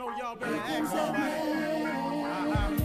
Know 0.00 0.16
y'all 0.16 0.34
better 0.34 0.56
act 0.56 0.88
somebody. 0.88 1.32
Uh-huh. 2.24 2.78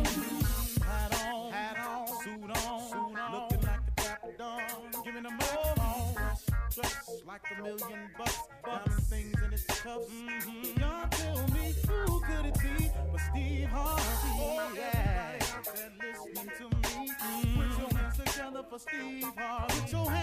Hat 0.84 1.12
on, 1.24 1.52
hat 1.54 1.78
on, 1.88 2.08
suit 2.22 2.44
on, 2.44 2.90
suit 2.90 2.98
on, 2.98 3.32
looking 3.32 3.62
like 3.62 3.86
the 3.86 3.92
Dapper 4.04 4.34
Dawn, 4.38 4.60
giving 5.06 5.24
them 5.24 5.40
all 5.40 5.76
dressed 6.76 7.26
like 7.26 7.42
a 7.58 7.64
million 7.64 8.10
bucks, 8.18 8.40
diamond 8.66 9.04
things 9.04 9.42
in 9.46 9.54
its 9.54 9.64
cuffs. 9.64 10.12
Mm-hmm. 10.12 10.80
Y'all 10.82 11.08
tell 11.10 11.48
me 11.56 11.74
who 11.88 12.20
could 12.20 12.46
it 12.48 12.60
be 12.60 12.92
but 13.10 13.22
Steve 13.32 13.70
Harvey? 13.70 14.04
Oh, 14.38 14.72
yeah. 14.76 15.40
Said 15.64 15.92
listening 16.02 16.52
to 16.58 16.64
me. 16.66 17.12
Mm-hmm. 17.24 17.62
Put 17.62 17.80
your 17.80 17.92
hands 17.98 18.18
together 18.18 18.64
for 18.70 18.80
Steve 18.80 19.32
Harvey. 19.38 20.15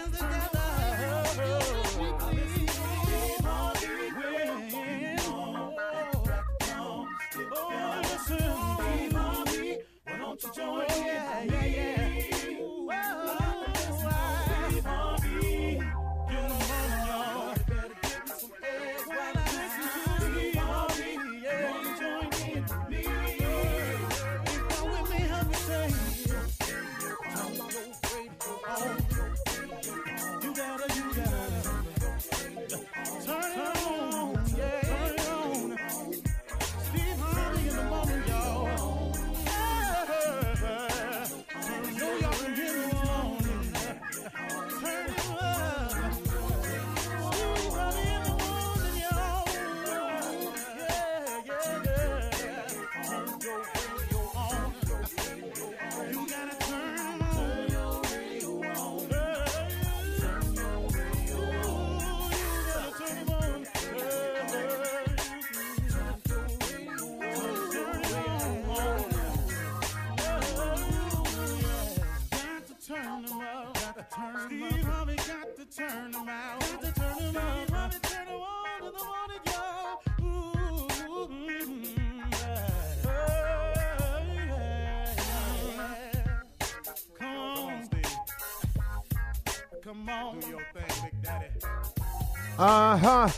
Uh 92.64 92.96
huh. 92.96 93.28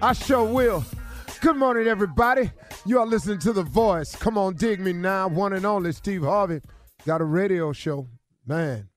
I 0.00 0.14
sure 0.14 0.44
will. 0.44 0.82
Good 1.42 1.56
morning, 1.56 1.86
everybody. 1.88 2.50
You 2.86 3.00
are 3.00 3.06
listening 3.06 3.38
to 3.40 3.52
The 3.52 3.64
Voice. 3.64 4.16
Come 4.16 4.38
on, 4.38 4.54
dig 4.54 4.80
me 4.80 4.94
now. 4.94 5.28
One 5.28 5.52
and 5.52 5.66
only 5.66 5.92
Steve 5.92 6.22
Harvey 6.22 6.62
got 7.04 7.20
a 7.20 7.24
radio 7.24 7.74
show. 7.74 8.08
Man, 8.46 8.88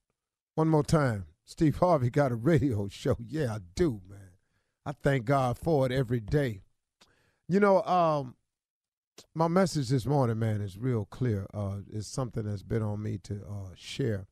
one 0.54 0.70
more 0.70 0.86
time. 0.86 1.26
Steve 1.44 1.76
Harvey 1.76 2.10
got 2.10 2.32
a 2.32 2.36
radio 2.36 2.88
show. 2.88 3.18
Yeah, 3.28 3.56
I 3.56 3.58
do, 3.76 4.00
man. 4.08 4.30
I 4.86 4.94
thank 4.94 5.26
God 5.26 5.58
for 5.58 5.86
it 5.86 5.92
every 5.92 6.22
day. 6.22 6.62
You 7.50 7.60
know, 7.60 7.84
um, 7.84 8.38
my 9.34 9.50
message 9.50 9.90
this 9.90 10.06
morning, 10.06 10.40
man, 10.40 10.62
is 10.62 10.78
real 10.78 11.04
clear. 11.04 11.48
Uh, 11.54 11.80
it's 11.92 12.08
something 12.08 12.44
that's 12.44 12.64
been 12.64 12.82
on 12.82 13.04
me 13.04 13.18
to 13.26 13.42
uh, 13.46 13.74
share, 13.76 14.28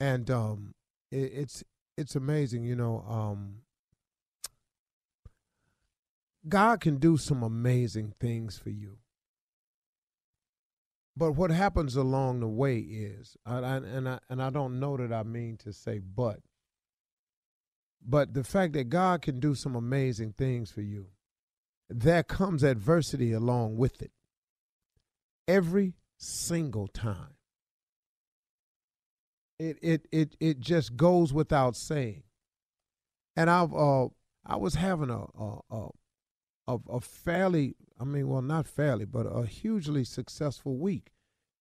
and 0.00 0.28
um, 0.28 0.74
it, 1.12 1.30
it's 1.34 1.62
it's 1.96 2.16
amazing. 2.16 2.64
You 2.64 2.74
know, 2.74 3.04
um, 3.08 3.58
God 6.48 6.80
can 6.80 6.98
do 6.98 7.16
some 7.16 7.42
amazing 7.42 8.14
things 8.20 8.58
for 8.58 8.70
you. 8.70 8.98
But 11.16 11.32
what 11.32 11.50
happens 11.50 11.96
along 11.96 12.40
the 12.40 12.48
way 12.48 12.78
is, 12.78 13.36
I, 13.46 13.58
I, 13.58 13.76
and 13.76 14.08
I 14.08 14.18
and 14.28 14.42
I 14.42 14.50
don't 14.50 14.78
know 14.78 14.96
that 14.98 15.12
I 15.12 15.22
mean 15.22 15.56
to 15.58 15.72
say 15.72 15.98
but, 15.98 16.40
but 18.06 18.34
the 18.34 18.44
fact 18.44 18.74
that 18.74 18.90
God 18.90 19.22
can 19.22 19.40
do 19.40 19.54
some 19.54 19.74
amazing 19.74 20.34
things 20.34 20.70
for 20.70 20.82
you, 20.82 21.06
there 21.88 22.22
comes 22.22 22.62
adversity 22.62 23.32
along 23.32 23.76
with 23.76 24.02
it. 24.02 24.12
Every 25.48 25.94
single 26.18 26.86
time. 26.86 27.34
It 29.58 29.78
it 29.80 30.06
it 30.12 30.36
it 30.38 30.60
just 30.60 30.96
goes 30.96 31.32
without 31.32 31.76
saying. 31.76 32.24
And 33.34 33.48
I've 33.48 33.72
uh 33.72 34.08
I 34.44 34.56
was 34.56 34.74
having 34.74 35.08
a 35.08 35.24
a, 35.38 35.60
a 35.70 35.88
of 36.68 36.82
a 36.90 37.00
fairly, 37.00 37.76
I 38.00 38.04
mean, 38.04 38.28
well, 38.28 38.42
not 38.42 38.66
fairly, 38.66 39.04
but 39.04 39.26
a 39.26 39.46
hugely 39.46 40.04
successful 40.04 40.76
week. 40.76 41.12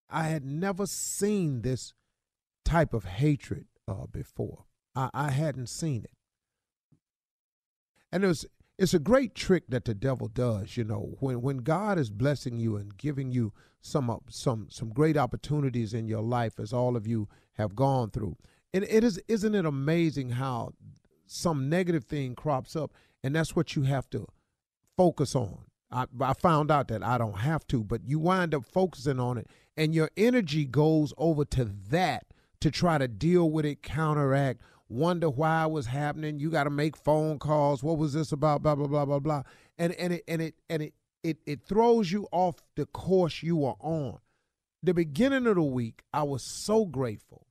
I 0.10 0.24
had 0.24 0.46
never 0.46 0.86
seen 0.86 1.62
this 1.62 1.94
type 2.64 2.94
of 2.94 3.06
hatred 3.06 3.68
uh, 3.88 4.08
before. 4.12 4.66
I, 4.96 5.10
I 5.14 5.32
hadn't 5.32 5.68
seen 5.68 6.04
it, 6.04 6.12
and 8.12 8.24
it 8.24 8.28
was 8.28 8.46
it's 8.78 8.94
a 8.94 9.00
great 9.00 9.36
trick 9.36 9.64
that 9.70 9.86
the 9.86 9.94
devil 9.94 10.28
does. 10.28 10.78
You 10.78 10.84
know, 10.84 11.16
when 11.20 11.42
when 11.42 11.58
God 11.58 11.98
is 11.98 12.10
blessing 12.10 12.58
you 12.58 12.76
and 12.76 12.98
giving 12.98 13.32
you 13.32 13.54
some 13.82 14.10
uh, 14.10 14.18
some 14.30 14.68
some 14.70 14.90
great 14.90 15.18
opportunities 15.18 15.94
in 15.94 16.08
your 16.08 16.24
life, 16.24 16.60
as 16.60 16.74
all 16.74 16.96
of 16.96 17.08
you 17.08 17.28
have 17.54 17.76
gone 17.76 18.12
through, 18.12 18.38
and 18.74 18.84
it 18.84 19.04
is 19.04 19.22
isn't 19.28 19.56
it 19.56 19.66
amazing 19.66 20.32
how 20.32 20.74
some 21.26 21.70
negative 21.70 22.06
thing 22.06 22.36
crops 22.36 22.76
up, 22.76 22.94
and 23.24 23.36
that's 23.36 23.56
what 23.56 23.76
you 23.76 23.84
have 23.84 24.10
to 24.12 24.28
focus 24.98 25.36
on. 25.36 25.60
I, 25.92 26.06
I, 26.20 26.34
found 26.34 26.72
out 26.72 26.88
that 26.90 27.04
I 27.04 27.18
don't 27.18 27.40
have 27.40 27.66
to, 27.68 27.84
but 27.84 28.02
you 28.06 28.20
wind 28.20 28.54
up 28.54 28.66
focusing 28.66 29.20
on 29.20 29.38
it, 29.38 29.48
and 29.78 29.94
your 29.94 30.10
energy 30.18 30.66
goes 30.66 31.14
over 31.18 31.46
to 31.46 31.66
that 31.90 32.26
to 32.62 32.72
try 32.72 32.98
to 32.98 33.08
deal 33.08 33.50
with 33.50 33.66
it, 33.66 33.84
counteract, 33.84 34.62
wonder 34.90 35.30
why 35.30 35.66
it 35.66 35.72
was 35.72 35.88
happening. 35.88 36.40
You 36.40 36.50
got 36.50 36.66
to 36.66 36.70
make 36.70 36.98
phone 36.98 37.40
calls. 37.40 37.84
What 37.84 37.98
was 37.98 38.14
this 38.14 38.32
about? 38.32 38.64
Blah 38.64 38.76
blah 38.76 38.88
blah 38.88 39.06
blah 39.06 39.20
blah. 39.20 39.44
And 39.78 39.94
and 39.94 40.14
it 40.14 40.24
and 40.28 40.42
it 40.42 40.56
and 40.70 40.82
it 40.82 40.94
it 41.24 41.38
it 41.46 41.62
throws 41.68 42.12
you 42.12 42.28
off 42.32 42.56
the 42.76 42.86
course 42.86 43.44
you 43.44 43.66
are 43.66 43.78
on. 43.80 44.20
The 44.84 44.94
beginning 44.94 45.48
of 45.48 45.56
the 45.56 45.64
week, 45.64 46.04
I 46.14 46.24
was 46.24 46.44
so 46.44 46.86
grateful. 46.86 47.48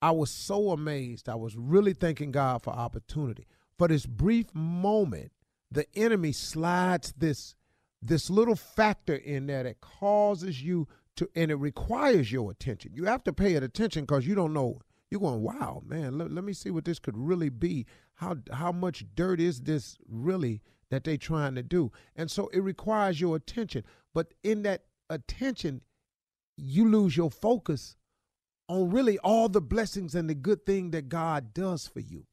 I 0.00 0.12
was 0.12 0.30
so 0.30 0.70
amazed. 0.70 1.28
I 1.28 1.34
was 1.34 1.56
really 1.56 1.94
thanking 1.94 2.30
God 2.30 2.62
for 2.62 2.70
opportunity. 2.70 3.46
For 3.78 3.88
this 3.88 4.06
brief 4.06 4.54
moment, 4.54 5.32
the 5.70 5.86
enemy 5.94 6.32
slides 6.32 7.12
this 7.16 7.54
this 8.02 8.30
little 8.30 8.56
factor 8.56 9.14
in 9.14 9.46
there 9.46 9.64
that 9.64 9.80
causes 9.80 10.62
you 10.62 10.86
to 11.16 11.28
and 11.34 11.50
it 11.50 11.56
requires 11.56 12.30
your 12.30 12.50
attention. 12.50 12.92
You 12.94 13.04
have 13.04 13.24
to 13.24 13.32
pay 13.32 13.54
it 13.54 13.62
attention 13.62 14.02
because 14.02 14.26
you 14.26 14.34
don't 14.34 14.52
know. 14.52 14.80
You're 15.10 15.20
going 15.20 15.42
wow 15.42 15.82
man 15.86 16.18
let, 16.18 16.30
let 16.30 16.44
me 16.44 16.52
see 16.52 16.70
what 16.70 16.84
this 16.84 16.98
could 16.98 17.16
really 17.16 17.48
be. 17.48 17.86
How 18.14 18.36
how 18.52 18.72
much 18.72 19.04
dirt 19.14 19.40
is 19.40 19.60
this 19.60 19.96
really 20.08 20.62
that 20.90 21.04
they 21.04 21.16
trying 21.16 21.54
to 21.56 21.62
do? 21.62 21.90
And 22.14 22.30
so 22.30 22.48
it 22.48 22.60
requires 22.60 23.20
your 23.20 23.36
attention. 23.36 23.84
But 24.14 24.34
in 24.42 24.62
that 24.62 24.84
attention 25.08 25.82
you 26.56 26.88
lose 26.88 27.16
your 27.16 27.30
focus 27.30 27.96
on 28.68 28.90
really 28.90 29.18
all 29.18 29.48
the 29.48 29.60
blessings 29.60 30.14
and 30.14 30.28
the 30.28 30.34
good 30.34 30.66
thing 30.66 30.90
that 30.90 31.08
god 31.08 31.54
does 31.54 31.86
for 31.86 32.00
you. 32.00 32.26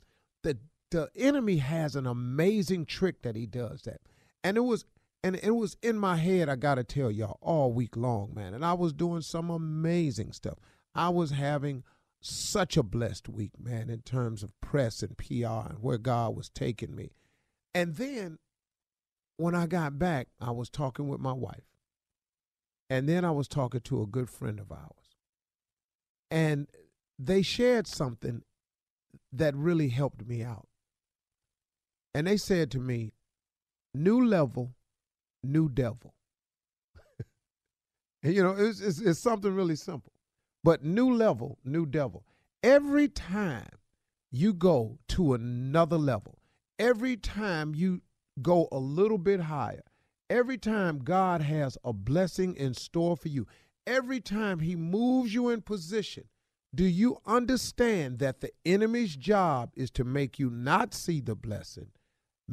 The 0.44 0.57
the 0.94 1.10
enemy 1.16 1.57
has 1.57 1.95
an 1.95 2.06
amazing 2.06 2.86
trick 2.86 3.24
that 3.24 3.36
he 3.36 3.48
does 3.48 3.81
that. 3.81 4.00
And 4.44 4.57
it 4.57 4.62
was 4.62 4.86
and 5.24 5.38
it 5.42 5.51
was 5.51 5.75
in 5.81 5.98
my 5.98 6.18
head, 6.18 6.50
I 6.50 6.56
gotta 6.56 6.84
tell 6.84 7.10
y'all, 7.10 7.40
all 7.42 7.72
week 7.72 7.98
long, 7.98 8.34
man. 8.36 8.54
And 8.54 8.63
I 8.63 8.74
was 8.74 8.94
doing 8.94 9.22
some 9.22 9.50
amazing 9.50 10.34
stuff. 10.34 10.60
I 10.94 11.10
was 11.10 11.31
having 11.31 11.84
such 12.22 12.78
a 12.78 12.84
blessed 12.84 13.28
week, 13.28 13.51
man, 13.60 13.90
in 13.90 14.01
terms 14.01 14.44
of 14.44 14.60
press 14.62 15.01
and 15.01 15.18
PR 15.18 15.69
and 15.69 15.80
where 15.81 15.98
God 15.98 16.36
was 16.36 16.50
taking 16.50 16.96
me. 16.96 17.12
And 17.74 17.96
then 17.96 18.38
when 19.38 19.56
I 19.56 19.66
got 19.66 19.98
back, 19.98 20.28
I 20.39 20.51
was 20.51 20.69
talking 20.69 21.07
with 21.07 21.19
my 21.19 21.34
wife. 21.34 21.66
And 22.89 23.10
then 23.10 23.25
I 23.25 23.31
was 23.31 23.48
talking 23.48 23.81
to 23.81 24.04
a 24.04 24.07
good 24.07 24.30
friend 24.30 24.60
of 24.60 24.72
ours. 24.72 25.18
And 26.30 26.68
they 27.18 27.42
shared 27.42 27.88
something 27.88 28.44
that 29.31 29.56
really 29.56 29.89
helped 29.89 30.28
me 30.28 30.44
out 30.44 30.68
and 32.13 32.27
they 32.27 32.38
said 32.38 32.71
to 32.71 32.80
me, 32.80 33.13
"New 33.94 34.25
level, 34.25 34.74
new 35.44 35.69
devil." 35.69 36.13
you 38.24 38.44
know, 38.44 38.56
it's, 38.57 38.80
it's, 38.80 39.00
it's 39.00 39.19
something 39.19 39.54
really 39.54 39.75
simple, 39.75 40.13
but 40.63 40.83
new 40.83 41.13
level, 41.13 41.57
new 41.63 41.86
devil. 41.86 42.24
Every 42.62 43.07
time 43.07 43.68
you 44.31 44.54
go 44.54 45.00
to 45.10 45.33
another 45.33 45.98
level, 45.98 46.39
every 46.80 47.18
time 47.18 47.75
you 47.75 48.01
go 48.42 48.68
a 48.71 48.80
little 48.80 49.18
bit 49.18 49.42
higher, 49.42 49.83
every 50.30 50.57
time 50.57 51.00
God 51.00 51.42
has 51.42 51.77
a 51.83 51.94
blessing 51.94 52.56
in 52.56 52.74
store 52.74 53.15
for 53.15 53.27
you, 53.27 53.45
every 53.86 54.21
time 54.21 54.60
He 54.60 54.75
moves 54.75 55.33
you 55.33 55.50
in 55.50 55.62
position, 55.62 56.25
do 56.74 56.86
you 56.86 57.18
understand 57.25 58.19
that 58.19 58.42
the 58.42 58.51
enemy's 58.65 59.15
job 59.15 59.71
is 59.75 59.92
to 59.92 60.04
make 60.04 60.39
you 60.39 60.50
not 60.50 60.94
see 60.94 61.19
the 61.19 61.36
blessing, 61.36 61.92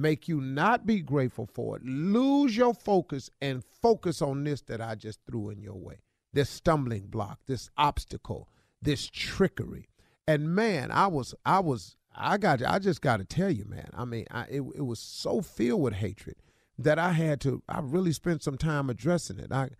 make 0.00 0.28
you 0.28 0.40
not 0.40 0.86
be 0.86 1.00
grateful 1.00 1.46
for 1.46 1.76
it. 1.76 1.84
Lose 1.84 2.56
your 2.56 2.74
focus 2.74 3.30
and 3.40 3.64
focus 3.64 4.22
on 4.22 4.44
this 4.44 4.62
that 4.62 4.80
I 4.80 4.94
just 4.94 5.20
threw 5.26 5.50
in 5.50 5.60
your 5.60 5.76
way 5.76 6.00
this 6.32 6.48
stumbling 6.48 7.06
block, 7.06 7.40
this 7.46 7.70
obstacle, 7.76 8.48
this 8.80 9.08
trickery. 9.08 9.88
And 10.26 10.54
man, 10.54 10.90
I 10.90 11.08
was, 11.08 11.34
I 11.44 11.60
was, 11.60 11.96
I 12.14 12.38
got, 12.38 12.62
I 12.62 12.78
just 12.78 13.00
got 13.00 13.16
to 13.16 13.24
tell 13.24 13.50
you, 13.50 13.64
man. 13.64 13.90
I 13.94 14.04
mean, 14.04 14.26
I, 14.30 14.42
it, 14.42 14.62
it 14.74 14.86
was 14.86 15.00
so 15.00 15.40
filled 15.40 15.82
with 15.82 15.94
hatred 15.94 16.36
that 16.78 16.98
I 16.98 17.12
had 17.12 17.40
to, 17.42 17.62
I 17.68 17.80
really 17.80 18.12
spent 18.12 18.42
some 18.42 18.56
time 18.56 18.88
addressing 18.90 19.38
it. 19.38 19.50
I, 19.50 19.70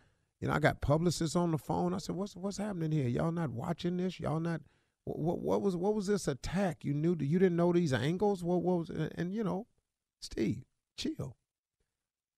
you 0.41 0.49
know, 0.49 0.55
I 0.55 0.59
got 0.59 0.81
publicists 0.81 1.37
on 1.37 1.53
the 1.53 1.59
phone. 1.59 1.93
I 1.93 1.99
said, 1.99 2.17
"What's 2.17 2.35
what's 2.35 2.57
happening 2.57 2.93
here? 2.93 3.09
Y'all 3.09 3.31
not 3.31 3.51
watching 3.51 3.99
this? 3.99 4.19
Y'all 4.19 4.41
not? 4.41 4.63
What, 5.05 5.41
what, 5.41 5.61
was 5.61 5.77
what 5.77 5.95
was 5.95 6.07
this 6.07 6.27
attack? 6.27 6.83
You 6.83 6.95
knew 6.95 7.15
you 7.21 7.39
didn't 7.39 7.57
know 7.57 7.73
these 7.75 7.93
angles? 7.93 8.43
What, 8.43 8.63
what 8.63 8.79
was? 8.79 8.89
And, 8.89 9.13
and 9.17 9.35
you 9.35 9.45
know, 9.45 9.67
Steve, 10.21 10.65
chill. 10.97 11.37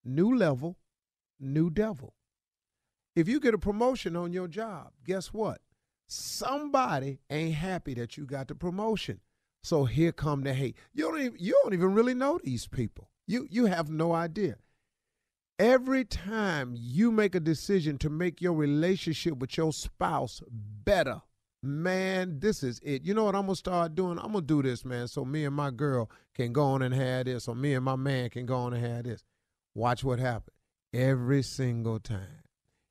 New 0.05 0.35
level, 0.35 0.79
new 1.39 1.69
devil. 1.69 2.15
If 3.15 3.29
you 3.29 3.41
get 3.41 3.55
a 3.55 3.59
promotion 3.59 4.17
on 4.17 4.33
your 4.33 4.49
job, 4.49 4.93
guess 5.05 5.33
what? 5.33 5.61
Somebody 6.07 7.21
ain't 7.31 7.55
happy 7.55 7.95
that 7.95 8.17
you 8.17 8.25
got 8.25 8.49
the 8.49 8.55
promotion. 8.55 9.21
So 9.63 9.85
here 9.85 10.13
come 10.13 10.43
the 10.43 10.55
hate. 10.55 10.77
You 10.93 11.05
don't 11.05 11.21
even, 11.21 11.37
you 11.39 11.59
don't 11.63 11.75
even 11.75 11.95
really 11.95 12.15
know 12.15 12.41
these 12.43 12.67
people. 12.67 13.11
You 13.27 13.47
you 13.51 13.67
have 13.67 13.89
no 13.89 14.13
idea. 14.13 14.57
Every 15.59 16.05
time 16.05 16.75
you 16.77 17.13
make 17.13 17.35
a 17.35 17.41
decision 17.41 17.99
to 17.99 18.11
make 18.11 18.41
your 18.41 18.55
relationship 18.55 19.39
with 19.39 19.57
your 19.57 19.73
spouse 19.73 20.43
better, 20.51 21.23
man, 21.63 22.41
this 22.41 22.63
is 22.63 22.81
it. 22.83 23.05
You 23.05 23.15
know 23.15 23.25
what 23.25 23.35
I'm 23.35 23.43
gonna 23.43 23.57
start 23.57 23.95
doing? 23.95 24.19
I'm 24.19 24.33
gonna 24.33 24.43
do 24.43 24.63
this, 24.63 24.85
man, 24.85 25.09
so 25.09 25.25
me 25.25 25.45
and 25.45 25.55
my 25.55 25.71
girl 25.71 26.11
can 26.35 26.53
go 26.53 26.65
on 26.65 26.83
and 26.83 26.95
have 26.95 27.27
this, 27.27 27.49
or 27.49 27.55
me 27.55 27.75
and 27.75 27.85
my 27.85 27.97
man 27.97 28.31
can 28.31 28.47
go 28.47 28.57
on 28.57 28.73
and 28.73 28.85
have 28.85 29.05
this. 29.05 29.25
Watch 29.75 30.05
what 30.05 30.19
happens. 30.19 30.57
Every 30.93 31.43
single 31.43 31.99
time. 31.99 32.43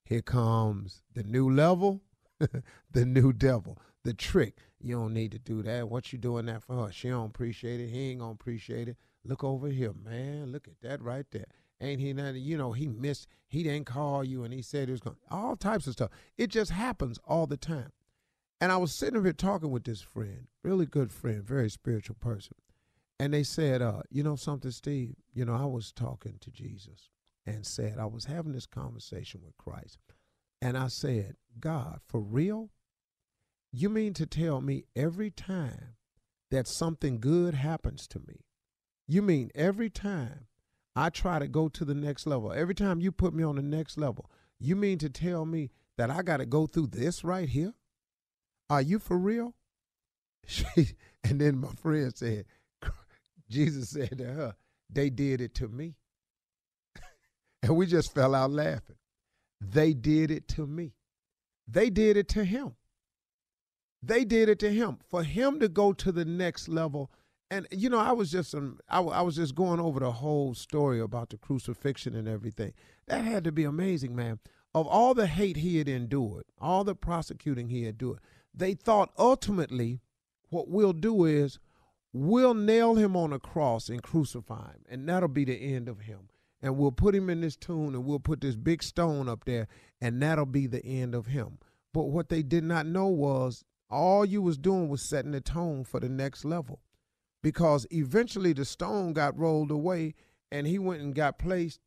Here 0.06 0.22
comes 0.22 1.04
the 1.14 1.24
new 1.24 1.50
level, 1.50 2.02
the 2.40 3.06
new 3.06 3.32
devil, 3.32 3.78
the 4.04 4.14
trick. 4.14 4.58
You 4.82 4.96
don't 4.96 5.14
need 5.14 5.32
to 5.32 5.40
do 5.40 5.62
that. 5.64 5.90
What 5.90 6.12
you 6.12 6.20
doing 6.20 6.48
that 6.48 6.64
for 6.64 6.88
her? 6.88 6.92
She 6.92 7.10
don't 7.10 7.28
appreciate 7.28 7.80
it. 7.80 7.90
He 7.90 8.10
ain't 8.10 8.20
gonna 8.20 8.32
appreciate 8.32 8.90
it. 8.90 8.98
Look 9.24 9.44
over 9.44 9.68
here, 9.68 9.94
man. 9.94 10.52
Look 10.52 10.68
at 10.68 10.82
that 10.82 11.02
right 11.02 11.26
there. 11.32 11.46
Ain't 11.80 12.02
he 12.02 12.14
nothing? 12.14 12.42
You 12.42 12.58
know, 12.58 12.74
he 12.74 12.88
missed, 12.88 13.28
he 13.48 13.64
didn't 13.64 13.86
call 13.86 14.24
you 14.24 14.44
and 14.44 14.54
he 14.54 14.62
said 14.62 14.88
he 14.88 14.92
was 14.92 15.02
going 15.02 15.18
all 15.30 15.56
types 15.56 15.88
of 15.88 15.94
stuff. 15.94 16.10
It 16.38 16.48
just 16.48 16.72
happens 16.72 17.20
all 17.28 17.48
the 17.48 17.58
time. 17.58 17.92
And 18.62 18.72
I 18.72 18.78
was 18.78 18.94
sitting 18.94 19.24
here 19.24 19.34
talking 19.34 19.72
with 19.72 19.86
this 19.86 20.02
friend, 20.02 20.48
really 20.64 20.86
good 20.88 21.12
friend, 21.12 21.44
very 21.44 21.70
spiritual 21.70 22.18
person. 22.22 22.56
and 23.20 23.34
they 23.34 23.44
said, 23.44 23.82
uh, 23.84 24.02
you 24.12 24.24
know 24.24 24.36
something, 24.38 24.72
Steve? 24.72 25.16
You 25.34 25.46
know, 25.46 25.56
I 25.56 25.66
was 25.66 25.92
talking 25.92 26.38
to 26.42 26.52
Jesus 26.52 27.10
and 27.46 27.66
said, 27.66 27.98
I 28.00 28.06
was 28.06 28.26
having 28.26 28.54
this 28.54 28.68
conversation 28.68 29.42
with 29.46 29.58
Christ. 29.58 30.00
And 30.62 30.78
I 30.78 30.88
said, 30.90 31.36
God, 31.60 32.02
for 32.08 32.22
real? 32.22 32.72
You 33.72 33.90
mean 33.90 34.14
to 34.16 34.26
tell 34.28 34.62
me 34.62 34.86
every 34.96 35.32
time 35.32 35.96
that 36.52 36.68
something 36.68 37.20
good 37.20 37.56
happens 37.56 38.08
to 38.10 38.20
me, 38.20 38.46
you 39.08 39.22
mean 39.22 39.52
every 39.56 39.90
time 39.90 40.48
I 40.96 41.10
try 41.10 41.40
to 41.40 41.48
go 41.48 41.70
to 41.70 41.86
the 41.86 41.96
next 41.96 42.28
level, 42.28 42.54
every 42.54 42.76
time 42.76 43.02
you 43.02 43.12
put 43.12 43.34
me 43.34 43.44
on 43.44 43.58
the 43.58 43.64
next 43.64 43.98
level, 43.98 44.30
you 44.60 44.76
mean 44.76 45.00
to 45.00 45.10
tell 45.10 45.46
me 45.46 45.72
that 45.98 46.12
I 46.12 46.24
got 46.24 46.38
to 46.38 46.46
go 46.46 46.68
through 46.68 46.88
this 46.88 47.24
right 47.24 47.50
here? 47.50 47.74
Are 48.72 48.82
you 48.82 49.00
for 49.00 49.18
real? 49.18 49.54
She, 50.48 50.66
and 51.24 51.40
then 51.40 51.58
my 51.58 51.70
friend 51.70 52.12
said, 52.16 52.46
Jesus 53.50 53.90
said 53.90 54.18
to 54.18 54.26
her, 54.26 54.56
they 54.90 55.10
did 55.10 55.40
it 55.40 55.54
to 55.56 55.68
me. 55.68 55.96
and 57.64 57.76
we 57.76 57.86
just 57.86 58.14
fell 58.14 58.34
out 58.34 58.50
laughing. 58.50 58.96
They 59.60 59.94
did 59.94 60.32
it 60.32 60.48
to 60.50 60.66
me. 60.66 60.94
They 61.68 61.90
did 61.90 62.18
it 62.18 62.28
to 62.30 62.44
him. 62.44 62.76
They 64.02 64.26
did 64.26 64.50
it 64.50 64.58
to 64.60 64.72
him. 64.72 64.98
For 65.08 65.22
him 65.24 65.60
to 65.60 65.70
go 65.70 65.94
to 65.94 66.12
the 66.12 66.26
next 66.26 66.68
level, 66.68 67.12
and 67.52 67.68
you 67.72 67.90
know, 67.90 68.00
I 68.00 68.14
was 68.14 68.32
just 68.32 68.56
um, 68.56 68.80
I, 68.90 69.00
I 69.02 69.22
was 69.22 69.36
just 69.36 69.54
going 69.54 69.80
over 69.80 70.00
the 70.00 70.12
whole 70.12 70.56
story 70.56 71.00
about 71.00 71.30
the 71.30 71.38
crucifixion 71.38 72.16
and 72.16 72.28
everything. 72.28 72.74
That 73.08 73.26
had 73.26 73.44
to 73.44 73.52
be 73.52 73.64
amazing, 73.64 74.16
man. 74.16 74.40
Of 74.74 74.88
all 74.88 75.14
the 75.14 75.28
hate 75.28 75.58
he 75.58 75.78
had 75.78 75.90
endured, 75.90 76.46
all 76.60 76.84
the 76.84 76.96
prosecuting 76.96 77.68
he 77.68 77.84
had 77.84 77.96
endured, 77.96 78.20
they 78.54 78.74
thought 78.74 79.14
ultimately 79.18 80.02
what 80.50 80.68
we'll 80.68 80.94
do 80.94 81.26
is 81.26 81.60
we'll 82.14 82.54
nail 82.54 82.96
him 82.96 83.16
on 83.16 83.34
a 83.34 83.40
cross 83.40 83.90
and 83.90 84.04
crucify 84.04 84.72
him, 84.72 84.84
and 84.90 85.08
that'll 85.08 85.30
be 85.30 85.46
the 85.46 85.56
end 85.56 85.88
of 85.88 86.02
him. 86.02 86.30
And 86.62 86.78
we'll 86.78 86.92
put 86.92 87.16
him 87.16 87.30
in 87.30 87.42
this 87.42 87.56
tomb 87.56 87.96
and 87.96 88.06
we'll 88.06 88.20
put 88.20 88.42
this 88.42 88.56
big 88.56 88.84
stone 88.84 89.28
up 89.28 89.46
there, 89.46 89.68
and 90.00 90.22
that'll 90.22 90.46
be 90.46 90.68
the 90.68 90.86
end 90.86 91.16
of 91.16 91.28
him. 91.28 91.58
But 91.94 92.06
what 92.06 92.30
they 92.30 92.44
did 92.44 92.64
not 92.64 92.86
know 92.86 93.08
was 93.08 93.64
all 93.90 94.26
you 94.26 94.42
was 94.42 94.58
doing 94.58 94.88
was 94.88 95.02
setting 95.02 95.32
the 95.32 95.42
tone 95.42 95.84
for 95.84 96.00
the 96.00 96.10
next 96.10 96.46
level. 96.46 96.82
Because 97.44 97.88
eventually 97.92 98.54
the 98.54 98.66
stone 98.66 99.14
got 99.14 99.38
rolled 99.38 99.72
away 99.72 100.14
and 100.52 100.68
he 100.68 100.78
went 100.78 101.02
and 101.02 101.16
got 101.16 101.40
placed 101.40 101.80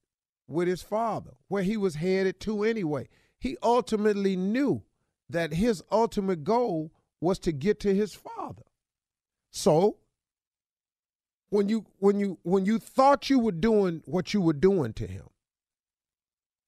with 0.49 0.69
his 0.69 0.83
father, 0.83 1.31
where 1.49 1.63
he 1.63 1.77
was 1.77 1.95
headed 1.95 2.41
to 2.41 2.65
anyway. 2.65 3.09
He 3.39 3.57
ultimately 3.63 4.37
knew 4.37 4.83
that 5.29 5.55
his 5.55 5.83
ultimate 5.91 6.45
goal 6.45 6.93
was 7.21 7.39
to 7.41 7.53
get 7.53 7.81
to 7.81 7.95
his 7.95 8.15
father. 8.15 8.63
So 9.51 9.99
when 11.51 11.69
you 11.69 11.87
when 11.99 12.19
you 12.19 12.39
when 12.43 12.67
you 12.67 12.79
thought 12.79 13.31
you 13.31 13.39
were 13.39 13.53
doing 13.53 14.03
what 14.07 14.35
you 14.35 14.41
were 14.41 14.53
doing 14.53 14.93
to 14.95 15.07
him, 15.07 15.29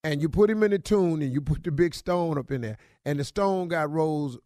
and 0.03 0.21
you 0.21 0.29
put 0.29 0.49
him 0.49 0.63
in 0.63 0.71
the 0.71 0.79
tomb 0.79 1.21
and 1.21 1.33
you 1.33 1.41
put 1.41 1.63
the 1.63 1.71
big 1.71 1.93
stone 1.93 2.37
up 2.37 2.51
in 2.51 2.61
there, 2.61 2.77
and 3.05 3.19
the 3.19 3.23
stone 3.23 3.67
got 3.67 3.91
rolls 3.91 4.37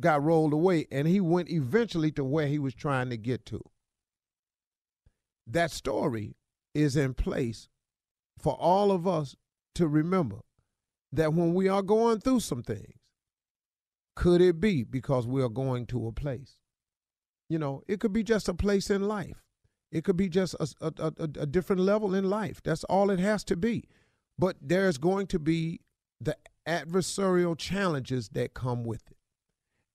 got 0.00 0.22
rolled 0.22 0.52
away, 0.52 0.86
and 0.90 1.06
he 1.06 1.20
went 1.20 1.50
eventually 1.50 2.10
to 2.12 2.24
where 2.24 2.46
he 2.46 2.58
was 2.58 2.74
trying 2.74 3.10
to 3.10 3.16
get 3.16 3.46
to. 3.46 3.62
That 5.46 5.70
story 5.70 6.36
is 6.74 6.96
in 6.96 7.14
place 7.14 7.68
for 8.38 8.54
all 8.54 8.92
of 8.92 9.06
us 9.06 9.36
to 9.74 9.86
remember 9.86 10.40
that 11.12 11.34
when 11.34 11.54
we 11.54 11.68
are 11.68 11.82
going 11.82 12.20
through 12.20 12.40
some 12.40 12.62
things, 12.62 12.99
could 14.16 14.40
it 14.40 14.60
be 14.60 14.82
because 14.84 15.26
we 15.26 15.42
are 15.42 15.48
going 15.48 15.86
to 15.86 16.06
a 16.06 16.12
place? 16.12 16.56
You 17.48 17.58
know, 17.58 17.82
it 17.88 18.00
could 18.00 18.12
be 18.12 18.22
just 18.22 18.48
a 18.48 18.54
place 18.54 18.90
in 18.90 19.08
life. 19.08 19.42
It 19.90 20.04
could 20.04 20.16
be 20.16 20.28
just 20.28 20.54
a, 20.60 20.68
a, 20.80 20.92
a, 20.98 21.24
a 21.24 21.46
different 21.46 21.82
level 21.82 22.14
in 22.14 22.30
life. 22.30 22.62
That's 22.62 22.84
all 22.84 23.10
it 23.10 23.18
has 23.18 23.42
to 23.44 23.56
be. 23.56 23.88
But 24.38 24.56
there's 24.60 24.98
going 24.98 25.26
to 25.28 25.38
be 25.38 25.80
the 26.20 26.36
adversarial 26.66 27.58
challenges 27.58 28.28
that 28.30 28.54
come 28.54 28.84
with 28.84 29.02
it. 29.10 29.16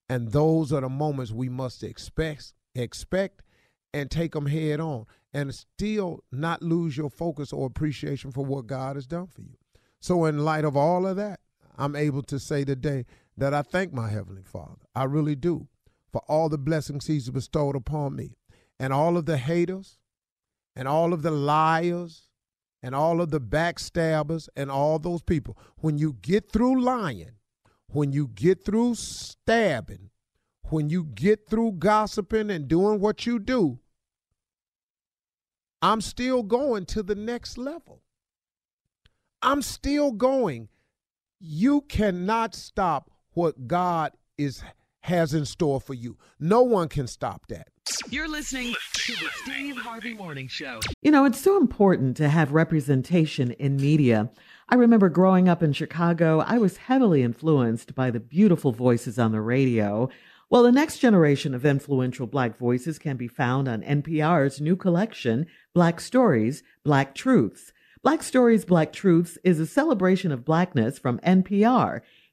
And 0.08 0.32
those 0.32 0.72
are 0.72 0.82
the 0.82 0.88
moments 0.88 1.32
we 1.32 1.48
must 1.48 1.82
expect, 1.82 2.52
expect 2.74 3.42
and 3.92 4.10
take 4.10 4.32
them 4.32 4.46
head 4.46 4.78
on 4.78 5.06
and 5.32 5.54
still 5.54 6.22
not 6.30 6.62
lose 6.62 6.96
your 6.96 7.10
focus 7.10 7.52
or 7.52 7.66
appreciation 7.66 8.30
for 8.30 8.44
what 8.44 8.66
God 8.66 8.96
has 8.96 9.06
done 9.06 9.26
for 9.26 9.40
you. 9.40 9.56
So, 10.00 10.26
in 10.26 10.44
light 10.44 10.64
of 10.64 10.76
all 10.76 11.06
of 11.06 11.16
that, 11.16 11.40
I'm 11.78 11.96
able 11.96 12.22
to 12.24 12.38
say 12.38 12.64
today 12.64 13.06
that 13.36 13.52
I 13.52 13.62
thank 13.62 13.92
my 13.92 14.08
Heavenly 14.08 14.42
Father. 14.42 14.86
I 14.94 15.04
really 15.04 15.36
do 15.36 15.68
for 16.12 16.22
all 16.28 16.48
the 16.48 16.58
blessings 16.58 17.06
He's 17.06 17.28
bestowed 17.30 17.76
upon 17.76 18.16
me 18.16 18.36
and 18.78 18.92
all 18.92 19.16
of 19.16 19.26
the 19.26 19.36
haters 19.36 19.98
and 20.74 20.88
all 20.88 21.12
of 21.12 21.22
the 21.22 21.30
liars 21.30 22.28
and 22.82 22.94
all 22.94 23.20
of 23.20 23.30
the 23.30 23.40
backstabbers 23.40 24.48
and 24.56 24.70
all 24.70 24.98
those 24.98 25.22
people. 25.22 25.58
When 25.76 25.98
you 25.98 26.14
get 26.22 26.50
through 26.50 26.82
lying, 26.82 27.32
when 27.88 28.12
you 28.12 28.28
get 28.28 28.64
through 28.64 28.94
stabbing, 28.94 30.10
when 30.68 30.90
you 30.90 31.04
get 31.04 31.48
through 31.48 31.72
gossiping 31.72 32.50
and 32.50 32.68
doing 32.68 33.00
what 33.00 33.26
you 33.26 33.38
do, 33.38 33.78
I'm 35.82 36.00
still 36.00 36.42
going 36.42 36.86
to 36.86 37.02
the 37.02 37.14
next 37.14 37.58
level. 37.58 38.02
I'm 39.42 39.62
still 39.62 40.10
going. 40.12 40.68
You 41.38 41.82
cannot 41.82 42.54
stop 42.54 43.10
what 43.36 43.68
God 43.68 44.12
is 44.38 44.62
has 45.02 45.34
in 45.34 45.44
store 45.44 45.80
for 45.80 45.94
you. 45.94 46.16
No 46.40 46.62
one 46.62 46.88
can 46.88 47.06
stop 47.06 47.46
that. 47.46 47.68
You're 48.10 48.28
listening 48.28 48.74
to 48.94 49.12
the 49.12 49.30
Steve 49.44 49.76
Harvey 49.76 50.14
Morning 50.14 50.48
Show. 50.48 50.80
You 51.00 51.12
know, 51.12 51.24
it's 51.24 51.40
so 51.40 51.56
important 51.58 52.16
to 52.16 52.28
have 52.28 52.50
representation 52.50 53.52
in 53.52 53.76
media. 53.76 54.30
I 54.68 54.74
remember 54.74 55.08
growing 55.08 55.48
up 55.48 55.62
in 55.62 55.72
Chicago, 55.72 56.40
I 56.40 56.58
was 56.58 56.78
heavily 56.78 57.22
influenced 57.22 57.94
by 57.94 58.10
the 58.10 58.18
beautiful 58.18 58.72
voices 58.72 59.16
on 59.16 59.30
the 59.30 59.40
radio. 59.40 60.08
Well, 60.50 60.64
the 60.64 60.72
next 60.72 60.98
generation 60.98 61.54
of 61.54 61.64
influential 61.64 62.26
Black 62.26 62.58
voices 62.58 62.98
can 62.98 63.16
be 63.16 63.28
found 63.28 63.68
on 63.68 63.82
NPR's 63.82 64.60
new 64.60 64.74
collection, 64.74 65.46
Black 65.72 66.00
Stories, 66.00 66.64
Black 66.82 67.14
Truths. 67.14 67.72
Black 68.02 68.22
Stories, 68.22 68.64
Black 68.64 68.92
Truths 68.92 69.38
is 69.42 69.58
a 69.58 69.66
celebration 69.66 70.32
of 70.32 70.44
Blackness 70.44 70.98
from 70.98 71.18
NPR. 71.20 72.02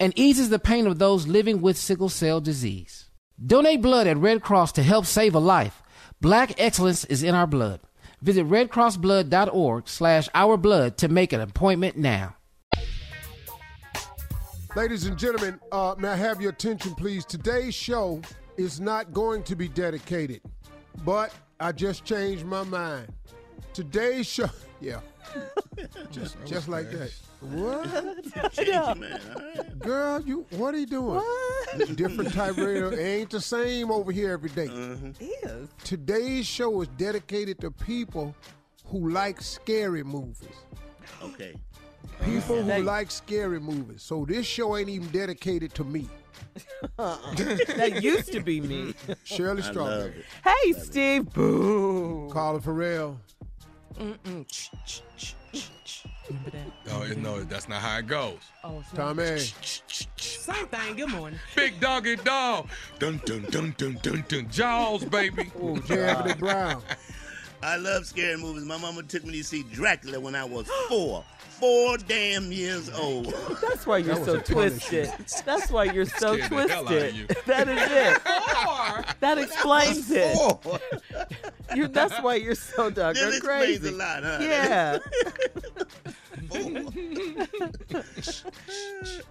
and 0.00 0.12
eases 0.16 0.48
the 0.48 0.58
pain 0.58 0.86
of 0.86 0.98
those 0.98 1.26
living 1.26 1.60
with 1.60 1.76
sickle 1.76 2.08
cell 2.08 2.40
disease. 2.40 3.08
Donate 3.44 3.82
blood 3.82 4.06
at 4.06 4.16
Red 4.16 4.42
Cross 4.42 4.72
to 4.72 4.82
help 4.82 5.06
save 5.06 5.34
a 5.34 5.38
life. 5.38 5.82
Black 6.20 6.60
excellence 6.60 7.04
is 7.06 7.22
in 7.22 7.34
our 7.34 7.46
blood. 7.46 7.80
Visit 8.20 8.46
redcrossblood.org 8.46 9.88
slash 9.88 10.28
ourblood 10.30 10.96
to 10.98 11.08
make 11.08 11.32
an 11.32 11.40
appointment 11.40 11.96
now. 11.96 12.36
Ladies 14.76 15.04
and 15.04 15.18
gentlemen, 15.18 15.60
uh, 15.70 15.94
may 15.98 16.08
I 16.08 16.16
have 16.16 16.40
your 16.40 16.52
attention, 16.52 16.94
please? 16.94 17.24
Today's 17.24 17.74
show 17.74 18.22
is 18.56 18.80
not 18.80 19.12
going 19.12 19.42
to 19.42 19.56
be 19.56 19.68
dedicated, 19.68 20.40
but 21.04 21.34
I 21.60 21.72
just 21.72 22.04
changed 22.04 22.46
my 22.46 22.62
mind. 22.62 23.12
Today's 23.74 24.26
show, 24.26 24.48
yeah, 24.80 25.00
just 26.10 26.36
just 26.44 26.68
like 26.68 26.90
that. 26.90 27.10
What? 27.40 29.78
Girl, 29.78 30.20
you 30.22 30.46
what 30.50 30.74
are 30.74 30.78
you 30.78 30.86
doing? 30.86 31.16
What? 31.16 31.96
Different 31.96 32.32
type 32.32 32.56
radio. 32.56 32.94
Ain't 32.94 33.30
the 33.30 33.40
same 33.40 33.90
over 33.90 34.12
here 34.12 34.32
every 34.32 34.50
day. 34.50 34.68
Mm-hmm. 34.68 35.10
Is. 35.20 35.68
Today's 35.84 36.46
show 36.46 36.80
is 36.82 36.88
dedicated 36.88 37.60
to 37.60 37.70
people 37.70 38.34
who 38.86 39.10
like 39.10 39.40
scary 39.40 40.04
movies. 40.04 40.48
Okay. 41.22 41.54
People 42.24 42.62
who 42.62 42.82
like 42.82 43.10
scary 43.10 43.58
movies. 43.58 44.02
So 44.02 44.24
this 44.24 44.46
show 44.46 44.76
ain't 44.76 44.88
even 44.88 45.08
dedicated 45.08 45.74
to 45.74 45.84
me. 45.84 46.08
Uh-uh. 46.98 47.34
that 47.34 48.02
used 48.02 48.32
to 48.32 48.40
be 48.40 48.60
me. 48.60 48.94
Shirley 49.24 49.62
I 49.62 49.66
love 49.66 49.72
Strawberry. 49.72 50.10
it. 50.10 50.24
Hey, 50.44 50.72
Steve. 50.72 51.32
Boo. 51.32 52.28
Carla 52.32 52.60
Ferrell. 52.60 53.18
Remember 53.98 54.46
that? 56.50 56.86
No, 56.86 57.02
it, 57.02 57.18
no, 57.18 57.42
that's 57.42 57.68
not 57.68 57.82
how 57.82 57.98
it 57.98 58.06
goes. 58.06 58.38
Oh. 58.64 58.82
Tommy. 58.94 59.38
Same 60.16 60.66
thing. 60.66 60.96
Good 60.96 61.10
morning. 61.10 61.38
Big 61.54 61.78
doggy 61.80 62.16
dog. 62.16 62.68
Dun 62.98 63.20
dun 63.24 63.42
dun 63.50 63.74
dun 63.76 63.98
dun 64.02 64.24
dun. 64.28 64.48
Jaws, 64.50 65.04
baby. 65.04 65.50
Oh, 65.60 65.76
J. 65.78 66.02
Anthony 66.02 66.34
Brown. 66.34 66.82
I 67.62 67.76
love 67.76 68.06
scary 68.06 68.36
movies. 68.36 68.64
My 68.64 68.76
mama 68.76 69.04
took 69.04 69.24
me 69.24 69.34
to 69.34 69.44
see 69.44 69.62
Dracula 69.72 70.18
when 70.18 70.34
I 70.34 70.44
was 70.44 70.66
four. 70.88 71.24
Four 71.62 71.96
damn 71.96 72.50
years 72.50 72.90
old. 72.90 73.26
That's 73.62 73.86
why 73.86 73.98
you're 73.98 74.16
That 74.16 74.24
so 74.24 74.34
a 74.34 74.40
twisted. 74.42 75.12
That's 75.46 75.70
why 75.70 75.84
you're 75.84 76.06
so 76.06 76.34
Scared 76.36 76.50
the 76.50 76.56
hell 76.68 76.70
out 76.70 76.80
of 76.80 76.86
twisted. 76.88 77.14
you. 77.14 77.26
That 77.46 77.68
is 77.68 77.88
it. 77.92 78.22
That 79.20 79.38
explains 79.38 80.10
it. 80.10 80.36
You, 81.76 81.86
that's 81.88 82.20
why 82.20 82.34
you're 82.34 82.56
so 82.56 82.90
That 82.90 83.14
doggone 83.14 83.28
explains 83.28 83.78
crazy. 83.78 83.88
a 83.94 83.96
lot, 83.96 84.22
huh? 84.24 84.38
Yeah. 84.42 84.98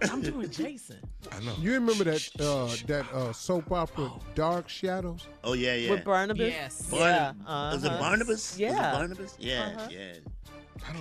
I'm 0.02 0.22
doing 0.22 0.50
Jason. 0.50 0.98
I 1.30 1.38
know. 1.44 1.54
You 1.60 1.72
remember 1.74 2.04
that 2.04 2.28
uh, 2.40 2.74
that 2.86 3.06
uh, 3.12 3.32
soap 3.32 3.70
opera 3.70 4.10
Dark 4.34 4.68
Shadows? 4.68 5.28
Oh 5.44 5.52
yeah, 5.52 5.74
yeah. 5.74 5.90
With 5.90 6.04
Barnabas. 6.04 6.48
Yes. 6.52 6.88
Yeah. 6.92 7.32
Barnabas. 7.46 7.74
Was 7.74 7.84
it 7.84 7.88
uh-huh. 7.90 7.98
Barnabas? 8.00 8.28
Was 8.28 8.54
it 8.56 8.60
Yeah. 8.62 8.92
Barnabas? 8.92 9.36
Yeah, 9.38 9.72
Uh-huh. 9.76 9.88
yeah. 9.90 10.12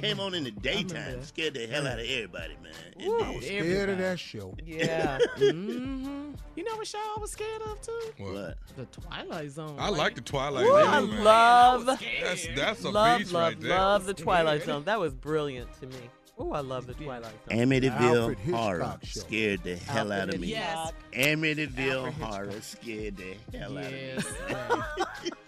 Came 0.01 0.19
on 0.19 0.33
in 0.35 0.43
the 0.43 0.51
daytime, 0.51 1.23
scared 1.23 1.53
the 1.55 1.65
hell 1.67 1.87
out 1.87 1.99
of 1.99 2.05
everybody, 2.05 2.55
man. 2.61 2.73
It 2.99 3.07
Woo. 3.07 3.19
did. 3.39 3.43
Scared 3.43 3.89
of 3.89 3.97
that 3.99 4.19
show. 4.19 4.55
Yeah. 4.65 5.17
Mm-hmm. 5.37 6.31
You 6.55 6.63
know 6.65 6.75
what 6.75 6.85
show 6.87 6.97
I 6.99 7.17
was 7.19 7.31
scared 7.31 7.61
of 7.61 7.81
too? 7.81 7.99
What? 8.17 8.33
What? 8.33 8.57
The 8.75 8.85
Twilight 9.01 9.51
Zone. 9.51 9.75
I 9.79 9.89
like 9.89 10.15
the 10.15 10.21
Twilight 10.21 10.65
Ooh, 10.65 10.69
Zone, 10.69 10.87
I 10.87 10.99
man. 11.01 11.23
love, 11.23 11.85
That's 12.21 12.47
that's 12.55 12.83
a 12.83 12.89
love, 12.89 13.19
beast 13.19 13.31
love, 13.31 13.43
right 13.43 13.59
there. 13.61 13.69
love 13.71 14.05
the 14.05 14.13
Twilight 14.13 14.63
Zone. 14.63 14.83
That 14.83 14.99
was 14.99 15.13
brilliant 15.13 15.69
to 15.79 15.87
me. 15.87 15.95
Oh, 16.37 16.51
I 16.51 16.59
love 16.61 16.87
the 16.87 16.93
Twilight 16.93 17.33
Zone. 17.49 17.57
Amityville 17.57 18.35
Horror 18.53 18.97
show. 19.03 19.19
scared 19.21 19.63
the 19.63 19.75
hell 19.77 20.11
out 20.11 20.33
of 20.33 20.39
me. 20.39 20.47
Yes. 20.47 20.91
Amityville 21.13 22.07
Alfred 22.07 22.13
Horror 22.15 22.61
scared 22.61 23.17
the 23.17 23.57
hell 23.57 23.77
out 23.77 23.85
of 23.85 23.91
me. 23.91 24.13
Yes. 24.15 24.25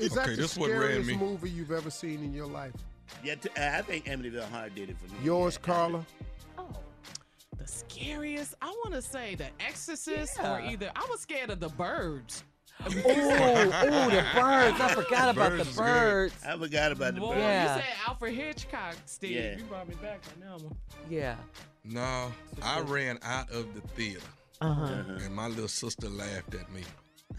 Is 0.00 0.12
that 0.14 0.22
Okay, 0.24 0.34
the 0.34 0.42
this 0.42 0.50
scariest 0.52 1.10
movie 1.20 1.50
you've 1.50 1.72
ever 1.72 1.90
seen 1.90 2.22
in 2.24 2.32
your 2.32 2.46
life? 2.46 2.72
Yeah, 3.24 3.34
t- 3.36 3.50
I 3.56 3.82
think 3.82 4.06
Amityville 4.06 4.48
Horror 4.50 4.70
did 4.70 4.90
it 4.90 4.96
for 4.98 5.12
me. 5.12 5.18
Yours, 5.24 5.58
Yeah. 5.60 5.66
Carla? 5.74 6.06
Oh. 6.58 6.68
The 7.58 7.66
scariest, 7.66 8.54
I 8.62 8.68
want 8.68 8.94
to 8.94 9.02
say 9.02 9.34
The 9.34 9.46
Exorcist 9.60 10.38
or 10.42 10.60
either, 10.60 10.90
I 10.96 11.06
was 11.10 11.20
scared 11.20 11.50
of 11.50 11.60
the 11.60 11.68
birds. 11.68 12.44
Oh, 12.82 12.86
oh, 12.86 14.08
the 14.08 14.24
birds. 14.34 14.80
I 14.80 14.94
forgot 14.94 15.28
about 15.28 15.50
Birds 15.50 15.64
the 15.64 15.70
is 15.70 15.76
good. 15.76 15.82
birds. 15.84 16.34
I 16.46 16.56
forgot 16.56 16.92
about 16.92 17.14
the 17.14 17.20
Boy, 17.20 17.34
bird. 17.34 17.38
Yeah. 17.40 17.74
you 17.76 17.82
said 17.82 17.90
Alfred 18.08 18.34
Hitchcock, 18.34 18.94
Steve. 19.04 19.30
Yeah. 19.32 19.56
You 19.58 19.64
brought 19.64 19.86
me 19.86 19.96
back 19.96 20.20
on 20.34 20.40
that 20.58 20.64
one. 20.64 20.76
Yeah. 21.10 21.36
No, 21.84 22.32
I 22.62 22.80
ran 22.80 23.18
out 23.22 23.50
of 23.50 23.74
the 23.74 23.82
theater, 23.88 24.20
Uh-huh. 24.62 24.84
and 25.22 25.34
my 25.34 25.48
little 25.48 25.68
sister 25.68 26.08
laughed 26.08 26.54
at 26.54 26.72
me 26.72 26.82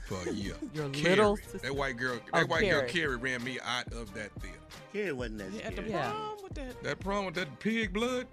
for 0.06 0.30
a 0.30 0.34
year. 0.34 0.54
Your 0.74 0.90
Carrie, 0.90 1.16
little 1.16 1.38
sister? 1.38 1.58
That 1.60 1.76
white 1.76 1.98
girl, 1.98 2.20
Oh, 2.34 2.40
that 2.40 2.50
white 2.50 2.62
girl 2.62 2.80
Carrie. 2.82 2.90
Carrie 2.90 3.16
ran 3.18 3.44
me 3.44 3.60
out 3.64 3.92
of 3.94 4.14
that 4.14 4.32
theater. 4.42 4.58
Carrie 4.94 5.14
wasn't 5.14 5.38
that 5.40 5.52
Yeah, 5.54 5.62
at 5.68 5.76
the 5.76 5.82
scary. 5.82 5.90
Yeah. 5.92 6.12
prom 6.12 6.38
with 6.44 6.54
that. 6.56 6.84
That 6.84 7.00
problem 7.00 7.26
with 7.28 7.36
that 7.36 7.60
pig 7.60 7.94
blood. 7.94 8.28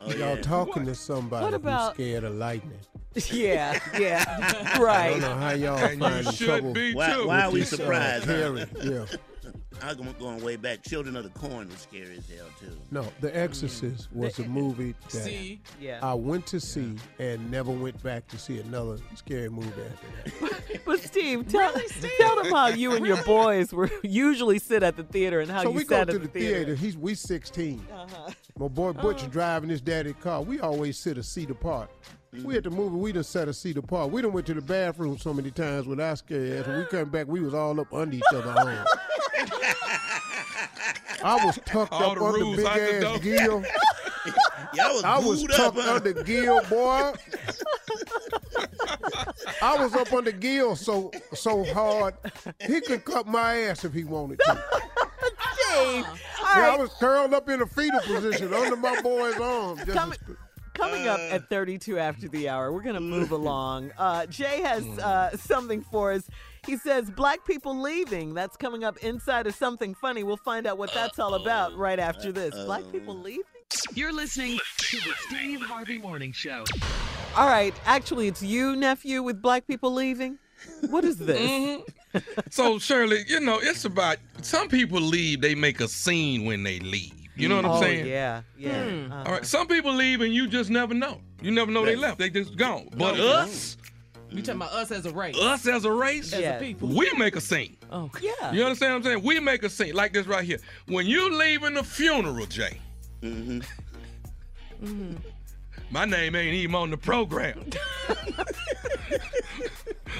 Oh, 0.00 0.10
Y'all 0.10 0.36
yeah. 0.36 0.42
talking 0.42 0.84
to 0.86 0.94
somebody 0.94 1.44
What 1.44 1.54
about- 1.54 1.96
who's 1.96 2.06
scared 2.06 2.24
of 2.24 2.34
lightning. 2.34 2.78
Yeah, 3.32 3.80
yeah. 3.98 4.78
Right. 4.78 5.16
I 5.16 5.18
don't 5.18 5.20
right. 5.20 5.20
know 5.20 5.34
how 5.34 5.50
y'all 5.50 5.76
And 5.78 5.98
find 6.00 6.26
you 6.26 6.32
should 6.32 6.46
trouble 6.46 6.72
be 6.72 6.94
Why, 6.94 7.12
too. 7.14 7.26
why 7.26 7.42
are 7.42 7.50
we 7.50 7.60
with 7.60 7.70
this, 7.70 7.80
uh, 7.80 7.82
surprised? 7.82 8.24
huh? 8.26 8.32
Carrie. 8.32 8.66
Yeah. 8.84 9.04
I'm 9.82 9.96
going- 9.96 10.14
going 10.18 10.42
way 10.42 10.56
back. 10.56 10.82
Children 10.82 11.14
of 11.16 11.24
the 11.24 11.30
Corn 11.38 11.68
was 11.68 11.78
scary 11.78 12.16
as 12.18 12.28
hell 12.36 12.46
too. 12.58 12.76
No, 12.90 13.06
The 13.20 13.36
Exorcist 13.36 14.08
was 14.12 14.38
a 14.38 14.44
movie 14.44 14.94
that 15.10 15.24
See, 15.24 15.60
Yeah. 15.80 15.98
I 16.02 16.14
went 16.14 16.46
to 16.48 16.58
see 16.60 16.96
and 17.18 17.50
never 17.50 17.70
went 17.70 18.02
back 18.02 18.26
to 18.28 18.38
see 18.38 18.58
another 18.60 18.96
scary 19.14 19.50
movie 19.50 19.68
after 19.68 20.48
that. 20.48 20.54
But 20.84 21.00
Steve, 21.00 21.48
tell, 21.48 21.72
tell 22.18 22.42
them 22.42 22.52
how 22.52 22.68
you 22.68 22.92
and 22.94 23.06
your 23.06 23.22
boys 23.24 23.72
were 23.72 23.90
usually 24.02 24.58
sit 24.58 24.82
at 24.82 24.96
the 24.96 25.02
theater 25.04 25.40
and 25.40 25.50
how 25.50 25.62
so 25.62 25.68
you 25.70 25.74
we 25.76 25.84
go 25.84 25.96
sat 25.96 26.08
to 26.08 26.14
at 26.14 26.22
the 26.22 26.28
the 26.28 26.32
theater. 26.40 26.74
He's 26.74 26.96
we 26.96 27.14
16. 27.14 27.86
Uh-huh. 27.92 28.30
My 28.58 28.68
boy 28.68 28.92
Butch 28.94 29.30
driving 29.30 29.68
his 29.68 29.80
daddy 29.82 30.14
car. 30.14 30.42
We 30.42 30.60
always 30.60 30.98
sit 30.98 31.18
a 31.18 31.22
seat 31.22 31.50
apart. 31.50 31.90
We 32.44 32.56
at 32.56 32.64
the 32.64 32.70
movie, 32.70 32.96
we 32.96 33.12
done 33.12 33.24
set 33.24 33.48
a 33.48 33.54
seat 33.54 33.76
apart. 33.78 34.10
We 34.10 34.20
done 34.22 34.32
went 34.32 34.46
to 34.48 34.54
the 34.54 34.60
bathroom 34.62 35.16
so 35.18 35.32
many 35.34 35.50
times 35.50 35.86
with 35.86 36.00
our 36.00 36.16
scary 36.16 36.58
ass. 36.58 36.66
When 36.66 36.78
we 36.78 36.84
come 36.86 37.08
back, 37.10 37.26
we 37.26 37.40
was 37.40 37.54
all 37.54 37.78
up 37.80 37.92
under 37.92 38.16
each 38.16 38.22
other 38.34 38.50
arms. 38.58 38.88
I 41.22 41.44
was 41.44 41.58
tucked 41.64 41.92
All 41.92 42.12
up 42.12 42.18
the 42.18 42.24
under 42.24 42.38
rules 42.40 42.56
big 42.56 42.66
out 42.66 42.74
the 42.74 42.94
ass 42.96 43.02
door. 43.02 43.18
Gil. 43.18 43.64
Y'all 44.74 44.94
was, 44.94 45.04
I 45.04 45.18
was 45.18 45.40
booed 45.42 45.50
up, 45.52 45.56
tucked 45.74 45.78
huh? 45.80 45.94
under 45.94 46.12
Gil, 46.24 46.60
boy. 46.64 47.12
I 49.62 49.76
was 49.82 49.94
up 49.94 50.12
under 50.12 50.32
Gil 50.32 50.76
so 50.76 51.10
so 51.34 51.64
hard 51.72 52.14
he 52.66 52.80
could 52.80 53.04
cut 53.04 53.26
my 53.26 53.56
ass 53.56 53.84
if 53.84 53.92
he 53.92 54.04
wanted 54.04 54.38
to. 54.40 54.64
Steve, 55.70 56.06
all 56.06 56.60
Yeah, 56.60 56.72
I 56.72 56.76
was 56.78 56.90
curled 56.94 57.34
up 57.34 57.48
in 57.48 57.62
a 57.62 57.66
fetal 57.66 58.00
position 58.00 58.52
under 58.52 58.76
my 58.76 59.00
boy's 59.00 59.38
arm. 59.38 59.78
Just 59.78 59.90
Come- 59.92 60.12
as- 60.12 60.18
Coming 60.74 61.08
up 61.08 61.18
at 61.18 61.48
32 61.48 61.98
after 61.98 62.28
the 62.28 62.48
hour, 62.48 62.70
we're 62.72 62.82
going 62.82 62.94
to 62.94 63.00
move 63.00 63.32
along. 63.32 63.90
Uh, 63.98 64.26
Jay 64.26 64.60
has 64.62 64.84
uh, 65.00 65.36
something 65.36 65.82
for 65.82 66.12
us. 66.12 66.22
He 66.66 66.76
says, 66.76 67.10
Black 67.10 67.44
people 67.44 67.80
leaving. 67.80 68.34
That's 68.34 68.56
coming 68.56 68.84
up 68.84 68.96
inside 68.98 69.46
of 69.46 69.54
something 69.54 69.94
funny. 69.94 70.22
We'll 70.22 70.36
find 70.36 70.66
out 70.66 70.78
what 70.78 70.92
that's 70.92 71.18
all 71.18 71.34
about 71.34 71.76
right 71.76 71.98
after 71.98 72.32
this. 72.32 72.54
Black 72.64 72.82
people 72.92 73.16
leaving? 73.16 73.42
You're 73.94 74.12
listening 74.12 74.58
to 74.78 74.96
the 74.96 75.12
Steve 75.28 75.60
Harvey 75.62 75.98
Morning 75.98 76.32
Show. 76.32 76.64
All 77.36 77.46
right. 77.46 77.74
Actually, 77.84 78.28
it's 78.28 78.42
you, 78.42 78.76
nephew, 78.76 79.22
with 79.22 79.42
black 79.42 79.66
people 79.66 79.92
leaving. 79.92 80.38
What 80.90 81.04
is 81.04 81.18
this? 81.18 81.38
Mm-hmm. 81.38 81.82
So 82.50 82.78
Shirley, 82.78 83.22
you 83.28 83.38
know, 83.38 83.58
it's 83.62 83.84
about 83.84 84.16
some 84.40 84.68
people 84.68 84.98
leave, 84.98 85.42
they 85.42 85.54
make 85.54 85.80
a 85.80 85.86
scene 85.86 86.46
when 86.46 86.62
they 86.62 86.80
leave. 86.80 87.12
You 87.36 87.48
know 87.48 87.56
what 87.56 87.66
I'm 87.66 87.70
oh, 87.72 87.80
saying? 87.80 88.06
yeah, 88.06 88.42
yeah. 88.56 88.80
Uh-huh. 88.80 89.22
All 89.26 89.32
right. 89.32 89.46
Some 89.46 89.68
people 89.68 89.92
leave 89.92 90.22
and 90.22 90.32
you 90.34 90.48
just 90.48 90.70
never 90.70 90.94
know. 90.94 91.20
You 91.40 91.50
never 91.52 91.70
know 91.70 91.84
they 91.84 91.94
left. 91.94 92.18
They 92.18 92.30
just 92.30 92.56
gone. 92.56 92.88
But 92.96 93.18
No. 93.18 93.28
us, 93.28 93.76
You 94.30 94.42
talking 94.42 94.60
about 94.60 94.72
us 94.72 94.90
as 94.90 95.06
a 95.06 95.12
race? 95.12 95.36
us 95.38 95.66
as 95.66 95.84
a 95.84 95.92
race, 95.92 96.32
as 96.32 96.40
Yeah. 96.40 96.56
a 96.56 96.60
people? 96.60 96.88
we 96.88 97.10
make 97.16 97.34
a 97.36 97.40
scene. 97.40 97.76
Oh, 97.90 98.10
yeah. 98.20 98.52
You 98.52 98.62
understand 98.64 98.92
what 98.92 98.96
I'm 98.98 99.02
saying? 99.04 99.22
We 99.24 99.40
make 99.40 99.62
a 99.62 99.70
scene 99.70 99.94
like 99.94 100.12
this 100.12 100.26
right 100.26 100.44
here. 100.44 100.58
When 100.86 101.06
you 101.06 101.34
leaving 101.36 101.74
the 101.74 101.82
funeral, 101.82 102.46
Jay, 102.46 102.78
Mm-hmm. 103.22 105.14
my 105.90 106.04
name 106.04 106.36
ain't 106.36 106.54
even 106.54 106.74
on 106.76 106.90
the 106.90 106.96
program. 106.96 107.64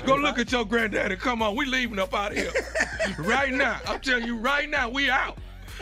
Go 0.06 0.16
look 0.16 0.38
at 0.38 0.50
your 0.52 0.64
granddaddy. 0.64 1.16
Come 1.16 1.42
on, 1.42 1.54
we 1.54 1.66
leaving 1.66 1.98
up 1.98 2.14
out 2.14 2.32
of 2.32 2.38
here 2.38 2.50
right 3.18 3.52
now. 3.52 3.78
I'm 3.86 4.00
telling 4.00 4.24
you 4.26 4.36
right 4.38 4.68
now, 4.68 4.88
we 4.88 5.10
out. 5.10 5.38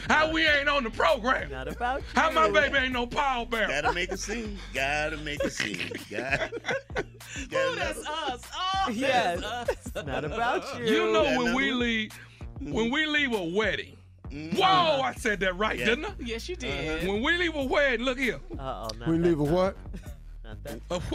How 0.09 0.31
we 0.31 0.47
ain't 0.47 0.69
on 0.69 0.85
the 0.85 0.91
program? 0.91 1.51
Not 1.51 1.69
about 1.69 2.01
you. 2.01 2.07
How 2.15 2.31
my 2.31 2.51
baby 2.51 2.77
ain't 2.79 2.93
no 2.93 3.07
pallbearer? 3.07 3.69
Gotta 3.69 3.93
make 3.93 4.11
a 4.13 4.17
scene. 4.17 4.59
Gotta 4.75 5.17
make 5.19 5.43
a 5.43 5.51
scene. 5.51 5.91
Gotta, 6.11 6.51
Ooh, 6.99 7.47
gotta 7.51 7.77
that's 7.77 8.07
us. 8.09 8.43
Oh, 8.55 8.91
Yes. 8.91 9.41
that's 9.41 9.97
us. 9.97 10.05
Not 10.07 10.25
about 10.25 10.79
you. 10.81 10.85
You 10.87 11.13
know 11.13 11.25
Got 11.25 11.39
when 11.45 11.55
we 11.55 11.71
one? 11.71 11.81
leave, 11.81 12.13
when 12.61 12.91
we 12.91 13.07
leave 13.07 13.33
a 13.33 13.45
wedding. 13.45 13.97
Mm-hmm. 14.31 14.57
Whoa, 14.57 15.01
I 15.03 15.15
said 15.17 15.41
that 15.41 15.57
right, 15.57 15.79
Yeah. 15.79 15.85
didn't 15.87 16.05
I? 16.07 16.13
Yes, 16.19 16.49
you 16.49 16.57
did. 16.57 17.03
Uh-huh. 17.03 17.13
When 17.13 17.23
we 17.23 17.37
leave 17.37 17.55
a 17.55 17.65
wedding, 17.65 18.05
look 18.05 18.19
here. 18.19 18.41
Uh-oh, 18.59 18.89
we 19.07 19.19
that 19.19 19.23
leave 19.29 19.41
a 19.41 19.45
what? 19.45 19.77
Not 20.45 20.63
that. 20.65 20.81
A 20.91 20.99
wh- 20.99 21.13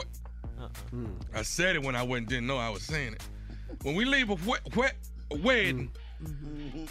Uh-uh. 0.60 0.68
Hmm. 0.92 1.06
I 1.36 1.42
said 1.42 1.76
it 1.76 1.84
when 1.84 1.96
I 1.96 2.04
went, 2.04 2.30
didn't 2.30 2.48
know 2.48 2.58
I 2.58 2.70
was 2.70 2.84
saying 2.84 3.14
it. 3.14 3.24
When 3.84 3.96
we 3.96 4.06
leave 4.06 4.30
a, 4.30 4.36
wed- 4.46 4.76
wed- 4.76 4.96
a 5.32 5.38
wedding, 5.38 5.92
mm-hmm. 6.24 6.86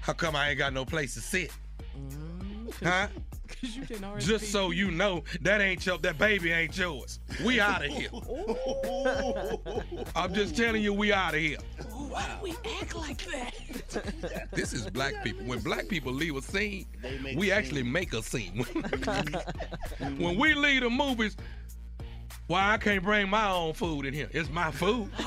How 0.00 0.12
come 0.12 0.36
I 0.36 0.50
ain't 0.50 0.58
got 0.58 0.72
no 0.72 0.84
place 0.84 1.14
to 1.14 1.20
sit? 1.20 1.50
Mm-hmm. 1.96 2.86
Huh? 2.86 3.08
Because 3.48 3.76
you 3.76 3.84
didn't 3.86 4.04
already 4.04 4.26
Just 4.26 4.52
so 4.52 4.72
you 4.72 4.90
know, 4.90 5.24
that 5.40 5.62
ain't 5.62 5.86
your, 5.86 5.96
that 5.98 6.18
baby 6.18 6.52
ain't 6.52 6.76
yours. 6.76 7.18
We 7.42 7.60
out 7.60 7.82
of 7.82 7.90
here. 7.90 8.10
I'm 10.14 10.34
just 10.34 10.54
telling 10.54 10.82
you, 10.82 10.92
we 10.92 11.14
out 11.14 11.32
of 11.32 11.40
here. 11.40 11.56
Why 11.88 12.26
do 12.26 12.42
we 12.42 12.50
act 12.78 12.94
like 12.94 13.24
that? 13.32 14.48
This 14.52 14.74
is 14.74 14.90
black 14.90 15.24
people. 15.24 15.46
When 15.46 15.60
black 15.60 15.88
people 15.88 16.12
leave 16.12 16.36
a 16.36 16.42
scene, 16.42 16.84
we 17.36 17.50
a 17.50 17.54
actually 17.54 17.82
make 17.82 18.12
a 18.12 18.22
scene. 18.22 18.66
when 20.18 20.38
we 20.38 20.52
leave 20.54 20.82
the 20.82 20.90
movies, 20.90 21.34
why 22.48 22.72
I 22.72 22.78
can't 22.78 23.04
bring 23.04 23.28
my 23.28 23.50
own 23.50 23.74
food 23.74 24.06
in 24.06 24.14
here? 24.14 24.28
It's 24.32 24.48
my 24.48 24.70
food. 24.70 25.10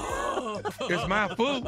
it's 0.82 1.08
my 1.08 1.28
food. 1.36 1.68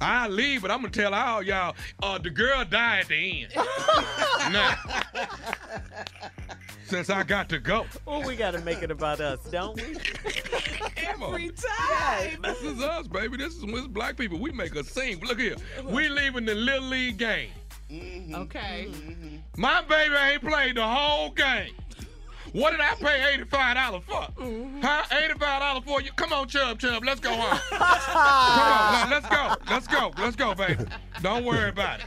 I 0.00 0.28
leave, 0.28 0.62
but 0.62 0.70
I'm 0.70 0.78
gonna 0.78 0.90
tell 0.90 1.12
all 1.12 1.42
y'all, 1.42 1.74
uh, 2.00 2.18
the 2.18 2.30
girl 2.30 2.64
died 2.64 3.00
at 3.00 3.08
the 3.08 3.42
end. 3.42 3.52
now, 4.52 4.74
since 6.84 7.10
I 7.10 7.24
got 7.24 7.48
to 7.48 7.58
go, 7.58 7.86
Oh, 8.06 8.24
we 8.24 8.36
got 8.36 8.52
to 8.52 8.60
make 8.60 8.82
it 8.82 8.92
about 8.92 9.20
us, 9.20 9.40
don't 9.50 9.74
we? 9.74 9.82
Every 10.96 11.50
time. 11.50 12.40
this 12.42 12.62
is 12.62 12.80
us, 12.80 13.08
baby. 13.08 13.36
This 13.36 13.56
is 13.56 13.62
this 13.62 13.88
black 13.88 14.16
people. 14.16 14.38
We 14.38 14.52
make 14.52 14.76
a 14.76 14.84
scene. 14.84 15.18
Look 15.26 15.40
here, 15.40 15.56
we 15.84 16.08
leaving 16.08 16.44
the 16.44 16.54
little 16.54 16.88
league 16.88 17.18
game. 17.18 17.50
Okay. 18.32 18.88
My 19.56 19.82
baby 19.82 20.14
ain't 20.14 20.42
played 20.42 20.76
the 20.76 20.86
whole 20.86 21.30
game. 21.30 21.74
What 22.52 22.72
did 22.72 22.80
I 22.80 22.94
pay 22.94 23.32
eighty-five 23.32 23.76
dollars 23.76 24.02
for? 24.06 24.42
Mm-hmm. 24.42 24.80
Huh? 24.82 25.04
Eighty-five 25.10 25.60
dollars 25.60 25.84
for 25.84 26.02
you? 26.02 26.12
Come 26.12 26.32
on, 26.32 26.48
Chub 26.48 26.78
Chub, 26.78 27.02
let's 27.04 27.20
go 27.20 27.30
home. 27.32 27.58
Come 27.70 27.80
on, 27.80 27.88
now, 27.88 29.06
let's 29.10 29.28
go, 29.28 29.54
let's 29.70 29.86
go, 29.86 30.12
let's 30.18 30.36
go, 30.36 30.54
baby. 30.54 30.84
Don't 31.22 31.44
worry 31.44 31.70
about 31.70 32.00
it. 32.00 32.06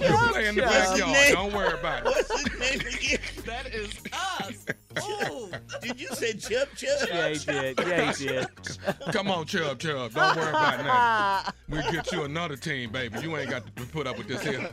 You 0.00 0.16
play 0.32 0.46
in 0.48 0.54
the 0.54 0.62
backyard. 0.62 1.32
Don't 1.32 1.52
worry 1.52 1.72
about 1.72 2.00
it. 2.00 2.04
What's 2.04 2.42
his 2.42 2.60
name 2.60 2.80
again? 2.80 3.18
That 3.44 3.74
is 3.74 3.92
us. 4.12 4.66
Ooh. 4.98 5.50
Did 5.82 6.00
you 6.00 6.08
say 6.08 6.34
chub 6.34 6.68
chub? 6.76 7.08
Yeah, 7.08 7.28
he 7.28 7.38
did. 7.38 7.78
Yeah, 7.78 8.12
he 8.12 8.26
did. 8.26 8.46
Come 9.12 9.28
on, 9.30 9.46
Chub 9.46 9.78
Chub. 9.78 10.12
Don't 10.12 10.36
worry 10.36 10.48
about 10.48 10.78
that. 10.78 11.54
We'll 11.68 11.92
get 11.92 12.12
you 12.12 12.22
another 12.24 12.56
team, 12.56 12.90
baby. 12.90 13.20
You 13.20 13.36
ain't 13.36 13.50
got 13.50 13.64
to 13.76 13.86
put 13.86 14.06
up 14.06 14.18
with 14.18 14.28
this 14.28 14.42
here. 14.42 14.68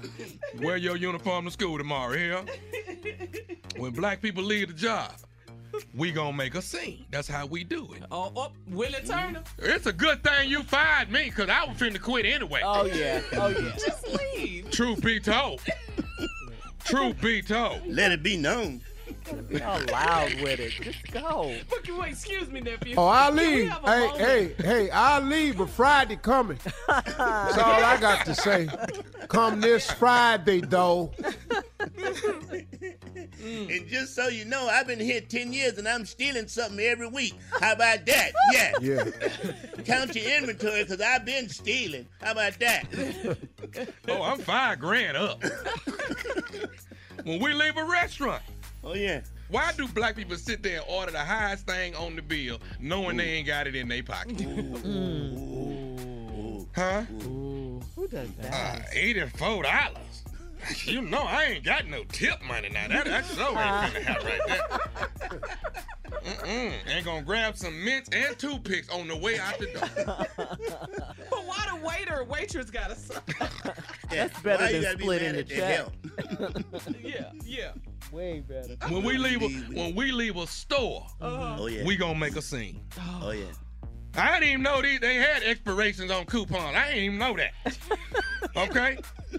Wear 0.59 0.77
your 0.77 0.97
uniform 0.97 1.45
to 1.45 1.51
school 1.51 1.77
tomorrow, 1.77 2.15
here. 2.15 2.43
When 3.77 3.91
black 3.91 4.21
people 4.21 4.43
leave 4.43 4.67
the 4.67 4.73
job, 4.73 5.13
we 5.95 6.11
gonna 6.11 6.35
make 6.35 6.55
a 6.55 6.61
scene. 6.61 7.05
That's 7.11 7.27
how 7.27 7.45
we 7.45 7.63
do 7.63 7.93
it. 7.93 8.03
Oh, 8.11 8.31
oh, 8.35 8.51
Willie 8.69 9.01
Turner. 9.05 9.43
It's 9.59 9.85
a 9.85 9.93
good 9.93 10.23
thing 10.23 10.49
you 10.49 10.63
fired 10.63 11.11
me, 11.11 11.29
cause 11.29 11.49
I 11.49 11.65
was 11.65 11.77
finna 11.77 12.01
quit 12.01 12.25
anyway. 12.25 12.61
Oh, 12.63 12.85
yeah. 12.85 13.21
Oh, 13.33 13.47
yeah. 13.47 13.71
Just 13.77 14.07
leave. 14.07 14.69
Truth 14.71 15.01
be 15.01 15.19
told. 15.19 15.61
Truth 16.83 17.21
be 17.21 17.41
told. 17.41 17.85
Let 17.85 18.11
it 18.11 18.23
be 18.23 18.35
known. 18.37 18.81
Be 19.47 19.61
all 19.61 19.79
loud 19.91 20.33
with 20.41 20.59
it. 20.59 20.71
Just 20.81 21.11
go. 21.11 21.55
But 21.69 21.87
you 21.87 21.99
wait, 21.99 22.11
excuse 22.11 22.49
me, 22.49 22.61
nephew. 22.61 22.95
Oh, 22.97 23.07
I'll 23.07 23.31
leave. 23.31 23.69
Hey, 23.69 23.79
moment? 23.81 24.17
hey, 24.17 24.53
hey, 24.57 24.89
I'll 24.91 25.21
leave, 25.21 25.57
but 25.57 25.69
Friday 25.69 26.15
coming. 26.15 26.59
That's 26.87 27.57
all 27.57 27.83
I 27.83 27.97
got 27.99 28.25
to 28.25 28.35
say. 28.35 28.69
Come 29.27 29.61
this 29.61 29.89
Friday, 29.91 30.61
though. 30.61 31.11
Mm. 33.41 33.77
And 33.77 33.87
just 33.87 34.15
so 34.15 34.27
you 34.27 34.45
know, 34.45 34.67
I've 34.67 34.87
been 34.87 34.99
here 34.99 35.21
10 35.21 35.53
years 35.53 35.77
and 35.77 35.87
I'm 35.87 36.05
stealing 36.05 36.47
something 36.47 36.79
every 36.79 37.07
week. 37.07 37.35
How 37.61 37.73
about 37.73 38.05
that? 38.05 38.31
Yeah. 38.51 38.73
Yeah. 38.81 39.03
Count 39.85 40.15
your 40.15 40.37
inventory 40.37 40.83
because 40.83 41.01
I've 41.01 41.25
been 41.25 41.47
stealing. 41.49 42.05
How 42.21 42.33
about 42.33 42.59
that? 42.59 43.37
Oh, 44.07 44.23
I'm 44.23 44.39
five 44.39 44.79
grand 44.79 45.15
up. 45.15 45.41
when 47.23 47.39
we 47.39 47.53
leave 47.53 47.77
a 47.77 47.83
restaurant, 47.83 48.41
Oh, 48.83 48.93
yeah. 48.95 49.21
Why 49.49 49.71
do 49.75 49.87
black 49.87 50.15
people 50.15 50.37
sit 50.37 50.61
there 50.63 50.77
and 50.81 50.85
order 50.87 51.11
the 51.11 51.19
highest 51.19 51.65
thing 51.65 51.95
on 51.95 52.15
the 52.15 52.21
bill, 52.21 52.59
knowing 52.79 53.17
they 53.17 53.25
ain't 53.31 53.47
got 53.47 53.67
it 53.67 53.75
in 53.75 53.87
their 53.87 54.03
pocket? 54.03 54.39
Huh? 56.75 57.01
Who 57.01 57.81
does 58.09 58.29
Uh, 58.29 58.41
that? 58.43 58.85
Eighty-four 58.93 59.63
dollars. 59.63 60.23
You 60.85 61.01
know 61.01 61.21
I 61.23 61.43
ain't 61.45 61.63
got 61.65 61.87
no 61.87 62.03
tip 62.05 62.41
money 62.43 62.69
now. 62.69 62.87
That 62.89 63.05
that 63.05 63.25
show 63.25 63.49
ain't 63.49 63.93
finna 63.93 64.01
have 64.03 64.23
right 64.23 64.41
there. 64.47 65.39
Mm-mm. 66.21 66.73
Ain't 66.89 67.05
gonna 67.05 67.21
grab 67.23 67.57
some 67.57 67.83
mints 67.83 68.09
and 68.11 68.37
toothpicks 68.37 68.89
on 68.89 69.07
the 69.07 69.15
way 69.15 69.39
out 69.39 69.57
the 69.57 69.65
door. 69.67 70.27
But 71.29 71.45
why 71.45 71.65
the 71.69 71.75
waiter 71.85 72.23
waitress 72.25 72.69
got 72.69 72.89
to 72.89 72.95
suck? 72.95 73.25
That's 74.09 74.39
better 74.41 74.63
Why 74.63 74.69
you 74.69 74.81
than 74.81 74.83
gotta 74.83 74.97
be 74.97 75.03
splitting 75.03 75.33
the 75.33 75.39
at 75.39 75.47
the 75.47 75.55
check. 75.55 76.95
Yeah, 77.03 77.31
yeah. 77.45 77.71
Way 78.11 78.39
better. 78.39 78.75
When 78.87 79.03
we 79.03 79.17
leave 79.17 79.41
a, 79.41 79.47
when 79.73 79.95
we 79.95 80.11
leave 80.11 80.35
a 80.35 80.47
store, 80.47 81.05
uh-huh. 81.21 81.57
Oh 81.59 81.67
yeah. 81.67 81.85
we 81.85 81.95
gonna 81.95 82.17
make 82.17 82.35
a 82.35 82.41
scene. 82.41 82.81
Oh 83.21 83.31
yeah. 83.31 83.45
I 84.15 84.39
didn't 84.39 84.49
even 84.49 84.63
know 84.63 84.81
these, 84.81 84.99
they 84.99 85.15
had 85.15 85.43
expirations 85.43 86.09
on 86.09 86.25
coupons. 86.25 86.75
I 86.75 86.87
didn't 86.87 87.03
even 87.03 87.17
know 87.19 87.37
that. 87.37 87.53
Okay? 88.55 88.97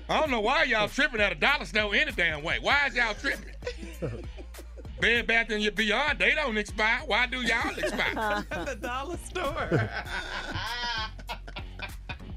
I 0.09 0.21
don't 0.21 0.31
know 0.31 0.41
why 0.41 0.63
y'all 0.65 0.89
tripping 0.89 1.21
at 1.21 1.33
a 1.33 1.35
dollar 1.35 1.65
store 1.65 1.95
any 1.95 2.13
damn 2.13 2.43
way. 2.43 2.59
Why 2.61 2.87
is 2.87 2.95
y'all 2.95 3.13
tripping? 3.15 3.55
Bed 5.01 5.27
Bath 5.27 5.51
and 5.51 5.75
Beyond, 5.75 6.19
they 6.19 6.35
don't 6.35 6.57
expire. 6.57 7.01
Why 7.07 7.27
do 7.27 7.39
y'all 7.39 7.77
expire? 7.77 8.45
At 8.51 8.67
the 8.67 8.77
dollar 8.77 9.17
store. 9.17 9.91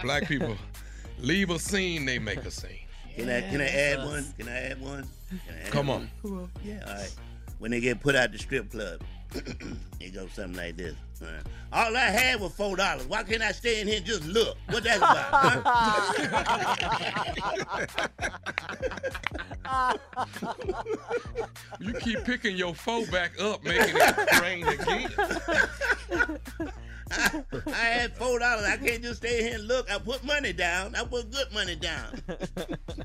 Black 0.01 0.27
people 0.27 0.55
leave 1.19 1.51
a 1.51 1.59
scene, 1.59 2.05
they 2.05 2.19
make 2.19 2.39
a 2.39 2.51
scene. 2.51 2.79
Can 3.15 3.29
I 3.29 3.41
can 3.41 3.61
I 3.61 3.67
add 3.67 3.99
one? 3.99 4.33
Can 4.37 4.47
I 4.47 4.57
add 4.57 4.81
one? 4.81 5.07
Can 5.47 5.55
I 5.55 5.59
add 5.65 5.71
Come 5.71 5.89
on. 5.89 6.09
Yeah. 6.63 6.83
All 6.87 6.93
right. 6.93 7.15
When 7.59 7.71
they 7.71 7.79
get 7.79 7.99
put 8.01 8.15
out 8.15 8.31
the 8.31 8.37
strip 8.37 8.71
club, 8.71 9.01
it 9.99 10.13
goes 10.13 10.31
something 10.33 10.55
like 10.55 10.77
this. 10.77 10.95
All, 11.21 11.27
right. 11.27 11.43
All 11.71 11.95
I 11.97 12.09
had 12.09 12.39
was 12.41 12.53
four 12.53 12.75
dollars. 12.75 13.05
Why 13.07 13.23
can't 13.23 13.41
I 13.41 13.51
stay 13.51 13.81
in 13.81 13.87
here 13.87 13.97
and 13.97 14.05
just 14.05 14.25
look? 14.25 14.57
What 14.69 14.83
that's 14.83 14.97
about? 14.97 15.63
huh? 19.65 19.97
You 21.79 21.93
keep 21.93 22.23
picking 22.23 22.55
your 22.55 22.73
foe 22.75 23.05
back 23.07 23.39
up, 23.41 23.63
making 23.63 23.95
it 23.97 24.41
rain 24.41 24.67
again. 24.67 25.09
I 27.67 27.71
had 27.71 28.15
four 28.17 28.39
dollars. 28.39 28.65
I 28.65 28.77
can't 28.77 29.01
just 29.03 29.17
stay 29.17 29.43
here 29.43 29.55
and 29.55 29.67
look. 29.67 29.89
I 29.91 29.97
put 29.99 30.23
money 30.23 30.53
down. 30.53 30.95
I 30.95 31.03
put 31.05 31.31
good 31.31 31.51
money 31.53 31.75
down. 31.75 32.21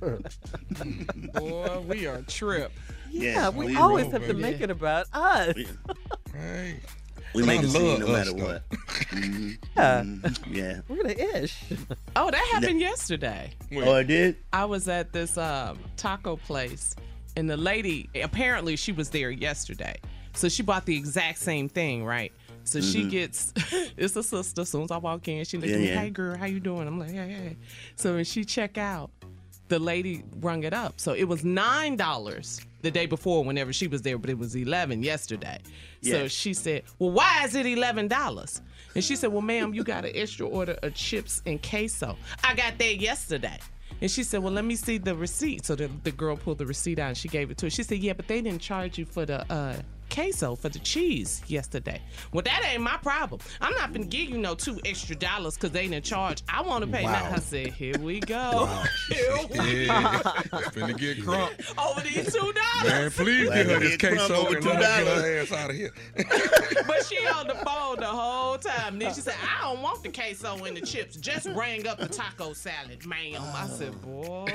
Boy, 1.35 1.81
we 1.87 2.07
are 2.07 2.23
trip. 2.23 2.73
Yeah, 3.11 3.49
we, 3.49 3.67
we 3.67 3.77
always 3.77 4.05
roll, 4.05 4.13
have 4.13 4.27
to 4.27 4.35
make 4.35 4.61
it 4.61 4.71
about 4.71 5.07
us. 5.13 5.55
Hey. 6.35 6.79
We 7.35 7.43
make 7.43 7.61
I 7.61 7.65
a 7.65 7.67
scene 7.67 7.83
love 7.83 8.01
no 8.01 8.07
matter 8.09 8.33
though. 8.33 8.45
what. 8.45 8.69
Mhm, 8.71 9.59
Yeah. 9.77 10.03
mhm, 10.03 10.55
Yeah. 10.55 10.81
We're 10.89 11.03
the 11.03 11.43
ish. 11.43 11.63
Oh, 12.17 12.31
that 12.31 12.49
happened 12.53 12.81
yesterday. 12.81 13.51
Oh, 13.75 13.95
it 13.97 14.05
did? 14.05 14.37
I 14.53 14.65
was 14.67 14.89
at 14.89 15.13
this 15.13 15.37
um, 15.37 15.79
taco 15.97 16.37
place, 16.37 16.95
and 17.37 17.51
the 17.51 17.57
lady 17.57 18.09
apparently 18.23 18.77
she 18.77 18.93
was 18.93 19.11
there 19.11 19.31
yesterday, 19.31 19.97
so 20.35 20.49
she 20.49 20.63
bought 20.63 20.87
the 20.87 20.97
exact 20.97 21.39
same 21.39 21.69
thing, 21.69 22.05
right? 22.05 22.33
So 22.69 22.81
she 22.81 23.05
Mhm. 23.05 23.11
gets 23.11 23.53
it's 23.97 24.17
a 24.17 24.23
sister. 24.23 24.63
As 24.63 24.69
soon 24.69 24.83
as 24.83 24.91
I 24.91 24.99
walk 24.99 25.27
in, 25.29 25.45
she 25.45 25.57
looks 25.57 25.71
Yeah, 25.71 25.75
at 25.77 25.81
me, 25.81 25.89
yeah. 25.89 26.01
"Hey 26.03 26.11
girl, 26.11 26.37
how 26.37 26.47
you 26.47 26.61
doing?" 26.61 26.87
I'm 26.87 26.99
like, 26.99 27.11
"Hey, 27.11 27.29
hey." 27.29 27.57
So 27.97 28.15
when 28.15 28.25
she 28.25 28.45
check 28.45 28.79
out, 28.79 29.11
the 29.69 29.79
lady 29.79 30.23
rung 30.41 30.65
it 30.65 30.73
up. 30.73 31.01
So 31.01 31.13
it 31.13 31.25
was 31.25 31.45
nine 31.45 31.97
dollars 31.97 32.61
the 32.83 32.91
day 32.91 33.07
before, 33.07 33.45
whenever 33.45 33.73
she 33.73 33.87
was 33.89 34.03
there, 34.03 34.17
but 34.19 34.31
it 34.31 34.39
was 34.39 34.55
eleven 34.55 35.03
yesterday. 35.03 35.59
So 36.03 36.29
she 36.29 36.55
said, 36.55 36.85
"Well, 36.99 37.11
why 37.11 37.45
is 37.45 37.55
it 37.55 37.67
eleven 37.67 38.09
dollars?" 38.09 38.63
And 38.95 39.05
she 39.05 39.17
said, 39.17 39.31
"Well, 39.33 39.43
ma'am, 39.43 39.75
you 39.75 39.85
got 39.85 40.05
an 40.05 40.13
extra 40.15 40.47
order 40.47 40.77
of 40.83 40.95
chips 40.95 41.43
and 41.47 41.63
queso. 41.63 42.17
I 42.45 42.55
got 42.55 42.79
that 42.79 43.01
yesterday." 43.01 43.59
And 44.01 44.11
she 44.11 44.23
said, 44.23 44.43
"Well, 44.43 44.53
let 44.53 44.65
me 44.65 44.77
see 44.77 44.99
the 44.99 45.15
receipt." 45.15 45.67
So 45.67 45.75
the, 45.75 45.91
the 46.05 46.13
girl 46.13 46.37
pulled 46.37 46.59
the 46.59 46.67
receipt 46.67 46.99
out 46.99 47.09
and 47.09 47.17
she 47.17 47.29
gave 47.29 47.51
it 47.51 47.59
to 47.59 47.67
her. 47.67 47.71
She 47.71 47.83
said, 47.83 47.99
"Yeah, 47.99 48.13
but 48.15 48.29
they 48.29 48.41
didn't 48.41 48.61
charge 48.63 48.97
you 48.99 49.05
for 49.05 49.27
the 49.27 49.45
uh, 49.53 49.77
queso 50.11 50.55
for 50.57 50.69
the 50.69 50.79
cheese 50.81 51.43
yesterday." 51.47 52.01
Well, 52.33 52.43
that 52.43 52.63
ain't 52.71 52.83
my 52.83 52.97
problem. 52.99 53.41
I'm 53.61 53.73
not 53.75 53.93
gonna 53.93 54.07
give 54.07 54.29
you 54.31 54.39
no 54.39 54.55
two 54.55 54.79
extra 54.85 55.17
dollars 55.17 55.55
because 55.55 55.71
they 55.73 55.89
didn't 55.89 56.05
charge. 56.05 56.43
I 56.49 56.63
want 56.63 56.85
to 56.85 56.91
pay. 56.91 57.05
Wow. 57.05 57.13
Now 57.13 57.33
I 57.37 57.39
said, 57.41 57.69
"Here 57.73 57.99
we 57.99 58.21
go. 58.21 58.67
Here 59.11 59.37
we 59.51 59.87
Yeah. 59.87 60.21
go." 60.23 60.59
Finna 60.71 60.97
get 60.99 61.19
crunk. 61.19 61.75
Over 61.91 62.01
these 62.01 62.33
two 62.33 62.41
dollars. 62.53 62.85
Man, 62.85 63.11
please 63.11 63.49
get 63.51 63.67
her 63.67 63.79
this 63.79 63.97
queso 63.97 64.35
over 64.35 64.57
and 64.57 64.65
let 64.65 64.75
her 64.77 65.05
get 65.05 65.25
her 65.25 65.39
ass 65.41 65.53
out 65.53 65.71
of 65.71 65.77
here. 65.77 65.93
But 66.87 67.05
she 67.07 67.19
on 67.27 67.47
the 67.47 67.55
phone 67.55 67.97
the 67.99 68.07
whole 68.07 68.57
time. 68.59 68.99
Then 68.99 69.13
she 69.15 69.21
said, 69.21 69.35
I 69.43 69.63
don't 69.73 69.83
want 69.83 70.03
the 70.03 70.09
queso 70.11 70.65
and 70.65 70.77
the 70.77 70.81
chips. 70.81 71.17
Just 71.17 71.53
bring 71.53 71.87
up 71.87 71.99
the 71.99 72.09
taco 72.09 72.53
salad, 72.53 73.05
ma'am. 73.07 73.43
I 73.55 73.67
said, 73.69 73.95
oh. 74.05 74.07
boy. 74.07 74.47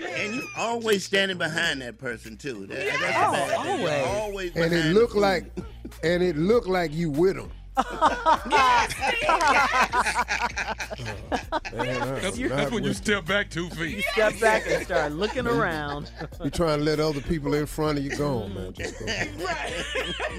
And 0.00 0.34
you 0.34 0.48
always 0.56 1.04
standing 1.04 1.38
behind 1.38 1.80
that 1.82 1.98
person 1.98 2.36
too. 2.36 2.66
That, 2.66 2.86
that's 3.00 3.16
Oh, 3.16 3.32
bad 3.32 3.62
thing. 3.66 3.80
You're 3.80 3.90
always. 3.90 4.06
always 4.06 4.41
and 4.54 4.72
it 4.72 4.94
looked 4.94 5.14
like, 5.14 5.44
and 6.04 6.22
it 6.22 6.36
looked 6.36 6.68
like 6.68 6.92
you 6.92 7.10
with 7.10 7.36
them. 7.36 7.50
That's, 11.72 12.38
that's 12.38 12.70
when 12.70 12.84
you 12.84 12.92
step 12.92 13.24
back 13.24 13.50
two 13.50 13.68
feet. 13.70 13.96
You 13.96 14.02
Step 14.12 14.38
back 14.40 14.64
and 14.68 14.84
start 14.84 15.12
looking 15.12 15.46
around. 15.46 16.10
You're 16.40 16.50
trying 16.50 16.80
to 16.80 16.84
let 16.84 17.00
other 17.00 17.20
people 17.22 17.54
in 17.54 17.66
front 17.66 17.98
of 17.98 18.04
you 18.04 18.14
go 18.14 18.42
on, 18.42 18.54
man. 18.54 18.72
Just 18.74 18.98
go. 18.98 19.06
Right. 19.06 19.84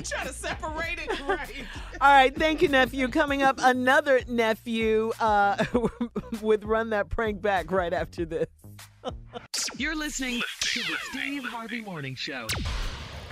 Trying 0.04 0.28
to 0.28 0.34
separate 0.34 0.99
it. 0.99 1.28
Right. 1.28 1.65
All 1.99 2.12
right, 2.13 2.36
thank 2.36 2.62
you, 2.62 2.67
nephew. 2.67 3.08
Coming 3.08 3.41
up, 3.41 3.60
another 3.62 4.21
nephew 4.28 5.12
uh, 5.19 5.63
with 6.41 6.63
Run 6.63 6.91
That 6.91 7.10
Prank 7.10 7.41
Back 7.41 7.71
right 7.71 7.93
after 7.93 8.26
this. 8.26 8.47
You're 9.78 9.95
listening 9.95 10.41
to 10.62 10.80
the 10.80 10.97
Steve 11.12 11.43
Harvey 11.45 11.82
Morning 11.82 12.15
Show. 12.15 12.47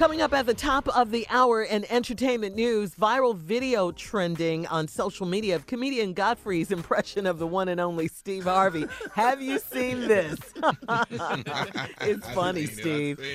Coming 0.02 0.24
up 0.24 0.34
at 0.34 0.48
the 0.48 0.56
top 0.56 0.88
of 0.98 1.12
the 1.12 1.28
hour 1.30 1.62
in 1.62 1.86
entertainment 1.92 2.56
news, 2.56 2.96
viral 2.96 3.36
video 3.36 3.92
trending 3.92 4.66
on 4.66 4.88
social 4.88 5.28
media 5.28 5.56
of 5.56 5.68
comedian 5.68 6.14
Godfrey's 6.14 6.72
impression 6.72 7.28
of 7.28 7.38
the 7.38 7.46
one 7.46 7.70
and 7.70 7.80
only 7.80 8.08
Steve 8.08 8.46
Harvey. 8.46 8.88
Have 9.14 9.44
you 9.44 9.60
seen 9.60 10.00
this? 10.08 10.40
it's 12.02 12.28
funny, 12.32 12.66
Steve. 12.66 13.20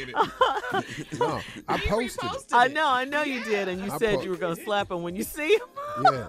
No, 1.20 1.40
I 1.68 1.78
posted 1.78 2.32
it. 2.32 2.44
I 2.52 2.66
know, 2.66 2.88
I 2.88 3.04
know 3.04 3.22
you 3.22 3.44
did, 3.44 3.68
and 3.68 3.80
you 3.84 3.92
I 3.92 3.98
said 3.98 4.16
po- 4.16 4.22
you 4.22 4.30
were 4.30 4.36
going 4.36 4.56
to 4.56 4.62
slap 4.64 4.90
him 4.90 5.04
when 5.04 5.14
you 5.14 5.22
see 5.22 5.54
him. 5.54 5.60
Yeah. 6.02 6.26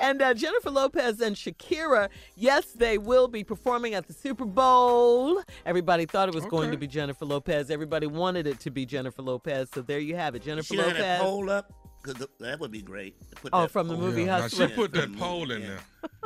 And 0.00 0.20
uh, 0.22 0.34
Jennifer 0.34 0.70
Lopez 0.70 1.20
and 1.20 1.36
Shakira, 1.36 2.08
yes, 2.36 2.66
they 2.72 2.98
will 2.98 3.28
be 3.28 3.44
performing 3.44 3.94
at 3.94 4.06
the 4.06 4.12
Super 4.12 4.44
Bowl. 4.44 5.42
Everybody 5.66 6.06
thought 6.06 6.28
it 6.28 6.34
was 6.34 6.46
going 6.46 6.70
to 6.70 6.76
be 6.76 6.86
Jennifer 6.86 7.24
Lopez. 7.24 7.70
Everybody 7.70 8.06
wanted 8.06 8.46
it 8.46 8.60
to 8.60 8.70
be 8.70 8.86
Jennifer 8.86 9.22
Lopez. 9.22 9.68
So 9.74 9.82
there 9.82 9.98
you 10.00 10.16
have 10.16 10.34
it, 10.34 10.42
Jennifer 10.42 10.74
She 10.74 10.76
had 10.80 10.86
a 10.86 10.98
Lopez. 10.98 11.20
poll 11.20 11.50
up. 11.50 11.72
Cause 12.02 12.16
that 12.40 12.58
would 12.58 12.72
be 12.72 12.82
great. 12.82 13.14
put 13.36 13.50
Oh, 13.52 13.60
that 13.60 13.70
from 13.70 13.86
the 13.86 13.96
movie 13.96 14.22
up. 14.22 14.26
Now, 14.38 14.42
Hustler. 14.42 14.68
she 14.68 14.74
put 14.74 14.92
that 14.94 15.16
pole 15.16 15.48
in 15.52 15.60
there. 15.60 15.78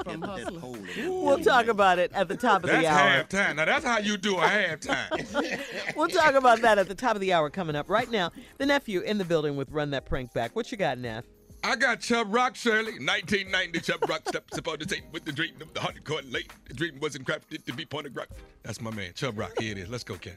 Yeah, 0.07 0.17
put 0.17 0.21
that 0.37 0.59
poll 0.59 0.75
in 0.75 0.87
there. 0.97 1.11
We'll 1.11 1.37
talk 1.45 1.67
about 1.67 1.99
it 1.99 2.11
at 2.15 2.29
the 2.29 2.37
top 2.37 2.65
of 2.65 2.71
That's 2.71 2.81
the 2.83 2.87
hour. 2.91 3.23
halftime. 3.25 3.57
Now 3.57 3.67
that's 3.67 3.85
how 3.85 3.99
you 3.99 4.17
do 4.17 4.37
a 4.39 4.41
halftime. 4.41 5.61
We'll 5.97 6.09
talk 6.09 6.33
about 6.33 6.63
that 6.63 6.79
at 6.79 6.89
the 6.89 6.95
top 6.95 7.15
of 7.15 7.21
the 7.21 7.35
hour 7.35 7.51
coming 7.51 7.77
up. 7.77 7.91
Right 7.91 8.11
now, 8.11 8.31
the 8.57 8.65
nephew 8.65 9.01
in 9.01 9.19
the 9.19 9.25
building 9.27 9.55
with 9.57 9.71
Run 9.71 9.91
That 9.91 10.07
Prank 10.07 10.33
Back. 10.33 10.57
What 10.57 10.73
you 10.73 10.79
got, 10.79 10.97
Neff? 10.97 11.25
I 11.65 11.75
got 11.77 12.01
Chubb 12.01 12.33
Rock, 12.33 12.55
Shirley. 12.55 12.93
1990, 12.93 13.81
Chubb 13.81 14.09
Rock 14.09 14.23
steps 14.29 14.57
upon 14.57 14.79
the 14.79 14.89
scene 14.89 15.03
with 15.13 15.25
the 15.25 15.33
dream 15.33 15.55
of 15.61 15.73
the 15.75 15.81
hundred 15.81 16.05
court 16.05 16.25
late. 16.31 16.53
The 16.69 16.75
dream 16.75 16.99
wasn't 17.01 17.27
crafted 17.27 17.65
to 17.65 17.73
be 17.73 17.85
pornographic. 17.85 18.37
That's 18.63 18.81
my 18.81 18.91
man, 18.91 19.13
Chubb 19.15 19.39
Rock. 19.39 19.53
Here 19.59 19.73
it 19.73 19.79
is. 19.79 19.89
Let's 19.89 20.05
go, 20.05 20.17
Ken. 20.17 20.37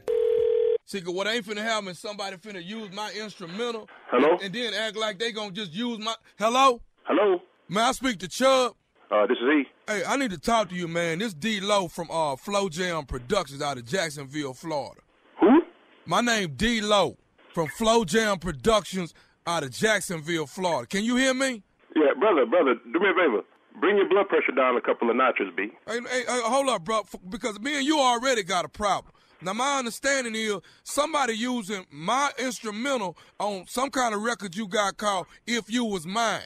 See, 0.86 1.00
'cause 1.00 1.14
what 1.14 1.28
ain't 1.28 1.46
finna 1.46 1.62
happen 1.62 1.88
is 1.90 2.00
somebody 2.00 2.36
finna 2.36 2.64
use 2.64 2.90
my 2.92 3.12
instrumental. 3.12 3.88
Hello? 4.10 4.38
And 4.42 4.52
then 4.52 4.74
act 4.74 4.96
like 4.96 5.18
they 5.20 5.30
gonna 5.30 5.52
just 5.52 5.72
use 5.72 5.98
my. 6.00 6.16
Hello? 6.38 6.80
Hello? 7.04 7.40
May 7.68 7.80
I 7.82 7.92
speak 7.92 8.18
to 8.20 8.28
Chubb? 8.28 8.74
Uh, 9.10 9.26
this 9.26 9.38
is 9.38 9.44
E. 9.44 9.68
Hey, 9.86 10.02
I 10.04 10.16
need 10.16 10.30
to 10.32 10.38
talk 10.38 10.68
to 10.70 10.74
you, 10.74 10.88
man. 10.88 11.18
This 11.20 11.32
D 11.34 11.60
Low 11.60 11.86
from 11.86 12.10
uh 12.10 12.34
Flow 12.36 12.68
Jam 12.68 13.04
Productions 13.06 13.62
out 13.62 13.78
of 13.78 13.84
Jacksonville, 13.84 14.54
Florida. 14.54 15.00
Who? 15.38 15.62
My 16.06 16.20
name 16.20 16.54
D 16.56 16.80
Low 16.80 17.16
from 17.54 17.68
Flow 17.68 18.04
Jam 18.04 18.38
Productions 18.40 19.14
out 19.46 19.62
of 19.62 19.70
Jacksonville, 19.70 20.46
Florida. 20.46 20.86
Can 20.86 21.04
you 21.04 21.16
hear 21.16 21.34
me? 21.34 21.62
Yeah, 21.96 22.14
brother, 22.18 22.46
brother, 22.46 22.74
do 22.92 23.00
me 23.00 23.10
a 23.10 23.14
favor. 23.14 23.42
Bring 23.80 23.96
your 23.96 24.08
blood 24.08 24.28
pressure 24.28 24.52
down 24.52 24.76
a 24.76 24.80
couple 24.80 25.10
of 25.10 25.16
notches, 25.16 25.48
B. 25.56 25.70
Hey, 25.86 25.98
hey, 26.10 26.24
hey, 26.26 26.40
hold 26.44 26.68
up, 26.68 26.84
bro, 26.84 27.02
because 27.28 27.58
me 27.60 27.78
and 27.78 27.86
you 27.86 27.98
already 27.98 28.42
got 28.42 28.64
a 28.64 28.68
problem. 28.68 29.12
Now, 29.42 29.54
my 29.54 29.78
understanding 29.78 30.34
is 30.34 30.58
somebody 30.82 31.32
using 31.32 31.86
my 31.90 32.30
instrumental 32.38 33.16
on 33.38 33.64
some 33.66 33.88
kind 33.90 34.14
of 34.14 34.22
record 34.22 34.54
you 34.54 34.68
got 34.68 34.98
called 34.98 35.26
"If 35.46 35.70
You 35.72 35.86
Was 35.86 36.06
Mine," 36.06 36.44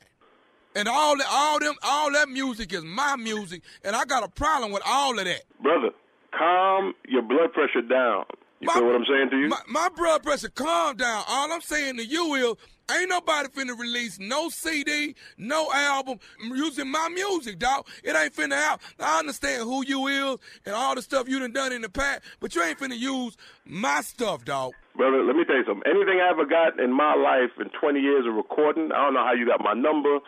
and 0.76 0.86
all 0.86 1.16
that, 1.16 1.26
all 1.28 1.58
them, 1.58 1.74
all 1.82 2.12
that 2.12 2.28
music 2.28 2.72
is 2.72 2.84
my 2.84 3.16
music, 3.16 3.62
and 3.84 3.96
I 3.96 4.04
got 4.04 4.22
a 4.22 4.28
problem 4.28 4.70
with 4.70 4.82
all 4.86 5.18
of 5.18 5.24
that. 5.24 5.42
Brother, 5.60 5.90
calm 6.38 6.94
your 7.08 7.22
blood 7.22 7.52
pressure 7.52 7.82
down. 7.82 8.26
You 8.60 8.70
feel 8.70 8.86
what 8.86 8.94
I'm 8.94 9.04
saying 9.06 9.30
to 9.30 9.38
you? 9.38 9.48
My, 9.48 9.60
my 9.68 9.88
blood 9.94 10.22
pressure, 10.22 10.48
calm 10.48 10.96
down. 10.96 11.24
All 11.28 11.52
I'm 11.52 11.60
saying 11.60 11.96
to 11.96 12.06
you 12.06 12.34
is, 12.34 12.54
ain't 12.90 13.08
nobody 13.08 13.48
finna 13.48 13.78
release 13.78 14.18
no 14.18 14.48
CD, 14.48 15.14
no 15.38 15.70
album 15.72 16.18
using 16.40 16.90
my 16.90 17.08
music, 17.08 17.58
dog. 17.58 17.86
It 18.02 18.16
ain't 18.16 18.34
finna 18.34 18.54
out. 18.54 18.80
I 19.00 19.18
understand 19.18 19.62
who 19.62 19.84
you 19.84 20.06
is 20.06 20.38
and 20.66 20.74
all 20.74 20.94
the 20.94 21.02
stuff 21.02 21.28
you 21.28 21.38
done 21.38 21.52
done 21.52 21.72
in 21.72 21.82
the 21.82 21.88
past, 21.88 22.22
but 22.40 22.54
you 22.54 22.62
ain't 22.62 22.78
finna 22.78 22.98
use 22.98 23.36
my 23.64 24.00
stuff, 24.00 24.44
dog. 24.44 24.72
Brother, 24.96 25.24
let 25.24 25.36
me 25.36 25.44
tell 25.44 25.56
you 25.56 25.64
something. 25.66 25.90
Anything 25.90 26.20
I 26.20 26.30
ever 26.30 26.46
got 26.46 26.78
in 26.78 26.92
my 26.92 27.14
life 27.14 27.50
in 27.58 27.68
20 27.70 28.00
years 28.00 28.26
of 28.28 28.34
recording, 28.34 28.92
I 28.92 29.04
don't 29.04 29.14
know 29.14 29.24
how 29.24 29.32
you 29.32 29.46
got 29.46 29.60
my 29.60 29.74
number, 29.74 30.18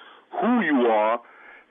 who 0.41 0.61
you 0.61 0.87
are, 0.91 1.21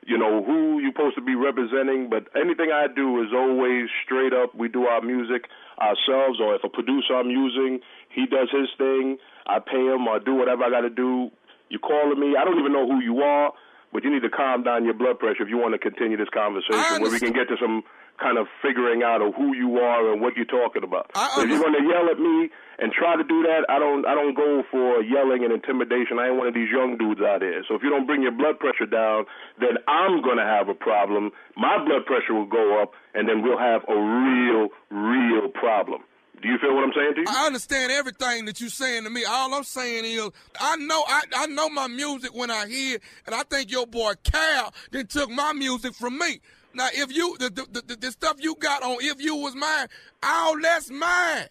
you 0.05 0.17
know, 0.17 0.43
who 0.43 0.79
you're 0.79 0.91
supposed 0.93 1.15
to 1.15 1.21
be 1.21 1.35
representing, 1.35 2.09
but 2.09 2.29
anything 2.39 2.69
I 2.71 2.87
do 2.93 3.21
is 3.21 3.33
always 3.33 3.89
straight 4.05 4.33
up. 4.33 4.53
We 4.55 4.69
do 4.69 4.85
our 4.85 5.01
music 5.01 5.49
ourselves, 5.81 6.39
or 6.39 6.55
if 6.55 6.63
a 6.63 6.69
producer 6.69 7.15
I'm 7.17 7.29
using, 7.29 7.79
he 8.09 8.25
does 8.25 8.49
his 8.51 8.69
thing, 8.77 9.17
I 9.47 9.59
pay 9.59 9.81
him 9.85 10.07
or 10.07 10.19
do 10.19 10.33
whatever 10.35 10.63
I 10.63 10.69
got 10.69 10.81
to 10.81 10.89
do. 10.89 11.29
You 11.69 11.79
calling 11.79 12.19
me, 12.19 12.35
I 12.39 12.45
don't 12.45 12.59
even 12.59 12.73
know 12.73 12.85
who 12.87 13.01
you 13.01 13.21
are, 13.21 13.51
but 13.91 14.03
you 14.03 14.11
need 14.13 14.21
to 14.21 14.29
calm 14.29 14.63
down 14.63 14.85
your 14.85 14.93
blood 14.93 15.19
pressure 15.19 15.43
if 15.43 15.49
you 15.49 15.57
want 15.57 15.73
to 15.73 15.79
continue 15.79 16.17
this 16.17 16.29
conversation 16.33 17.01
where 17.01 17.11
we 17.11 17.19
can 17.19 17.33
get 17.33 17.47
to 17.49 17.57
some 17.59 17.83
kind 18.21 18.37
of 18.37 18.47
figuring 18.61 19.03
out 19.03 19.21
of 19.21 19.33
who 19.35 19.53
you 19.55 19.75
are 19.77 20.11
and 20.13 20.21
what 20.21 20.37
you're 20.37 20.45
talking 20.47 20.83
about. 20.83 21.11
So 21.35 21.41
if 21.43 21.49
you're 21.49 21.59
going 21.59 21.73
to 21.75 21.83
yell 21.83 22.07
at 22.09 22.17
me 22.19 22.49
and 22.79 22.91
try 22.93 23.17
to 23.17 23.23
do 23.23 23.43
that, 23.43 23.65
I 23.67 23.77
don't 23.77 24.05
I 24.05 24.13
don't 24.15 24.33
go 24.35 24.63
for 24.71 25.01
yelling 25.03 25.43
and 25.43 25.51
intimidation. 25.51 26.17
I 26.19 26.27
ain't 26.27 26.37
one 26.37 26.47
of 26.47 26.53
these 26.53 26.71
young 26.71 26.97
dudes 26.97 27.19
out 27.19 27.41
here. 27.41 27.63
So 27.67 27.75
if 27.75 27.83
you 27.83 27.89
don't 27.89 28.05
bring 28.07 28.21
your 28.21 28.31
blood 28.31 28.57
pressure 28.59 28.85
down, 28.85 29.25
then 29.59 29.75
I'm 29.89 30.21
going 30.21 30.37
to 30.37 30.45
have 30.47 30.69
a 30.69 30.73
problem. 30.75 31.31
My 31.57 31.75
blood 31.83 32.05
pressure 32.05 32.33
will 32.33 32.47
go 32.47 32.81
up, 32.81 32.91
and 33.13 33.27
then 33.27 33.41
we'll 33.43 33.59
have 33.59 33.83
a 33.89 33.95
real, 33.99 34.69
real 34.91 35.49
problem. 35.49 36.03
Do 36.41 36.49
you 36.49 36.57
feel 36.59 36.75
what 36.75 36.83
I'm 36.83 36.93
saying 36.95 37.15
to 37.15 37.21
you? 37.21 37.25
I 37.27 37.47
understand 37.47 37.91
everything 37.91 38.45
that 38.45 38.59
you're 38.59 38.69
saying 38.69 39.03
to 39.05 39.09
me. 39.09 39.23
All 39.25 39.53
I'm 39.53 39.63
saying 39.63 40.05
is, 40.05 40.29
I 40.59 40.75
know 40.77 41.03
I, 41.07 41.21
I 41.35 41.45
know 41.47 41.69
my 41.69 41.87
music 41.87 42.33
when 42.33 42.51
I 42.51 42.67
hear, 42.67 42.99
and 43.25 43.33
I 43.33 43.43
think 43.43 43.71
your 43.71 43.87
boy 43.87 44.13
Cal 44.23 44.73
then 44.91 45.07
took 45.07 45.29
my 45.29 45.53
music 45.53 45.93
from 45.93 46.17
me. 46.17 46.41
Now, 46.73 46.89
if 46.93 47.15
you 47.15 47.37
the 47.39 47.49
the, 47.49 47.81
the 47.83 47.95
the 47.95 48.11
stuff 48.11 48.37
you 48.39 48.55
got 48.55 48.83
on 48.83 48.97
if 49.01 49.21
you 49.21 49.35
was 49.35 49.55
mine, 49.55 49.87
all 50.21 50.59
that's 50.59 50.89
mine. 50.89 51.47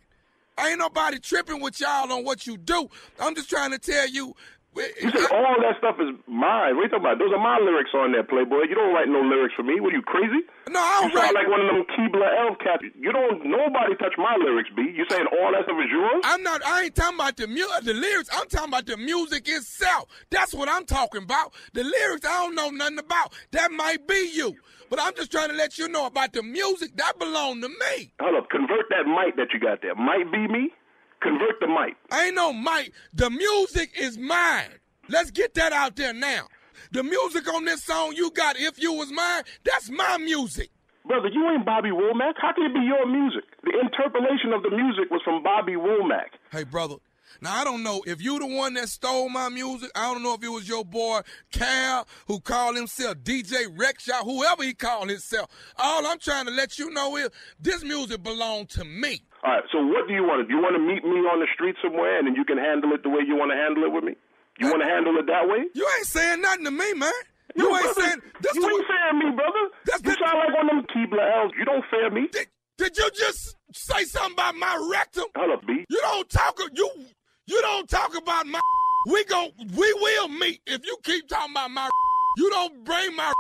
Ain't 0.61 0.79
nobody 0.79 1.19
tripping 1.19 1.61
with 1.61 1.81
y'all 1.81 2.13
on 2.13 2.25
what 2.25 2.47
you 2.47 2.57
do. 2.57 2.89
I'm 3.19 3.35
just 3.35 3.51
trying 3.51 3.73
to 3.73 3.79
tell 3.79 4.09
you. 4.09 4.37
You 4.75 5.11
said 5.11 5.31
all 5.37 5.57
that 5.63 5.79
stuff 5.79 5.97
is 6.03 6.11
mine. 6.27 6.75
What 6.75 6.83
are 6.83 6.87
you 6.87 6.89
talking 6.91 7.07
about? 7.07 7.19
Those 7.19 7.33
are 7.33 7.43
my 7.43 7.59
lyrics 7.63 7.91
on 7.95 8.13
there, 8.13 8.25
Playboy. 8.25 8.67
You 8.69 8.75
don't 8.75 8.93
write 8.93 9.09
no 9.09 9.23
lyrics 9.23 9.55
for 9.55 9.63
me. 9.63 9.79
What 9.81 9.93
are 9.93 9.97
you 9.97 10.03
crazy? 10.03 10.43
No, 10.69 10.81
I 10.81 11.03
don't 11.03 11.13
You 11.13 11.19
sound 11.19 11.35
like 11.35 11.49
one 11.49 11.61
of 11.63 11.69
them 11.71 11.85
Keebler 11.95 12.31
elf 12.43 12.59
cats. 12.59 12.83
You 12.99 13.13
don't. 13.13 13.47
Nobody 13.47 13.95
touch 13.97 14.15
my 14.19 14.35
lyrics, 14.43 14.71
B. 14.75 14.83
You 14.95 15.07
saying 15.09 15.27
all 15.31 15.53
that 15.53 15.65
stuff 15.65 15.79
is 15.79 15.91
yours? 15.91 16.23
I'm 16.25 16.43
not. 16.43 16.65
I 16.67 16.85
ain't 16.91 16.95
talking 16.95 17.17
about 17.17 17.37
the 17.37 17.47
mu- 17.47 17.81
the 17.83 17.95
lyrics. 17.95 18.29
I'm 18.33 18.49
talking 18.49 18.69
about 18.69 18.87
the 18.87 18.97
music 18.97 19.47
itself. 19.49 20.09
That's 20.31 20.53
what 20.55 20.69
I'm 20.69 20.85
talking 20.87 21.23
about. 21.23 21.55
The 21.73 21.85
lyrics 21.85 22.27
I 22.27 22.43
don't 22.43 22.55
know 22.55 22.71
nothing 22.71 22.99
about. 22.99 23.33
That 23.53 23.71
might 23.71 24.07
be 24.09 24.31
you, 24.35 24.57
but 24.91 24.99
I'm 25.01 25.15
just 25.15 25.31
trying 25.31 25.51
to 25.51 25.55
let 25.55 25.79
you 25.79 25.89
know 25.89 26.07
about 26.07 26.33
the 26.33 26.43
music 26.43 26.97
that 26.97 27.19
belong 27.19 27.61
to 27.63 27.69
me. 27.69 28.13
Hold 28.21 28.37
up. 28.37 28.51
Convert 28.51 28.87
that 28.91 29.07
mic 29.07 29.37
that 29.37 29.53
you 29.53 29.61
got 29.61 29.83
there. 29.83 29.95
Might 29.95 30.31
be 30.33 30.49
me. 30.49 30.73
Convert 31.23 31.61
the 31.61 31.69
mic. 31.69 31.97
Ain't 32.13 32.35
no 32.35 32.53
mic. 32.53 32.93
The 33.13 33.31
music 33.31 33.93
is 33.99 34.19
mine. 34.19 34.71
Let's 35.09 35.31
get 35.31 35.55
that 35.55 35.73
out 35.73 35.97
there 35.97 36.13
now. 36.13 36.49
The 36.93 37.03
music 37.03 37.53
on 37.53 37.65
this 37.65 37.85
song 37.85 38.15
you 38.15 38.31
got, 38.31 38.57
If 38.59 38.81
You 38.83 38.93
Was 38.93 39.11
Mine, 39.11 39.43
that's 39.65 39.91
my 39.91 40.19
music. 40.19 40.71
Brother, 41.07 41.29
you 41.29 41.49
ain't 41.51 41.67
Bobby 41.67 41.91
Womack. 41.91 42.35
How 42.41 42.53
can 42.55 42.65
it 42.65 42.75
be 42.75 42.81
your 42.81 43.07
music? 43.07 43.45
The 43.63 43.79
interpolation 43.81 44.53
of 44.55 44.63
the 44.63 44.71
music 44.71 45.11
was 45.11 45.21
from 45.23 45.43
Bobby 45.43 45.75
Womack. 45.75 46.39
Hey, 46.51 46.65
brother. 46.65 46.97
Now 47.41 47.61
I 47.61 47.65
don't 47.65 47.83
know 47.83 48.03
if 48.07 48.23
you 48.23 48.39
the 48.39 48.47
one 48.47 48.75
that 48.75 48.89
stole 48.89 49.29
my 49.29 49.49
music. 49.49 49.91
I 49.95 50.13
don't 50.13 50.23
know 50.23 50.35
if 50.35 50.43
it 50.43 50.49
was 50.49 50.69
your 50.69 50.85
boy 50.85 51.21
Cal 51.53 52.07
who 52.27 52.41
called 52.41 52.77
himself 52.77 53.17
DJ 53.19 53.67
Rexshot, 53.77 54.23
whoever 54.25 54.63
he 54.63 54.73
called 54.73 55.11
himself. 55.11 55.51
All 55.77 56.07
I'm 56.07 56.19
trying 56.19 56.47
to 56.47 56.53
let 56.53 56.79
you 56.79 56.91
know 56.91 57.17
is 57.17 57.31
this 57.61 57.83
music 57.83 58.23
belonged 58.23 58.71
to 58.71 58.85
me. 58.85 59.23
All 59.45 59.53
right. 59.53 59.65
So 59.73 59.85
what 59.85 60.09
do 60.09 60.15
you 60.15 60.25
want 60.25 60.43
to? 60.43 60.49
Do 60.49 60.57
you 60.57 60.63
want 60.63 60.75
to 60.77 60.83
meet 60.83 61.05
me 61.05 61.21
on 61.29 61.39
the 61.41 61.47
street 61.55 61.77
somewhere, 61.83 62.19
and 62.19 62.27
then 62.27 62.35
you 62.35 62.45
can 62.45 62.59
handle 62.59 62.93
it 62.93 63.03
the 63.03 63.11
way 63.11 63.21
you 63.27 63.37
want 63.37 63.53
to 63.53 63.57
handle 63.57 63.85
it 63.85 63.93
with 63.93 64.05
me? 64.05 64.17
You 64.59 64.71
want 64.71 64.83
to 64.83 64.89
handle 64.89 65.17
it 65.19 65.27
that 65.27 65.49
way? 65.49 65.67
You 65.75 65.85
ain't 65.99 66.07
saying 66.07 66.41
nothing 66.41 66.65
to 66.65 66.71
me, 66.71 66.95
man. 66.95 67.13
No, 67.57 67.69
You 67.69 67.77
ain't 67.77 67.85
brother, 67.85 68.01
saying 68.01 68.21
this. 68.41 68.55
you 68.55 68.63
ain't 68.65 68.87
fearing 68.87 69.19
me, 69.19 69.29
brother. 69.37 69.65
That's 69.87 70.03
you 70.03 70.15
sound 70.15 70.39
like 70.39 70.55
one 70.57 70.67
of 70.71 70.77
them 70.79 70.87
Keebler 70.95 71.27
elves. 71.39 71.55
You 71.59 71.65
don't 71.65 71.85
fear 71.91 72.11
me. 72.11 72.29
Did, 72.33 72.47
did 72.79 72.97
you 72.97 73.11
just 73.15 73.57
say 73.73 74.05
something 74.05 74.33
about 74.33 74.55
my 74.57 74.75
rectum? 74.91 75.25
Hold 75.37 75.59
up, 75.59 75.67
B. 75.67 75.85
You 75.91 76.01
don't 76.01 76.29
talk. 76.31 76.59
You 76.73 76.89
you 77.47 77.61
don't 77.61 77.89
talk 77.89 78.17
about 78.17 78.47
my. 78.47 78.61
We 79.07 79.25
gon' 79.27 79.51
we 79.77 79.93
will 80.01 80.29
meet 80.29 80.61
if 80.67 80.87
you 80.87 80.97
keep 81.03 81.29
talking 81.29 81.53
about 81.53 81.71
my. 81.71 81.89
You 82.39 82.49
don't 82.51 82.83
bring 82.85 83.15
my 83.15 83.33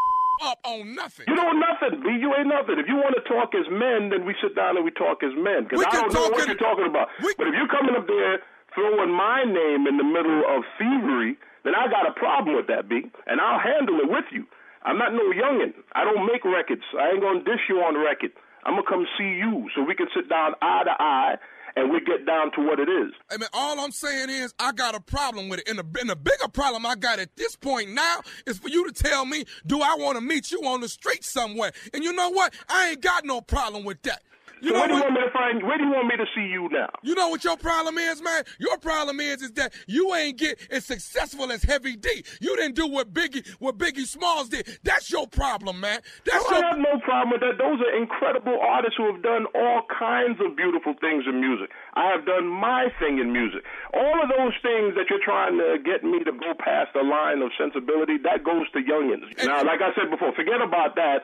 up 0.43 0.59
on 0.65 0.95
nothing. 0.95 1.27
You 1.29 1.35
know 1.35 1.53
nothing, 1.53 2.01
B. 2.03 2.19
You 2.19 2.35
ain't 2.35 2.49
nothing. 2.49 2.79
If 2.79 2.89
you 2.89 2.97
want 2.97 3.15
to 3.15 3.25
talk 3.29 3.55
as 3.55 3.67
men, 3.71 4.11
then 4.11 4.25
we 4.27 4.35
sit 4.43 4.55
down 4.57 4.77
and 4.77 4.85
we 4.85 4.91
talk 4.91 5.23
as 5.23 5.33
men. 5.37 5.65
Because 5.65 5.85
I 5.87 5.91
don't 5.95 6.13
know 6.13 6.29
what 6.31 6.43
in- 6.43 6.49
you're 6.49 6.59
talking 6.65 6.87
about. 6.87 7.09
but 7.39 7.47
if 7.47 7.55
you're 7.55 7.71
coming 7.71 7.95
up 7.95 8.07
there 8.07 8.41
throwing 8.75 9.13
my 9.15 9.45
name 9.45 9.87
in 9.87 9.97
the 9.97 10.05
middle 10.05 10.43
of 10.51 10.65
thievery, 10.79 11.37
then 11.63 11.75
I 11.75 11.87
got 11.89 12.09
a 12.09 12.13
problem 12.13 12.57
with 12.57 12.67
that, 12.67 12.89
B. 12.89 13.07
And 13.27 13.41
I'll 13.41 13.61
handle 13.61 14.01
it 14.01 14.11
with 14.11 14.27
you. 14.33 14.45
I'm 14.85 14.99
not 14.99 15.13
no 15.15 15.25
youngin. 15.33 15.73
I 15.95 16.05
don't 16.05 16.27
make 16.27 16.45
records. 16.45 16.83
I 16.99 17.11
ain't 17.17 17.23
gonna 17.23 17.41
dish 17.45 17.69
you 17.69 17.81
on 17.81 17.97
record. 17.97 18.33
I'm 18.67 18.75
gonna 18.77 18.89
come 18.89 19.07
see 19.17 19.39
you 19.41 19.69
so 19.75 19.83
we 19.83 19.95
can 19.95 20.09
sit 20.15 20.29
down 20.29 20.55
eye 20.61 20.85
to 20.85 20.95
eye 20.99 21.37
and 21.77 21.91
we 21.91 22.01
get 22.01 22.27
down 22.27 22.53
to 22.53 22.61
what 22.61 22.79
it 22.79 22.89
is. 22.89 23.13
I 23.31 23.37
mean, 23.37 23.49
all 23.53 23.81
I'm 23.81 23.91
saying 23.91 24.31
is 24.31 24.55
I 24.59 24.73
got 24.73 24.95
a 24.95 25.01
problem 25.01 25.49
with 25.49 25.61
it. 25.61 25.69
And 25.69 25.79
the, 25.79 26.01
and 26.01 26.09
the 26.09 26.17
bigger 26.17 26.49
problem 26.49 26.87
I 26.87 26.95
got 26.95 27.19
at 27.19 27.35
this 27.37 27.57
point 27.57 27.91
now 27.91 28.21
is 28.47 28.59
for 28.59 28.69
you 28.69 28.91
to 28.91 28.93
tell 28.93 29.25
me, 29.27 29.45
do 29.67 29.81
I 29.83 29.97
want 29.99 30.17
to 30.17 30.21
meet 30.21 30.51
you 30.51 30.63
on 30.65 30.81
the 30.81 30.89
street 30.89 31.25
somewhere? 31.25 31.73
And 31.93 32.05
you 32.05 32.13
know 32.13 32.31
what? 32.31 32.55
I 32.69 32.91
ain't 32.91 33.01
got 33.01 33.25
no 33.25 33.41
problem 33.41 33.85
with 33.85 34.03
that. 34.03 34.23
You 34.65 34.71
so 34.71 34.77
know 34.77 34.81
where 34.81 34.89
do 34.89 34.95
you 34.95 35.03
want 35.03 35.13
me 35.13 35.21
to 35.21 35.31
find? 35.31 35.63
Where 35.63 35.77
do 35.77 35.85
you 35.85 35.93
want 35.93 36.09
me 36.09 36.17
to 36.17 36.25
see 36.35 36.49
you 36.49 36.69
now? 36.73 36.89
You 37.03 37.15
know 37.15 37.29
what 37.29 37.45
your 37.45 37.57
problem 37.59 37.99
is, 37.99 38.23
man? 38.23 38.45
Your 38.59 38.79
problem 38.79 39.21
is 39.21 39.43
is 39.43 39.53
that 39.53 39.75
you 39.87 40.15
ain't 40.15 40.39
get 40.39 40.57
as 40.71 40.87
successful 40.87 41.53
as 41.53 41.63
Heavy 41.63 41.97
D. 41.97 42.25
You 42.41 42.57
didn't 42.57 42.75
do 42.75 42.89
what 42.89 43.13
Biggie 43.13 43.47
what 43.61 43.77
Biggie 43.77 44.07
Smalls 44.07 44.49
did. 44.49 44.67
That's 44.83 45.11
your 45.11 45.27
problem, 45.27 45.81
man. 45.81 46.01
That's 46.25 46.47
I 46.49 46.49
your 46.49 46.65
have 46.65 46.79
no 46.79 46.99
problem 47.05 47.37
with 47.37 47.45
that. 47.45 47.61
Those 47.61 47.77
are 47.85 47.93
incredible 47.93 48.59
artists 48.59 48.97
who 48.97 49.13
have 49.13 49.23
done 49.23 49.45
all 49.55 49.83
kinds 49.93 50.41
of 50.41 50.57
beautiful 50.57 50.95
things 50.99 51.25
in 51.29 51.41
music. 51.41 51.69
I 51.93 52.09
have 52.17 52.25
done 52.25 52.49
my 52.49 52.89
thing 52.99 53.19
in 53.19 53.33
music. 53.35 53.65
All 53.93 54.17
of 54.23 54.33
those 54.33 54.57
things 54.65 54.97
that 54.97 55.13
you're 55.13 55.23
trying 55.23 55.59
to 55.59 55.77
get 55.85 56.05
me 56.05 56.25
to 56.25 56.33
go 56.33 56.57
past 56.57 56.97
the 56.97 57.05
line 57.05 57.43
of 57.43 57.53
sensibility, 57.61 58.17
that 58.25 58.45
goes 58.45 58.65
to 58.73 58.81
youngins. 58.81 59.29
Now, 59.45 59.61
like 59.61 59.85
I 59.85 59.93
said 59.93 60.09
before, 60.09 60.33
forget 60.33 60.65
about 60.65 60.97
that. 60.97 61.21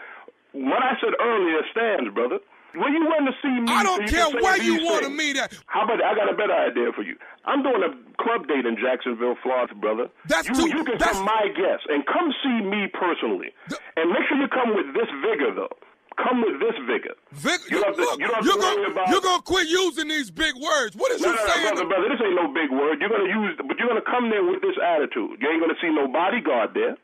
What 0.53 0.83
I 0.83 0.93
said 1.01 1.17
earlier 1.17 1.65
stands, 1.73 2.13
brother. 2.13 2.41
When 2.75 2.93
you 2.95 3.03
want 3.05 3.27
to 3.27 3.35
see 3.43 3.51
me, 3.61 3.67
I 3.73 3.83
don't 3.83 4.07
care 4.09 4.31
where 4.41 4.61
you 4.63 4.85
want 4.85 5.03
to 5.05 5.11
meet 5.11 5.37
at. 5.37 5.53
How 5.67 5.83
about 5.85 6.03
I 6.03 6.15
got 6.15 6.31
a 6.31 6.37
better 6.37 6.55
idea 6.55 6.93
for 6.95 7.03
you? 7.03 7.17
I'm 7.45 7.63
doing 7.63 7.83
a 7.83 7.91
club 8.23 8.47
date 8.47 8.67
in 8.67 8.77
Jacksonville, 8.79 9.35
Florida, 9.43 9.75
brother. 9.75 10.07
That's 10.27 10.49
you, 10.49 10.55
too- 10.55 10.69
you 10.71 10.85
can 10.85 10.99
that's- 10.99 11.17
come 11.17 11.25
my 11.27 11.49
guest 11.55 11.87
and 11.89 12.07
come 12.07 12.31
see 12.43 12.59
me 12.63 12.87
personally, 12.95 13.51
and 13.97 14.11
make 14.11 14.23
sure 14.29 14.39
you 14.39 14.49
come 14.49 14.75
with 14.77 14.95
this 14.95 15.09
vigor 15.25 15.55
though. 15.55 15.75
Come 16.21 16.43
with 16.45 16.61
this 16.61 16.77
vigor. 16.85 17.17
Vic, 17.33 17.61
you, 17.71 17.81
look, 17.81 17.97
to, 17.97 18.03
you 18.21 18.29
you're, 18.45 18.61
gonna, 18.61 18.93
about- 18.93 19.09
you're 19.09 19.25
gonna 19.25 19.41
quit 19.43 19.69
using 19.69 20.09
these 20.09 20.31
big 20.31 20.53
words. 20.55 20.93
What 20.95 21.11
is 21.13 21.23
No, 21.23 21.31
you 21.33 21.37
no, 21.37 21.41
no, 21.41 21.49
saying? 21.49 21.67
brother, 21.75 21.87
brother, 21.89 22.09
this 22.13 22.21
ain't 22.21 22.37
no 22.37 22.53
big 22.53 22.69
word. 22.71 23.01
You're 23.01 23.09
gonna 23.09 23.31
use, 23.31 23.57
but 23.57 23.79
you're 23.79 23.89
gonna 23.89 24.05
come 24.05 24.29
there 24.29 24.45
with 24.45 24.61
this 24.61 24.77
attitude. 24.85 25.41
You 25.41 25.49
ain't 25.49 25.63
gonna 25.65 25.79
see 25.81 25.89
no 25.89 26.07
bodyguard 26.13 26.75
there. 26.75 26.97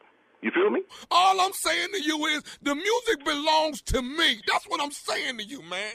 You 0.42 0.51
feel 0.51 0.70
me? 0.70 0.83
All 1.11 1.40
I'm 1.40 1.53
saying 1.53 1.88
to 1.92 2.03
you 2.03 2.25
is 2.27 2.42
the 2.62 2.75
music 2.75 3.25
belongs 3.25 3.83
to 3.83 4.03
me. 4.03 4.40
That's 4.46 4.64
what 4.66 4.81
I'm 4.81 4.92
saying 4.92 5.38
to 5.38 5.44
you, 5.44 5.62
man. 5.62 5.94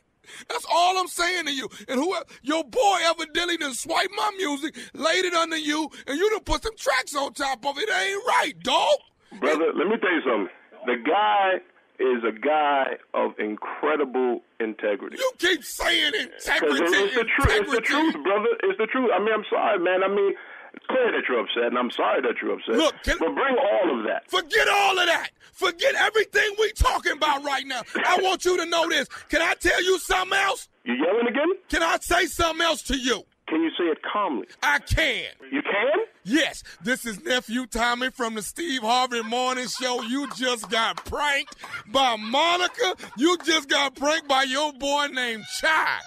That's 0.49 0.65
all 0.69 0.97
I'm 0.97 1.07
saying 1.07 1.45
to 1.45 1.53
you. 1.53 1.69
And 1.87 1.99
whoever 1.99 2.25
your 2.41 2.63
boy 2.63 2.99
evidently 3.03 3.57
done 3.57 3.73
swiped 3.73 4.13
my 4.15 4.31
music, 4.37 4.75
laid 4.93 5.25
it 5.25 5.33
under 5.33 5.57
you, 5.57 5.89
and 6.07 6.17
you 6.17 6.29
done 6.29 6.43
put 6.43 6.63
some 6.63 6.75
tracks 6.77 7.15
on 7.15 7.33
top 7.33 7.65
of 7.65 7.77
it. 7.77 7.89
It 7.89 7.91
ain't 7.91 8.23
right, 8.27 8.53
dog. 8.61 8.95
Brother, 9.39 9.71
let 9.75 9.87
me 9.87 9.97
tell 9.97 10.11
you 10.11 10.21
something. 10.25 10.49
The 10.85 10.97
guy 11.05 11.61
is 11.99 12.23
a 12.23 12.33
guy 12.33 12.97
of 13.13 13.31
incredible 13.37 14.41
integrity. 14.59 15.17
You 15.17 15.31
keep 15.37 15.63
saying 15.63 16.13
integrity. 16.15 16.83
it's 16.83 17.15
the 17.15 17.25
truth. 17.25 17.61
It's 17.61 17.71
the 17.71 17.81
truth, 17.81 18.13
brother. 18.23 18.49
It's 18.63 18.77
the 18.77 18.87
truth. 18.87 19.11
I 19.13 19.19
mean, 19.19 19.33
I'm 19.33 19.45
sorry, 19.49 19.79
man. 19.79 20.03
I 20.03 20.07
mean, 20.07 20.33
it's 20.73 20.85
clear 20.87 21.11
that 21.11 21.23
you're 21.27 21.39
upset, 21.39 21.63
and 21.65 21.77
I'm 21.77 21.91
sorry 21.91 22.21
that 22.21 22.35
you're 22.41 22.53
upset. 22.53 22.75
Look, 22.75 22.95
can- 23.03 23.17
but 23.19 23.33
bring 23.35 23.55
all 23.57 23.99
of 23.99 24.05
that. 24.05 24.29
Forget 24.29 24.67
all 24.67 24.97
of 24.99 25.05
that. 25.07 25.31
Forget 25.53 25.95
everything 25.95 26.49
we're 26.57 26.69
talking 26.71 27.11
about 27.13 27.43
right 27.43 27.65
now. 27.65 27.81
I 28.05 28.19
want 28.21 28.45
you 28.45 28.57
to 28.57 28.65
know 28.65 28.87
this. 28.89 29.07
Can 29.29 29.41
I 29.41 29.53
tell 29.55 29.83
you 29.83 29.99
something 29.99 30.37
else? 30.37 30.69
You 30.83 30.95
yelling 30.95 31.27
again? 31.27 31.49
Can 31.69 31.83
I 31.83 31.97
say 32.01 32.25
something 32.25 32.65
else 32.65 32.81
to 32.83 32.97
you? 32.97 33.23
Can 33.47 33.61
you 33.61 33.69
say 33.77 33.83
it 33.83 33.97
calmly? 34.01 34.47
I 34.63 34.79
can. 34.79 35.25
You 35.51 35.61
can? 35.61 36.05
Yes, 36.23 36.63
this 36.81 37.05
is 37.05 37.21
nephew 37.23 37.65
Tommy 37.65 38.09
from 38.09 38.35
the 38.35 38.41
Steve 38.41 38.81
Harvey 38.81 39.21
Morning 39.23 39.67
Show. 39.67 40.01
You 40.03 40.29
just 40.35 40.69
got 40.69 41.03
pranked 41.03 41.55
by 41.91 42.15
Monica. 42.15 42.95
You 43.17 43.37
just 43.43 43.67
got 43.67 43.95
pranked 43.95 44.27
by 44.29 44.43
your 44.43 44.71
boy 44.73 45.07
named 45.11 45.43
Chai. 45.59 45.99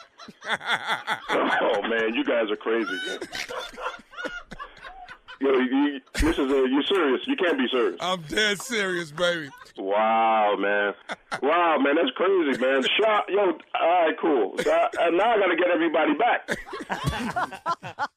oh 0.49 1.83
man, 1.83 2.15
you 2.15 2.25
guys 2.25 2.51
are 2.51 2.57
crazy. 2.57 2.99
Yo, 5.41 5.51
you, 5.53 6.01
this 6.15 6.39
is 6.39 6.39
a, 6.39 6.69
you 6.69 6.83
serious? 6.89 7.21
You 7.27 7.37
can't 7.37 7.59
be 7.59 7.67
serious. 7.69 7.97
I'm 8.01 8.23
dead 8.23 8.61
serious, 8.61 9.11
baby. 9.11 9.49
Wow, 9.77 10.55
man. 10.59 10.95
Wow, 11.43 11.79
man, 11.79 11.97
that's 11.97 12.11
crazy, 12.17 12.61
man. 12.61 12.83
Shot, 13.01 13.25
yo. 13.29 13.59
All 13.81 13.89
right, 13.89 14.17
cool. 14.21 14.55
So 14.59 14.71
I, 14.71 14.89
and 15.01 15.17
now 15.19 15.35
I 15.35 15.39
gotta 15.39 15.57
get 15.57 15.71
everybody 15.71 16.15
back. 16.15 18.09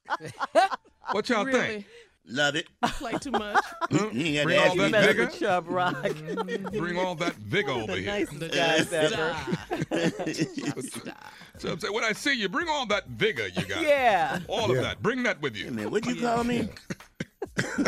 What 1.12 1.30
y'all 1.30 1.46
Really? 1.46 1.60
think? 1.68 1.86
Love 2.30 2.56
it. 2.58 2.68
Play 2.84 3.14
too 3.14 3.32
much. 3.32 3.64
You 3.92 4.10
ain't 4.40 4.44
Bring 4.44 4.60
all 4.60 4.76
that 4.76 4.84
me. 4.88 4.92
Better 4.92 5.08
vigor. 5.14 5.28
for 5.30 5.38
Chubb 5.40 5.70
Rock. 5.70 5.96
Bring 6.74 6.98
all 7.00 7.16
that 7.16 7.36
vigor 7.36 7.72
over 7.72 7.94
the 7.96 8.02
here. 8.02 8.12
nicest 8.12 8.52
guys 8.54 8.92
ever. 8.92 9.34
So 11.60 11.72
I'm 11.72 11.80
saying, 11.80 11.94
when 11.94 12.04
I 12.04 12.12
see 12.12 12.34
you, 12.34 12.50
bring 12.50 12.68
all 12.68 12.86
that 12.88 13.08
vigor 13.08 13.48
you 13.48 13.64
got. 13.66 13.82
Yeah. 13.82 14.40
All 14.50 14.70
of 14.70 14.76
that. 14.82 15.02
Bring 15.02 15.24
that 15.24 15.42
with 15.42 15.56
you. 15.56 15.72
Man, 15.72 15.90
what'd 15.90 16.14
you 16.14 16.22
call 16.22 16.44
me? 16.44 16.68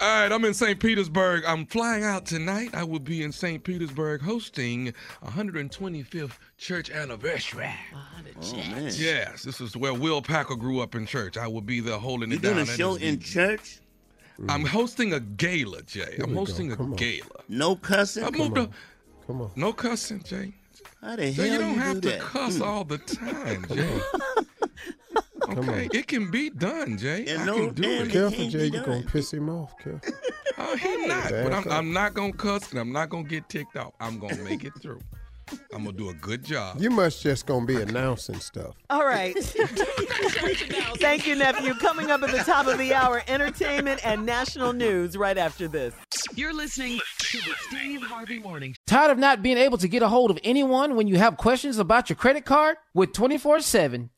All 0.00 0.22
right, 0.22 0.30
I'm 0.30 0.44
in 0.44 0.54
St. 0.54 0.78
Petersburg. 0.78 1.42
I'm 1.46 1.66
flying 1.66 2.04
out 2.04 2.24
tonight. 2.24 2.70
I 2.72 2.84
will 2.84 3.00
be 3.00 3.22
in 3.22 3.32
St. 3.32 3.62
Petersburg 3.64 4.20
hosting 4.22 4.94
125th 5.24 6.32
church 6.56 6.90
anniversary. 6.90 7.68
Oh 8.40 8.56
man. 8.56 8.92
Yes, 8.94 9.42
this 9.42 9.60
is 9.60 9.76
where 9.76 9.92
Will 9.94 10.22
Packer 10.22 10.54
grew 10.56 10.80
up 10.80 10.94
in 10.94 11.04
church. 11.06 11.36
I 11.36 11.48
will 11.48 11.60
be 11.60 11.80
there 11.80 11.98
holding 11.98 12.30
You 12.30 12.36
it 12.36 12.42
down. 12.42 12.58
You 12.58 12.64
doing 12.64 12.68
a 12.68 12.76
show 12.76 12.94
is- 12.94 13.02
in 13.02 13.18
church? 13.20 13.80
I'm 14.48 14.64
hosting 14.64 15.14
a 15.14 15.18
gala, 15.20 15.82
Jay. 15.82 16.16
I'm 16.22 16.32
hosting 16.32 16.70
a 16.70 16.76
on. 16.76 16.94
gala. 16.94 17.42
No 17.48 17.74
cussing? 17.74 18.22
I 18.22 18.30
moved 18.30 18.56
up. 18.56 18.70
Come 19.26 19.42
on. 19.42 19.50
No 19.56 19.72
cussing, 19.72 20.22
Jay. 20.22 20.52
How 21.00 21.16
the 21.16 21.32
Jay, 21.32 21.50
you 21.54 21.58
don't 21.58 21.74
you 21.74 21.80
have 21.80 22.00
do 22.00 22.10
to 22.10 22.16
that? 22.18 22.20
cuss 22.20 22.56
Hmm. 22.58 22.62
all 22.62 22.84
the 22.84 22.98
time, 22.98 23.66
Jay. 23.68 24.00
Come 25.54 25.68
Okay, 25.70 25.84
on. 25.86 25.90
it 25.92 26.06
can 26.06 26.30
be 26.30 26.50
done, 26.50 26.98
Jay. 26.98 27.24
Yeah, 27.26 27.42
I 27.42 27.44
no, 27.46 27.54
can 27.66 27.74
do 27.74 27.82
damn, 27.82 28.06
it. 28.06 28.12
Careful, 28.12 28.48
Jay. 28.48 28.66
You're 28.66 28.84
going 28.84 29.02
to 29.02 29.08
piss 29.08 29.32
him 29.32 29.48
off. 29.48 29.76
Careful. 29.78 30.12
Oh, 30.60 30.74
he 30.76 31.06
not. 31.06 31.30
Back 31.30 31.44
But 31.44 31.52
I'm. 31.52 31.70
I'm 31.70 31.92
not 31.92 32.14
gonna 32.14 32.32
cuss 32.32 32.72
and 32.72 32.80
I'm 32.80 32.90
not 32.90 33.10
gonna 33.10 33.22
get 33.22 33.48
ticked 33.48 33.76
off. 33.76 33.92
I'm 34.00 34.18
gonna 34.18 34.42
make 34.42 34.64
it 34.64 34.72
through. 34.82 34.98
I'm 35.72 35.84
gonna 35.84 35.96
do 35.96 36.08
a 36.10 36.14
good 36.14 36.44
job. 36.44 36.80
You 36.80 36.90
must 36.90 37.22
just 37.22 37.46
going 37.46 37.64
to 37.64 37.76
be 37.76 37.80
announcing 37.80 38.40
stuff. 38.40 38.74
All 38.90 39.04
right. 39.06 39.34
Thank 40.98 41.26
you, 41.26 41.36
nephew. 41.36 41.74
Coming 41.74 42.10
up 42.10 42.22
at 42.22 42.30
the 42.32 42.38
top 42.38 42.66
of 42.66 42.76
the 42.76 42.92
hour, 42.92 43.22
entertainment 43.28 44.04
and 44.04 44.26
national 44.26 44.72
news 44.72 45.16
right 45.16 45.38
after 45.38 45.68
this. 45.68 45.94
You're 46.34 46.52
listening 46.52 46.98
to 47.18 47.38
the 47.38 47.54
Steve 47.68 48.02
Harvey 48.02 48.38
Morning 48.40 48.74
Tired 48.86 49.10
of 49.12 49.18
not 49.18 49.42
being 49.42 49.58
able 49.58 49.78
to 49.78 49.88
get 49.88 50.02
a 50.02 50.08
hold 50.08 50.30
of 50.30 50.38
anyone 50.44 50.96
when 50.96 51.06
you 51.06 51.16
have 51.18 51.36
questions 51.36 51.78
about 51.78 52.08
your 52.10 52.16
credit 52.16 52.44
card? 52.44 52.76
With 52.94 53.12
24 53.12 53.60
7 53.60 54.10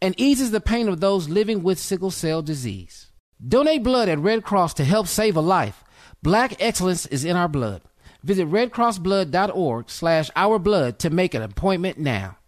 and 0.00 0.14
eases 0.18 0.50
the 0.50 0.60
pain 0.60 0.88
of 0.88 1.00
those 1.00 1.28
living 1.28 1.62
with 1.62 1.78
sickle 1.78 2.10
cell 2.10 2.42
disease. 2.42 3.10
Donate 3.46 3.82
blood 3.82 4.08
at 4.08 4.18
Red 4.18 4.44
Cross 4.44 4.74
to 4.74 4.84
help 4.84 5.06
save 5.06 5.36
a 5.36 5.40
life. 5.40 5.84
Black 6.22 6.60
excellence 6.60 7.06
is 7.06 7.24
in 7.24 7.36
our 7.36 7.48
blood. 7.48 7.82
Visit 8.22 8.48
redcrossblood.org 8.48 9.90
slash 9.90 10.30
ourblood 10.30 10.98
to 10.98 11.10
make 11.10 11.34
an 11.34 11.42
appointment 11.42 11.98
now. 11.98 12.38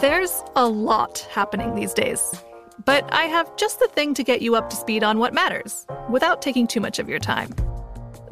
There's 0.00 0.42
a 0.56 0.66
lot 0.66 1.26
happening 1.30 1.74
these 1.74 1.92
days. 1.92 2.34
But 2.84 3.12
I 3.12 3.24
have 3.24 3.54
just 3.56 3.78
the 3.80 3.88
thing 3.88 4.14
to 4.14 4.24
get 4.24 4.42
you 4.42 4.56
up 4.56 4.70
to 4.70 4.76
speed 4.76 5.04
on 5.04 5.18
what 5.18 5.32
matters 5.32 5.86
without 6.10 6.42
taking 6.42 6.66
too 6.66 6.80
much 6.80 6.98
of 6.98 7.08
your 7.08 7.18
time. 7.18 7.54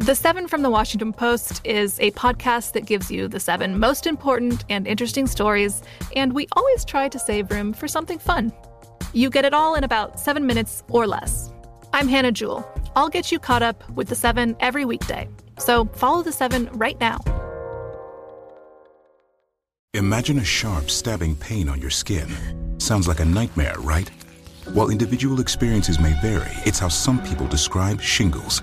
The 0.02 0.16
Seven 0.16 0.48
from 0.48 0.62
the 0.62 0.68
Washington 0.68 1.12
Post 1.12 1.64
is 1.64 2.00
a 2.00 2.10
podcast 2.10 2.72
that 2.72 2.86
gives 2.86 3.08
you 3.08 3.28
the 3.28 3.38
seven 3.38 3.78
most 3.78 4.04
important 4.04 4.64
and 4.68 4.84
interesting 4.84 5.28
stories, 5.28 5.80
and 6.16 6.32
we 6.32 6.48
always 6.56 6.84
try 6.84 7.08
to 7.08 7.20
save 7.20 7.52
room 7.52 7.72
for 7.72 7.86
something 7.86 8.18
fun. 8.18 8.52
You 9.12 9.30
get 9.30 9.44
it 9.44 9.54
all 9.54 9.76
in 9.76 9.84
about 9.84 10.18
seven 10.18 10.44
minutes 10.44 10.82
or 10.88 11.06
less. 11.06 11.52
I'm 11.92 12.08
Hannah 12.08 12.32
Jewell. 12.32 12.68
I'll 12.96 13.10
get 13.10 13.30
you 13.30 13.38
caught 13.38 13.62
up 13.62 13.88
with 13.90 14.08
the 14.08 14.16
seven 14.16 14.56
every 14.58 14.84
weekday. 14.84 15.28
So 15.60 15.84
follow 15.84 16.22
the 16.22 16.32
seven 16.32 16.68
right 16.72 16.98
now. 16.98 17.20
Imagine 19.94 20.40
a 20.40 20.44
sharp, 20.44 20.90
stabbing 20.90 21.36
pain 21.36 21.68
on 21.68 21.80
your 21.80 21.90
skin. 21.90 22.28
Sounds 22.80 23.06
like 23.06 23.20
a 23.20 23.24
nightmare, 23.24 23.76
right? 23.78 24.10
While 24.72 24.90
individual 24.90 25.40
experiences 25.40 26.00
may 26.00 26.20
vary, 26.20 26.50
it's 26.66 26.80
how 26.80 26.88
some 26.88 27.22
people 27.22 27.46
describe 27.46 28.00
shingles. 28.00 28.62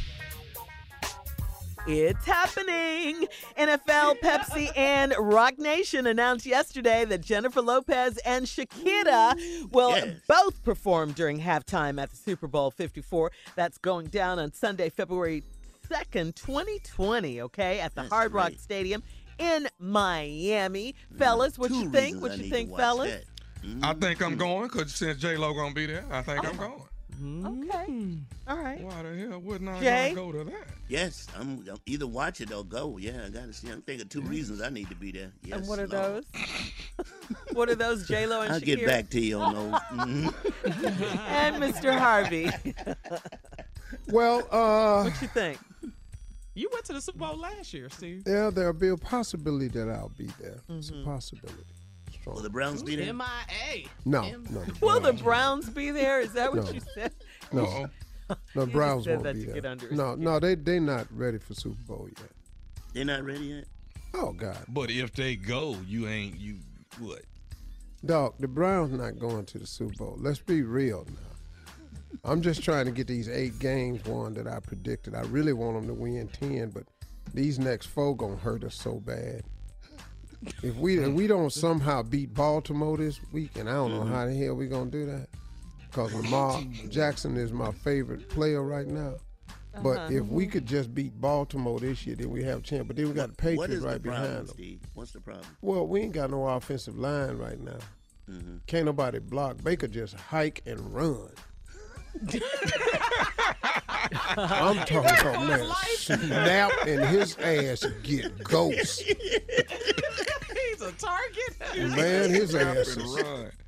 It's 1.87 2.25
happening! 2.25 3.27
NFL, 3.57 4.19
Pepsi, 4.19 4.69
and 4.77 5.15
Roc 5.17 5.57
Nation 5.57 6.05
announced 6.05 6.45
yesterday 6.45 7.05
that 7.05 7.21
Jennifer 7.21 7.61
Lopez 7.61 8.17
and 8.19 8.45
Shakira 8.45 9.35
will 9.71 9.89
Yes. 9.89 10.15
both 10.27 10.63
perform 10.63 11.11
during 11.13 11.39
halftime 11.41 11.99
at 12.01 12.11
the 12.11 12.15
Super 12.15 12.47
Bowl 12.47 12.69
54. 12.69 13.31
That's 13.55 13.79
going 13.79 14.07
down 14.07 14.37
on 14.37 14.53
Sunday, 14.53 14.89
February 14.89 15.43
2nd, 15.89 16.35
2020, 16.35 17.41
okay, 17.41 17.79
at 17.79 17.95
the 17.95 18.01
That's 18.01 18.13
Hard 18.13 18.33
Rock 18.33 18.49
great. 18.49 18.61
Stadium 18.61 19.01
in 19.39 19.67
Miami. 19.79 20.93
Fellas, 21.17 21.57
what 21.57 21.71
you 21.71 21.89
think? 21.89 22.21
What 22.21 22.37
you 22.37 22.47
think, 22.49 22.75
fellas? 22.77 23.23
I 23.81 23.93
think 23.95 24.21
I'm 24.21 24.37
going 24.37 24.67
because 24.67 24.93
since 24.93 25.19
J 25.19 25.35
Lo 25.35 25.53
gonna 25.53 25.73
be 25.73 25.87
there, 25.87 26.05
I 26.11 26.21
think 26.21 26.47
I'm 26.47 26.57
going. 26.57 26.83
Okay. 27.23 28.17
All 28.47 28.57
right. 28.57 28.81
Why 28.81 29.03
the 29.03 29.15
hell 29.29 29.39
wouldn't 29.39 29.69
I 29.69 29.79
Jay? 29.79 30.11
go 30.15 30.31
to 30.31 30.43
that? 30.43 30.63
Yes, 30.89 31.27
I'm, 31.39 31.63
I'm 31.69 31.77
either 31.85 32.07
watch 32.07 32.41
it 32.41 32.51
or 32.51 32.63
go. 32.65 32.97
Yeah, 32.97 33.23
I 33.25 33.29
gotta 33.29 33.53
see. 33.53 33.69
I'm 33.69 33.81
thinking 33.83 34.07
two 34.07 34.21
reasons 34.21 34.61
I 34.61 34.69
need 34.69 34.89
to 34.89 34.95
be 34.95 35.11
there. 35.11 35.31
Yes, 35.43 35.59
and 35.59 35.67
what 35.67 35.79
are 35.79 35.87
Lord. 35.87 36.25
those? 36.97 37.05
what 37.53 37.69
are 37.69 37.75
those, 37.75 38.07
J 38.07 38.25
Lo 38.25 38.41
and 38.41 38.51
I'll 38.53 38.59
Shakira? 38.59 38.65
get 38.65 38.85
back 38.85 39.09
to 39.11 39.19
you 39.21 39.39
on 39.39 39.53
those. 39.53 39.79
Mhm. 39.91 41.17
and 41.29 41.55
Mr. 41.63 41.97
Harvey. 41.97 42.49
Well, 44.07 44.47
uh, 44.51 45.03
what 45.09 45.21
you 45.21 45.27
think? 45.27 45.59
You 46.53 46.69
went 46.71 46.85
to 46.85 46.93
the 46.93 47.01
Super 47.01 47.19
Bowl 47.19 47.37
last 47.37 47.73
year, 47.73 47.89
Steve. 47.89 48.23
yeah, 48.25 48.49
there'll 48.49 48.73
be 48.73 48.89
a 48.89 48.97
possibility 48.97 49.67
that 49.69 49.89
I'll 49.89 50.09
be 50.17 50.29
there. 50.39 50.59
It's 50.69 50.89
Mm-hmm. 50.91 51.01
a 51.01 51.05
possibility. 51.05 51.63
Strong. 52.21 52.35
Will 52.35 52.43
the 52.43 52.49
Browns 52.49 52.83
be 52.83 52.95
there? 52.95 53.13
MIA. 53.13 53.87
No, 54.05 54.21
no. 54.49 54.63
Will 54.79 54.99
the 54.99 55.13
Browns 55.13 55.69
be 55.69 55.91
there? 55.91 56.19
Is 56.21 56.33
that 56.33 56.53
what 56.53 56.65
No. 56.65 56.71
you 56.71 56.81
said? 56.93 57.11
No. 57.51 57.87
No, 58.55 58.61
You 58.65 58.65
Browns 58.67 59.07
won't 59.07 59.23
that 59.23 59.33
be 59.35 59.41
to 59.41 59.45
there. 59.47 59.55
get 59.55 59.65
under 59.65 59.91
no, 59.91 60.13
skin. 60.13 60.23
no, 60.23 60.39
they 60.39 60.55
they 60.55 60.79
not 60.79 61.07
ready 61.11 61.37
for 61.39 61.53
Super 61.53 61.81
Bowl 61.87 62.07
yet. 62.17 62.29
They're 62.93 63.05
not 63.05 63.23
ready 63.23 63.45
yet. 63.45 63.65
Oh 64.13 64.31
God, 64.33 64.57
But 64.69 64.91
if 64.91 65.13
they 65.13 65.35
go, 65.35 65.77
you 65.87 66.07
ain't 66.07 66.39
you 66.39 66.57
what? 66.99 67.21
dog, 68.05 68.33
the 68.39 68.47
Browns 68.47 68.91
not 68.91 69.17
going 69.19 69.45
to 69.45 69.59
the 69.59 69.67
Super 69.67 69.93
Bowl. 69.95 70.17
Let's 70.19 70.39
be 70.39 70.61
real 70.63 71.05
now. 71.07 72.19
I'm 72.23 72.41
just 72.41 72.61
trying 72.63 72.85
to 72.85 72.91
get 72.91 73.07
these 73.07 73.29
eight 73.29 73.57
games 73.59 74.03
won 74.05 74.33
that 74.35 74.47
I 74.47 74.59
predicted. 74.59 75.15
I 75.15 75.21
really 75.21 75.53
want 75.53 75.75
them 75.77 75.87
to 75.87 75.93
win 75.93 76.27
ten, 76.27 76.69
but 76.69 76.83
these 77.33 77.57
next 77.57 77.87
four 77.87 78.15
gonna 78.15 78.35
hurt 78.37 78.63
us 78.63 78.75
so 78.75 78.95
bad. 78.99 79.43
If 80.63 80.75
we 80.75 80.97
if 80.99 81.09
we 81.13 81.27
don't 81.27 81.51
somehow 81.51 82.01
beat 82.03 82.33
Baltimore 82.33 82.97
this 82.97 83.19
week, 83.31 83.57
and 83.57 83.69
I 83.69 83.73
don't 83.73 83.91
know 83.93 84.03
how 84.03 84.25
the 84.25 84.33
hell 84.33 84.55
we 84.55 84.67
gonna 84.67 84.89
do 84.89 85.05
that, 85.05 85.27
because 85.89 86.13
Lamar 86.13 86.61
Jackson 86.89 87.37
is 87.37 87.51
my 87.51 87.71
favorite 87.71 88.27
player 88.29 88.61
right 88.63 88.87
now. 88.87 89.15
But 89.83 89.97
Uh-huh. 89.99 90.13
if 90.13 90.25
we 90.25 90.47
could 90.47 90.65
just 90.65 90.93
beat 90.93 91.19
Baltimore 91.21 91.79
this 91.79 92.05
year, 92.05 92.15
then 92.15 92.29
we 92.29 92.43
have 92.43 92.59
a 92.59 92.61
chance. 92.61 92.85
But 92.87 92.95
then 92.97 93.07
we 93.07 93.13
got 93.13 93.29
the 93.29 93.35
Patriots 93.35 93.57
what 93.59 93.69
is 93.69 93.83
right 93.83 93.93
the 94.03 94.09
problem, 94.09 94.23
behind 94.31 94.47
them. 94.47 94.53
Steve? 94.55 94.79
What's 94.95 95.11
the 95.11 95.21
problem? 95.21 95.45
Well, 95.61 95.87
we 95.87 96.01
ain't 96.01 96.13
got 96.13 96.29
no 96.31 96.45
offensive 96.47 96.97
line 96.97 97.37
right 97.37 97.59
now. 97.59 97.77
Can't 98.67 98.85
nobody 98.85 99.19
block. 99.19 99.61
Baker 99.63 99.87
just 99.87 100.15
hike 100.15 100.61
and 100.65 100.93
run. 100.93 101.29
I'm 104.37 104.75
talking 104.85 104.97
about 104.97 105.47
man, 105.47 105.69
snap 105.97 106.71
and 106.87 107.05
his 107.05 107.37
ass 107.37 107.85
get 108.03 108.43
ghost. 108.43 109.01
He's 109.01 110.81
a 110.81 110.91
target. 110.93 111.95
Man, 111.95 112.29
his 112.29 112.51
Snap 112.51 112.77
ass 112.77 112.87
is. 112.87 113.21
run. 113.21 113.51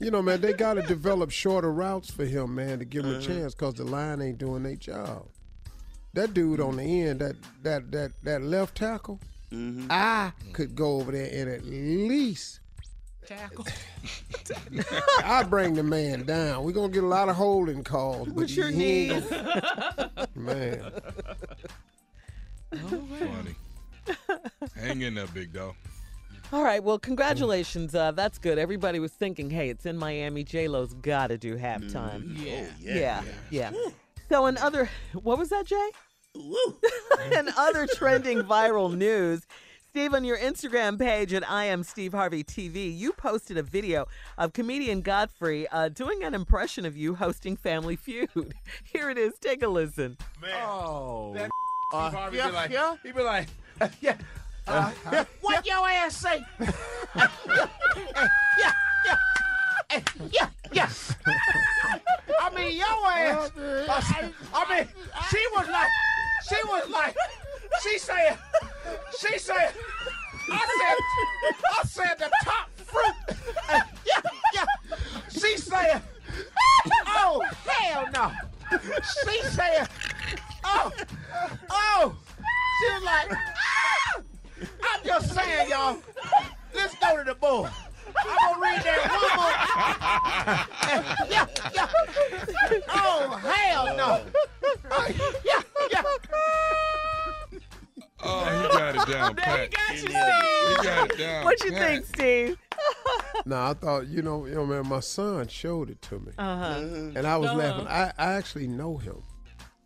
You 0.00 0.12
know, 0.12 0.22
man, 0.22 0.40
they 0.40 0.52
got 0.52 0.74
to 0.74 0.82
develop 0.82 1.30
shorter 1.30 1.72
routes 1.72 2.08
for 2.08 2.24
him, 2.24 2.54
man, 2.54 2.78
to 2.78 2.84
give 2.84 3.04
him 3.04 3.14
a 3.14 3.16
uh-huh. 3.18 3.26
chance 3.26 3.54
because 3.54 3.74
the 3.74 3.84
line 3.84 4.22
ain't 4.22 4.38
doing 4.38 4.62
their 4.62 4.76
job. 4.76 5.26
That 6.14 6.32
dude 6.32 6.60
on 6.60 6.76
the 6.76 7.02
end, 7.02 7.20
that 7.20 7.34
that 7.64 7.90
that 7.90 8.12
that 8.22 8.42
left 8.42 8.76
tackle, 8.76 9.18
mm-hmm. 9.52 9.88
I 9.90 10.32
could 10.52 10.76
go 10.76 11.00
over 11.00 11.10
there 11.10 11.28
and 11.32 11.50
at 11.50 11.64
least 11.64 12.60
Tackle. 13.28 13.66
I 15.24 15.42
bring 15.42 15.74
the 15.74 15.82
man 15.82 16.24
down. 16.24 16.64
We're 16.64 16.72
gonna 16.72 16.88
get 16.88 17.04
a 17.04 17.06
lot 17.06 17.28
of 17.28 17.36
holding 17.36 17.84
calls. 17.84 18.28
With 18.28 18.36
but 18.36 18.50
your 18.50 18.70
he 18.70 19.10
ain't 19.10 19.20
knees. 19.20 19.30
gonna- 19.30 20.28
man. 20.34 20.92
Funny. 22.72 23.54
Hang 24.74 25.02
in 25.02 25.14
there, 25.14 25.26
big 25.26 25.52
dog. 25.52 25.74
All 26.52 26.62
right. 26.62 26.82
Well, 26.82 26.98
congratulations. 26.98 27.94
Uh, 27.94 28.12
that's 28.12 28.38
good. 28.38 28.58
Everybody 28.58 28.98
was 29.00 29.12
thinking, 29.12 29.50
hey, 29.50 29.68
it's 29.68 29.84
in 29.84 29.98
Miami. 29.98 30.42
J 30.44 30.66
Lo's 30.66 30.94
got 30.94 31.26
to 31.26 31.36
do 31.36 31.58
halftime. 31.58 32.42
Yeah. 32.42 32.66
Yeah. 32.80 33.22
Yeah. 33.50 33.72
So, 34.30 34.46
in 34.46 34.56
other, 34.56 34.88
what 35.12 35.38
was 35.38 35.50
that, 35.50 35.66
Jay? 35.66 35.90
in 37.38 37.48
other 37.58 37.86
trending 37.86 38.40
viral 38.40 38.94
news, 38.96 39.46
Steve, 39.98 40.14
on 40.14 40.22
your 40.22 40.38
Instagram 40.38 40.96
page 40.96 41.32
at 41.34 41.50
I 41.50 41.64
am 41.64 41.82
Steve 41.82 42.12
Harvey 42.12 42.44
TV, 42.44 42.96
you 42.96 43.12
posted 43.12 43.58
a 43.58 43.64
video 43.64 44.06
of 44.38 44.52
comedian 44.52 45.00
Godfrey 45.00 45.66
uh, 45.72 45.88
doing 45.88 46.22
an 46.22 46.34
impression 46.34 46.86
of 46.86 46.96
you 46.96 47.16
hosting 47.16 47.56
Family 47.56 47.96
Feud. 47.96 48.54
Here 48.84 49.10
it 49.10 49.18
is. 49.18 49.34
Take 49.40 49.64
a 49.64 49.66
listen. 49.66 50.16
Oh. 50.62 51.32
That 51.34 51.50
Uh, 51.92 52.10
Harvey 52.10 52.36
yeah, 52.36 52.46
be 52.46 52.52
like, 52.52 52.70
yeah. 52.70 52.94
he 53.02 53.10
be 53.10 53.22
like, 53.22 53.48
yeah. 54.00 54.16
Uh, 54.68 54.92
yeah. 55.10 55.24
What 55.40 55.66
your 55.66 55.88
ass 55.88 56.16
say? 56.16 56.44
yeah, 56.60 57.26
yeah. 59.04 59.16
Eh, 59.90 60.00
Yeah, 60.30 60.48
yeah. 60.70 60.88
I 62.40 62.50
mean, 62.54 62.76
your 62.76 62.86
ass. 62.86 63.50
uh, 63.58 64.30
I 64.54 64.76
mean, 64.76 64.88
she 65.28 65.44
was 65.56 65.68
like, 65.68 65.90
she 66.48 66.56
was 66.68 66.88
like, 66.88 67.16
she 67.82 67.98
said, 67.98 68.38
she 69.18 69.38
said, 69.38 69.72
I 70.50 70.66
said, 70.78 71.54
I 71.78 71.82
said 71.86 72.18
the 72.18 72.30
top 72.44 72.68
fruit. 72.76 73.36
Yeah, 74.06 74.20
yeah. 74.54 74.64
She 75.30 75.56
said, 75.56 76.02
oh, 77.06 77.42
hell 77.66 78.06
no. 78.12 78.32
She 79.24 79.42
said, 79.44 79.88
oh, 80.64 80.92
oh. 81.70 82.16
She 82.80 82.94
was 82.94 83.02
like, 83.02 83.32
ah! 83.32 84.20
I'm 84.84 85.04
just 85.04 85.34
saying, 85.34 85.68
y'all. 85.68 85.98
Let's 86.74 86.94
go 86.96 87.16
to 87.16 87.24
the 87.24 87.34
board. 87.34 87.70
I'm 88.16 88.54
gonna 88.54 88.60
read 88.62 88.82
that 88.82 89.00
one 89.10 89.32
more. 89.36 89.54
yeah, 91.30 91.46
yeah. 91.74 91.88
Oh, 92.88 93.40
hell 93.42 93.96
no. 93.96 94.24
Yeah, 95.44 95.62
yeah. 95.90 96.02
Oh, 98.22 98.44
he 98.44 98.68
got 98.78 98.94
it 98.96 99.12
down, 99.12 99.34
There 99.36 99.44
Pat. 99.44 99.72
you 99.72 99.76
got 99.76 99.96
you, 100.02 100.08
He 100.08 100.82
got 100.84 101.10
it 101.12 101.18
down. 101.18 101.44
What 101.44 101.64
you 101.64 101.72
pat. 101.72 101.80
think, 101.80 102.06
Steve? 102.06 102.58
No, 103.46 103.56
I 103.56 103.74
thought 103.74 104.06
you 104.08 104.22
know, 104.22 104.46
you 104.46 104.54
know, 104.54 104.66
man. 104.66 104.86
My 104.88 105.00
son 105.00 105.46
showed 105.48 105.90
it 105.90 106.00
to 106.02 106.18
me, 106.18 106.32
Uh-huh. 106.38 106.80
and 107.14 107.26
I 107.26 107.36
was 107.36 107.50
Uh-huh. 107.50 107.58
laughing. 107.58 107.86
I, 107.86 108.12
I 108.18 108.32
actually 108.34 108.66
know 108.68 108.96
him. 108.96 109.22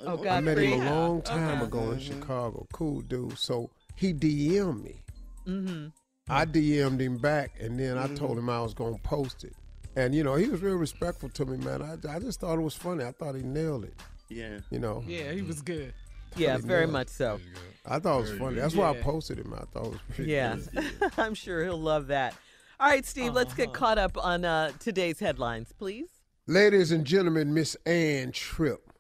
Oh, 0.01 0.17
God, 0.17 0.27
I 0.27 0.41
met 0.41 0.59
him 0.59 0.81
a 0.81 0.91
long 0.91 1.23
time 1.23 1.59
Okay. 1.59 1.65
ago 1.67 1.91
in 1.93 1.99
Chicago. 2.01 2.67
Cool 2.73 3.03
dude. 3.03 3.39
So 3.39 3.71
he 3.95 4.13
DM'd 4.13 4.83
me. 4.83 5.03
Mm-hmm. 5.47 5.87
I 6.29 6.45
DM'd 6.45 7.01
him 7.01 7.19
back, 7.19 7.53
and 7.61 7.79
then 7.79 7.99
I 7.99 8.09
told 8.15 8.39
him 8.39 8.49
I 8.49 8.61
was 8.63 8.75
gonna 8.75 8.99
post 9.03 9.45
it. 9.45 9.55
And 9.97 10.15
you 10.15 10.25
know, 10.25 10.35
he 10.35 10.49
was 10.49 10.61
real 10.63 10.77
respectful 10.77 11.29
to 11.31 11.45
me, 11.47 11.59
man. 11.59 11.83
I, 11.83 11.97
I 12.15 12.19
just 12.19 12.41
thought 12.41 12.59
it 12.59 12.63
was 12.63 12.75
funny. 12.75 13.05
I 13.05 13.13
thought 13.13 13.35
he 13.35 13.43
nailed 13.43 13.85
it. 13.85 13.95
Yeah. 14.29 14.59
You 14.71 14.79
know. 14.79 15.05
Yeah, 15.07 15.31
he 15.33 15.43
was 15.43 15.61
good. 15.63 15.93
Yeah, 16.37 16.59
very 16.59 16.87
much 16.87 17.09
so. 17.09 17.41
I 17.85 17.99
thought 17.99 18.19
it 18.19 18.31
was 18.31 18.39
funny. 18.39 18.57
That's 18.57 18.75
why 18.77 18.91
I 18.91 18.97
Yeah. 18.97 19.03
posted 19.03 19.39
him. 19.39 19.53
I 19.55 19.65
thought 19.65 19.87
it 19.87 19.91
was 19.93 20.01
pretty 20.15 20.31
Yeah, 20.31 20.57
good. 20.73 20.85
I'm 21.19 21.35
sure 21.35 21.65
he'll 21.65 21.81
love 21.81 22.07
that. 22.09 22.35
All 22.79 22.89
right, 22.89 23.05
Steve, 23.05 23.33
let's 23.35 23.55
get 23.55 23.73
caught 23.73 23.99
up 23.99 24.17
on 24.17 24.45
uh, 24.45 24.73
today's 24.79 25.19
headlines, 25.21 25.73
please. 25.73 26.09
Ladies 26.47 26.91
and 26.93 27.05
gentlemen, 27.05 27.55
Miss 27.55 27.77
Ann 27.87 28.33
Tripp. 28.33 28.92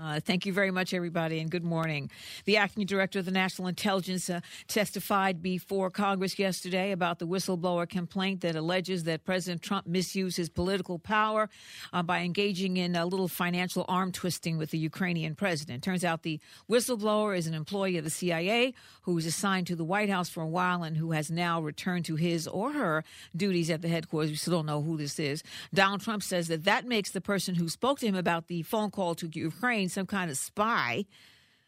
Uh, 0.00 0.20
thank 0.20 0.46
you 0.46 0.52
very 0.52 0.70
much, 0.70 0.94
everybody, 0.94 1.40
and 1.40 1.50
good 1.50 1.64
morning. 1.64 2.08
The 2.44 2.56
acting 2.58 2.86
director 2.86 3.18
of 3.18 3.24
the 3.24 3.32
National 3.32 3.66
Intelligence 3.66 4.30
uh, 4.30 4.40
testified 4.68 5.42
before 5.42 5.90
Congress 5.90 6.38
yesterday 6.38 6.92
about 6.92 7.18
the 7.18 7.26
whistleblower 7.26 7.88
complaint 7.88 8.42
that 8.42 8.54
alleges 8.54 9.04
that 9.04 9.24
President 9.24 9.60
Trump 9.60 9.88
misused 9.88 10.36
his 10.36 10.48
political 10.48 11.00
power 11.00 11.50
uh, 11.92 12.04
by 12.04 12.20
engaging 12.20 12.76
in 12.76 12.94
a 12.94 13.06
little 13.06 13.26
financial 13.26 13.84
arm 13.88 14.12
twisting 14.12 14.56
with 14.56 14.70
the 14.70 14.78
Ukrainian 14.78 15.34
president. 15.34 15.82
Turns 15.82 16.04
out 16.04 16.22
the 16.22 16.38
whistleblower 16.70 17.36
is 17.36 17.48
an 17.48 17.54
employee 17.54 17.96
of 17.96 18.04
the 18.04 18.10
CIA 18.10 18.74
who 19.02 19.14
was 19.14 19.26
assigned 19.26 19.66
to 19.66 19.74
the 19.74 19.84
White 19.84 20.10
House 20.10 20.28
for 20.28 20.44
a 20.44 20.48
while 20.48 20.84
and 20.84 20.96
who 20.96 21.10
has 21.10 21.28
now 21.28 21.60
returned 21.60 22.04
to 22.04 22.14
his 22.14 22.46
or 22.46 22.72
her 22.72 23.02
duties 23.34 23.68
at 23.68 23.82
the 23.82 23.88
headquarters. 23.88 24.30
We 24.30 24.36
still 24.36 24.58
don't 24.58 24.66
know 24.66 24.82
who 24.82 24.96
this 24.96 25.18
is. 25.18 25.42
Donald 25.74 26.02
Trump 26.02 26.22
says 26.22 26.46
that 26.48 26.64
that 26.64 26.86
makes 26.86 27.10
the 27.10 27.20
person 27.20 27.56
who 27.56 27.68
spoke 27.68 27.98
to 27.98 28.06
him 28.06 28.14
about 28.14 28.46
the 28.46 28.62
phone 28.62 28.92
call 28.92 29.16
to 29.16 29.28
Ukraine 29.32 29.87
some 29.88 30.06
kind 30.06 30.30
of 30.30 30.36
spy. 30.38 31.06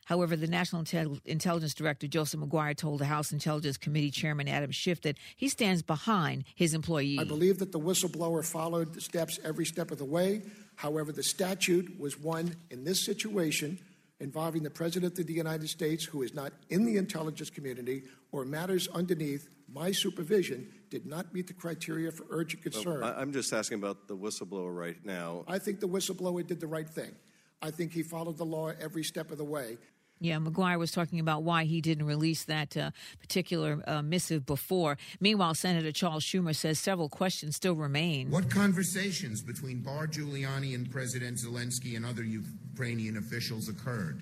However, 0.06 0.34
the 0.34 0.48
National 0.48 0.82
Intel- 0.82 1.20
Intelligence 1.24 1.72
Director, 1.74 2.08
Joseph 2.08 2.40
Maguire, 2.40 2.74
told 2.74 3.00
the 3.00 3.04
House 3.04 3.30
Intelligence 3.32 3.76
Committee 3.76 4.10
Chairman 4.10 4.48
Adam 4.48 4.72
Schiff 4.72 5.00
that 5.02 5.16
he 5.36 5.48
stands 5.48 5.82
behind 5.82 6.44
his 6.56 6.74
employee. 6.74 7.18
I 7.20 7.24
believe 7.24 7.58
that 7.60 7.70
the 7.70 7.78
whistleblower 7.78 8.44
followed 8.44 8.94
the 8.94 9.00
steps 9.00 9.38
every 9.44 9.64
step 9.66 9.90
of 9.92 9.98
the 9.98 10.04
way. 10.04 10.42
However, 10.74 11.12
the 11.12 11.22
statute 11.22 11.98
was 12.00 12.18
one 12.18 12.56
in 12.70 12.82
this 12.84 12.98
situation 13.04 13.78
involving 14.18 14.62
the 14.64 14.70
President 14.70 15.16
of 15.18 15.26
the 15.26 15.32
United 15.32 15.68
States, 15.68 16.04
who 16.04 16.22
is 16.22 16.34
not 16.34 16.52
in 16.70 16.84
the 16.84 16.96
intelligence 16.96 17.48
community 17.50 18.02
or 18.32 18.44
matters 18.44 18.88
underneath 18.88 19.48
my 19.72 19.92
supervision, 19.92 20.66
did 20.90 21.06
not 21.06 21.32
meet 21.32 21.46
the 21.46 21.52
criteria 21.54 22.10
for 22.10 22.26
urgent 22.30 22.62
concern. 22.64 23.02
I- 23.04 23.20
I'm 23.20 23.32
just 23.32 23.52
asking 23.52 23.78
about 23.78 24.08
the 24.08 24.16
whistleblower 24.16 24.76
right 24.76 24.96
now. 25.04 25.44
I 25.46 25.58
think 25.60 25.78
the 25.78 25.86
whistleblower 25.88 26.44
did 26.44 26.58
the 26.58 26.66
right 26.66 26.88
thing. 26.88 27.14
I 27.62 27.70
think 27.70 27.92
he 27.92 28.02
followed 28.02 28.38
the 28.38 28.44
law 28.44 28.72
every 28.80 29.04
step 29.04 29.30
of 29.30 29.38
the 29.38 29.44
way. 29.44 29.76
Yeah, 30.22 30.38
Maguire 30.38 30.78
was 30.78 30.92
talking 30.92 31.18
about 31.18 31.44
why 31.44 31.64
he 31.64 31.80
didn't 31.80 32.04
release 32.04 32.44
that 32.44 32.76
uh, 32.76 32.90
particular 33.20 33.82
uh, 33.86 34.02
missive 34.02 34.44
before. 34.44 34.98
Meanwhile, 35.18 35.54
Senator 35.54 35.92
Charles 35.92 36.24
Schumer 36.24 36.54
says 36.54 36.78
several 36.78 37.08
questions 37.08 37.56
still 37.56 37.74
remain. 37.74 38.30
What 38.30 38.50
conversations 38.50 39.40
between 39.40 39.80
Barr 39.80 40.06
Giuliani 40.06 40.74
and 40.74 40.90
President 40.90 41.38
Zelensky 41.38 41.96
and 41.96 42.04
other 42.04 42.22
Ukrainian 42.22 43.16
officials 43.16 43.70
occurred? 43.70 44.20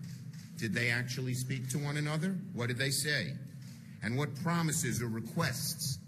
Did 0.57 0.73
they 0.73 0.91
actually 0.91 1.35
speak 1.35 1.69
to 1.71 1.79
one 1.79 1.97
another? 1.97 2.37
What 2.53 2.69
did 2.69 2.79
they 2.79 2.91
say? 2.91 3.33
And 4.03 4.17
what 4.17 4.35
promises 4.43 5.03
or 5.03 5.09
requests 5.09 5.99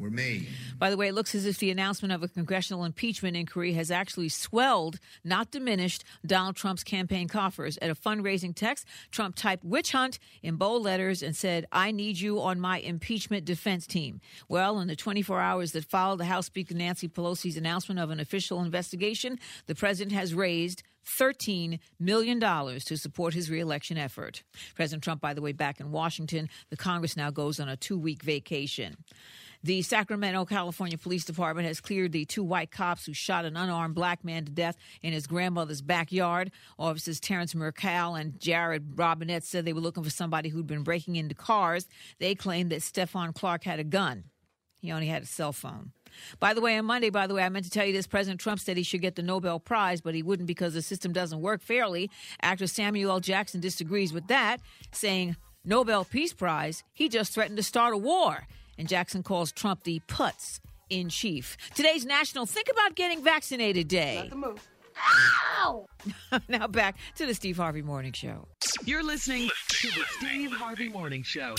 were 0.00 0.10
made? 0.10 0.48
By 0.78 0.90
the 0.90 0.96
way, 0.96 1.08
it 1.08 1.14
looks 1.14 1.34
as 1.34 1.46
if 1.46 1.58
the 1.58 1.70
announcement 1.70 2.12
of 2.12 2.22
a 2.22 2.28
congressional 2.28 2.84
impeachment 2.84 3.36
inquiry 3.36 3.74
has 3.74 3.90
actually 3.90 4.30
swelled, 4.30 4.98
not 5.24 5.50
diminished, 5.50 6.04
Donald 6.26 6.56
Trump's 6.56 6.82
campaign 6.82 7.28
coffers. 7.28 7.78
At 7.82 7.90
a 7.90 7.94
fundraising 7.94 8.54
text, 8.54 8.86
Trump 9.10 9.36
typed 9.36 9.64
witch 9.64 9.92
hunt 9.92 10.18
in 10.42 10.56
bold 10.56 10.82
letters 10.82 11.22
and 11.22 11.36
said, 11.36 11.66
I 11.70 11.90
need 11.90 12.18
you 12.18 12.40
on 12.40 12.58
my 12.60 12.78
impeachment 12.78 13.44
defense 13.44 13.86
team. 13.86 14.20
Well, 14.48 14.80
in 14.80 14.88
the 14.88 14.96
24 14.96 15.40
hours 15.40 15.72
that 15.72 15.84
followed 15.84 16.18
the 16.18 16.24
House 16.24 16.46
Speaker 16.46 16.74
Nancy 16.74 17.08
Pelosi's 17.08 17.56
announcement 17.56 18.00
of 18.00 18.10
an 18.10 18.20
official 18.20 18.62
investigation, 18.62 19.38
the 19.66 19.74
president 19.74 20.12
has 20.12 20.34
raised 20.34 20.82
$13 21.06 21.78
million 21.98 22.40
to 22.40 22.96
support 22.96 23.34
his 23.34 23.50
reelection 23.50 23.96
effort. 23.96 24.42
President 24.74 25.02
Trump, 25.02 25.20
by 25.20 25.34
the 25.34 25.42
way, 25.42 25.52
back 25.52 25.80
in 25.80 25.90
Washington, 25.90 26.48
the 26.70 26.76
Congress 26.76 27.16
now 27.16 27.30
goes 27.30 27.58
on 27.58 27.68
a 27.68 27.76
two 27.76 27.98
week 27.98 28.22
vacation. 28.22 28.96
The 29.62 29.82
Sacramento, 29.82 30.46
California 30.46 30.96
Police 30.96 31.26
Department 31.26 31.68
has 31.68 31.82
cleared 31.82 32.12
the 32.12 32.24
two 32.24 32.42
white 32.42 32.70
cops 32.70 33.04
who 33.04 33.12
shot 33.12 33.44
an 33.44 33.58
unarmed 33.58 33.94
black 33.94 34.24
man 34.24 34.46
to 34.46 34.50
death 34.50 34.76
in 35.02 35.12
his 35.12 35.26
grandmother's 35.26 35.82
backyard. 35.82 36.50
Officers 36.78 37.20
Terrence 37.20 37.52
Mercal 37.52 38.18
and 38.18 38.40
Jared 38.40 38.96
Robinet 38.96 39.42
said 39.42 39.66
they 39.66 39.74
were 39.74 39.80
looking 39.80 40.02
for 40.02 40.08
somebody 40.08 40.48
who'd 40.48 40.66
been 40.66 40.82
breaking 40.82 41.16
into 41.16 41.34
cars. 41.34 41.88
They 42.18 42.34
claimed 42.34 42.70
that 42.70 42.80
Stephon 42.80 43.34
Clark 43.34 43.64
had 43.64 43.78
a 43.78 43.84
gun. 43.84 44.24
He 44.80 44.92
only 44.92 45.08
had 45.08 45.24
a 45.24 45.26
cell 45.26 45.52
phone. 45.52 45.92
By 46.38 46.54
the 46.54 46.62
way, 46.62 46.78
on 46.78 46.86
Monday, 46.86 47.10
by 47.10 47.26
the 47.26 47.34
way, 47.34 47.42
I 47.42 47.50
meant 47.50 47.66
to 47.66 47.70
tell 47.70 47.84
you 47.84 47.92
this 47.92 48.06
President 48.06 48.40
Trump 48.40 48.60
said 48.60 48.78
he 48.78 48.82
should 48.82 49.02
get 49.02 49.14
the 49.14 49.22
Nobel 49.22 49.60
Prize, 49.60 50.00
but 50.00 50.14
he 50.14 50.22
wouldn't 50.22 50.46
because 50.46 50.72
the 50.72 50.80
system 50.80 51.12
doesn't 51.12 51.42
work 51.42 51.60
fairly. 51.60 52.10
Actor 52.40 52.66
Samuel 52.66 53.10
L. 53.10 53.20
Jackson 53.20 53.60
disagrees 53.60 54.12
with 54.12 54.26
that, 54.28 54.56
saying, 54.90 55.36
Nobel 55.66 56.06
Peace 56.06 56.32
Prize, 56.32 56.82
he 56.94 57.10
just 57.10 57.34
threatened 57.34 57.58
to 57.58 57.62
start 57.62 57.92
a 57.92 57.98
war. 57.98 58.46
And 58.80 58.88
Jackson 58.88 59.22
calls 59.22 59.52
Trump 59.52 59.84
the 59.84 60.00
putz 60.08 60.58
in 60.88 61.10
chief. 61.10 61.58
Today's 61.74 62.06
National 62.06 62.46
Think 62.46 62.68
About 62.72 62.94
Getting 62.94 63.22
Vaccinated 63.22 63.88
Day. 63.88 64.30
now 66.48 66.66
back 66.66 66.96
to 67.16 67.26
the 67.26 67.34
Steve 67.34 67.58
Harvey 67.58 67.82
Morning 67.82 68.12
Show. 68.12 68.48
You're 68.86 69.02
listening 69.02 69.50
to 69.68 69.88
the 69.88 70.04
Steve 70.12 70.52
Harvey 70.52 70.88
Morning 70.88 71.22
Show. 71.22 71.56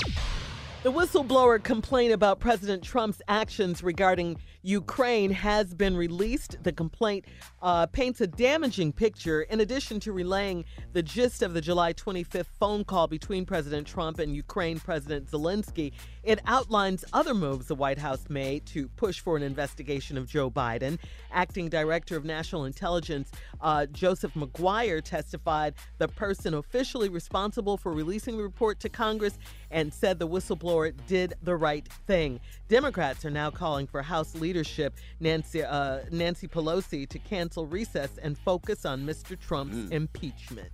The 0.82 0.92
whistleblower 0.92 1.62
complained 1.62 2.12
about 2.12 2.40
President 2.40 2.84
Trump's 2.84 3.22
actions 3.28 3.84
regarding 3.84 4.38
Ukraine 4.64 5.32
has 5.32 5.74
been 5.74 5.96
released. 5.98 6.58
The 6.64 6.72
complaint 6.72 7.26
uh, 7.62 7.88
paints 7.88 8.22
a 8.22 8.28
damaging 8.28 8.94
picture. 8.94 9.42
In 9.44 9.62
addition 9.62 10.00
to 10.02 10.12
relaying 10.12 10.66
the 10.94 11.02
gist 11.02 11.42
of 11.42 11.54
the 11.54 11.62
July 11.62 11.94
25th 11.94 12.46
phone 12.60 12.84
call 12.84 13.08
between 13.08 13.46
President 13.46 13.88
Trump 13.88 14.20
and 14.20 14.36
Ukraine 14.36 14.80
President 14.80 15.30
Zelensky, 15.30 15.94
it 16.24 16.40
outlines 16.46 17.04
other 17.14 17.34
moves 17.34 17.68
the 17.68 17.76
White 17.76 17.98
House 17.98 18.26
made 18.30 18.66
to 18.68 18.88
push 18.90 19.20
for 19.20 19.36
an 19.36 19.44
investigation 19.44 20.18
of 20.18 20.28
Joe 20.28 20.52
Biden. 20.52 21.00
Acting 21.32 21.70
Director 21.70 22.16
of 22.16 22.26
National 22.26 22.66
Intelligence 22.66 23.32
uh, 23.62 23.88
Joseph 23.88 24.36
Maguire 24.36 25.02
testified 25.02 25.74
the 25.98 26.08
person 26.08 26.54
officially 26.54 27.10
responsible 27.10 27.78
for 27.78 27.92
releasing 27.92 28.38
the 28.38 28.44
report 28.44 28.80
to 28.82 28.90
Congress 28.90 29.40
and 29.72 29.94
said 29.94 30.20
the 30.20 30.28
whistleblower 30.28 30.94
did 31.08 31.34
the 31.42 31.56
right 31.56 31.88
thing. 32.06 32.40
Democrats 32.68 33.26
are 33.26 33.32
now 33.32 33.50
calling 33.50 33.88
for 33.88 34.02
House 34.02 34.36
leadership, 34.56 34.94
Nancy, 35.22 35.64
uh, 35.64 36.00
Nancy 36.12 36.46
Pelosi, 36.48 37.08
to 37.08 37.20
cancel 37.20 37.66
recess 37.68 38.18
and 38.22 38.38
focus 38.38 38.86
on 38.86 39.06
Mr. 39.06 39.40
Trump's 39.40 39.90
impeachment. 39.92 40.70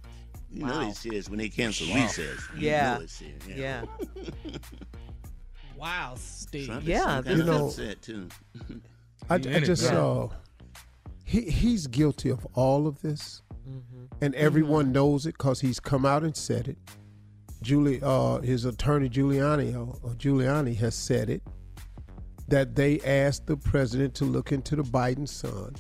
You 0.52 0.66
know 0.66 0.80
Wow. 0.80 0.90
it's 0.90 1.00
serious 1.00 1.30
when 1.30 1.38
they 1.38 1.50
cancel 1.50 1.88
Wow. 1.90 1.96
recess. 2.04 2.40
You 2.56 2.70
Yeah. 2.70 2.96
know 2.98 3.02
it's 3.04 3.14
serious. 3.14 3.46
Yeah. 3.48 3.86
Wow, 5.78 6.16
Steve. 6.18 6.66
Trump 6.68 6.88
Yeah, 6.88 7.18
some 7.18 7.24
this 7.26 7.38
kind 7.46 7.50
upset 7.50 8.02
too. 8.02 8.28
I, 9.30 9.36
I 9.36 9.38
just 9.38 9.84
yeah. 9.84 10.00
uh, 10.00 10.30
he 11.24 11.42
he's 11.42 11.86
guilty 11.86 12.30
of 12.30 12.46
all 12.56 12.88
of 12.88 13.02
this, 13.02 13.44
Mm-hmm. 13.70 14.06
and 14.24 14.34
everyone 14.36 14.92
knows 14.94 15.26
it 15.28 15.34
because 15.38 15.60
he's 15.62 15.80
come 15.80 16.04
out 16.06 16.24
and 16.24 16.36
said 16.36 16.68
it. 16.70 16.78
Julie, 17.62 18.00
uh, 18.02 18.40
his 18.40 18.64
attorney 18.66 19.10
Giuliani, 19.10 19.76
uh, 19.76 20.14
Giuliani 20.16 20.76
has 20.78 20.96
said 20.96 21.30
it 21.30 21.44
that 22.48 22.76
they 22.76 23.00
asked 23.02 23.46
the 23.48 23.58
president 23.58 24.14
to 24.16 24.26
look 24.26 24.52
into 24.52 24.76
the 24.76 24.84
Biden 24.84 25.28
son, 25.28 25.76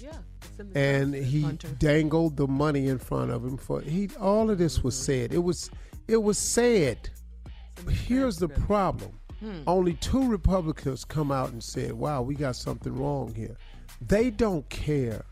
Yeah. 0.00 0.12
it's 0.42 0.58
in 0.60 0.70
the 0.72 0.78
and 0.78 1.14
he 1.14 1.42
Hunter. 1.42 1.68
dangled 1.78 2.36
the 2.36 2.46
money 2.46 2.86
in 2.88 2.98
front 2.98 3.30
of 3.30 3.44
him 3.44 3.56
for 3.56 3.80
he. 3.80 4.08
All 4.20 4.50
of 4.50 4.58
this 4.58 4.82
was 4.84 4.96
said. 4.96 5.32
It 5.32 5.38
was 5.42 5.70
it 6.08 6.22
was 6.22 6.38
said. 6.38 7.10
Here's 7.88 8.36
the 8.36 8.48
problem. 8.48 9.12
Hmm. 9.40 9.62
Only 9.66 9.94
two 9.94 10.28
Republicans 10.28 11.04
come 11.04 11.32
out 11.32 11.50
and 11.50 11.62
said, 11.62 11.92
"Wow, 11.92 12.22
we 12.22 12.34
got 12.34 12.54
something 12.56 12.94
wrong 12.94 13.34
here." 13.34 13.56
They 14.00 14.30
don't 14.30 14.68
care 14.68 15.24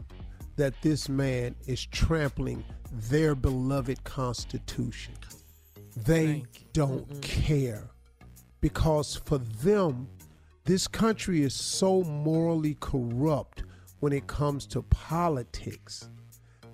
that 0.57 0.74
this 0.82 1.09
man 1.09 1.55
is 1.66 1.84
trampling 1.86 2.64
their 2.93 3.34
beloved 3.34 4.03
Constitution. 4.05 5.14
They 5.97 6.45
don't 6.72 7.20
care 7.22 7.88
because 8.61 9.16
for 9.16 9.38
them, 9.38 10.09
this 10.64 10.86
country 10.86 11.42
is 11.42 11.54
so 11.54 12.02
morally 12.02 12.76
corrupt 12.80 13.64
when 14.00 14.12
it 14.12 14.26
comes 14.26 14.66
to 14.66 14.82
politics 14.82 16.08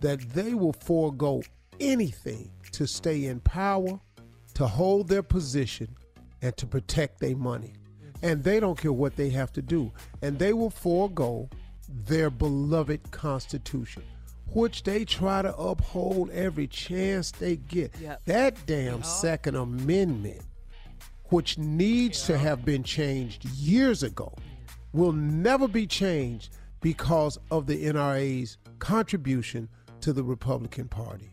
that 0.00 0.20
they 0.30 0.54
will 0.54 0.72
forego 0.72 1.42
anything 1.80 2.50
to 2.72 2.86
stay 2.86 3.26
in 3.26 3.40
power, 3.40 3.98
to 4.54 4.66
hold 4.66 5.08
their 5.08 5.22
position, 5.22 5.96
and 6.42 6.56
to 6.56 6.66
protect 6.66 7.20
their 7.20 7.36
money. 7.36 7.74
And 8.22 8.42
they 8.42 8.60
don't 8.60 8.78
care 8.78 8.92
what 8.92 9.16
they 9.16 9.30
have 9.30 9.52
to 9.52 9.62
do. 9.62 9.92
And 10.22 10.38
they 10.38 10.52
will 10.52 10.70
forego 10.70 11.48
their 11.88 12.30
beloved 12.30 13.10
Constitution, 13.10 14.02
which 14.48 14.82
they 14.82 15.04
try 15.04 15.42
to 15.42 15.54
uphold 15.56 16.30
every 16.30 16.66
chance 16.66 17.30
they 17.30 17.56
get. 17.56 17.94
Yep. 18.00 18.22
That 18.26 18.66
damn 18.66 19.02
Second 19.02 19.56
Amendment, 19.56 20.42
which 21.28 21.58
needs 21.58 22.26
to 22.26 22.38
have 22.38 22.64
been 22.64 22.82
changed 22.82 23.44
years 23.50 24.02
ago, 24.02 24.32
will 24.92 25.12
never 25.12 25.68
be 25.68 25.86
changed 25.86 26.54
because 26.80 27.38
of 27.50 27.66
the 27.66 27.84
NRA's 27.86 28.58
contribution 28.78 29.68
to 30.00 30.12
the 30.12 30.22
Republican 30.22 30.88
Party. 30.88 31.32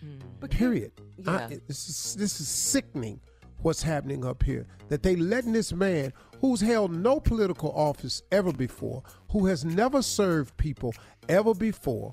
Hmm. 0.00 0.46
Period. 0.46 0.92
I- 1.26 1.46
yeah. 1.48 1.56
this, 1.68 1.88
is, 1.88 2.14
this 2.18 2.40
is 2.40 2.48
sickening 2.48 3.20
what's 3.62 3.82
happening 3.82 4.24
up 4.26 4.42
here. 4.42 4.66
That 4.88 5.02
they 5.02 5.16
letting 5.16 5.52
this 5.52 5.72
man 5.72 6.12
who's 6.40 6.60
held 6.60 6.92
no 6.94 7.20
political 7.20 7.72
office 7.72 8.22
ever 8.32 8.52
before, 8.52 9.02
who 9.30 9.46
has 9.46 9.64
never 9.64 10.02
served 10.02 10.56
people 10.56 10.92
ever 11.28 11.54
before. 11.54 12.12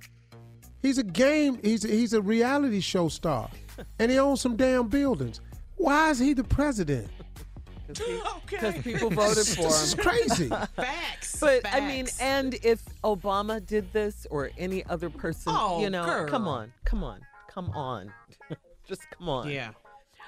He's 0.82 0.97
a 0.97 1.04
game, 1.04 1.60
he's 1.62 1.84
a, 1.86 1.89
he's 1.89 2.14
a 2.14 2.22
reality 2.22 2.80
show 2.80 3.10
star. 3.10 3.49
and 3.99 4.10
he 4.12 4.18
owns 4.18 4.41
some 4.41 4.56
damn 4.56 4.88
buildings. 4.88 5.41
Why 5.82 6.12
is 6.12 6.20
he 6.20 6.34
the 6.34 6.44
president? 6.44 7.10
Because 8.46 8.78
people 8.84 9.10
voted 9.10 9.46
for 9.48 9.64
him. 9.64 9.68
This 9.68 9.84
is 9.84 9.96
crazy. 10.00 10.48
Facts. 10.48 11.40
But 11.42 11.62
I 11.74 11.82
mean, 11.82 12.08
and 12.22 12.54
if 12.64 12.82
Obama 13.04 13.66
did 13.66 13.92
this 13.92 14.26
or 14.32 14.50
any 14.58 14.86
other 14.86 15.10
person, 15.10 15.54
Oh, 15.54 15.82
you 15.82 15.90
know, 15.90 16.26
come 16.30 16.48
on, 16.48 16.72
come 16.86 17.04
on, 17.04 17.20
come 17.50 17.70
on, 17.72 18.12
just 18.88 19.02
come 19.12 19.28
on. 19.28 19.50
Yeah. 19.50 19.72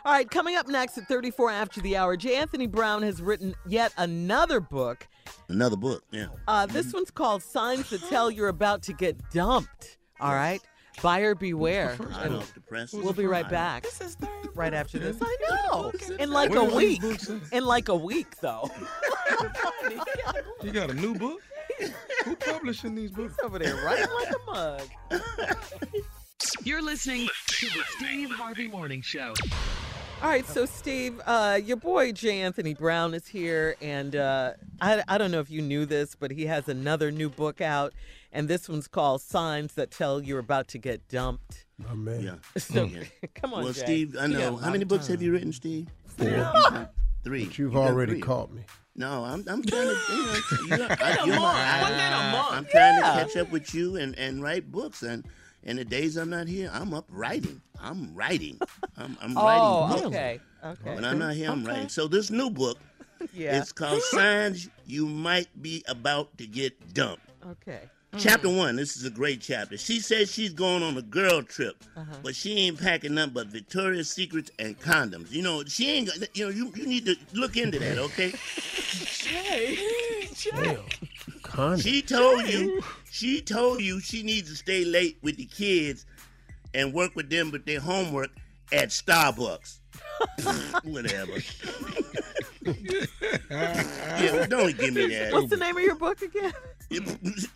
All 0.03 0.11
right, 0.11 0.29
coming 0.29 0.57
up 0.57 0.67
next 0.67 0.97
at 0.97 1.07
34 1.07 1.51
after 1.51 1.79
the 1.79 1.95
hour, 1.95 2.17
J. 2.17 2.35
Anthony 2.35 2.67
Brown 2.67 3.01
has 3.03 3.21
written 3.21 3.55
yet 3.65 3.93
another 3.97 4.59
book. 4.59 5.07
Another 5.47 5.77
book, 5.77 6.03
yeah. 6.11 6.27
Uh, 6.49 6.65
this 6.65 6.91
one's 6.91 7.11
called 7.11 7.41
Signs 7.43 7.89
That 7.91 8.01
Tell 8.09 8.29
You're 8.29 8.49
About 8.49 8.81
to 8.83 8.93
Get 8.93 9.17
Dumped. 9.31 9.97
All 10.19 10.33
right, 10.33 10.61
buyer 11.01 11.35
beware. 11.35 11.97
I 12.13 12.29
know. 12.29 12.43
We'll 12.93 13.13
be 13.13 13.25
right 13.25 13.49
back. 13.49 13.83
This 13.83 14.01
is 14.01 14.15
third. 14.15 14.29
Right 14.55 14.73
after 14.73 14.99
this, 14.99 15.17
I 15.21 15.37
know. 15.49 15.91
In 16.19 16.29
like 16.31 16.53
a 16.53 16.63
week. 16.63 17.01
In 17.51 17.65
like 17.65 17.89
a 17.89 17.95
week, 17.95 18.39
though. 18.39 18.69
You 20.63 20.71
got 20.71 20.89
a 20.89 20.93
new 20.93 21.13
book? 21.13 21.41
Who 22.23 22.35
publishing 22.37 22.95
these 22.95 23.11
books? 23.11 23.35
Over 23.43 23.59
there, 23.59 23.75
writing 23.83 24.07
like 24.15 24.29
a 24.29 24.51
mug. 24.51 24.81
You're 26.63 26.81
listening 26.81 27.27
to 27.47 27.65
the 27.67 27.83
Steve 27.97 28.31
Harvey 28.31 28.67
Morning 28.69 29.01
Show. 29.01 29.33
All 30.23 30.29
right, 30.29 30.47
so 30.47 30.65
Steve, 30.65 31.19
uh, 31.25 31.59
your 31.61 31.75
boy 31.75 32.13
J. 32.13 32.39
Anthony 32.39 32.73
Brown 32.73 33.13
is 33.13 33.27
here, 33.27 33.75
and 33.81 34.15
uh, 34.15 34.53
I, 34.79 35.03
I 35.05 35.17
don't 35.17 35.31
know 35.31 35.41
if 35.41 35.51
you 35.51 35.61
knew 35.61 35.85
this, 35.85 36.15
but 36.15 36.31
he 36.31 36.45
has 36.45 36.69
another 36.69 37.11
new 37.11 37.29
book 37.29 37.59
out, 37.59 37.93
and 38.31 38.47
this 38.47 38.69
one's 38.69 38.87
called 38.87 39.21
"Signs 39.21 39.73
That 39.73 39.91
Tell 39.91 40.21
You're 40.23 40.39
About 40.39 40.69
to 40.69 40.77
Get 40.77 41.05
Dumped." 41.09 41.65
Oh 41.91 41.95
man. 41.95 42.23
Yeah. 42.23 42.35
So, 42.57 42.85
Yeah. 42.85 43.03
come 43.35 43.53
on, 43.53 43.65
Well, 43.65 43.73
Jay. 43.73 43.81
Steve, 43.83 44.15
I 44.17 44.27
know. 44.27 44.55
How 44.55 44.71
many 44.71 44.83
of 44.83 44.87
books 44.87 45.07
have 45.07 45.21
you 45.21 45.33
written, 45.33 45.51
Steve? 45.51 45.87
Four. 46.07 46.27
Three. 47.25 47.45
But 47.45 47.57
you've 47.59 47.73
You 47.73 47.79
already 47.79 48.13
three. 48.13 48.21
caught 48.21 48.51
me. 48.53 48.61
No, 48.95 49.25
I'm, 49.25 49.43
I'm 49.49 49.61
trying 49.63 49.87
to. 49.87 49.97
You 50.09 50.25
know, 50.25 50.35
you 50.61 50.77
know, 50.77 50.85
In 50.85 50.91
I, 51.01 51.11
a 51.21 51.25
you're 51.25 51.35
my 51.35 51.41
month. 51.41 51.57
eye. 51.57 51.81
One 51.81 51.91
day 51.91 52.07
a 52.07 52.31
month. 52.31 52.51
I'm 52.53 52.65
trying 52.65 52.99
Yeah. 52.99 53.11
to 53.13 53.25
catch 53.25 53.37
up 53.37 53.51
with 53.51 53.73
you 53.75 53.95
and, 53.97 54.17
and 54.17 54.41
write 54.41 54.71
books. 54.71 55.03
And 55.03 55.25
and 55.65 55.77
the 55.77 55.85
days 55.85 56.17
I'm 56.17 56.29
not 56.29 56.47
here, 56.47 56.69
I'm 56.73 56.93
up 56.93 57.05
writing. 57.09 57.61
I'm 57.81 58.13
writing. 58.13 58.59
I'm, 58.97 59.17
I'm 59.21 59.37
Oh, 59.37 59.45
writing 59.45 59.89
books. 59.89 60.07
okay, 60.07 60.41
okay. 60.63 60.93
When 60.93 61.03
I'm 61.05 61.19
not 61.19 61.33
here, 61.35 61.51
I'm 61.51 61.63
Okay. 61.63 61.71
writing. 61.71 61.89
So 61.89 62.07
this 62.07 62.29
new 62.29 62.49
book, 62.49 62.77
Yeah. 63.33 63.57
it's 63.57 63.71
called 63.71 64.01
Signs 64.01 64.69
You 64.85 65.07
Might 65.07 65.47
Be 65.61 65.83
About 65.87 66.37
to 66.37 66.47
Get 66.47 66.93
Dumped. 66.93 67.25
Okay. 67.51 67.89
Chapter 68.19 68.49
one, 68.49 68.75
this 68.75 68.95
is 68.95 69.05
a 69.05 69.09
great 69.09 69.41
chapter. 69.41 69.77
She 69.77 69.99
says 69.99 70.31
she's 70.31 70.53
going 70.53 70.83
on 70.83 70.95
a 70.97 71.01
girl 71.01 71.41
trip, 71.41 71.83
Uh-huh. 71.97 72.15
but 72.21 72.35
she 72.35 72.53
ain't 72.59 72.79
packing 72.79 73.15
nothing 73.15 73.33
but 73.33 73.47
Victoria's 73.47 74.09
Secrets 74.09 74.51
and 74.59 74.79
condoms. 74.79 75.31
You 75.31 75.41
know, 75.41 75.63
she 75.65 75.89
ain't, 75.89 76.07
got- 76.07 76.37
you 76.37 76.45
know, 76.45 76.51
you, 76.51 76.71
you 76.75 76.85
need 76.85 77.05
to 77.05 77.15
look 77.33 77.57
into 77.57 77.79
that, 77.79 77.97
okay? 77.97 78.31
Jay, 78.91 80.27
Jay. 80.35 80.77
She 81.79 82.01
told 82.01 82.47
you, 82.47 82.81
she 83.11 83.41
told 83.41 83.81
you 83.81 83.99
she 83.99 84.21
needs 84.23 84.49
to 84.49 84.55
stay 84.55 84.85
late 84.85 85.17
with 85.21 85.37
the 85.37 85.45
kids 85.45 86.05
and 86.73 86.93
work 86.93 87.15
with 87.15 87.29
them 87.29 87.51
with 87.51 87.65
their 87.65 87.79
homework 87.79 88.29
at 88.71 88.89
Starbucks. 88.89 89.79
Whatever. 90.83 91.33
yeah, 93.49 94.45
don't 94.47 94.77
give 94.77 94.93
me 94.93 95.07
that. 95.07 95.29
What's 95.33 95.49
the 95.49 95.57
name 95.57 95.77
of 95.77 95.83
your 95.83 95.95
book 95.95 96.21
again? 96.21 96.53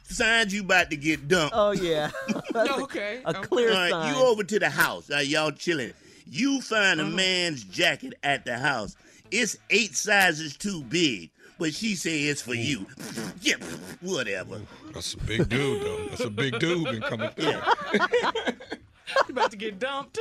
Signs 0.04 0.54
you 0.54 0.62
about 0.62 0.90
to 0.90 0.98
get 0.98 1.28
dumped. 1.28 1.54
Oh 1.56 1.72
yeah. 1.72 2.10
That's 2.52 2.70
a- 2.70 2.74
okay. 2.84 3.22
A, 3.26 3.34
clear 3.34 3.70
All 3.70 3.76
right, 3.76 3.92
sign. 3.92 4.16
you 4.16 4.22
over 4.24 4.44
to 4.44 4.60
the 4.60 4.70
house. 4.70 5.10
Uh, 5.12 5.18
y'all 5.18 5.52
chilling. 5.52 5.94
You 6.30 6.62
find 6.62 7.00
a 7.00 7.04
Uh-huh. 7.04 7.16
man's 7.16 7.64
jacket 7.64 8.14
at 8.24 8.46
the 8.46 8.58
house. 8.58 8.96
It's 9.32 9.58
eight 9.70 9.96
sizes 9.96 10.56
too 10.58 10.84
big, 10.84 11.30
but 11.60 11.74
she 11.74 11.96
say 11.96 12.24
it's 12.24 12.42
for 12.42 12.54
you. 12.54 12.86
yeah, 13.42 13.56
whatever. 14.02 14.62
That's 14.94 15.14
a 15.14 15.18
big 15.18 15.50
dude, 15.50 15.82
though. 15.82 16.06
That's 16.08 16.22
a 16.26 16.30
big 16.30 16.60
dude 16.60 16.86
been 16.86 17.02
coming 17.02 17.30
through. 17.32 17.62
You 18.00 19.32
about 19.34 19.52
to 19.52 19.58
get 19.58 19.80
dumped. 19.80 20.20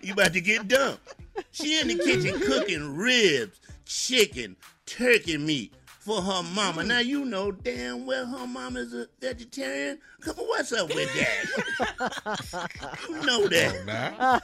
You 0.00 0.12
about 0.12 0.32
to 0.32 0.40
get 0.40 0.68
dumped. 0.68 1.14
She 1.52 1.80
in 1.80 1.88
the 1.88 1.96
kitchen 1.96 2.38
cooking 2.40 2.96
ribs, 2.96 3.60
chicken, 3.84 4.56
turkey 4.86 5.38
meat 5.38 5.72
for 6.08 6.22
her 6.22 6.42
mama. 6.42 6.82
Mm. 6.82 6.86
Now 6.86 6.98
you 7.00 7.26
know 7.26 7.52
damn 7.52 8.06
well 8.06 8.24
her 8.24 8.46
mama's 8.46 8.94
a 8.94 9.08
vegetarian. 9.20 9.98
Come 10.22 10.38
on, 10.38 10.46
what's 10.46 10.72
up 10.72 10.88
with 10.88 11.12
that? 11.14 12.70
you 13.10 13.20
know 13.26 13.46
that. 13.46 14.42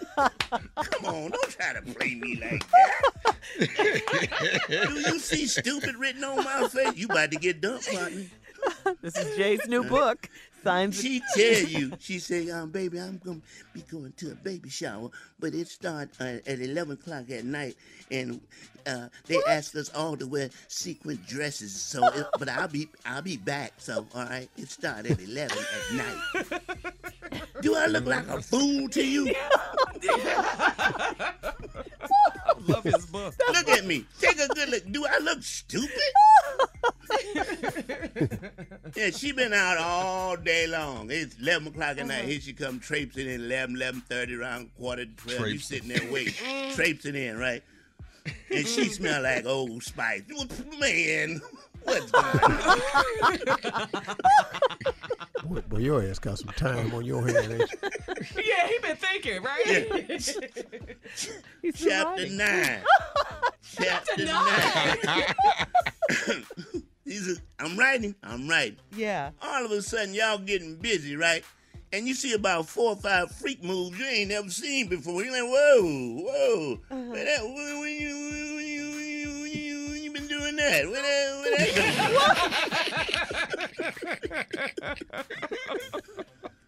Come 0.76 1.06
on, 1.06 1.30
don't 1.30 1.48
try 1.48 1.72
to 1.72 1.80
play 1.80 2.16
me 2.16 2.36
like 2.36 2.62
that. 2.70 4.68
Do 4.68 5.00
you 5.10 5.18
see 5.18 5.46
stupid 5.46 5.96
written 5.96 6.22
on 6.22 6.44
my 6.44 6.68
face? 6.68 6.96
You 6.96 7.06
about 7.06 7.30
to 7.30 7.38
get 7.38 7.62
dumped, 7.62 7.90
partner. 7.90 8.24
This 9.00 9.16
is 9.16 9.34
Jay's 9.36 9.66
new 9.66 9.84
book. 9.84 10.28
Signs. 10.64 11.00
She 11.00 11.20
tell 11.36 11.62
you, 11.68 11.92
she 11.98 12.18
say, 12.18 12.50
um, 12.50 12.70
baby, 12.70 12.98
I'm 12.98 13.20
gonna 13.24 13.40
be 13.72 13.82
going 13.82 14.12
to 14.16 14.32
a 14.32 14.34
baby 14.34 14.70
shower, 14.70 15.10
but 15.38 15.54
it 15.54 15.68
start 15.68 16.08
uh, 16.20 16.38
at 16.46 16.60
eleven 16.60 16.94
o'clock 16.94 17.30
at 17.30 17.44
night, 17.44 17.76
and 18.10 18.40
uh, 18.86 19.08
they 19.26 19.38
ask 19.48 19.76
us 19.76 19.90
all 19.94 20.16
to 20.16 20.26
wear 20.26 20.50
sequin 20.68 21.18
dresses. 21.26 21.74
So, 21.74 22.06
it, 22.08 22.26
but 22.38 22.48
I'll 22.48 22.68
be, 22.68 22.88
I'll 23.04 23.22
be 23.22 23.36
back. 23.36 23.74
So, 23.78 24.06
all 24.14 24.24
right, 24.24 24.48
it 24.56 24.70
start 24.70 25.06
at 25.06 25.20
eleven 25.20 25.58
at 25.58 25.94
night. 25.96 27.42
Do 27.60 27.76
I 27.76 27.86
look 27.86 28.06
like 28.06 28.26
a 28.28 28.40
fool 28.40 28.88
to 28.88 29.06
you? 29.06 29.34
Love 32.68 32.84
his 32.84 33.06
book. 33.06 33.34
Look 33.52 33.68
at 33.68 33.84
me. 33.84 34.04
Take 34.20 34.38
a 34.38 34.48
good 34.48 34.68
look. 34.68 34.82
Do 34.90 35.06
I 35.06 35.18
look 35.18 35.42
stupid? 35.42 35.90
yeah, 38.96 39.10
she 39.10 39.32
been 39.32 39.52
out 39.52 39.76
all 39.78 40.36
day 40.36 40.66
long. 40.66 41.08
It's 41.10 41.36
11 41.38 41.68
o'clock 41.68 41.98
at 41.98 42.06
night. 42.06 42.20
Uh-huh. 42.20 42.28
Here 42.28 42.40
she 42.40 42.52
come 42.52 42.78
traipsing 42.80 43.28
in 43.28 43.42
11, 43.42 43.76
11.30, 43.76 44.38
around 44.38 44.70
quarter 44.76 45.04
to 45.04 45.16
12. 45.16 45.48
You 45.48 45.58
sitting 45.58 45.88
there 45.88 46.12
waiting. 46.12 46.34
traipsing 46.74 47.14
in, 47.14 47.38
right? 47.38 47.62
And 48.50 48.66
she 48.66 48.84
smell 48.90 49.22
like 49.22 49.46
Old 49.46 49.82
Spice. 49.82 50.22
Man, 50.80 51.40
what's 51.82 52.10
going 52.10 52.24
on? 52.24 53.88
Boy, 55.44 55.60
boy, 55.68 55.78
your 55.78 56.02
ass 56.02 56.18
got 56.18 56.38
some 56.38 56.48
time 56.50 56.94
on 56.94 57.04
your 57.04 57.26
hands. 57.26 57.48
ain't 57.48 57.60
you? 57.60 58.42
Yeah, 58.42 58.66
he 58.68 58.78
been 58.78 58.96
thinking, 58.96 59.42
right? 59.42 60.18
Chapter 61.74 62.28
9. 62.28 62.82
Chapter 63.76 64.24
9. 64.24 64.96
These 67.04 67.28
are, 67.28 67.36
I'm 67.58 67.76
writing. 67.78 68.14
I'm 68.22 68.48
writing. 68.48 68.78
Yeah. 68.96 69.30
all 69.42 69.64
of 69.64 69.70
a 69.70 69.82
sudden 69.82 70.14
y'all 70.14 70.38
getting 70.38 70.76
busy, 70.76 71.16
right? 71.16 71.44
And 71.92 72.08
you 72.08 72.14
see 72.14 72.32
about 72.32 72.66
four 72.66 72.90
or 72.92 72.96
five 72.96 73.30
freak 73.30 73.62
moves 73.62 73.98
you 73.98 74.04
ain't 74.06 74.30
never 74.30 74.50
seen 74.50 74.88
before. 74.88 75.22
You're 75.22 75.32
like, 75.32 75.42
whoa, 75.42 75.82
whoa. 76.24 76.80
Uh-huh. 76.90 76.96
Where 77.12 77.24
that, 77.24 77.44
when, 77.44 77.80
when 77.80 77.92
you, 78.00 78.14
when 78.56 78.66
you, 78.66 78.90
when 78.90 79.52
you, 79.52 79.90
when 79.90 80.02
you 80.02 80.12
been 80.12 80.26
doing 80.26 80.56
that? 80.56 80.88
Where 80.88 81.02
that, 81.02 81.40
where 81.40 81.56
that 85.18 86.24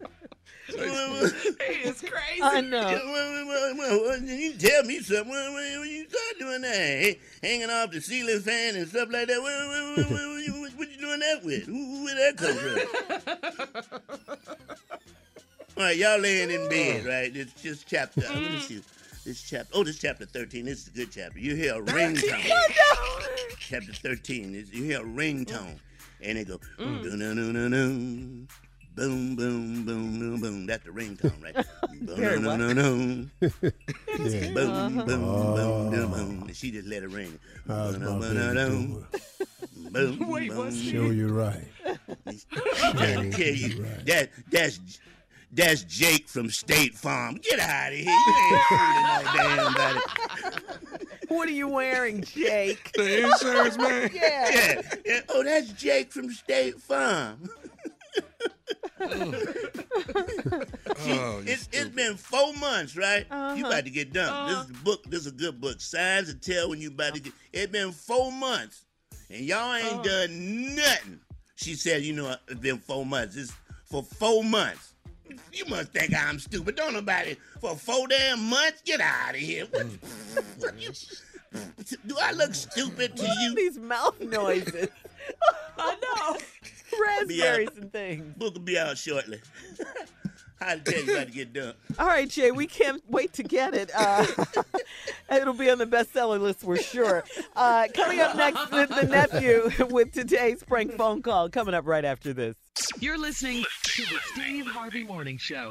he 0.67 1.89
is 1.89 2.01
crazy. 2.01 2.43
I 2.43 2.61
know. 2.61 2.81
Well, 2.81 3.47
well, 3.47 3.75
well, 3.77 4.01
well, 4.03 4.21
you 4.23 4.53
tell 4.55 4.83
me 4.85 5.01
something 5.01 5.29
when, 5.31 5.55
when, 5.55 5.81
when 5.81 5.89
you 5.89 6.09
start 6.09 6.39
doing 6.39 6.63
that, 6.63 6.75
Hey, 6.75 7.19
hanging 7.43 7.71
off 7.71 7.91
the 7.91 8.01
ceiling 8.01 8.41
fan 8.41 8.77
and 8.77 8.89
stuff 8.89 9.09
like 9.11 9.29
that. 9.29 9.41
What, 9.41 10.11
what, 10.11 10.11
what, 10.11 10.91
you 10.91 10.97
doing 11.01 11.21
that 11.21 11.45
with? 11.45 11.67
Who, 11.67 12.05
where 12.05 12.15
that 12.15 12.37
come 12.37 12.57
from? 12.57 14.39
All 15.77 15.83
right, 15.85 15.97
y'all 15.97 16.19
laying 16.19 16.51
in 16.51 16.69
bed, 16.69 17.05
right? 17.05 17.37
It's 17.37 17.63
just 17.63 17.87
chapter. 17.87 18.23
Let 18.23 18.35
me 18.37 18.59
see. 18.61 18.83
This 19.25 19.43
chapter. 19.43 19.71
Oh, 19.75 19.85
this 19.85 19.99
chapter 19.99 20.25
thirteen. 20.25 20.65
This 20.65 20.83
is 20.83 20.89
a 20.89 20.91
good 20.93 21.11
chapter. 21.13 21.39
You 21.39 21.55
hear 21.55 21.75
a 21.75 21.83
ringtone. 21.83 22.51
chapter 23.59 23.93
thirteen. 23.93 24.55
is 24.55 24.73
You 24.73 24.85
hear 24.85 25.01
a 25.01 25.05
ringtone, 25.05 25.79
and 26.23 26.39
it 26.39 26.49
go 26.49 26.59
Mm. 26.79 28.47
Boom, 28.97 29.37
boom, 29.37 29.85
boom, 29.85 30.19
boom, 30.19 30.41
boom. 30.41 30.67
That's 30.67 30.85
the 30.85 30.91
ringtone, 30.91 31.43
right? 31.43 31.55
boom, 32.07 32.17
Very 32.17 32.37
dun, 32.41 32.45
well. 32.47 32.59
dun, 32.59 32.77
dun, 32.77 33.31
dun. 33.43 33.53
Yeah. 34.19 34.55
Boom, 34.55 34.69
Uh-huh. 34.71 35.05
boom, 35.05 35.55
boom, 35.55 35.91
dun, 35.91 36.11
boom. 36.11 36.45
And 36.47 36.57
she 36.57 36.71
just 36.71 36.89
let 36.89 37.03
it 37.03 37.11
ring. 37.11 37.39
How's 37.69 37.99
my 37.99 38.07
Boom, 38.07 38.21
baby 38.21 38.35
dun, 38.35 38.55
dun, 38.57 38.67
doing? 38.67 39.07
boom, 39.93 40.19
Wait, 40.33 40.49
boom. 40.49 40.59
what's 40.59 40.81
Show 40.81 41.11
you 41.11 41.29
right. 41.29 41.69
I 42.27 43.29
tell 43.31 43.55
you, 43.55 43.85
that 44.07 44.31
that's 44.51 44.81
that's 45.53 45.85
Jake 45.85 46.29
from 46.29 46.49
State 46.51 46.95
Farm. 46.95 47.35
Get 47.43 47.61
out 47.61 47.93
of 47.93 47.99
here! 47.99 48.07
You 48.07 48.35
ain't 48.57 48.63
fooling 48.63 49.07
no 49.09 49.25
damn 49.35 49.75
body. 49.75 50.01
What 51.29 51.49
are 51.49 51.53
you 51.53 51.67
wearing, 51.69 52.23
Jake? 52.23 52.93
The 52.95 53.25
insurance 53.25 53.77
man. 53.77 54.11
Yeah. 54.15 54.49
Yeah, 54.53 54.83
yeah. 55.05 55.21
Oh, 55.29 55.43
that's 55.43 55.73
Jake 55.73 56.13
from 56.13 56.31
State 56.31 56.81
Farm. 56.81 57.49
Oh, 58.99 59.35
It's, 61.47 61.69
it's 61.73 61.91
been 61.91 62.17
four 62.17 62.53
months, 62.55 62.97
right? 62.97 63.27
You 63.31 63.37
Uh-huh. 63.37 63.67
about 63.67 63.85
to 63.85 63.91
get 63.91 64.13
done. 64.13 64.49
This 64.49 64.65
is 64.65 64.71
a 64.71 64.85
book. 64.85 65.05
This 65.09 65.21
is 65.21 65.27
a 65.29 65.33
good 65.33 65.61
book. 65.61 65.81
Signs 65.81 66.33
to 66.33 66.35
tell 66.35 66.71
when 66.71 66.81
you 66.81 66.89
about 66.89 67.15
to 67.15 67.21
get. 67.21 67.33
It's 67.53 67.71
been 67.73 67.93
four 67.93 68.33
months, 68.33 68.85
and 69.31 69.45
y'all 69.45 69.75
ain't 69.75 70.07
Uh-huh. 70.07 70.27
done 70.27 70.75
nothing. 70.75 71.21
She 71.57 71.75
said, 71.75 72.03
"You 72.03 72.15
know, 72.15 72.37
it's 72.49 72.61
been 72.61 72.79
four 72.79 73.05
months. 73.07 73.37
It's 73.37 73.53
for 73.85 74.03
four 74.03 74.43
months. 74.45 74.93
You 75.53 75.65
must 75.67 75.93
think 75.93 76.15
I'm 76.15 76.39
stupid. 76.39 76.77
Don't 76.77 76.95
nobody 76.95 77.37
for 77.61 77.77
four 77.77 78.07
damn 78.09 78.43
months. 78.49 78.83
Get 78.85 79.01
out 79.01 79.31
of 79.31 79.37
here. 79.41 79.67
What, 79.71 79.87
what 80.59 80.81
you, 80.81 80.91
do 82.07 82.17
I 82.21 82.33
look 82.33 82.55
stupid 82.55 83.17
to 83.17 83.23
What 83.23 83.37
are 83.37 83.41
you? 83.43 83.55
these 83.55 83.79
mouth 83.79 84.21
noises? 84.21 84.89
I 85.79 85.97
know. 85.97 86.37
Raspberries 87.07 87.71
and 87.77 87.93
things. 87.93 88.37
Book 88.37 88.55
will 88.55 88.61
be 88.61 88.79
out 88.79 88.99
shortly. 88.99 89.41
How 90.61 90.75
to 90.75 90.81
tell 90.81 91.03
you 91.03 91.13
about 91.13 91.27
to 91.27 91.33
get 91.33 91.53
done? 91.53 91.75
All 91.99 92.07
right, 92.07 92.29
Jay, 92.29 92.51
we 92.51 92.67
can't 92.67 93.03
wait 93.11 93.35
to 93.35 93.43
get 93.43 93.75
it. 93.75 93.91
Uh, 93.95 94.27
it'll 95.31 95.53
be 95.53 95.69
on 95.69 95.77
the 95.77 95.87
bestseller 95.87 96.41
list, 96.41 96.65
we're 96.65 96.79
sure. 96.79 97.25
Uh, 97.55 97.89
coming 97.93 98.21
up 98.21 98.37
next, 98.37 98.71
the, 98.71 98.87
the 98.87 99.07
nephew 99.07 99.71
with 99.91 100.13
today's 100.13 100.63
prank 100.63 100.97
phone 100.97 101.21
call. 101.21 101.51
Coming 101.51 101.75
up 101.75 101.87
right 101.87 102.07
after 102.07 102.33
this. 102.33 102.57
You're 103.01 103.19
listening 103.19 103.65
to 103.83 104.03
the 104.03 104.19
Steve 104.33 104.67
Harvey 104.67 105.05
Morning 105.05 105.37
Show. 105.37 105.69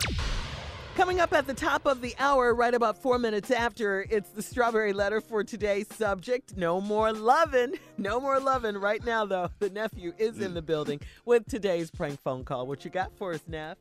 Coming 0.96 1.20
up 1.20 1.34
at 1.34 1.46
the 1.46 1.54
top 1.54 1.86
of 1.86 2.00
the 2.00 2.16
hour, 2.20 2.56
right 2.56 2.74
about 2.74 2.98
four 2.98 3.20
minutes 3.20 3.52
after, 3.52 4.06
it's 4.10 4.30
the 4.30 4.42
strawberry 4.42 4.94
letter 4.94 5.20
for 5.20 5.44
today's 5.44 5.88
subject. 5.94 6.56
No 6.56 6.80
more 6.80 7.12
lovin'. 7.12 7.74
No 7.98 8.20
more 8.20 8.40
lovin'. 8.40 8.78
Right 8.78 9.04
now, 9.06 9.26
though, 9.26 9.50
the 9.60 9.70
nephew 9.70 10.14
is 10.18 10.40
in 10.40 10.54
the 10.54 10.62
building 10.62 11.00
with 11.26 11.46
today's 11.48 11.90
prank 11.92 12.22
phone 12.22 12.44
call. 12.44 12.68
What 12.68 12.84
you 12.86 12.92
got 12.92 13.12
for 13.18 13.34
us, 13.34 13.40
Neff? 13.48 13.78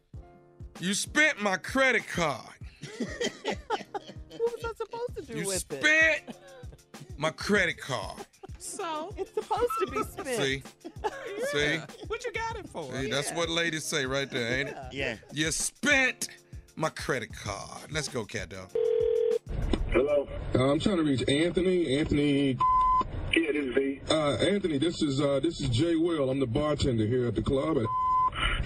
You 0.80 0.94
spent 0.94 1.40
my 1.42 1.56
credit 1.56 2.06
card. 2.08 2.40
What 4.36 4.62
was 4.62 4.64
I 4.64 4.72
supposed 4.76 5.16
to 5.16 5.22
do 5.32 5.38
You 5.40 5.46
with 5.46 5.56
it? 5.72 5.80
spent 5.80 6.36
my 7.16 7.30
credit 7.30 7.78
card. 7.78 8.26
So 8.58 9.14
it's 9.16 9.32
supposed 9.32 9.70
to 9.80 9.86
be 9.90 10.02
spent. 10.10 10.42
See? 10.42 10.62
See? 11.52 11.78
What 12.08 12.24
you 12.24 12.32
got 12.32 12.56
it 12.58 12.68
for? 12.68 12.92
See, 13.00 13.08
that's 13.10 13.30
what 13.32 13.48
ladies 13.48 13.84
say 13.84 14.04
right 14.06 14.28
there, 14.30 14.58
ain't 14.58 14.68
it? 14.70 14.76
Yeah. 14.92 15.16
You 15.32 15.50
spent 15.52 16.28
my 16.76 16.90
credit 16.90 17.30
card. 17.32 17.92
Let's 17.92 18.08
go, 18.08 18.24
cat 18.24 18.48
dog. 18.50 18.70
Hello. 19.90 20.28
Uh, 20.54 20.70
I'm 20.70 20.80
trying 20.80 20.96
to 20.96 21.02
reach 21.04 21.22
Anthony. 21.28 21.98
Anthony. 21.98 22.58
Yeah, 23.32 23.52
this 23.52 23.66
is 23.66 23.74
V. 23.74 24.00
Uh, 24.10 24.34
Anthony, 24.36 24.78
this 24.78 25.02
is 25.02 25.20
uh, 25.20 25.40
this 25.40 25.60
is 25.60 25.68
Jay 25.68 25.96
Will. 25.96 26.30
I'm 26.30 26.40
the 26.40 26.46
bartender 26.46 27.06
here 27.06 27.26
at 27.26 27.34
the 27.34 27.42
club. 27.42 27.78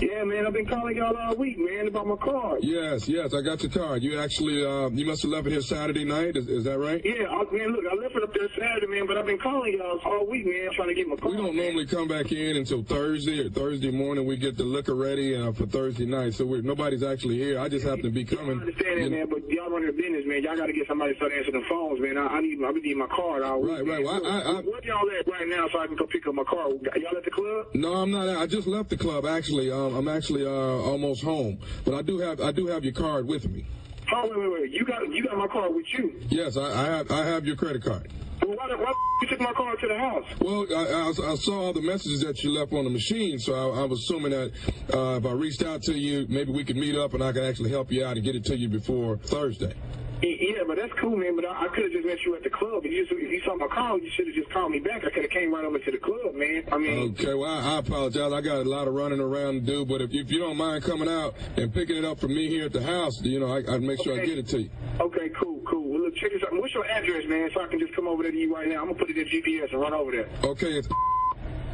Yeah, 0.01 0.23
man, 0.23 0.47
I've 0.47 0.53
been 0.53 0.67
calling 0.67 0.97
y'all 0.97 1.17
all 1.17 1.35
week, 1.35 1.59
man, 1.59 1.89
about 1.89 2.07
my 2.07 2.15
card. 2.17 2.61
Yes, 2.63 3.09
yes, 3.09 3.35
I 3.35 3.41
got 3.43 3.63
your 3.63 3.73
card. 3.73 4.03
You 4.03 4.21
actually, 4.21 4.65
uh, 4.65 4.91
you 4.91 5.05
must 5.05 5.23
have 5.23 5.33
left 5.33 5.47
it 5.49 5.51
here 5.51 5.61
Saturday 5.61 6.05
night. 6.05 6.37
Is, 6.37 6.47
is 6.49 6.65
that 6.65 6.79
right? 6.79 7.01
Yeah, 7.05 7.27
I, 7.29 7.43
man, 7.53 7.73
look, 7.73 7.85
I 7.91 7.95
left 7.97 8.15
it 8.15 8.23
up 8.23 8.33
there 8.33 8.49
Saturday, 8.57 8.87
man, 8.87 9.07
but 9.09 9.19
I've 9.19 9.27
been 9.27 9.39
calling 9.39 9.73
y'all 9.77 9.99
all 10.05 10.25
week, 10.27 10.47
man, 10.47 10.71
trying 10.75 10.89
to 10.89 10.95
get 10.95 11.09
my 11.09 11.17
card. 11.17 11.35
We 11.35 11.43
don't 11.43 11.57
normally 11.57 11.87
come 11.87 12.07
back 12.07 12.31
in 12.31 12.57
until 12.57 12.85
Thursday 12.85 13.41
or 13.47 13.51
Thursday 13.51 13.91
morning. 13.91 14.25
We 14.25 14.37
get 14.37 14.57
the 14.57 14.63
liquor 14.65 14.95
ready 14.95 15.35
uh, 15.35 15.51
for 15.53 15.67
Thursday 15.67 16.07
night, 16.07 16.35
so 16.35 16.47
we're, 16.47 16.63
nobody's 16.63 17.03
actually 17.03 17.39
here. 17.39 17.59
I 17.59 17.69
just 17.69 17.85
happen 17.85 18.03
to 18.05 18.11
be 18.11 18.25
coming. 18.25 18.59
I 18.59 18.61
understand 18.61 19.03
that, 19.03 19.11
man, 19.11 19.29
but 19.29 19.51
y'all 19.51 19.69
run 19.71 19.83
your 19.83 19.93
business, 19.93 20.25
man. 20.27 20.45
Y'all 20.45 20.57
got 20.57 20.67
to 20.67 20.73
get 20.73 20.87
somebody 20.87 21.13
to 21.15 21.17
start 21.17 21.33
answering 21.33 21.61
the 21.61 21.69
phones, 21.69 22.01
man. 22.01 22.17
I, 22.19 22.27
I 22.27 22.41
need, 22.41 22.63
I 22.63 22.71
need 22.71 22.97
my 22.97 23.09
card 23.09 23.43
all 23.43 23.63
week. 23.63 23.73
Right, 23.73 23.87
right. 23.87 24.05
Well, 24.05 24.25
I- 24.25 24.29
I- 24.29 24.59
I- 24.59 24.61
Where 24.63 24.85
y'all 24.85 25.11
at 25.19 25.27
right 25.27 25.49
now 25.49 25.67
so 25.73 25.81
I 25.81 25.87
can 25.89 25.97
go 25.97 26.07
pick 26.07 26.25
up 26.27 26.35
my 26.35 26.45
car? 26.45 26.69
Y'all 26.71 27.17
at 27.17 27.25
the 27.25 27.31
club? 27.31 27.67
No, 27.75 27.95
I'm 27.95 28.11
not. 28.13 28.29
I 28.29 28.47
just 28.47 28.67
left 28.69 28.91
the 28.91 28.97
club. 28.97 29.27
Actually, 29.27 29.71
um, 29.73 29.88
I'm 29.95 30.09
actually 30.09 30.47
uh, 30.47 30.51
almost 30.51 31.23
home, 31.23 31.59
but 31.85 31.95
I 31.95 32.03
do 32.03 32.19
have 32.19 32.41
I 32.41 32.53
do 32.53 32.67
have 32.67 32.85
your 32.85 32.95
card 32.95 33.27
with 33.27 33.49
me. 33.49 33.67
Oh, 34.13 34.23
wait, 34.29 34.39
wait, 34.39 34.53
wait. 34.63 34.71
You 34.73 34.85
got, 34.87 35.07
you 35.13 35.23
got 35.23 35.37
my 35.37 35.47
card 35.49 35.75
with 35.75 35.87
you. 35.93 36.19
Yes, 36.31 36.57
I, 36.57 36.63
I 36.73 36.85
have 36.87 37.11
I 37.11 37.27
have 37.27 37.47
your 37.47 37.57
credit 37.57 37.83
card. 37.85 38.11
Well, 38.43 38.57
why, 38.57 38.69
the- 38.69 38.77
why 38.79 38.87
the 38.93 38.97
you 39.21 39.27
took 39.29 39.41
my 39.41 39.53
card 39.53 39.81
to 39.81 39.89
the 39.89 39.99
house? 39.99 40.25
Well, 40.41 40.65
I, 40.71 40.85
I, 40.85 41.33
I 41.33 41.35
saw 41.35 41.73
the 41.73 41.83
messages 41.83 42.23
that 42.23 42.43
you 42.45 42.51
left 42.53 42.73
on 42.73 42.85
the 42.85 42.91
machine, 42.91 43.39
so 43.39 43.53
I, 43.53 43.81
I 43.81 43.85
was 43.85 43.99
assuming 44.01 44.31
that 44.31 44.53
uh, 44.95 45.17
if 45.19 45.27
I 45.27 45.33
reached 45.33 45.63
out 45.63 45.83
to 45.83 45.93
you, 45.93 46.25
maybe 46.29 46.53
we 46.53 46.65
could 46.65 46.77
meet 46.77 46.95
up 46.95 47.15
and 47.15 47.23
I 47.23 47.33
could 47.33 47.43
actually 47.43 47.71
help 47.71 47.91
you 47.91 48.05
out 48.05 48.17
and 48.17 48.25
get 48.25 48.37
it 48.37 48.45
to 48.47 48.57
you 48.57 48.69
before 48.69 49.17
Thursday. 49.19 49.75
Yeah, 50.23 50.65
but 50.67 50.77
that's 50.77 50.93
cool, 50.95 51.17
man. 51.17 51.37
But 51.37 51.45
I, 51.45 51.67
I 51.67 51.69
could 51.69 51.85
have 51.85 51.93
just 51.93 52.05
met 52.07 52.19
you 52.25 52.35
at 52.35 52.43
the 52.43 52.51
club. 52.51 52.85
If 52.85 52.91
you, 52.93 53.07
just, 53.07 53.13
if 53.21 53.31
you 53.31 53.41
saw 53.45 53.55
my 53.57 53.69
call, 53.69 53.99
you 54.01 54.11
should 54.11 54.27
have 54.27 54.35
just 54.35 54.51
called 54.51 54.73
me 54.73 54.81
back. 54.81 55.05
I 55.05 55.11
could 55.11 55.23
have 55.23 55.31
came 55.31 55.55
right 55.55 55.65
over 55.65 55.79
to 55.79 55.91
the 55.91 55.99
club, 55.99 56.35
man. 56.35 56.65
I 56.73 56.79
mean, 56.79 57.13
Okay, 57.13 57.35
well, 57.35 57.51
I, 57.51 57.77
I 57.77 57.79
apologize. 57.79 58.33
I 58.33 58.41
got 58.41 58.57
a 58.57 58.69
lot 58.69 58.89
of 58.89 58.95
running 58.95 59.21
around 59.21 59.55
to 59.55 59.61
do, 59.61 59.85
but 59.85 60.01
if, 60.01 60.11
if 60.13 60.31
you 60.33 60.41
don't 60.41 60.57
mind 60.57 60.83
coming 60.83 61.09
out 61.09 61.35
and 61.57 61.73
picking 61.73 61.97
it 61.97 62.05
up 62.05 62.19
from 62.19 62.35
me 62.35 62.49
here 62.49 62.67
at 62.67 62.73
the 62.73 62.83
house, 62.83 63.21
you 63.23 63.39
know, 63.39 63.47
I, 63.53 63.59
I'd 63.75 63.83
make 63.83 64.03
sure 64.03 64.21
I 64.21 64.25
get 64.25 64.39
it 64.39 64.49
to 64.49 64.63
you. 64.63 64.71
okay, 65.01 65.29
cool, 65.41 65.61
cool. 65.69 65.89
Well, 65.89 66.01
look, 66.03 66.17
check 66.17 66.33
this 66.33 66.43
out. 66.43 66.53
What's 66.53 66.75
your 66.75 66.87
address, 66.87 67.25
man, 67.29 67.51
so 67.55 67.63
I 67.63 67.69
can 67.69 67.79
just 67.79 67.95
come 67.95 68.09
over 68.09 68.25
there 68.25 68.33
to 68.33 68.39
you 68.39 68.53
right 68.55 68.67
now? 68.69 68.81
I'm 68.81 68.87
gonna 68.89 68.99
put 68.99 69.11
it 69.11 69.17
in 69.19 69.27
GPS 69.27 69.71
and 69.73 69.81
run 69.81 69.95
over 69.95 70.11
there. 70.11 70.29
Okay, 70.43 70.73
it's 70.79 70.89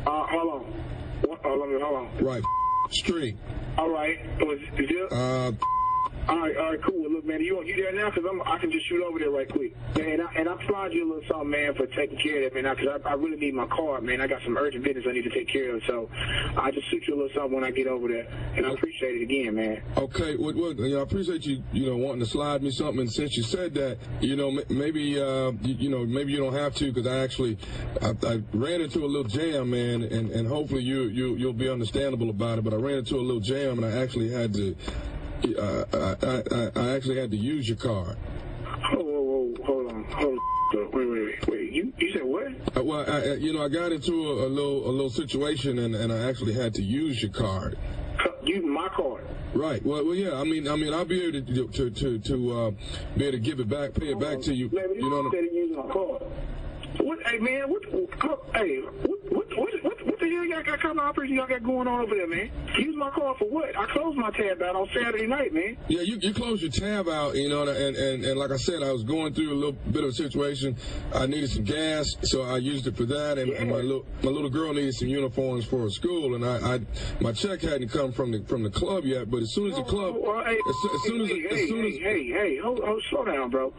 Uh, 0.06 0.26
hold 0.26 0.52
on. 0.52 0.72
What, 1.22 1.40
hold 1.42 1.62
on, 1.62 1.80
hold 1.80 1.96
on. 1.96 2.24
right. 2.24 2.42
Street. 2.90 3.36
All 3.78 3.88
right. 3.88 4.18
Was 4.40 4.58
is 4.60 4.90
it? 4.90 5.10
Uh, 5.12 5.52
All 6.26 6.38
right, 6.38 6.56
all 6.56 6.70
right, 6.70 6.82
cool. 6.82 7.10
Look, 7.10 7.26
man, 7.26 7.42
you 7.42 7.62
you 7.64 7.76
there 7.76 7.92
now? 7.92 8.10
Cause 8.10 8.24
I'm 8.28 8.40
I 8.42 8.56
can 8.56 8.72
just 8.72 8.88
shoot 8.88 9.02
over 9.02 9.18
there 9.18 9.30
right 9.30 9.46
quick. 9.46 9.76
Man, 9.94 10.08
and 10.08 10.22
I, 10.22 10.32
and 10.36 10.48
I 10.48 10.54
applaud 10.54 10.94
you 10.94 11.04
a 11.04 11.08
little 11.14 11.28
something, 11.28 11.50
man, 11.50 11.74
for 11.74 11.86
taking 11.86 12.18
care 12.18 12.38
of 12.38 12.44
that, 12.44 12.62
man. 12.62 12.74
Because 12.74 13.00
I, 13.04 13.10
I 13.10 13.12
really 13.12 13.36
need 13.36 13.52
my 13.52 13.66
car, 13.66 14.00
man. 14.00 14.22
I 14.22 14.26
got 14.26 14.42
some 14.42 14.56
urgent 14.56 14.84
business 14.84 15.04
I 15.06 15.12
need 15.12 15.24
to 15.24 15.30
take 15.30 15.48
care 15.48 15.76
of. 15.76 15.82
So 15.86 16.08
I 16.56 16.70
just 16.70 16.90
shoot 16.90 17.02
you 17.06 17.14
a 17.14 17.16
little 17.16 17.30
something 17.34 17.52
when 17.52 17.62
I 17.64 17.70
get 17.70 17.88
over 17.88 18.08
there, 18.08 18.26
and 18.56 18.64
I 18.64 18.72
appreciate 18.72 19.20
it 19.20 19.22
again, 19.22 19.54
man. 19.54 19.82
Okay, 19.98 20.36
well, 20.36 20.54
well, 20.56 20.72
you 20.72 20.94
know, 20.94 21.00
I 21.00 21.02
appreciate 21.02 21.44
you, 21.44 21.62
you 21.72 21.90
know, 21.90 21.96
wanting 21.98 22.20
to 22.20 22.26
slide 22.26 22.62
me 22.62 22.70
something. 22.70 23.00
And 23.00 23.12
since 23.12 23.36
you 23.36 23.42
said 23.42 23.74
that, 23.74 23.98
you 24.22 24.36
know, 24.36 24.62
maybe, 24.70 25.20
uh, 25.20 25.52
you, 25.60 25.74
you 25.74 25.90
know, 25.90 26.06
maybe 26.06 26.32
you 26.32 26.38
don't 26.38 26.54
have 26.54 26.74
to 26.76 26.90
because 26.90 27.06
I 27.06 27.18
actually, 27.18 27.58
I, 28.00 28.14
I 28.26 28.42
ran 28.54 28.80
into 28.80 29.04
a 29.04 29.06
little 29.06 29.24
jam, 29.28 29.70
man, 29.70 30.02
and, 30.02 30.30
and 30.30 30.48
hopefully 30.48 30.82
you, 30.82 31.02
you, 31.02 31.36
you'll 31.36 31.52
be 31.52 31.68
understandable 31.68 32.30
about 32.30 32.58
it. 32.58 32.64
But 32.64 32.72
I 32.72 32.76
ran 32.76 32.98
into 32.98 33.16
a 33.16 33.20
little 33.20 33.40
jam, 33.40 33.82
and 33.82 33.84
I 33.84 34.02
actually 34.02 34.30
had 34.30 34.54
to, 34.54 34.74
I, 35.44 36.16
I, 36.22 36.72
I- 36.80 36.96
actually 36.96 37.18
had 37.20 37.30
to 37.30 37.36
use 37.36 37.68
your 37.68 37.76
card. 37.76 38.16
Whoa, 38.64 39.02
whoa, 39.02 39.20
whoa, 39.22 39.64
hold 39.64 39.92
on, 39.92 40.04
hold 40.04 40.38
on. 40.38 40.90
Wait, 40.92 41.06
wait, 41.08 41.46
wait. 41.48 41.72
You 41.72 41.92
you 41.98 42.12
said 42.12 42.24
what? 42.24 42.46
Uh, 42.76 42.82
well, 42.82 43.04
I, 43.08 43.20
I- 43.30 43.34
you 43.34 43.52
know, 43.52 43.62
I 43.64 43.68
got 43.68 43.92
into 43.92 44.12
a, 44.12 44.46
a 44.46 44.48
little, 44.48 44.88
a 44.88 44.90
little 44.90 45.10
situation, 45.10 45.78
and, 45.78 45.94
and 45.94 46.12
I 46.12 46.28
actually 46.28 46.54
had 46.54 46.74
to 46.74 46.82
use 46.82 47.22
your 47.22 47.30
card. 47.32 47.78
Use 48.44 48.62
my 48.64 48.88
card. 48.88 49.24
Right. 49.54 49.84
Well, 49.84 50.04
well, 50.04 50.14
yeah. 50.14 50.34
I 50.38 50.44
mean, 50.44 50.68
I 50.68 50.76
mean, 50.76 50.92
I'll 50.92 51.04
be 51.04 51.22
able 51.24 51.40
to 51.46 51.68
to 51.68 51.90
to, 51.90 52.18
to 52.18 52.52
uh, 52.58 52.70
be 53.16 53.24
able 53.24 53.32
to 53.32 53.38
give 53.38 53.60
it 53.60 53.68
back, 53.68 53.94
pay 53.94 54.08
it 54.10 54.20
back 54.20 54.40
to 54.42 54.54
you. 54.54 54.68
Man, 54.70 54.84
You 54.94 55.08
know. 55.08 55.08
what 55.08 55.16
I'm- 55.16 55.24
instead 55.26 55.44
of 55.44 55.52
using 55.54 55.76
my 55.76 55.92
card. 55.92 56.22
What? 57.00 57.18
Hey, 57.26 57.38
man. 57.38 57.62
What? 57.70 57.82
hey, 58.54 58.76
what? 58.80 59.32
What? 59.32 59.58
What? 59.58 59.84
What, 59.84 59.93
hell 60.34 60.44
y'all 60.44 60.62
got 60.62 60.80
kind 60.80 60.98
of 60.98 61.04
operation 61.04 61.36
y'all 61.36 61.46
got 61.46 61.62
going 61.62 61.88
on 61.88 62.00
over 62.00 62.14
there, 62.14 62.28
man? 62.28 62.50
Use 62.78 62.96
my 62.96 63.10
car 63.10 63.34
for 63.38 63.48
what? 63.48 63.76
I 63.76 63.86
closed 63.86 64.18
my 64.18 64.30
tab 64.30 64.62
out 64.62 64.76
on 64.76 64.88
Saturday 64.94 65.26
night, 65.26 65.52
man. 65.52 65.76
Yeah, 65.88 66.02
you, 66.02 66.18
you 66.20 66.34
closed 66.34 66.62
your 66.62 66.70
tab 66.70 67.08
out, 67.08 67.34
you 67.34 67.48
know, 67.48 67.62
and, 67.62 67.96
and, 67.96 68.24
and 68.24 68.38
like 68.38 68.50
I 68.50 68.56
said, 68.56 68.82
I 68.82 68.92
was 68.92 69.04
going 69.04 69.34
through 69.34 69.52
a 69.52 69.54
little 69.54 69.72
bit 69.72 70.02
of 70.02 70.10
a 70.10 70.12
situation. 70.12 70.76
I 71.14 71.26
needed 71.26 71.50
some 71.50 71.64
gas, 71.64 72.16
so 72.22 72.42
I 72.42 72.58
used 72.58 72.86
it 72.86 72.96
for 72.96 73.04
that, 73.06 73.38
and, 73.38 73.50
and 73.52 73.70
my 73.70 73.76
little 73.76 74.06
my 74.22 74.30
little 74.30 74.50
girl 74.50 74.72
needed 74.72 74.94
some 74.94 75.08
uniforms 75.08 75.64
for 75.64 75.82
her 75.82 75.90
school, 75.90 76.34
and 76.34 76.44
I, 76.44 76.74
I 76.74 76.80
my 77.20 77.32
check 77.32 77.62
hadn't 77.62 77.88
come 77.88 78.12
from 78.12 78.32
the 78.32 78.42
from 78.44 78.62
the 78.62 78.70
club 78.70 79.04
yet, 79.04 79.30
but 79.30 79.42
as 79.42 79.52
soon 79.52 79.70
as 79.70 79.76
the 79.76 79.84
club, 79.84 80.16
Well, 80.18 80.44
hey, 80.44 80.58
as, 80.68 80.94
as 80.94 81.02
soon 81.02 81.20
as 81.22 81.28
hey, 81.28 81.44
as 81.44 81.58
hey, 81.58 81.68
soon 81.68 81.84
as 81.86 81.92
hey, 81.94 82.00
hey, 82.00 82.32
hey, 82.32 82.56
hold, 82.58 82.82
hold, 82.82 83.02
slow 83.10 83.24
down, 83.24 83.50
bro. 83.50 83.72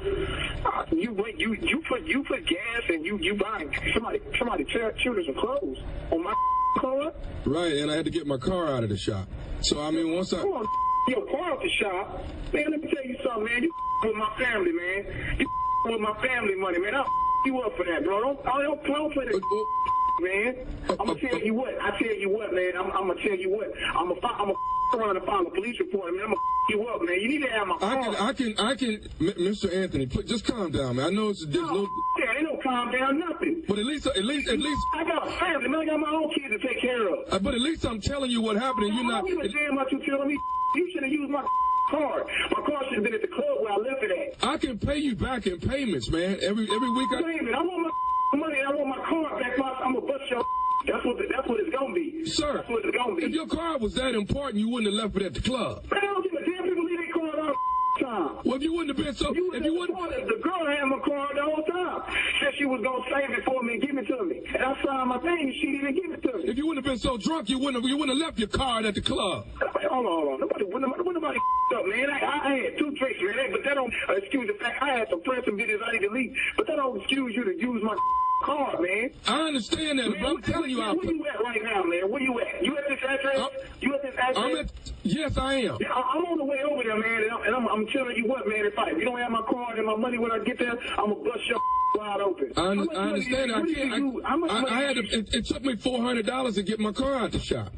Uh, 0.65 0.85
you 0.91 1.13
went, 1.13 1.39
you 1.39 1.53
you 1.53 1.81
put 1.87 2.03
you 2.05 2.23
put 2.23 2.45
gas 2.45 2.83
and 2.89 3.05
you 3.05 3.17
you 3.19 3.35
buy 3.35 3.65
somebody 3.93 4.19
somebody 4.37 4.65
children 4.65 5.25
some 5.25 5.35
clothes 5.35 5.79
on 6.11 6.23
my 6.23 6.33
card. 6.77 7.13
right, 7.45 7.73
and 7.73 7.91
I 7.91 7.95
had 7.95 8.05
to 8.05 8.11
get 8.11 8.27
my 8.27 8.37
car 8.37 8.67
out 8.67 8.83
of 8.83 8.89
the 8.89 8.97
shop. 8.97 9.27
So 9.61 9.81
I 9.81 9.91
mean, 9.91 10.13
once 10.13 10.33
I 10.33 10.41
Come 10.41 10.53
on, 10.53 10.65
your 11.07 11.25
car 11.27 11.51
out 11.51 11.61
the 11.61 11.69
shop, 11.69 12.23
man. 12.53 12.71
Let 12.71 12.81
me 12.81 12.93
tell 12.93 13.05
you 13.05 13.17
something, 13.23 13.45
man. 13.45 13.63
You 13.63 13.73
with 14.03 14.15
my 14.15 14.31
family, 14.37 14.71
man. 14.71 15.37
You 15.39 15.47
with 15.85 16.01
my 16.01 16.13
family 16.21 16.55
money, 16.55 16.79
man. 16.79 16.95
I'll 16.95 17.07
you 17.45 17.61
up 17.61 17.77
for 17.77 17.85
that, 17.85 18.03
bro. 18.03 18.21
Don't 18.21 18.39
I 18.47 18.63
don't, 18.63 18.83
play 18.83 19.25
the 19.25 19.35
uh, 19.35 19.37
uh, 19.37 20.21
man. 20.21 20.55
I'm 20.89 20.97
gonna 20.97 21.11
uh, 21.11 21.15
tell 21.15 21.39
you 21.39 21.53
what. 21.53 21.79
I 21.79 21.91
tell 21.91 22.15
you 22.15 22.29
what, 22.29 22.53
man. 22.53 22.71
I'm, 22.75 22.91
I'm 22.91 23.07
gonna 23.07 23.21
tell 23.21 23.35
you 23.35 23.51
what. 23.51 23.71
I'm 23.95 24.07
gonna 24.09 24.19
I'm 24.23 24.47
gonna 24.47 24.53
around 24.95 25.17
and 25.17 25.25
file 25.25 25.45
a 25.45 25.49
police 25.51 25.79
report, 25.79 26.13
man. 26.13 26.23
I'm 26.23 26.29
gonna 26.29 26.41
you 26.69 26.87
up, 26.87 27.01
man. 27.01 27.21
You 27.21 27.29
need 27.29 27.43
to 27.43 27.49
have 27.51 27.67
my 27.67 27.75
I 27.75 27.79
car. 27.79 28.03
can 28.03 28.15
I 28.15 28.33
can 28.33 28.59
I 28.59 28.75
can, 28.75 28.93
M- 29.21 29.33
Mr. 29.37 29.73
Anthony, 29.73 30.07
please, 30.07 30.25
just 30.25 30.45
calm 30.45 30.71
down, 30.71 30.95
man. 30.95 31.05
I 31.05 31.09
know 31.11 31.29
it's 31.29 31.45
there's 31.45 31.55
no, 31.55 31.87
Yeah, 32.17 32.31
ain't 32.31 32.34
no 32.34 32.34
calm 32.65 32.91
down, 32.91 33.19
nothing. 33.19 33.63
but 33.67 33.77
at 33.79 33.85
least 33.85 34.07
at 34.07 34.25
least 34.25 34.49
at 34.49 34.59
least. 34.59 34.81
I 34.93 35.03
got 35.03 35.27
a 35.27 35.31
family, 35.39 35.69
man. 35.69 35.81
I 35.81 35.85
got 35.85 35.99
my 35.99 36.09
own 36.09 36.29
kids 36.33 36.49
to 36.49 36.59
take 36.67 36.81
care 36.81 37.07
of. 37.07 37.19
Uh, 37.31 37.39
but 37.39 37.53
at 37.53 37.61
least 37.61 37.85
I'm 37.85 38.01
telling 38.01 38.31
you 38.31 38.41
what 38.41 38.55
happened, 38.57 38.85
and 38.87 38.95
you're 38.95 39.03
not. 39.11 39.25
don't 39.25 39.41
give 39.43 39.51
a 39.51 39.53
damn 39.57 39.75
what 39.75 39.91
you're 39.91 40.05
telling 40.05 40.27
me. 40.29 40.37
You 40.75 40.91
should 40.91 41.03
have 41.03 41.11
used 41.11 41.31
my 41.31 41.43
card. 41.91 42.23
My 42.51 42.61
car 42.65 42.83
should 42.85 42.95
have 42.95 43.03
been 43.03 43.13
at 43.13 43.21
the 43.21 43.27
club 43.27 43.61
where 43.61 43.71
I 43.73 43.77
left 43.77 44.03
it 44.03 44.11
at. 44.11 44.47
I 44.49 44.57
can 44.57 44.79
pay 44.79 44.97
you 44.97 45.15
back 45.15 45.45
in 45.47 45.59
payments, 45.59 46.09
man. 46.09 46.39
Every 46.41 46.67
every 46.75 46.89
week 46.89 47.09
I. 47.15 47.21
Minute, 47.21 47.53
I 47.55 47.61
want 47.61 47.93
my 48.33 48.39
money. 48.47 48.57
I 48.67 48.71
want 48.71 48.87
my 48.89 49.05
card 49.05 49.41
back. 49.41 49.57
My, 49.57 49.69
I'm 49.85 49.93
gonna 49.93 50.05
bust 50.07 50.29
your. 50.29 50.43
That's 50.87 51.03
what. 51.05 51.17
The, 51.17 51.25
that's 51.33 51.47
what 51.47 51.59
it's 51.59 51.75
gonna 51.75 51.93
be. 51.95 52.25
Sir, 52.27 52.57
That's 52.57 52.69
what 52.69 52.85
it's 52.85 52.95
gonna 52.95 53.15
be. 53.15 53.23
if 53.23 53.31
your 53.31 53.47
car 53.47 53.77
was 53.79 53.95
that 53.95 54.13
important, 54.13 54.57
you 54.59 54.69
wouldn't 54.69 54.93
have 54.93 55.03
left 55.03 55.15
it 55.15 55.23
at 55.23 55.33
the 55.33 55.41
club 55.41 55.83
I 55.91 55.99
don't 55.99 56.21
give 56.23 56.33
a 56.33 56.45
damn. 56.45 56.63
People 56.63 56.85
leave 56.85 56.99
their 56.99 57.11
card 57.13 57.39
all 57.39 57.47
the 57.47 58.04
time. 58.15 58.37
Well, 58.43 58.55
if 58.55 58.63
you 58.63 58.73
wouldn't 58.73 58.97
have 58.97 59.05
been 59.05 59.15
so, 59.15 59.33
You 59.33 59.53
if 59.53 59.63
you 59.63 59.73
wouldn't, 59.73 60.27
the 60.27 60.39
girl 60.41 60.65
had 60.65 60.85
my 60.85 60.99
card 60.99 61.35
the 61.35 61.43
whole 61.43 61.63
time. 61.63 62.01
Said 62.41 62.53
she 62.57 62.65
was 62.65 62.81
gonna 62.81 63.03
save 63.11 63.29
it 63.29 63.43
for 63.43 63.61
me 63.63 63.73
and 63.73 63.81
give 63.81 63.97
it 63.97 64.07
to 64.07 64.23
me. 64.23 64.41
And 64.53 64.63
I 64.63 64.83
signed 64.83 65.09
my 65.09 65.17
thing 65.19 65.39
and 65.39 65.53
she 65.55 65.71
didn't 65.71 65.95
give 65.95 66.11
it 66.11 66.21
to 66.23 66.37
me. 66.37 66.49
if 66.49 66.57
you 66.57 66.67
wouldn't 66.67 66.85
have 66.85 66.91
been 66.91 66.99
so 66.99 67.17
drunk, 67.17 67.49
you 67.49 67.59
wouldn't 67.59 67.83
have, 67.83 67.89
you 67.89 67.97
wouldn't 67.97 68.17
have 68.17 68.25
left 68.27 68.39
your 68.39 68.47
card 68.47 68.85
at 68.85 68.95
the 68.95 69.01
club. 69.01 69.47
Hold 69.61 70.05
on, 70.05 70.11
hold 70.11 70.33
on. 70.33 70.39
Nobody, 70.39 70.65
when 70.65 70.81
nobody, 70.81 71.03
nobody 71.09 71.39
up, 71.73 71.85
man. 71.87 72.09
I, 72.09 72.39
I 72.43 72.53
had 72.55 72.77
two 72.77 72.91
drinks, 72.91 73.19
man. 73.21 73.51
But 73.51 73.63
that 73.63 73.73
don't 73.75 73.93
uh, 74.09 74.13
excuse 74.13 74.47
the 74.47 74.53
fact 74.53 74.81
I 74.81 74.89
had 74.99 75.09
some 75.09 75.21
pressing 75.21 75.57
business 75.57 75.81
I 75.85 75.91
need 75.93 76.07
to 76.07 76.09
leave. 76.09 76.35
But 76.57 76.67
that 76.67 76.77
don't 76.77 76.97
excuse 76.97 77.35
you 77.35 77.43
to 77.43 77.57
use 77.57 77.83
my 77.83 77.95
card, 78.43 78.79
man. 78.81 79.09
I 79.27 79.41
understand 79.47 79.99
that, 79.99 80.09
Man, 80.09 80.21
but 80.21 80.29
I'm 80.29 80.41
telling 80.41 80.69
you, 80.69 80.81
I'll 80.81 80.95
where 80.95 81.05
you 81.11 81.25
at 81.27 81.39
right 81.41 81.63
now, 81.63 81.83
man? 81.83 82.09
Where 82.11 82.21
you 82.21 82.39
at? 82.39 82.63
You 82.63 82.77
at 82.77 82.87
this 82.87 82.99
address? 83.07 83.49
you 83.81 83.93
at 83.95 84.01
this 84.01 84.13
address? 84.15 84.37
I'm 84.37 84.55
at, 84.57 84.71
yes, 85.03 85.37
I 85.37 85.53
am. 85.55 85.77
Yeah, 85.79 85.93
I- 85.93 86.13
I'm 86.15 86.25
on 86.25 86.37
the 86.37 86.43
way 86.45 86.59
over 86.63 86.83
there, 86.83 86.97
man, 86.97 87.23
and, 87.23 87.31
I'm, 87.31 87.41
and 87.43 87.55
I'm, 87.55 87.67
I'm 87.67 87.87
telling 87.87 88.15
you 88.15 88.27
what, 88.27 88.47
man. 88.47 88.65
If, 88.65 88.77
I, 88.77 88.89
if 88.91 88.97
you 88.97 89.05
don't 89.05 89.19
have 89.19 89.31
my 89.31 89.41
card 89.49 89.77
and 89.77 89.87
my 89.87 89.95
money 89.95 90.17
when 90.17 90.31
I 90.31 90.39
get 90.39 90.59
there, 90.59 90.71
I'm 90.97 91.13
gonna 91.13 91.15
bust 91.15 91.47
your 91.47 91.59
wide 91.95 92.21
open. 92.21 92.51
I, 92.57 92.61
How 92.61 92.69
un- 92.71 92.77
much 92.77 92.95
I 92.95 92.99
understand. 93.09 93.49
you- 93.49 93.55
I 93.55 93.73
can't. 93.73 94.25
I, 94.25 94.47
I, 94.57 94.75
I 94.75 94.81
had 94.81 94.95
to, 94.97 95.03
it, 95.03 95.33
it 95.33 95.45
took 95.45 95.63
me 95.63 95.75
four 95.77 96.01
hundred 96.01 96.25
dollars 96.25 96.55
to 96.55 96.63
get 96.63 96.79
my 96.79 96.91
car 96.91 97.15
out 97.15 97.31
the 97.31 97.39
shop. 97.39 97.71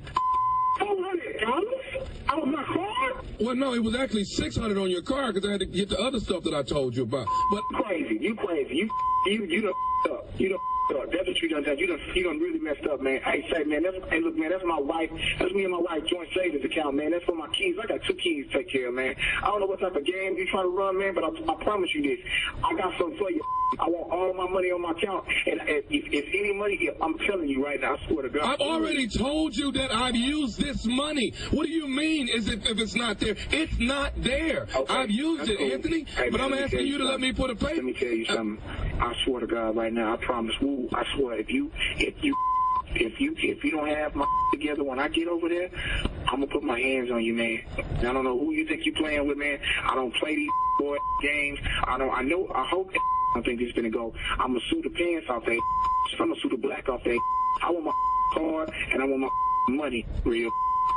Four 0.79 0.87
hundred 1.03 1.39
dollars 1.39 2.07
out 2.29 2.41
of 2.43 2.47
my 2.49 2.63
card? 2.63 2.89
Well, 3.39 3.55
no, 3.55 3.73
it 3.75 3.83
was 3.83 3.95
actually 3.95 4.23
600 4.23 4.77
on 4.77 4.89
your 4.89 5.03
car 5.03 5.31
because 5.31 5.47
I 5.47 5.51
had 5.51 5.59
to 5.59 5.67
get 5.67 5.89
the 5.89 5.99
other 5.99 6.19
stuff 6.19 6.43
that 6.43 6.55
I 6.55 6.63
told 6.63 6.95
you 6.95 7.03
about. 7.03 7.27
But 7.51 7.63
crazy. 7.83 8.17
You 8.19 8.35
crazy. 8.35 8.75
You 8.75 8.89
you 9.27 9.45
you 9.45 9.61
done 9.61 9.73
up. 10.09 10.25
You 10.39 10.49
done 10.49 10.59
up. 10.95 11.11
That's 11.11 11.27
what 11.27 11.37
you 11.41 11.49
done 11.49 11.63
done. 11.63 11.77
You 11.77 11.87
done 11.87 11.99
you 12.15 12.23
done 12.23 12.39
really 12.39 12.59
messed 12.59 12.85
up, 12.87 13.01
man. 13.01 13.21
Hey, 13.21 13.45
say 13.51 13.63
man, 13.63 13.83
that's 13.83 13.97
hey 14.09 14.21
look, 14.21 14.35
man, 14.37 14.51
that's 14.51 14.63
my 14.65 14.79
wife. 14.79 15.09
That's 15.39 15.53
me 15.53 15.63
and 15.63 15.73
my 15.73 15.79
wife 15.79 16.05
joint 16.05 16.29
savings 16.35 16.63
account, 16.63 16.95
man. 16.95 17.11
That's 17.11 17.25
for 17.25 17.35
my 17.35 17.47
kids. 17.49 17.77
I 17.81 17.87
got 17.87 18.03
two 18.03 18.15
kids 18.15 18.51
to 18.51 18.57
take 18.57 18.69
care 18.71 18.87
of, 18.87 18.93
man. 18.93 19.15
I 19.43 19.47
don't 19.47 19.59
know 19.59 19.67
what 19.67 19.79
type 19.79 19.95
of 19.95 20.05
game 20.05 20.35
you 20.37 20.47
trying 20.49 20.65
to 20.65 20.75
run, 20.75 20.97
man, 20.97 21.13
but 21.13 21.23
I, 21.23 21.29
I 21.51 21.63
promise 21.63 21.89
you 21.93 22.03
this. 22.03 22.19
I 22.63 22.75
got 22.75 22.97
something 22.97 23.17
for 23.17 23.31
you. 23.31 23.41
I 23.79 23.89
want 23.89 24.11
all 24.11 24.33
my 24.33 24.49
money 24.49 24.71
on 24.71 24.81
my 24.81 24.91
account, 24.91 25.25
and 25.45 25.59
if, 25.67 25.83
if 25.89 26.25
any 26.29 26.53
money, 26.53 26.75
if, 26.75 27.01
I'm 27.01 27.17
telling 27.19 27.49
you 27.49 27.65
right 27.65 27.79
now, 27.79 27.95
I 27.95 28.07
swear 28.07 28.21
to 28.23 28.29
God. 28.29 28.43
I've 28.43 28.61
already 28.61 29.09
told 29.09 29.57
you 29.57 29.73
that 29.73 29.93
I've 29.93 30.15
used 30.15 30.57
this 30.57 30.85
money. 30.85 31.33
What 31.51 31.65
do 31.65 31.71
you 31.71 31.85
mean 31.85 32.29
is 32.29 32.47
it 32.47 32.65
if 32.65 32.79
it's 32.79 32.95
not 32.95 33.19
there? 33.19 33.35
It's 33.51 33.77
not 33.77 34.13
there. 34.23 34.67
I've 34.89 35.11
used 35.11 35.41
That's 35.41 35.49
it, 35.49 35.57
cool. 35.57 35.71
Anthony, 35.73 36.05
Hey, 36.15 36.29
but 36.29 36.39
man, 36.39 36.53
I'm 36.53 36.59
asking 36.59 36.79
tell 36.79 36.87
you 36.87 36.97
to 36.97 37.03
let 37.03 37.19
me 37.19 37.33
put 37.33 37.49
a 37.49 37.55
pay. 37.55 37.75
Let 37.75 37.83
me 37.83 37.93
tell 37.93 38.07
you 38.07 38.25
uh, 38.29 38.35
something. 38.35 38.63
I 39.01 39.13
swear 39.25 39.41
to 39.41 39.47
God 39.47 39.75
right 39.75 39.91
now, 39.91 40.13
I 40.13 40.17
promise. 40.17 40.55
I 40.93 41.05
swear, 41.15 41.37
if 41.37 41.49
you, 41.49 41.71
if 41.97 42.23
you, 42.23 42.35
if 42.95 43.19
you, 43.19 43.35
if 43.37 43.63
you 43.63 43.71
don't 43.71 43.87
have 43.89 44.15
my 44.15 44.25
together 44.51 44.83
when 44.83 44.99
I 44.99 45.07
get 45.07 45.27
over 45.27 45.49
there, 45.49 45.69
I'm 46.27 46.39
gonna 46.39 46.47
put 46.47 46.63
my 46.63 46.79
hands 46.79 47.11
on 47.11 47.23
you, 47.23 47.33
man. 47.33 47.61
I 47.99 48.13
don't 48.13 48.23
know 48.23 48.37
who 48.37 48.51
you 48.51 48.65
think 48.67 48.85
you're 48.85 48.95
playing 48.95 49.27
with, 49.27 49.37
man. 49.37 49.59
I 49.83 49.95
don't 49.95 50.13
play 50.15 50.35
these 50.35 50.49
boy 50.79 50.97
games. 51.21 51.59
I 51.85 51.97
don't. 51.97 52.11
I 52.11 52.21
know. 52.21 52.47
I 52.53 52.65
hope. 52.67 52.91
I 53.35 53.41
think 53.41 53.59
this 53.59 53.69
is 53.69 53.75
gonna 53.75 53.89
go. 53.89 54.13
I'm 54.31 54.53
gonna 54.53 54.59
sue 54.69 54.81
the 54.81 54.89
pants 54.89 55.29
off 55.29 55.45
they. 55.45 55.59
I'm 56.19 56.29
gonna 56.29 56.39
sue 56.41 56.49
the 56.49 56.57
black 56.57 56.87
off 56.89 57.03
they. 57.03 57.17
I 57.61 57.71
want 57.71 57.85
my 57.85 57.93
car 58.33 58.67
and 58.93 59.01
I 59.01 59.05
want 59.05 59.21
my 59.21 59.29
money 59.75 60.05
real. 60.23 60.49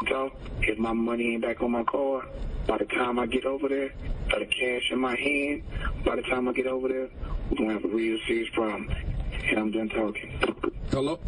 So 0.08 0.30
if 0.62 0.78
my 0.78 0.92
money 0.92 1.34
ain't 1.34 1.42
back 1.42 1.62
on 1.62 1.72
my 1.72 1.84
card, 1.84 2.26
by 2.66 2.78
the 2.78 2.86
time 2.86 3.18
I 3.18 3.26
get 3.26 3.44
over 3.44 3.68
there, 3.68 3.92
got 4.28 4.38
the 4.38 4.46
cash 4.46 4.90
in 4.90 4.98
my 4.98 5.16
hand, 5.16 5.62
by 6.04 6.16
the 6.16 6.22
time 6.22 6.48
I 6.48 6.52
get 6.52 6.66
over 6.66 6.88
there, 6.88 7.08
we're 7.50 7.56
gonna 7.58 7.72
have 7.74 7.84
a 7.84 7.88
real 7.88 8.18
serious 8.26 8.48
problem. 8.50 8.88
And 9.48 9.58
I'm 9.58 9.70
done 9.70 9.88
talking. 9.88 10.32
Hello? 10.90 11.18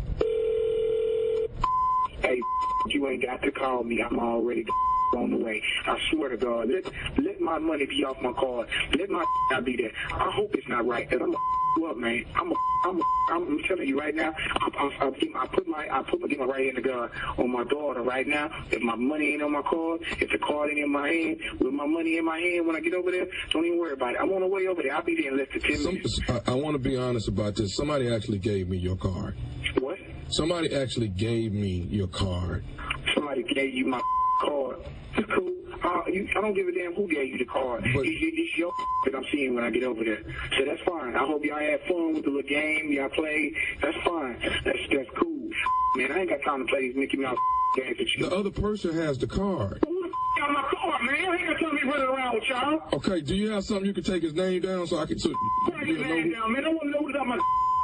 Hey, 2.20 2.40
you 2.88 3.08
ain't 3.08 3.22
got 3.22 3.42
to 3.42 3.50
call 3.50 3.84
me. 3.84 4.02
I'm 4.02 4.18
already 4.18 4.66
on 5.16 5.30
the 5.30 5.36
way. 5.36 5.62
I 5.86 5.98
swear 6.10 6.30
to 6.30 6.36
God, 6.36 6.68
let 6.68 6.84
let 7.18 7.40
my 7.40 7.58
money 7.58 7.86
be 7.86 8.04
off 8.04 8.20
my 8.22 8.32
card. 8.32 8.68
Let 8.98 9.10
my 9.10 9.24
not 9.50 9.64
be 9.64 9.76
there. 9.76 9.92
I 10.12 10.30
hope 10.30 10.54
it's 10.54 10.68
not 10.68 10.86
right. 10.86 11.08
Cause 11.08 11.20
I'm 11.22 11.34
a 11.34 11.38
up, 11.88 11.96
man. 11.96 12.24
I'm 12.34 12.52
a, 12.52 12.54
I'm 12.84 13.00
a, 13.00 13.02
I'm 13.30 13.62
telling 13.64 13.88
you 13.88 13.98
right 13.98 14.14
now. 14.14 14.34
I, 14.36 14.68
I, 14.76 15.06
I, 15.06 15.42
I 15.42 15.46
put 15.46 15.66
my 15.66 15.88
I 15.90 16.02
put 16.02 16.20
my, 16.20 16.28
get 16.28 16.38
my 16.38 16.44
right 16.44 16.64
hand 16.66 16.76
to 16.76 16.82
God 16.82 17.10
on 17.38 17.50
my 17.50 17.64
daughter 17.64 18.02
right 18.02 18.26
now. 18.26 18.50
If 18.70 18.82
my 18.82 18.94
money 18.94 19.32
ain't 19.32 19.42
on 19.42 19.52
my 19.52 19.62
card, 19.62 20.02
if 20.20 20.30
the 20.30 20.38
card 20.38 20.70
ain't 20.70 20.78
in 20.78 20.90
my 20.90 21.08
hand, 21.08 21.40
with 21.60 21.72
my 21.72 21.86
money 21.86 22.18
in 22.18 22.24
my 22.24 22.38
hand 22.38 22.66
when 22.66 22.76
I 22.76 22.80
get 22.80 22.94
over 22.94 23.10
there, 23.10 23.26
don't 23.50 23.64
even 23.64 23.78
worry 23.78 23.92
about 23.92 24.14
it. 24.14 24.20
I'm 24.20 24.30
on 24.32 24.40
the 24.40 24.46
way 24.46 24.66
over 24.66 24.82
there. 24.82 24.94
I'll 24.94 25.02
be 25.02 25.16
there 25.16 25.30
in 25.32 25.38
less 25.38 25.48
than 25.52 25.60
ten 25.62 25.82
minutes. 25.84 26.20
I, 26.28 26.40
I 26.48 26.54
want 26.54 26.74
to 26.74 26.78
be 26.78 26.96
honest 26.96 27.28
about 27.28 27.56
this. 27.56 27.74
Somebody 27.74 28.12
actually 28.12 28.38
gave 28.38 28.68
me 28.68 28.76
your 28.76 28.96
card. 28.96 29.34
What? 29.78 29.98
Somebody 30.32 30.74
actually 30.74 31.08
gave 31.08 31.52
me 31.52 31.86
your 31.90 32.06
card. 32.06 32.64
Somebody 33.14 33.42
gave 33.42 33.74
you 33.74 33.86
my 33.86 34.00
card. 34.40 34.78
It's 35.14 35.30
cool. 35.30 35.52
Uh, 35.84 36.02
you, 36.06 36.26
I 36.34 36.40
don't 36.40 36.54
give 36.54 36.66
a 36.68 36.72
damn 36.72 36.94
who 36.94 37.06
gave 37.06 37.28
you 37.28 37.38
the 37.38 37.44
card. 37.44 37.82
It's, 37.84 37.94
it's 37.94 38.56
your 38.56 38.72
that 39.04 39.14
I'm 39.14 39.24
seeing 39.30 39.54
when 39.54 39.62
I 39.62 39.68
get 39.68 39.82
over 39.82 40.02
there. 40.02 40.22
So 40.56 40.64
that's 40.64 40.80
fine. 40.82 41.14
I 41.16 41.26
hope 41.26 41.44
y'all 41.44 41.58
had 41.58 41.80
fun 41.82 42.14
with 42.14 42.24
the 42.24 42.30
little 42.30 42.48
game 42.48 42.90
y'all 42.92 43.10
played. 43.10 43.54
That's 43.82 43.96
fine. 44.06 44.38
That's 44.64 44.78
that's 44.90 45.10
cool. 45.20 45.50
Man, 45.96 46.12
I 46.12 46.20
ain't 46.20 46.30
got 46.30 46.42
time 46.42 46.66
to 46.66 46.72
play 46.72 46.88
these 46.88 46.96
Mickey 46.96 47.18
Mouse 47.18 47.36
games 47.76 47.98
with 47.98 48.08
you. 48.16 48.30
The 48.30 48.34
other 48.34 48.50
person 48.50 48.94
has 48.94 49.18
the 49.18 49.26
card. 49.26 49.84
Who 49.86 50.02
the 50.02 50.10
got 50.38 50.50
my 50.50 50.62
card, 50.62 51.02
man? 51.02 51.28
I 51.28 51.36
ain't 51.36 51.48
got 51.48 51.60
time 51.60 51.76
to 51.78 51.84
be 51.84 51.90
running 51.92 52.08
around 52.08 52.34
with 52.36 52.44
y'all. 52.48 52.80
Okay, 52.94 53.20
do 53.20 53.34
you 53.34 53.50
have 53.50 53.64
something 53.64 53.84
you 53.84 53.92
can 53.92 54.04
take 54.04 54.22
his 54.22 54.32
name 54.32 54.62
down 54.62 54.86
so 54.86 54.98
I 54.98 55.04
can 55.04 55.18
so 55.18 55.30
Write 55.70 55.86
his 55.86 55.98
name 55.98 56.32
down, 56.32 56.52
man. 56.54 56.64
I 56.64 56.68
want 56.68 56.82
to 56.84 56.88
know 56.88 56.98
who 57.00 57.12
got 57.12 57.26
my 57.26 57.38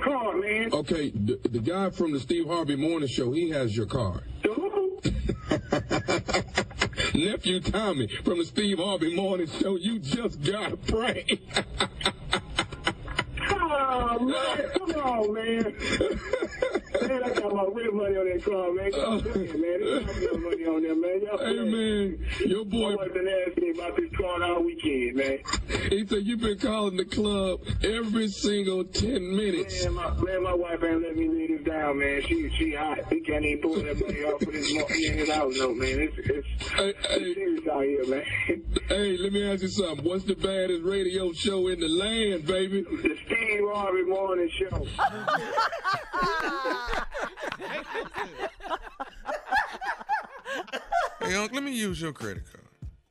card, 0.09 0.41
man. 0.41 0.73
Okay, 0.73 1.11
the, 1.11 1.39
the 1.49 1.61
guy 1.61 1.91
from 1.91 2.13
the 2.13 2.21
Steve 2.21 2.47
Harvey 2.47 2.77
Morning 2.77 3.09
Show, 3.09 3.33
he 3.33 3.51
has 3.51 3.77
your 3.77 3.87
card. 3.87 4.23
Nephew 7.15 7.61
Tommy 7.61 8.09
from 8.25 8.39
the 8.39 8.45
Steve 8.45 8.79
Harvey 8.79 9.15
Morning 9.15 9.47
Show, 9.47 9.77
you 9.77 9.99
just 9.99 10.43
got 10.43 10.73
a 10.73 10.77
prank. 10.77 11.41
Oh, 13.71 14.19
man. 14.19 14.71
Come 14.75 14.91
on, 15.03 15.35
man. 15.35 15.75
man, 17.09 17.25
I 17.25 17.29
got 17.31 17.55
my 17.55 17.65
real 17.73 17.93
money 17.93 18.17
on 18.17 18.29
that 18.29 18.43
card, 18.45 18.75
man. 18.75 18.93
Come 18.93 19.05
on, 19.05 19.25
man. 19.25 19.81
There's 19.81 20.07
no 20.07 20.13
real 20.13 20.39
money 20.39 20.65
on 20.67 20.83
there, 20.83 20.97
man. 20.97 21.21
Y'all 21.23 21.39
Hey 21.39 21.71
man, 21.71 22.27
your 22.47 22.65
boy. 22.65 22.97
My 22.97 23.09
been 23.09 23.29
asking 23.29 23.65
me 23.65 23.71
about 23.71 23.97
this 23.97 24.11
card 24.17 24.43
all 24.43 24.63
weekend, 24.63 25.17
man. 25.17 25.39
He 25.91 26.07
said 26.07 26.25
you've 26.25 26.41
been 26.41 26.59
calling 26.59 26.97
the 26.97 27.05
club 27.05 27.61
every 27.83 28.29
single 28.29 28.85
ten 28.85 29.37
minutes. 29.37 29.85
Man, 29.85 29.95
my, 29.95 30.11
man, 30.23 30.43
my 30.43 30.55
wife 30.55 30.83
ain't 30.83 31.03
let 31.03 31.17
me 31.17 31.29
leave 31.29 31.49
this 31.59 31.67
down, 31.67 31.99
man. 31.99 32.23
She 32.23 32.51
she 32.57 32.75
hot. 32.75 32.99
He 33.11 33.21
can't 33.21 33.45
even 33.45 33.63
pull 33.63 33.77
that 33.77 34.01
money 34.01 34.25
off 34.25 34.43
of 34.43 34.53
this 34.53 34.73
million 34.73 35.29
dollars 35.29 35.59
note, 35.59 35.77
man. 35.77 36.01
It's 36.01 36.19
it's, 36.19 36.47
it's 36.79 37.35
serious 37.35 37.69
out 37.69 37.85
here, 37.85 38.07
man. 38.07 38.25
Hey, 38.89 39.17
let 39.19 39.33
me 39.33 39.51
ask 39.51 39.63
you 39.63 39.69
something. 39.69 40.05
What's 40.05 40.25
the 40.25 40.35
baddest 40.35 40.83
radio 40.83 41.33
show 41.33 41.69
in 41.69 41.81
the 41.81 41.89
land, 41.89 42.47
baby? 42.47 42.83
The 42.83 43.17
Steve 43.27 43.58
Harvey 43.67 44.03
Morning 44.03 44.51
Show. 44.51 44.87
Hey, 51.21 51.35
Unc, 51.35 51.53
let 51.53 51.63
me 51.63 51.73
use 51.73 52.01
your 52.01 52.13
credit 52.13 52.45
card. 52.51 52.65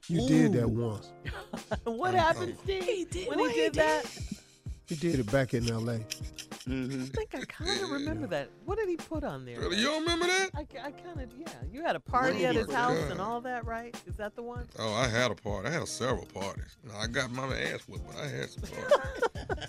You 0.07 0.27
did 0.27 0.53
that 0.53 0.67
once. 0.69 1.11
what 1.83 2.15
happened, 2.15 2.57
Steve? 2.63 2.83
He 2.83 3.05
did, 3.05 3.27
when 3.29 3.39
he 3.49 3.55
did 3.55 3.73
that? 3.75 4.05
He 4.87 4.95
did 4.95 5.19
it 5.19 5.31
back 5.31 5.53
in 5.53 5.69
L.A. 5.69 5.99
Mm-hmm. 6.67 7.01
I 7.03 7.05
think 7.05 7.35
I 7.35 7.45
kind 7.45 7.81
of 7.81 7.89
remember 7.91 8.27
that. 8.27 8.49
What 8.65 8.77
did 8.77 8.89
he 8.89 8.97
put 8.97 9.23
on 9.23 9.45
there? 9.45 9.59
Really, 9.59 9.77
you 9.77 9.85
don't 9.85 10.01
remember 10.01 10.25
that? 10.27 10.49
I, 10.53 10.59
I 10.87 10.91
kind 10.91 11.21
of, 11.21 11.29
yeah. 11.37 11.47
You 11.71 11.81
had 11.81 11.95
a 11.95 11.99
party 11.99 12.45
at 12.45 12.55
his 12.55 12.71
house 12.71 12.97
God. 12.97 13.11
and 13.11 13.21
all 13.21 13.39
that, 13.41 13.65
right? 13.65 13.95
Is 14.05 14.15
that 14.17 14.35
the 14.35 14.43
one? 14.43 14.67
Oh, 14.77 14.93
I 14.93 15.07
had 15.07 15.31
a 15.31 15.35
party. 15.35 15.69
I 15.69 15.71
had 15.71 15.87
several 15.87 16.25
parties. 16.25 16.75
I 16.99 17.07
got 17.07 17.31
my 17.31 17.43
ass 17.57 17.81
whipped, 17.87 18.05
but 18.07 18.17
I 18.17 18.27
had 18.27 18.49
some 18.49 18.63
parties. 18.63 19.57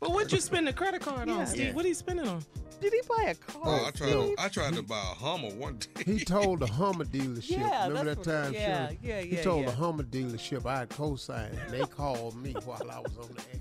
But 0.00 0.10
what'd 0.10 0.32
you 0.32 0.40
spend 0.40 0.66
the 0.66 0.72
credit 0.72 1.00
card 1.00 1.28
on, 1.28 1.38
Yeah. 1.38 1.44
Steve? 1.44 1.66
Yeah. 1.66 1.72
What 1.74 1.84
are 1.84 1.88
you 1.88 1.94
spending 1.94 2.26
on? 2.26 2.42
Did 2.82 2.92
he 2.94 3.00
buy 3.08 3.30
a 3.30 3.34
car? 3.36 3.62
oh, 3.64 3.86
I 3.86 3.90
tried. 3.92 4.10
To, 4.10 4.34
I 4.38 4.48
tried 4.48 4.74
to 4.74 4.82
buy 4.82 4.96
a 4.96 5.14
Hummer 5.14 5.50
one 5.54 5.78
day. 5.78 6.02
He 6.04 6.18
told 6.24 6.58
the 6.60 6.66
Hummer 6.66 7.04
dealership. 7.04 7.50
Yeah, 7.58 7.86
Remember 7.86 8.14
that's 8.16 8.26
that 8.26 8.44
what- 8.44 8.44
time? 8.44 8.54
yeah, 8.54 8.86
Shirley? 8.86 8.98
yeah, 9.04 9.20
He 9.20 9.36
told 9.36 9.60
yeah. 9.60 9.70
the 9.70 9.76
Hummer 9.76 10.02
dealership 10.02 10.66
I 10.66 10.80
had 10.80 10.88
co-signed. 10.88 11.56
and 11.56 11.70
They 11.72 11.86
called 11.86 12.34
me 12.34 12.56
while 12.64 12.90
I 12.90 12.98
was 12.98 13.16
on 13.18 13.28
the 13.36 13.42
air. 13.54 13.60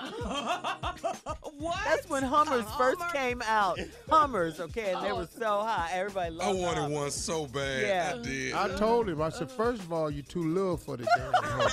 what? 1.58 1.78
That's 1.84 2.08
when 2.08 2.24
Hummers 2.24 2.64
first 2.76 3.00
came 3.12 3.42
out. 3.42 3.78
Hummers, 4.08 4.58
okay, 4.58 4.92
and 4.92 5.04
they 5.04 5.12
oh. 5.12 5.18
were 5.18 5.28
so 5.38 5.60
high. 5.60 5.90
Everybody 5.92 6.34
loved 6.34 6.50
them. 6.50 6.64
I 6.64 6.66
wanted 6.66 6.80
Hummers. 6.80 6.98
one 6.98 7.10
so 7.12 7.46
bad. 7.46 7.82
Yeah. 7.86 8.14
I 8.18 8.22
did. 8.22 8.52
I 8.54 8.68
told 8.76 9.08
him. 9.08 9.22
I 9.22 9.28
said, 9.28 9.50
first 9.52 9.82
of 9.82 9.92
all, 9.92 10.10
you 10.10 10.22
too 10.22 10.42
little 10.42 10.76
for 10.76 10.96
the 10.96 11.06
damn 11.16 11.32
Hummer. 11.32 11.70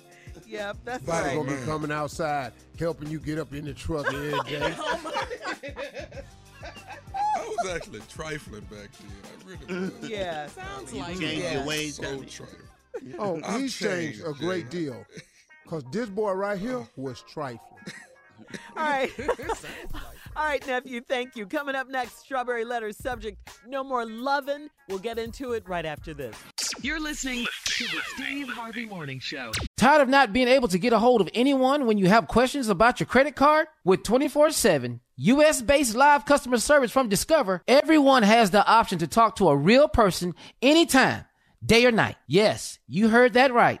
Yep, 0.50 0.76
that's 0.84 1.04
Somebody 1.06 1.28
right. 1.28 1.36
gonna 1.36 1.56
be 1.56 1.62
oh, 1.62 1.66
coming 1.66 1.92
outside 1.92 2.52
helping 2.78 3.08
you 3.08 3.20
get 3.20 3.38
up 3.38 3.52
in 3.54 3.64
the 3.64 3.72
truck 3.72 4.06
every 4.12 4.30
day. 4.50 4.74
Oh, 4.76 5.30
I 7.14 7.46
was 7.64 7.70
actually 7.76 8.00
trifling 8.08 8.62
back 8.62 8.88
then. 8.98 9.10
I 9.22 9.74
really 9.76 9.90
was. 10.00 10.10
Yeah. 10.10 10.46
Sounds 10.48 10.92
You 10.92 11.00
like 11.00 11.18
changed 11.18 11.44
it. 11.44 11.52
your 11.54 11.64
ways, 11.66 11.96
So 11.96 12.02
Tommy. 12.02 12.26
trifling. 12.26 13.14
Oh, 13.18 13.40
I've 13.44 13.60
he's 13.60 13.76
changed 13.76 14.22
a 14.26 14.32
great 14.32 14.70
Jay. 14.70 14.84
deal. 14.86 15.06
Cause 15.68 15.84
this 15.92 16.08
boy 16.08 16.32
right 16.32 16.58
here 16.58 16.84
was 16.96 17.22
trifling. 17.32 17.60
All 18.76 18.82
right. 18.82 19.10
All 20.36 20.44
right, 20.44 20.64
nephew, 20.66 21.00
thank 21.00 21.36
you. 21.36 21.46
Coming 21.46 21.74
up 21.74 21.88
next, 21.88 22.20
Strawberry 22.20 22.64
Letters 22.64 22.96
subject 22.96 23.36
No 23.66 23.82
More 23.82 24.06
Lovin'. 24.06 24.70
We'll 24.88 24.98
get 24.98 25.18
into 25.18 25.52
it 25.52 25.68
right 25.68 25.84
after 25.84 26.14
this. 26.14 26.36
You're 26.82 27.00
listening 27.00 27.46
to 27.64 27.84
the 27.84 28.00
Steve 28.14 28.48
Harvey 28.48 28.86
Morning 28.86 29.18
Show. 29.18 29.50
Tired 29.76 30.02
of 30.02 30.08
not 30.08 30.32
being 30.32 30.48
able 30.48 30.68
to 30.68 30.78
get 30.78 30.92
a 30.92 30.98
hold 30.98 31.20
of 31.20 31.28
anyone 31.34 31.84
when 31.86 31.98
you 31.98 32.06
have 32.06 32.28
questions 32.28 32.68
about 32.68 33.00
your 33.00 33.06
credit 33.06 33.34
card? 33.34 33.66
With 33.84 34.02
24 34.02 34.52
7 34.52 35.00
US 35.16 35.60
based 35.62 35.94
live 35.94 36.24
customer 36.24 36.58
service 36.58 36.92
from 36.92 37.08
Discover, 37.08 37.62
everyone 37.68 38.22
has 38.22 38.50
the 38.50 38.64
option 38.66 38.98
to 39.00 39.06
talk 39.06 39.36
to 39.36 39.48
a 39.48 39.56
real 39.56 39.88
person 39.88 40.34
anytime, 40.62 41.24
day 41.64 41.84
or 41.84 41.92
night. 41.92 42.16
Yes, 42.26 42.78
you 42.86 43.08
heard 43.08 43.34
that 43.34 43.52
right. 43.52 43.80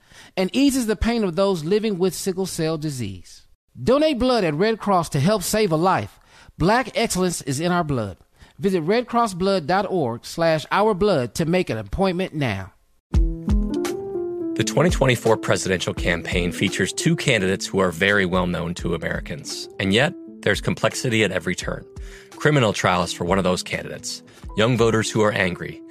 and 0.37 0.49
eases 0.53 0.87
the 0.87 0.95
pain 0.95 1.23
of 1.23 1.35
those 1.35 1.63
living 1.63 1.97
with 1.97 2.13
sickle 2.13 2.45
cell 2.45 2.77
disease. 2.77 3.47
Donate 3.81 4.19
blood 4.19 4.43
at 4.43 4.53
Red 4.53 4.79
Cross 4.79 5.09
to 5.09 5.19
help 5.19 5.43
save 5.43 5.71
a 5.71 5.77
life. 5.77 6.19
Black 6.57 6.91
excellence 6.95 7.41
is 7.41 7.59
in 7.59 7.71
our 7.71 7.83
blood. 7.83 8.17
Visit 8.59 8.85
redcrossblood.org 8.85 10.25
slash 10.25 10.65
ourblood 10.67 11.33
to 11.33 11.45
make 11.45 11.69
an 11.69 11.77
appointment 11.77 12.33
now. 12.33 12.73
The 13.13 14.65
2024 14.65 15.37
presidential 15.37 15.93
campaign 15.93 16.51
features 16.51 16.93
two 16.93 17.15
candidates 17.15 17.65
who 17.65 17.79
are 17.79 17.89
very 17.89 18.25
well 18.25 18.45
known 18.45 18.75
to 18.75 18.93
Americans. 18.93 19.67
And 19.79 19.93
yet, 19.93 20.13
there's 20.41 20.61
complexity 20.61 21.23
at 21.23 21.31
every 21.31 21.55
turn. 21.55 21.85
Criminal 22.31 22.73
trials 22.73 23.13
for 23.13 23.25
one 23.25 23.37
of 23.37 23.43
those 23.43 23.63
candidates, 23.63 24.21
young 24.57 24.77
voters 24.77 25.09
who 25.09 25.21
are 25.21 25.31
angry. 25.31 25.81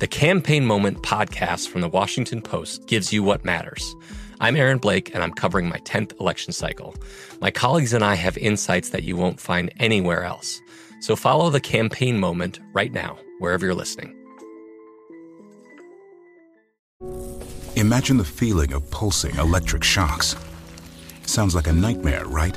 The 0.00 0.08
Campaign 0.08 0.64
Moment 0.64 1.02
podcast 1.02 1.68
from 1.68 1.82
the 1.82 1.88
Washington 1.88 2.40
Post 2.40 2.86
gives 2.86 3.12
you 3.12 3.22
what 3.22 3.44
matters. 3.44 3.94
I'm 4.40 4.56
Aaron 4.56 4.78
Blake, 4.78 5.14
and 5.14 5.22
I'm 5.22 5.34
covering 5.34 5.68
my 5.68 5.76
10th 5.80 6.18
election 6.18 6.54
cycle. 6.54 6.94
My 7.42 7.50
colleagues 7.50 7.92
and 7.92 8.02
I 8.02 8.14
have 8.14 8.38
insights 8.38 8.88
that 8.88 9.02
you 9.02 9.14
won't 9.18 9.38
find 9.38 9.70
anywhere 9.78 10.24
else. 10.24 10.58
So 11.02 11.16
follow 11.16 11.50
the 11.50 11.60
Campaign 11.60 12.18
Moment 12.18 12.60
right 12.72 12.90
now, 12.90 13.18
wherever 13.40 13.66
you're 13.66 13.74
listening. 13.74 14.16
Imagine 17.76 18.16
the 18.16 18.24
feeling 18.24 18.72
of 18.72 18.90
pulsing 18.90 19.36
electric 19.36 19.84
shocks. 19.84 20.34
Sounds 21.26 21.54
like 21.54 21.66
a 21.66 21.74
nightmare, 21.74 22.24
right? 22.24 22.56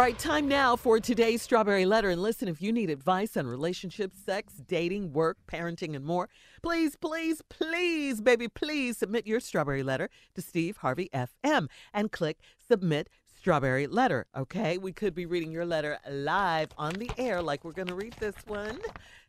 All 0.00 0.06
right, 0.06 0.18
time 0.18 0.48
now 0.48 0.76
for 0.76 0.98
today's 0.98 1.42
Strawberry 1.42 1.84
Letter. 1.84 2.08
And 2.08 2.22
listen, 2.22 2.48
if 2.48 2.62
you 2.62 2.72
need 2.72 2.88
advice 2.88 3.36
on 3.36 3.46
relationships, 3.46 4.16
sex, 4.24 4.54
dating, 4.66 5.12
work, 5.12 5.36
parenting, 5.46 5.94
and 5.94 6.06
more, 6.06 6.30
please, 6.62 6.96
please, 6.96 7.42
please, 7.50 8.22
baby, 8.22 8.48
please 8.48 8.96
submit 8.96 9.26
your 9.26 9.40
Strawberry 9.40 9.82
Letter 9.82 10.08
to 10.36 10.40
Steve 10.40 10.78
Harvey 10.78 11.10
FM 11.12 11.68
and 11.92 12.10
click 12.10 12.38
Submit 12.66 13.10
Strawberry 13.36 13.86
Letter. 13.86 14.24
Okay, 14.34 14.78
we 14.78 14.90
could 14.90 15.14
be 15.14 15.26
reading 15.26 15.52
your 15.52 15.66
letter 15.66 15.98
live 16.10 16.70
on 16.78 16.94
the 16.94 17.10
air, 17.18 17.42
like 17.42 17.62
we're 17.62 17.72
going 17.72 17.88
to 17.88 17.94
read 17.94 18.14
this 18.18 18.36
one. 18.46 18.80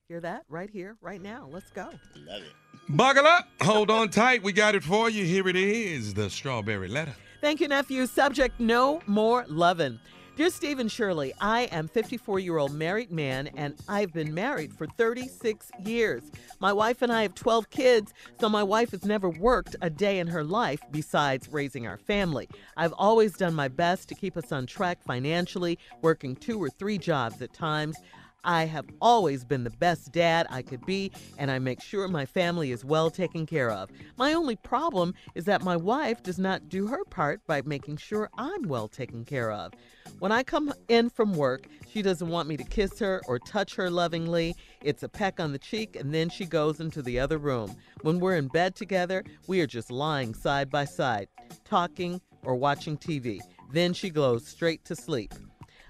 Hear 0.07 0.21
that 0.21 0.45
right 0.47 0.69
here, 0.69 0.95
right 1.01 1.21
now. 1.21 1.49
Let's 1.51 1.69
go. 1.71 1.89
Love 2.15 2.43
it. 2.43 2.53
Buckle 2.87 3.27
up. 3.27 3.45
Hold 3.61 3.91
on 3.91 4.07
tight. 4.07 4.41
We 4.41 4.53
got 4.53 4.75
it 4.75 4.85
for 4.85 5.09
you. 5.09 5.25
Here 5.25 5.49
it 5.49 5.57
is 5.57 6.13
the 6.13 6.29
strawberry 6.29 6.87
letter. 6.87 7.13
Thank 7.41 7.59
you, 7.59 7.67
nephew. 7.67 8.05
Subject 8.05 8.57
No 8.57 9.01
More 9.05 9.43
Lovin'. 9.49 9.99
Dear 10.37 10.49
Stephen 10.49 10.87
Shirley, 10.87 11.33
I 11.41 11.63
am 11.63 11.89
54 11.89 12.39
year 12.39 12.57
old 12.57 12.71
married 12.71 13.11
man 13.11 13.47
and 13.47 13.75
I've 13.89 14.13
been 14.13 14.33
married 14.33 14.73
for 14.73 14.87
36 14.87 15.69
years. 15.83 16.23
My 16.61 16.71
wife 16.71 17.01
and 17.01 17.11
I 17.11 17.23
have 17.23 17.35
12 17.35 17.69
kids, 17.69 18.13
so 18.39 18.47
my 18.47 18.63
wife 18.63 18.91
has 18.91 19.03
never 19.03 19.29
worked 19.29 19.75
a 19.81 19.89
day 19.89 20.19
in 20.19 20.27
her 20.27 20.45
life 20.45 20.79
besides 20.89 21.49
raising 21.49 21.85
our 21.85 21.97
family. 21.97 22.47
I've 22.77 22.93
always 22.93 23.33
done 23.33 23.53
my 23.53 23.67
best 23.67 24.07
to 24.07 24.15
keep 24.15 24.37
us 24.37 24.53
on 24.53 24.67
track 24.67 25.03
financially, 25.03 25.77
working 26.01 26.37
two 26.37 26.63
or 26.63 26.69
three 26.69 26.97
jobs 26.97 27.41
at 27.41 27.53
times. 27.53 27.97
I 28.43 28.65
have 28.65 28.85
always 29.01 29.45
been 29.45 29.63
the 29.63 29.69
best 29.69 30.11
dad 30.11 30.47
I 30.49 30.61
could 30.61 30.85
be, 30.85 31.11
and 31.37 31.51
I 31.51 31.59
make 31.59 31.81
sure 31.81 32.07
my 32.07 32.25
family 32.25 32.71
is 32.71 32.83
well 32.83 33.11
taken 33.11 33.45
care 33.45 33.69
of. 33.69 33.89
My 34.17 34.33
only 34.33 34.55
problem 34.55 35.13
is 35.35 35.45
that 35.45 35.63
my 35.63 35.77
wife 35.77 36.23
does 36.23 36.39
not 36.39 36.67
do 36.67 36.87
her 36.87 37.03
part 37.05 37.45
by 37.45 37.61
making 37.63 37.97
sure 37.97 38.29
I'm 38.37 38.63
well 38.63 38.87
taken 38.87 39.25
care 39.25 39.51
of. 39.51 39.73
When 40.19 40.31
I 40.31 40.43
come 40.43 40.73
in 40.87 41.09
from 41.09 41.33
work, 41.33 41.67
she 41.91 42.01
doesn't 42.01 42.29
want 42.29 42.47
me 42.47 42.57
to 42.57 42.63
kiss 42.63 42.97
her 42.99 43.21
or 43.27 43.37
touch 43.39 43.75
her 43.75 43.89
lovingly. 43.89 44.55
It's 44.81 45.03
a 45.03 45.09
peck 45.09 45.39
on 45.39 45.51
the 45.51 45.59
cheek, 45.59 45.95
and 45.95 46.13
then 46.13 46.29
she 46.29 46.45
goes 46.45 46.79
into 46.79 47.01
the 47.01 47.19
other 47.19 47.37
room. 47.37 47.75
When 48.01 48.19
we're 48.19 48.37
in 48.37 48.47
bed 48.47 48.75
together, 48.75 49.23
we 49.47 49.61
are 49.61 49.67
just 49.67 49.91
lying 49.91 50.33
side 50.33 50.69
by 50.69 50.85
side, 50.85 51.27
talking 51.63 52.21
or 52.43 52.55
watching 52.55 52.97
TV. 52.97 53.39
Then 53.71 53.93
she 53.93 54.09
goes 54.09 54.47
straight 54.47 54.83
to 54.85 54.95
sleep. 54.95 55.33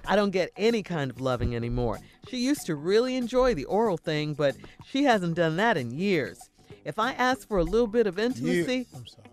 I 0.05 0.15
don't 0.15 0.31
get 0.31 0.51
any 0.57 0.83
kind 0.83 1.11
of 1.11 1.21
loving 1.21 1.55
anymore. 1.55 1.99
She 2.29 2.37
used 2.37 2.65
to 2.67 2.75
really 2.75 3.15
enjoy 3.15 3.53
the 3.53 3.65
oral 3.65 3.97
thing, 3.97 4.33
but 4.33 4.55
she 4.85 5.03
hasn't 5.03 5.35
done 5.35 5.57
that 5.57 5.77
in 5.77 5.91
years. 5.91 6.49
If 6.85 6.99
I 6.99 7.13
ask 7.13 7.47
for 7.47 7.57
a 7.59 7.63
little 7.63 7.87
bit 7.87 8.07
of 8.07 8.17
intimacy, 8.17 8.87
I'm 8.95 9.05
sorry. 9.05 9.27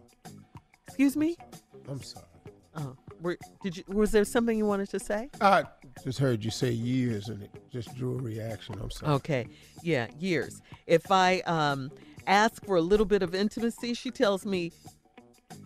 excuse 0.87 1.16
me. 1.16 1.37
I'm 1.89 2.03
sorry. 2.03 2.27
Oh, 2.77 2.97
were, 3.21 3.39
did 3.62 3.77
you? 3.77 3.85
Was 3.89 4.11
there 4.12 4.25
something 4.25 4.57
you 4.57 4.66
wanted 4.66 4.91
to 4.91 5.01
say? 5.01 5.31
I 5.41 5.64
just 6.05 6.19
heard 6.19 6.45
you 6.45 6.51
say 6.51 6.71
years 6.71 7.29
and 7.29 7.43
it 7.43 7.51
just 7.71 7.95
drew 7.97 8.19
a 8.19 8.23
reaction. 8.23 8.77
I'm 8.81 8.91
sorry. 8.91 9.12
Okay, 9.14 9.47
yeah, 9.83 10.09
years. 10.19 10.61
If 10.87 11.11
I 11.11 11.41
um, 11.41 11.91
ask 12.27 12.64
for 12.64 12.77
a 12.77 12.82
little 12.82 13.07
bit 13.07 13.23
of 13.23 13.35
intimacy, 13.35 13.95
she 13.95 14.11
tells 14.11 14.47
me, 14.47 14.73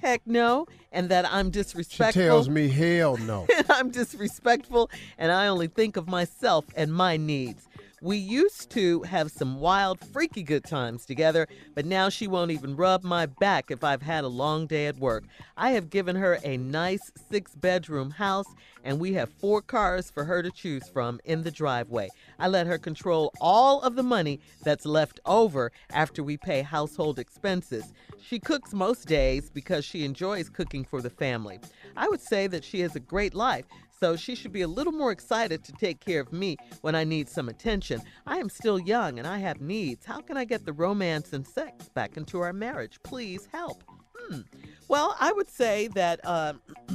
"Heck 0.00 0.26
no," 0.26 0.66
and 0.90 1.08
that 1.08 1.24
I'm 1.32 1.50
disrespectful. 1.50 2.22
She 2.22 2.26
tells 2.26 2.48
me, 2.48 2.68
hell 2.68 3.16
no. 3.16 3.46
I'm 3.68 3.90
disrespectful 3.90 4.90
and 5.18 5.32
I 5.32 5.46
only 5.46 5.68
think 5.68 5.96
of 5.96 6.08
myself 6.08 6.64
and 6.76 6.92
my 6.92 7.16
needs. 7.16 7.68
We 8.02 8.16
used 8.16 8.68
to 8.70 9.02
have 9.02 9.30
some 9.30 9.60
wild, 9.60 10.00
freaky 10.00 10.42
good 10.42 10.64
times 10.64 11.06
together, 11.06 11.46
but 11.76 11.86
now 11.86 12.08
she 12.08 12.26
won't 12.26 12.50
even 12.50 12.74
rub 12.74 13.04
my 13.04 13.26
back 13.26 13.70
if 13.70 13.84
I've 13.84 14.02
had 14.02 14.24
a 14.24 14.28
long 14.28 14.66
day 14.66 14.88
at 14.88 14.98
work. 14.98 15.22
I 15.56 15.70
have 15.70 15.88
given 15.88 16.16
her 16.16 16.40
a 16.42 16.56
nice 16.56 17.12
six 17.30 17.54
bedroom 17.54 18.10
house, 18.10 18.48
and 18.82 18.98
we 18.98 19.12
have 19.12 19.30
four 19.30 19.62
cars 19.62 20.10
for 20.10 20.24
her 20.24 20.42
to 20.42 20.50
choose 20.50 20.88
from 20.88 21.20
in 21.24 21.42
the 21.42 21.52
driveway. 21.52 22.08
I 22.40 22.48
let 22.48 22.66
her 22.66 22.76
control 22.76 23.32
all 23.40 23.80
of 23.82 23.94
the 23.94 24.02
money 24.02 24.40
that's 24.64 24.84
left 24.84 25.20
over 25.24 25.70
after 25.90 26.24
we 26.24 26.36
pay 26.36 26.62
household 26.62 27.20
expenses. 27.20 27.92
She 28.20 28.40
cooks 28.40 28.72
most 28.72 29.06
days 29.06 29.48
because 29.48 29.84
she 29.84 30.04
enjoys 30.04 30.50
cooking 30.50 30.84
for 30.84 31.02
the 31.02 31.10
family. 31.10 31.60
I 31.96 32.08
would 32.08 32.20
say 32.20 32.48
that 32.48 32.64
she 32.64 32.80
has 32.80 32.96
a 32.96 33.00
great 33.00 33.32
life. 33.32 33.66
So 34.02 34.16
she 34.16 34.34
should 34.34 34.50
be 34.50 34.62
a 34.62 34.68
little 34.68 34.92
more 34.92 35.12
excited 35.12 35.62
to 35.62 35.72
take 35.74 36.00
care 36.00 36.20
of 36.20 36.32
me 36.32 36.56
when 36.80 36.96
I 36.96 37.04
need 37.04 37.28
some 37.28 37.48
attention. 37.48 38.02
I 38.26 38.38
am 38.38 38.48
still 38.48 38.80
young 38.80 39.20
and 39.20 39.28
I 39.28 39.38
have 39.38 39.60
needs. 39.60 40.04
How 40.04 40.20
can 40.20 40.36
I 40.36 40.44
get 40.44 40.66
the 40.66 40.72
romance 40.72 41.32
and 41.32 41.46
sex 41.46 41.88
back 41.88 42.16
into 42.16 42.40
our 42.40 42.52
marriage? 42.52 42.98
Please 43.04 43.46
help. 43.52 43.84
Hmm. 44.18 44.40
Well, 44.88 45.16
I 45.20 45.30
would 45.30 45.48
say 45.48 45.86
that. 45.94 46.18
Uh, 46.24 46.54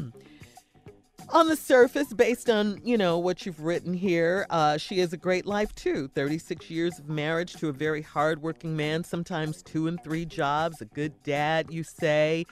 on 1.29 1.47
the 1.47 1.55
surface, 1.55 2.13
based 2.13 2.49
on 2.49 2.79
you 2.84 2.97
know 2.97 3.17
what 3.17 3.45
you've 3.45 3.61
written 3.61 3.93
here, 3.93 4.45
uh, 4.49 4.77
she 4.77 4.99
has 4.99 5.13
a 5.13 5.17
great 5.17 5.45
life 5.45 5.73
too. 5.75 6.07
Thirty-six 6.09 6.69
years 6.69 6.99
of 6.99 7.09
marriage 7.09 7.53
to 7.55 7.69
a 7.69 7.73
very 7.73 8.01
hardworking 8.01 8.75
man, 8.75 9.03
sometimes 9.03 9.61
two 9.63 9.88
and 9.88 10.01
three 10.03 10.25
jobs. 10.25 10.81
A 10.81 10.85
good 10.85 11.21
dad, 11.23 11.67
you 11.69 11.84
say. 11.84 12.45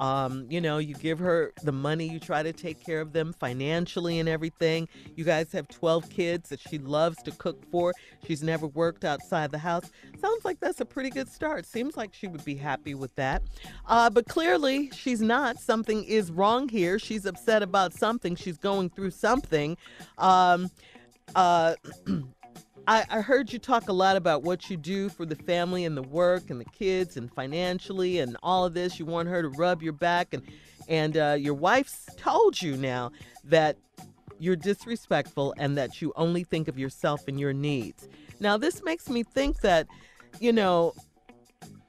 Um, 0.00 0.46
you 0.48 0.62
know, 0.62 0.78
you 0.78 0.94
give 0.94 1.18
her 1.18 1.52
the 1.62 1.72
money, 1.72 2.08
you 2.08 2.18
try 2.18 2.42
to 2.42 2.54
take 2.54 2.82
care 2.82 3.02
of 3.02 3.12
them 3.12 3.34
financially 3.38 4.18
and 4.18 4.30
everything. 4.30 4.88
You 5.14 5.24
guys 5.24 5.52
have 5.52 5.68
12 5.68 6.08
kids 6.08 6.48
that 6.48 6.58
she 6.58 6.78
loves 6.78 7.22
to 7.24 7.32
cook 7.32 7.62
for. 7.70 7.92
She's 8.26 8.42
never 8.42 8.66
worked 8.66 9.04
outside 9.04 9.50
the 9.50 9.58
house. 9.58 9.90
Sounds 10.18 10.42
like 10.42 10.58
that's 10.58 10.80
a 10.80 10.86
pretty 10.86 11.10
good 11.10 11.28
start. 11.28 11.66
Seems 11.66 11.98
like 11.98 12.14
she 12.14 12.26
would 12.28 12.44
be 12.46 12.54
happy 12.54 12.94
with 12.94 13.14
that. 13.16 13.42
Uh, 13.86 14.08
but 14.08 14.26
clearly, 14.26 14.90
she's 14.94 15.20
not. 15.20 15.58
Something 15.58 16.02
is 16.04 16.32
wrong 16.32 16.70
here. 16.70 16.98
She's 16.98 17.26
upset 17.26 17.62
about 17.62 17.92
something. 17.92 18.36
She's 18.36 18.56
going 18.56 18.88
through 18.88 19.10
something. 19.10 19.76
Um, 20.16 20.70
uh, 21.34 21.74
I, 22.86 23.04
I, 23.10 23.20
heard 23.20 23.52
you 23.52 23.58
talk 23.58 23.88
a 23.88 23.92
lot 23.92 24.16
about 24.16 24.42
what 24.42 24.70
you 24.70 24.76
do 24.76 25.08
for 25.08 25.26
the 25.26 25.36
family 25.36 25.84
and 25.84 25.96
the 25.96 26.02
work 26.02 26.50
and 26.50 26.60
the 26.60 26.64
kids 26.64 27.16
and 27.16 27.32
financially 27.32 28.18
and 28.18 28.36
all 28.42 28.64
of 28.64 28.74
this. 28.74 28.98
You 28.98 29.06
want 29.06 29.28
her 29.28 29.42
to 29.42 29.48
rub 29.48 29.82
your 29.82 29.92
back, 29.92 30.34
and 30.34 30.42
and 30.88 31.16
uh, 31.16 31.36
your 31.38 31.54
wife's 31.54 32.06
told 32.16 32.60
you 32.60 32.76
now 32.76 33.12
that 33.44 33.76
you're 34.38 34.56
disrespectful 34.56 35.54
and 35.58 35.76
that 35.76 36.00
you 36.00 36.12
only 36.16 36.42
think 36.42 36.66
of 36.66 36.78
yourself 36.78 37.28
and 37.28 37.38
your 37.38 37.52
needs. 37.52 38.08
Now, 38.40 38.56
this 38.56 38.82
makes 38.82 39.08
me 39.08 39.22
think 39.22 39.60
that, 39.60 39.86
you 40.40 40.52
know, 40.52 40.94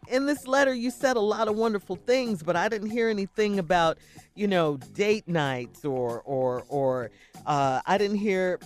in 0.09 0.25
this 0.25 0.45
letter 0.45 0.73
you 0.73 0.91
said 0.91 1.15
a 1.15 1.21
lot 1.21 1.47
of 1.47 1.55
wonderful 1.55 1.95
things, 1.95 2.43
but 2.43 2.57
I 2.57 2.67
didn't 2.67 2.89
hear 2.89 3.07
anything 3.07 3.57
about, 3.57 3.97
you 4.35 4.47
know, 4.47 4.77
date 4.93 5.27
nights 5.27 5.85
or 5.85 6.21
or 6.21 6.65
or 6.67 7.11
uh, 7.45 7.81
I 7.85 7.97
didn't 7.97 8.17
hear 8.17 8.59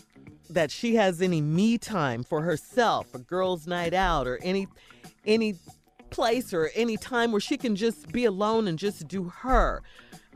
that 0.49 0.71
she 0.71 0.95
has 0.95 1.21
any 1.21 1.41
me 1.41 1.77
time 1.77 2.23
for 2.23 2.41
herself, 2.41 3.13
a 3.13 3.19
girls' 3.19 3.67
night 3.67 3.93
out, 3.93 4.27
or 4.27 4.37
any 4.43 4.67
any 5.25 5.55
place 6.09 6.53
or 6.53 6.71
any 6.75 6.97
time 6.97 7.31
where 7.31 7.41
she 7.41 7.57
can 7.57 7.75
just 7.75 8.11
be 8.11 8.25
alone 8.25 8.67
and 8.67 8.79
just 8.79 9.07
do 9.07 9.25
her. 9.25 9.81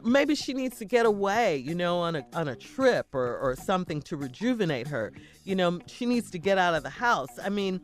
Maybe 0.04 0.34
she 0.34 0.54
needs 0.54 0.78
to 0.80 0.86
get 0.86 1.06
away, 1.06 1.58
you 1.58 1.76
know, 1.76 2.00
on 2.00 2.16
a 2.16 2.26
on 2.34 2.48
a 2.48 2.56
trip 2.56 3.14
or, 3.14 3.38
or 3.38 3.56
something 3.56 4.02
to 4.04 4.18
rejuvenate 4.18 4.88
her. 4.88 5.12
You 5.44 5.56
know, 5.56 5.80
she 5.88 6.06
needs 6.06 6.32
to 6.32 6.38
get 6.38 6.58
out 6.58 6.74
of 6.74 6.84
the 6.84 6.90
house. 6.90 7.30
I 7.44 7.50
mean, 7.50 7.82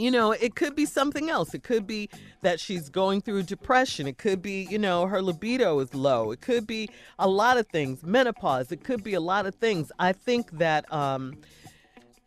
you 0.00 0.10
know, 0.10 0.32
it 0.32 0.54
could 0.54 0.74
be 0.74 0.86
something 0.86 1.28
else. 1.28 1.54
It 1.54 1.62
could 1.62 1.86
be 1.86 2.08
that 2.42 2.58
she's 2.58 2.88
going 2.88 3.20
through 3.20 3.42
depression. 3.44 4.06
It 4.06 4.18
could 4.18 4.40
be, 4.40 4.66
you 4.70 4.78
know, 4.78 5.06
her 5.06 5.20
libido 5.20 5.78
is 5.80 5.94
low. 5.94 6.30
It 6.30 6.40
could 6.40 6.66
be 6.66 6.88
a 7.18 7.28
lot 7.28 7.58
of 7.58 7.66
things, 7.68 8.02
menopause. 8.02 8.72
It 8.72 8.82
could 8.82 9.04
be 9.04 9.14
a 9.14 9.20
lot 9.20 9.46
of 9.46 9.54
things. 9.56 9.92
I 9.98 10.12
think 10.12 10.52
that 10.52 10.90
um, 10.92 11.36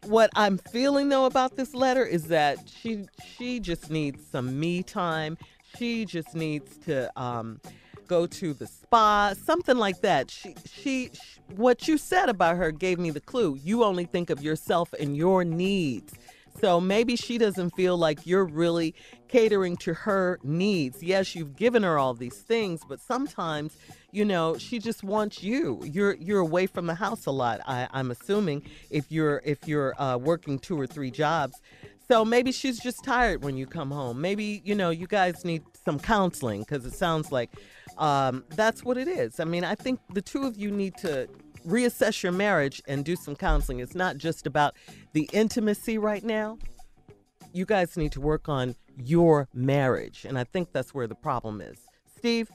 what 0.05 0.29
I'm 0.35 0.57
feeling 0.57 1.09
though 1.09 1.25
about 1.25 1.55
this 1.55 1.73
letter 1.73 2.05
is 2.05 2.25
that 2.25 2.57
she 2.69 3.05
she 3.25 3.59
just 3.59 3.89
needs 3.89 4.25
some 4.25 4.59
me 4.59 4.83
time. 4.83 5.37
She 5.77 6.05
just 6.05 6.35
needs 6.35 6.77
to 6.79 7.09
um, 7.19 7.59
go 8.07 8.27
to 8.27 8.53
the 8.53 8.67
spa, 8.67 9.33
something 9.33 9.77
like 9.77 10.01
that. 10.01 10.29
She, 10.29 10.55
she 10.65 11.09
she 11.13 11.39
what 11.55 11.87
you 11.87 11.97
said 11.97 12.29
about 12.29 12.57
her 12.57 12.71
gave 12.71 12.99
me 12.99 13.09
the 13.11 13.21
clue. 13.21 13.57
You 13.63 13.83
only 13.83 14.05
think 14.05 14.29
of 14.29 14.41
yourself 14.41 14.93
and 14.99 15.15
your 15.15 15.43
needs. 15.43 16.13
So 16.59 16.79
maybe 16.79 17.15
she 17.15 17.37
doesn't 17.37 17.71
feel 17.71 17.97
like 17.97 18.25
you're 18.25 18.45
really 18.45 18.95
catering 19.27 19.75
to 19.77 19.93
her 19.93 20.39
needs. 20.43 21.01
Yes, 21.01 21.35
you've 21.35 21.55
given 21.55 21.83
her 21.83 21.97
all 21.97 22.13
these 22.13 22.37
things, 22.37 22.81
but 22.87 22.99
sometimes, 22.99 23.75
you 24.11 24.23
know, 24.23 24.57
she 24.57 24.79
just 24.79 25.03
wants 25.03 25.43
you. 25.43 25.81
You're 25.83 26.15
you're 26.15 26.39
away 26.39 26.67
from 26.67 26.85
the 26.85 26.95
house 26.95 27.25
a 27.25 27.31
lot. 27.31 27.61
I, 27.65 27.87
I'm 27.91 28.11
assuming 28.11 28.63
if 28.89 29.11
you're 29.11 29.41
if 29.43 29.67
you're 29.67 29.99
uh, 30.01 30.17
working 30.17 30.59
two 30.59 30.79
or 30.79 30.87
three 30.87 31.11
jobs. 31.11 31.59
So 32.07 32.25
maybe 32.25 32.51
she's 32.51 32.79
just 32.79 33.03
tired 33.03 33.43
when 33.43 33.55
you 33.55 33.65
come 33.65 33.89
home. 33.89 34.21
Maybe 34.21 34.61
you 34.63 34.75
know 34.75 34.89
you 34.89 35.07
guys 35.07 35.43
need 35.43 35.63
some 35.83 35.99
counseling 35.99 36.61
because 36.61 36.85
it 36.85 36.93
sounds 36.93 37.31
like 37.31 37.49
um, 37.97 38.43
that's 38.49 38.83
what 38.83 38.97
it 38.97 39.07
is. 39.07 39.39
I 39.39 39.45
mean, 39.45 39.63
I 39.63 39.75
think 39.75 39.99
the 40.13 40.21
two 40.21 40.43
of 40.43 40.57
you 40.57 40.69
need 40.69 40.95
to 40.97 41.27
reassess 41.65 42.23
your 42.23 42.31
marriage 42.31 42.81
and 42.87 43.05
do 43.05 43.15
some 43.15 43.35
counseling. 43.35 43.79
It's 43.79 43.95
not 43.95 44.17
just 44.17 44.47
about 44.47 44.75
the 45.13 45.29
intimacy 45.33 45.97
right 45.97 46.23
now. 46.23 46.57
You 47.53 47.65
guys 47.65 47.97
need 47.97 48.11
to 48.13 48.21
work 48.21 48.49
on 48.49 48.75
your 48.97 49.47
marriage. 49.53 50.25
And 50.25 50.37
I 50.37 50.43
think 50.43 50.71
that's 50.71 50.93
where 50.93 51.07
the 51.07 51.15
problem 51.15 51.61
is. 51.61 51.77
Steve? 52.17 52.49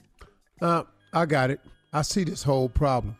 Uh, 0.60 0.84
I 1.12 1.26
got 1.26 1.50
it. 1.50 1.60
I 1.92 2.02
see 2.02 2.24
this 2.24 2.42
whole 2.42 2.68
problem. 2.68 3.16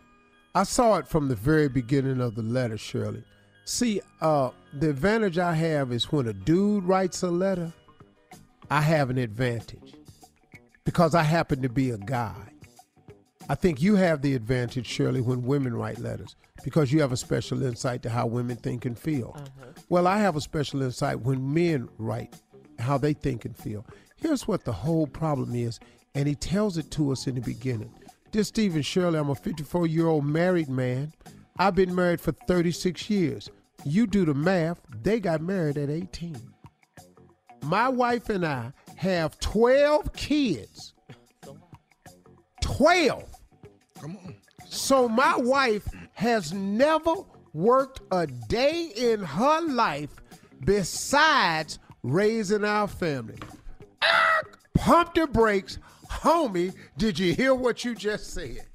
I 0.55 0.65
saw 0.65 0.97
it 0.97 1.06
from 1.06 1.28
the 1.28 1.36
very 1.36 1.69
beginning 1.69 2.20
of 2.20 2.35
the 2.35 2.43
letter, 2.43 2.77
Shirley. 2.77 3.23
See, 3.65 4.01
uh, 4.20 4.51
the 4.73 4.90
advantage 4.90 5.39
I 5.39 5.55
have 5.55 5.93
is 5.93 6.10
when 6.10 6.27
a 6.27 6.32
dude 6.32 6.85
writes 6.85 7.23
a 7.23 7.31
letter, 7.31 7.73
I 8.70 8.81
have 8.81 9.10
an 9.10 9.19
advantage 9.19 9.94
because 10.85 11.15
I 11.15 11.23
happen 11.23 11.62
to 11.62 11.69
be 11.69 11.90
a 11.90 11.98
guy. 11.98 12.35
I 13.50 13.54
think 13.54 13.80
you 13.80 13.96
have 13.96 14.20
the 14.20 14.34
advantage, 14.34 14.86
Shirley, 14.86 15.22
when 15.22 15.42
women 15.42 15.74
write 15.74 15.98
letters 15.98 16.36
because 16.62 16.92
you 16.92 17.00
have 17.00 17.12
a 17.12 17.16
special 17.16 17.62
insight 17.62 18.02
to 18.02 18.10
how 18.10 18.26
women 18.26 18.56
think 18.56 18.84
and 18.84 18.98
feel. 18.98 19.34
Uh-huh. 19.36 19.66
Well, 19.88 20.06
I 20.06 20.18
have 20.18 20.36
a 20.36 20.40
special 20.40 20.82
insight 20.82 21.20
when 21.20 21.54
men 21.54 21.88
write 21.96 22.34
how 22.78 22.98
they 22.98 23.14
think 23.14 23.46
and 23.46 23.56
feel. 23.56 23.86
Here's 24.16 24.46
what 24.46 24.64
the 24.64 24.72
whole 24.72 25.06
problem 25.06 25.54
is, 25.54 25.80
and 26.14 26.28
he 26.28 26.34
tells 26.34 26.76
it 26.76 26.90
to 26.92 27.10
us 27.10 27.26
in 27.26 27.36
the 27.36 27.40
beginning. 27.40 27.92
Dear 28.32 28.44
Stephen 28.44 28.82
Shirley, 28.82 29.18
I'm 29.18 29.30
a 29.30 29.34
54 29.34 29.86
year 29.86 30.08
old 30.08 30.26
married 30.26 30.68
man. 30.68 31.12
I've 31.58 31.74
been 31.74 31.94
married 31.94 32.20
for 32.20 32.32
36 32.32 33.08
years. 33.08 33.50
You 33.84 34.06
do 34.06 34.24
the 34.26 34.34
math, 34.34 34.80
they 35.02 35.20
got 35.20 35.40
married 35.40 35.78
at 35.78 35.88
18. 35.88 36.36
My 37.62 37.88
wife 37.88 38.28
and 38.28 38.44
I 38.44 38.72
have 38.96 39.38
12 39.40 40.12
kids. 40.12 40.92
12. 42.62 43.38
Come 44.00 44.16
on. 44.24 44.34
So 44.68 45.08
my 45.08 45.36
wife 45.36 45.86
has 46.12 46.52
never 46.52 47.14
worked 47.52 48.00
a 48.12 48.26
day 48.26 48.92
in 48.96 49.20
her 49.20 49.60
life 49.60 50.10
besides 50.64 51.78
raising 52.02 52.64
our 52.64 52.88
family. 52.88 53.38
Pump 54.74 55.14
the 55.14 55.26
brakes. 55.26 55.78
Homie, 56.10 56.74
did 56.96 57.18
you 57.18 57.34
hear 57.34 57.54
what 57.54 57.84
you 57.84 57.94
just 57.94 58.32
said? 58.32 58.66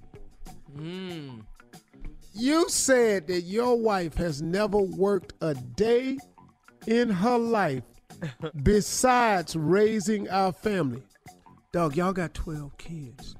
Mm. 0.75 1.45
You 2.33 2.67
said 2.69 3.27
that 3.27 3.41
your 3.41 3.79
wife 3.79 4.15
has 4.15 4.41
never 4.41 4.79
worked 4.79 5.33
a 5.41 5.53
day 5.53 6.17
in 6.87 7.09
her 7.09 7.37
life 7.37 7.83
besides 8.63 9.55
raising 9.55 10.29
our 10.29 10.51
family. 10.51 11.03
Dog, 11.71 11.95
y'all 11.95 12.13
got 12.13 12.33
12 12.33 12.77
kids. 12.77 13.35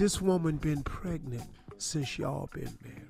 This 0.00 0.22
woman 0.22 0.56
been 0.56 0.82
pregnant 0.82 1.44
since 1.76 2.18
y'all 2.18 2.48
been 2.54 2.74
married. 2.82 3.02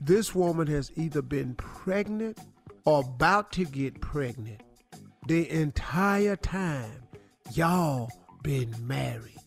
This 0.00 0.32
woman 0.36 0.68
has 0.68 0.92
either 0.94 1.20
been 1.20 1.56
pregnant 1.56 2.38
or 2.84 3.00
about 3.00 3.50
to 3.54 3.64
get 3.64 4.00
pregnant 4.00 4.62
the 5.26 5.50
entire 5.50 6.36
time 6.36 7.02
y'all 7.54 8.08
been 8.44 8.72
married. 8.86 9.40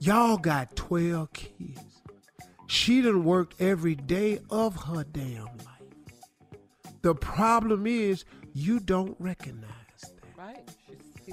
Y'all 0.00 0.38
got 0.38 0.76
12 0.76 1.30
kids. 1.34 2.00
She 2.66 3.02
done 3.02 3.22
worked 3.22 3.60
every 3.60 3.96
day 3.96 4.38
of 4.48 4.74
her 4.84 5.04
damn 5.04 5.44
life. 5.44 5.92
The 7.02 7.14
problem 7.14 7.86
is 7.86 8.24
you 8.54 8.80
don't 8.80 9.14
recognize 9.18 9.68
that. 10.00 10.38
Right. 10.38 10.66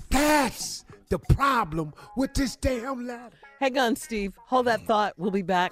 That's 0.09 0.83
the 1.07 1.19
problem 1.19 1.93
with 2.17 2.33
this 2.33 2.57
damn 2.57 3.07
letter. 3.07 3.37
Hang 3.59 3.77
on, 3.77 3.95
Steve. 3.97 4.33
Hold 4.47 4.67
that 4.67 4.85
thought. 4.85 5.13
We'll 5.17 5.31
be 5.31 5.41
back 5.41 5.71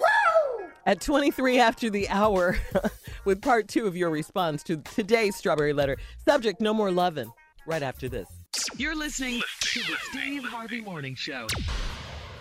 at 0.84 1.00
23 1.00 1.58
after 1.58 1.88
the 1.88 2.06
hour 2.10 2.58
with 3.24 3.40
part 3.40 3.66
two 3.66 3.86
of 3.86 3.96
your 3.96 4.10
response 4.10 4.62
to 4.64 4.76
today's 4.76 5.36
Strawberry 5.36 5.72
Letter. 5.72 5.96
Subject 6.26 6.60
No 6.60 6.74
More 6.74 6.90
Lovin'. 6.90 7.32
Right 7.66 7.82
after 7.82 8.08
this. 8.08 8.28
You're 8.76 8.94
listening 8.94 9.42
to 9.60 9.80
the 9.80 9.96
Steve 10.10 10.44
Harvey 10.44 10.82
Morning 10.82 11.14
Show. 11.14 11.46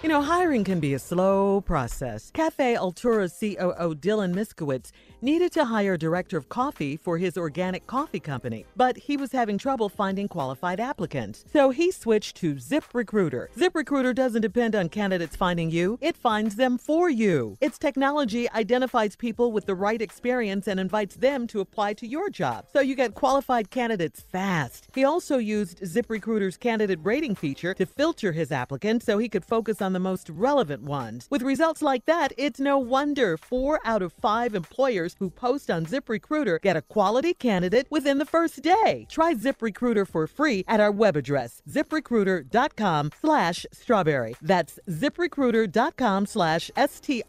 You 0.04 0.10
know, 0.10 0.22
hiring 0.22 0.64
can 0.64 0.80
be 0.80 0.94
a 0.94 1.00
slow 1.00 1.62
process. 1.62 2.30
Cafe 2.32 2.76
Altura's 2.76 3.36
COO 3.40 3.96
Dylan 3.96 4.34
Miskowitz 4.34 4.92
needed 5.22 5.52
to 5.54 5.66
hire 5.66 5.94
a 5.94 5.98
director 5.98 6.38
of 6.38 6.50
coffee 6.50 6.98
for 6.98 7.18
his 7.18 7.38
organic 7.38 7.88
coffee 7.88 8.20
company, 8.20 8.66
but 8.76 8.98
he 8.98 9.18
was 9.18 9.32
having 9.32 9.58
trouble 9.58 9.90
finding 9.90 10.28
qualified 10.28 10.80
applicants. 10.80 11.46
So 11.52 11.70
he 11.70 11.92
switched 11.92 12.38
to 12.38 12.56
ZipRecruiter. 12.56 13.48
ZipRecruiter 13.56 14.14
doesn't 14.14 14.42
depend 14.42 14.76
on 14.76 14.90
candidates 14.90 15.36
finding 15.36 15.72
you, 15.72 15.98
it 16.02 16.16
finds 16.16 16.56
them 16.56 16.78
for 16.78 17.10
you. 17.10 17.58
Its 17.62 17.78
technology 17.78 18.50
identifies 18.52 19.16
people 19.16 19.52
with 19.52 19.66
the 19.66 19.76
right 19.76 20.02
experience 20.02 20.68
and 20.68 20.80
invites 20.80 21.16
them 21.16 21.48
to 21.48 21.62
apply 21.62 21.94
to 21.94 22.08
your 22.08 22.30
job. 22.30 22.66
So 22.72 22.80
you 22.80 22.96
get 22.96 23.16
qualified 23.16 23.72
candidates 23.72 24.22
fast. 24.22 24.90
He 24.94 25.04
also 25.04 25.38
used 25.38 25.82
ZipRecruiter's 25.82 26.58
candidate 26.58 27.00
rating 27.02 27.36
feature 27.36 27.74
to 27.74 27.86
filter 27.86 28.32
his 28.32 28.52
applicants 28.52 29.06
so 29.06 29.18
he 29.18 29.30
could 29.30 29.46
focus 29.46 29.82
on 29.82 29.94
the 29.94 30.00
most 30.00 30.30
relevant 30.30 30.84
ones. 30.84 31.28
With 31.30 31.42
results 31.42 31.82
like 31.82 32.06
that, 32.06 32.34
it's 32.38 32.60
no 32.60 32.78
wonder 32.78 33.38
four 33.38 33.80
out 33.84 34.02
of 34.02 34.14
five 34.14 34.54
employers 34.54 35.07
who 35.20 35.30
post 35.30 35.70
on 35.70 35.86
ZipRecruiter 35.86 36.62
get 36.62 36.78
a 36.78 36.82
quality 36.82 37.34
candidate 37.34 37.88
within 37.90 38.18
the 38.18 38.26
first 38.26 38.62
day. 38.62 39.06
Try 39.10 39.34
ZipRecruiter 39.34 40.08
for 40.08 40.28
free 40.28 40.64
at 40.68 40.80
our 40.80 40.92
web 40.92 41.16
address, 41.16 41.62
ziprecruiter.com 41.70 43.12
slash 43.22 43.66
strawberry. 43.72 44.36
That's 44.42 44.80
ziprecruiter.com 44.90 46.26
slash 46.26 46.72
S-T-R-A-W-B-E-R-R-Y. 46.76 47.22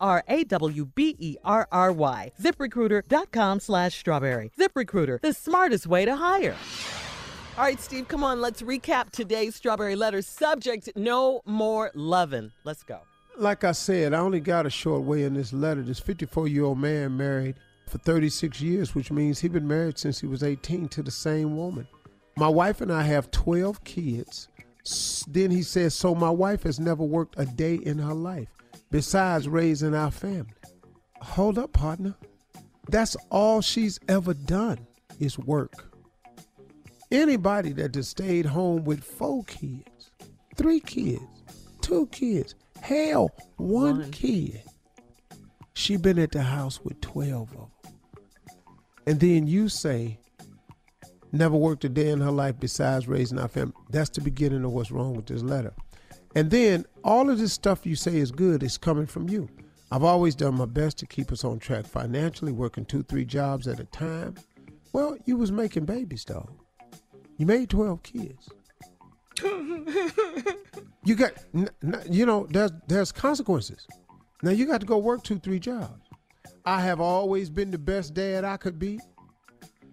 ZipRecruiter.com 2.40 3.60
slash 3.60 3.98
strawberry. 3.98 4.50
ZipRecruiter, 4.58 5.20
the 5.20 5.32
smartest 5.32 5.86
way 5.86 6.04
to 6.04 6.16
hire. 6.16 6.56
All 7.58 7.64
right, 7.64 7.80
Steve, 7.80 8.06
come 8.06 8.22
on. 8.22 8.40
Let's 8.40 8.62
recap 8.62 9.10
today's 9.10 9.56
Strawberry 9.56 9.96
Letter. 9.96 10.22
Subject, 10.22 10.90
no 10.94 11.40
more 11.44 11.90
lovin'. 11.92 12.52
Let's 12.62 12.84
go. 12.84 13.00
Like 13.36 13.64
I 13.64 13.72
said, 13.72 14.14
I 14.14 14.18
only 14.18 14.38
got 14.38 14.64
a 14.64 14.70
short 14.70 15.02
way 15.02 15.24
in 15.24 15.34
this 15.34 15.52
letter. 15.52 15.82
This 15.82 15.98
54 15.98 16.46
year 16.46 16.62
old 16.62 16.78
man 16.78 17.16
married 17.16 17.56
for 17.88 17.98
36 17.98 18.60
years, 18.60 18.94
which 18.94 19.10
means 19.10 19.38
he's 19.38 19.50
been 19.50 19.66
married 19.66 19.98
since 19.98 20.20
he 20.20 20.26
was 20.26 20.42
18 20.42 20.88
to 20.88 21.02
the 21.02 21.10
same 21.10 21.56
woman. 21.56 21.86
My 22.36 22.48
wife 22.48 22.80
and 22.80 22.92
I 22.92 23.02
have 23.02 23.30
12 23.30 23.82
kids. 23.84 24.48
Then 25.26 25.50
he 25.50 25.62
says, 25.62 25.94
So 25.94 26.14
my 26.14 26.30
wife 26.30 26.62
has 26.62 26.78
never 26.78 27.02
worked 27.02 27.34
a 27.38 27.44
day 27.44 27.74
in 27.74 27.98
her 27.98 28.14
life 28.14 28.48
besides 28.90 29.48
raising 29.48 29.94
our 29.94 30.10
family. 30.10 30.52
Hold 31.20 31.58
up, 31.58 31.72
partner. 31.72 32.14
That's 32.88 33.16
all 33.30 33.60
she's 33.60 33.98
ever 34.08 34.34
done 34.34 34.86
is 35.18 35.38
work. 35.38 35.92
Anybody 37.10 37.72
that 37.72 37.92
just 37.92 38.10
stayed 38.10 38.46
home 38.46 38.84
with 38.84 39.02
four 39.02 39.44
kids, 39.44 40.10
three 40.56 40.80
kids, 40.80 41.22
two 41.80 42.06
kids, 42.08 42.54
hell, 42.80 43.30
one, 43.56 44.10
kid. 44.10 44.62
She 45.74 45.96
been 45.96 46.18
at 46.18 46.32
the 46.32 46.42
house 46.42 46.80
with 46.82 47.00
12 47.00 47.50
of 47.52 47.56
them. 47.56 47.70
And 49.08 49.18
then 49.18 49.46
you 49.46 49.70
say, 49.70 50.18
never 51.32 51.56
worked 51.56 51.82
a 51.86 51.88
day 51.88 52.10
in 52.10 52.20
her 52.20 52.30
life 52.30 52.56
besides 52.60 53.08
raising 53.08 53.38
our 53.38 53.48
family. 53.48 53.72
That's 53.88 54.10
the 54.10 54.20
beginning 54.20 54.66
of 54.66 54.72
what's 54.72 54.90
wrong 54.90 55.14
with 55.14 55.24
this 55.24 55.40
letter. 55.42 55.72
And 56.34 56.50
then 56.50 56.84
all 57.04 57.30
of 57.30 57.38
this 57.38 57.54
stuff 57.54 57.86
you 57.86 57.96
say 57.96 58.18
is 58.18 58.30
good 58.30 58.62
is 58.62 58.76
coming 58.76 59.06
from 59.06 59.30
you. 59.30 59.48
I've 59.90 60.04
always 60.04 60.34
done 60.34 60.56
my 60.56 60.66
best 60.66 60.98
to 60.98 61.06
keep 61.06 61.32
us 61.32 61.42
on 61.42 61.58
track 61.58 61.86
financially, 61.86 62.52
working 62.52 62.84
two, 62.84 63.02
three 63.02 63.24
jobs 63.24 63.66
at 63.66 63.80
a 63.80 63.84
time. 63.84 64.34
Well, 64.92 65.16
you 65.24 65.38
was 65.38 65.50
making 65.50 65.86
babies, 65.86 66.26
dog. 66.26 66.50
You 67.38 67.46
made 67.46 67.70
12 67.70 68.02
kids. 68.02 68.50
You 71.04 71.14
got, 71.14 71.32
you 72.10 72.26
know, 72.26 72.46
there's 72.50 72.72
there's 72.86 73.12
consequences. 73.12 73.86
Now 74.42 74.50
you 74.50 74.66
got 74.66 74.80
to 74.80 74.86
go 74.86 74.98
work 74.98 75.24
two, 75.24 75.38
three 75.38 75.58
jobs. 75.58 76.07
I 76.64 76.80
have 76.80 77.00
always 77.00 77.50
been 77.50 77.70
the 77.70 77.78
best 77.78 78.14
dad 78.14 78.44
I 78.44 78.56
could 78.56 78.78
be, 78.78 79.00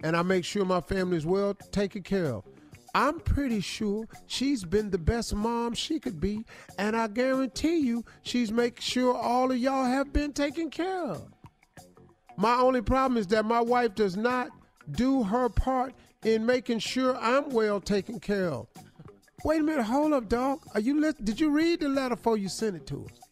and 0.04 0.16
I 0.16 0.22
make 0.22 0.46
sure 0.46 0.66
my 0.66 0.82
family 0.82 1.18
is 1.18 1.26
well 1.26 1.54
taken 1.72 2.04
care 2.04 2.34
of. 2.34 2.44
I'm 2.94 3.20
pretty 3.20 3.60
sure 3.60 4.08
she's 4.26 4.64
been 4.64 4.90
the 4.90 4.98
best 4.98 5.36
mom 5.36 5.74
she 5.74 6.00
could 6.00 6.22
be, 6.22 6.46
and 6.78 6.96
I 6.96 7.08
guarantee 7.08 7.78
you 7.78 8.06
she's 8.24 8.52
making 8.52 8.82
sure 8.82 9.14
all 9.14 9.52
of 9.52 9.58
y'all 9.58 9.86
have 9.86 10.14
been 10.14 10.32
taken 10.32 10.70
care 10.70 11.04
of. 11.04 11.28
My 12.38 12.56
only 12.56 12.82
problem 12.82 13.18
is 13.18 13.28
that 13.28 13.46
my 13.46 13.62
wife 13.62 13.96
does 13.96 14.16
not 14.16 14.50
do 14.92 15.24
her 15.24 15.50
part 15.50 15.94
in 16.24 16.46
making 16.46 16.80
sure 16.80 17.18
I'm 17.18 17.50
well 17.50 17.82
taken 17.82 18.20
care 18.20 18.50
of. 18.50 18.68
Wait 19.44 19.60
a 19.60 19.64
minute, 19.64 19.84
hold 19.84 20.14
up, 20.14 20.28
dog. 20.28 20.62
Are 20.74 20.80
you 20.80 21.14
did 21.24 21.40
you 21.40 21.50
read 21.50 21.82
the 21.82 21.90
letter 21.90 22.16
before 22.16 22.38
you 22.38 22.50
sent 22.50 22.76
it 22.76 22.88
to 22.88 23.06
us? 23.06 23.25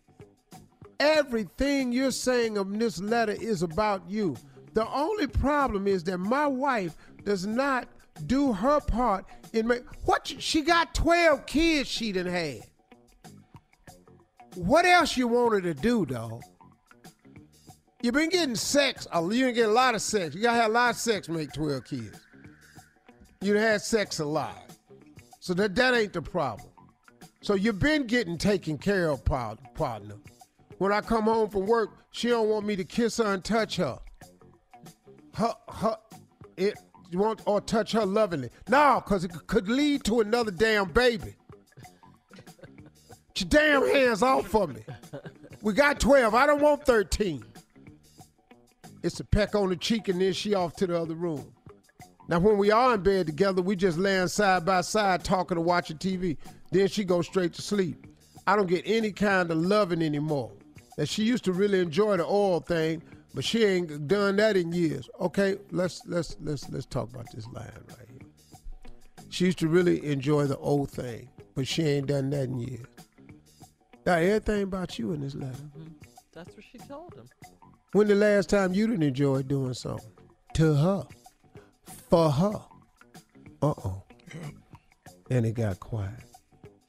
Everything 1.04 1.92
you're 1.92 2.12
saying 2.12 2.58
of 2.58 2.80
this 2.80 2.98
letter 3.02 3.34
is 3.34 3.62
about 3.62 4.10
you. 4.10 4.38
The 4.74 4.88
only 4.88 5.28
problem 5.28 5.86
is 5.86 6.02
that 6.06 6.18
my 6.18 6.48
wife 6.48 6.96
does 7.26 7.46
not 7.46 7.90
do 8.26 8.54
her 8.54 8.80
part 8.80 9.26
in 9.52 9.70
what 10.06 10.34
she 10.40 10.62
got 10.62 10.96
12 10.96 11.46
kids 11.46 11.90
she 11.90 12.14
done 12.14 12.26
had. 12.26 12.62
What 14.56 14.86
else 14.86 15.18
you 15.18 15.28
wanted 15.28 15.64
to 15.64 15.74
do, 15.74 16.06
dog? 16.06 16.42
You've 18.02 18.14
been 18.14 18.30
getting 18.30 18.56
sex. 18.56 19.06
You 19.14 19.30
didn't 19.30 19.56
get 19.56 19.68
a 19.68 19.74
lot 19.74 19.96
of 19.96 20.02
sex. 20.02 20.34
You 20.34 20.42
gotta 20.42 20.62
have 20.62 20.72
a 20.72 20.74
lot 20.74 20.92
of 20.92 20.96
sex 20.96 21.28
to 21.28 21.34
make 21.34 21.52
12 21.52 21.84
kids. 21.84 22.22
You 23.42 23.56
had 23.56 23.82
sex 23.82 24.20
a 24.20 24.26
lot. 24.26 24.72
So 25.42 25.54
that, 25.56 25.76
that 25.76 25.94
ain't 25.96 26.14
the 26.14 26.22
problem. 26.22 26.70
So 27.42 27.56
you've 27.56 27.80
been 27.80 28.08
getting 28.08 28.38
taken 28.38 28.78
care 28.78 29.10
of, 29.10 29.26
partner. 29.26 30.16
When 30.78 30.92
I 30.92 31.02
come 31.02 31.26
home 31.26 31.50
from 31.50 31.66
work, 31.66 31.92
she 32.12 32.30
don't 32.30 32.50
want 32.50 32.66
me 32.66 32.76
to 32.76 32.84
kiss 32.84 33.18
her 33.18 33.34
and 33.34 33.44
touch 33.44 33.78
her. 33.78 34.00
Her, 35.34 35.54
her, 35.70 35.98
it, 36.58 36.76
want, 37.14 37.42
or 37.46 37.62
touch 37.62 37.92
her 37.94 38.06
lovingly. 38.06 38.50
No, 38.68 39.02
because 39.04 39.24
it 39.24 39.32
could 39.48 39.68
lead 39.68 40.04
to 40.06 40.22
another 40.22 40.52
damn 40.52 40.90
baby. 40.92 41.36
Get 43.34 43.42
your 43.42 43.50
damn 43.50 43.88
hands 43.88 44.22
off 44.22 44.54
of 44.56 44.76
me. 44.76 44.84
We 45.62 45.74
got 45.74 46.00
12. 46.00 46.36
I 46.36 46.46
don't 46.46 46.62
want 46.62 46.86
13. 46.86 47.44
It's 49.02 49.20
a 49.20 49.26
peck 49.26 49.56
on 49.56 49.70
the 49.70 49.76
cheek 49.76 50.08
and 50.08 50.22
then 50.22 50.34
she 50.34 50.54
off 50.54 50.76
to 50.78 50.88
the 50.88 51.00
other 51.00 51.16
room. 51.16 51.54
Now, 52.30 52.40
when 52.40 52.58
we 52.58 52.72
are 52.72 52.96
in 52.96 53.02
bed 53.02 53.28
together, 53.28 53.62
we 53.62 53.76
just 53.76 53.98
laying 53.98 54.28
side 54.28 54.66
by 54.66 54.82
side 54.82 55.24
talking 55.24 55.58
or 55.58 55.62
watching 55.62 55.98
TV. 55.98 56.38
Then 56.72 56.88
she 56.88 57.04
goes 57.04 57.28
straight 57.28 57.54
to 57.54 57.62
sleep. 57.62 58.08
I 58.48 58.56
don't 58.56 58.68
get 58.68 58.84
any 58.86 59.12
kind 59.12 59.52
of 59.52 59.58
loving 59.58 60.02
anymore. 60.02 60.52
And 60.98 61.10
she 61.10 61.24
used 61.24 61.44
to 61.46 61.54
really 61.54 61.80
enjoy 61.80 62.18
the 62.18 62.26
oil 62.26 62.60
thing, 62.60 63.02
but 63.34 63.44
she 63.44 63.64
ain't 63.64 64.08
done 64.08 64.36
that 64.36 64.56
in 64.56 64.72
years. 64.72 65.10
Okay, 65.20 65.58
let's 65.72 66.02
let's 66.06 66.36
let's 66.42 66.70
let's 66.70 66.86
talk 66.86 67.12
about 67.12 67.32
this 67.34 67.48
line 67.48 67.72
right 67.90 68.08
here. 68.10 68.30
She 69.30 69.46
used 69.46 69.60
to 69.60 69.68
really 69.68 70.06
enjoy 70.06 70.46
the 70.46 70.58
old 70.58 70.92
thing, 70.92 71.30
but 71.56 71.68
she 71.68 71.84
ain't 71.84 72.08
done 72.08 72.30
that 72.32 72.44
in 72.44 72.60
years. 72.60 72.86
Now 74.06 74.16
everything 74.16 74.64
about 74.64 75.00
you 75.00 75.14
in 75.14 75.22
this 75.22 75.34
letter. 75.34 75.58
That's 76.34 76.54
what 76.56 76.64
she 76.72 76.78
told 76.78 77.14
him. 77.16 77.30
When 77.94 78.08
the 78.08 78.16
last 78.16 78.50
time 78.50 78.74
you 78.74 78.88
didn't 78.88 79.04
enjoy 79.04 79.44
doing 79.44 79.74
something 79.74 80.12
to 80.56 80.76
her, 80.76 81.08
for 82.10 82.30
her? 82.30 82.62
Uh 83.62 83.74
oh. 83.86 84.04
And 85.30 85.46
it 85.46 85.54
got 85.54 85.80
quiet. 85.80 86.12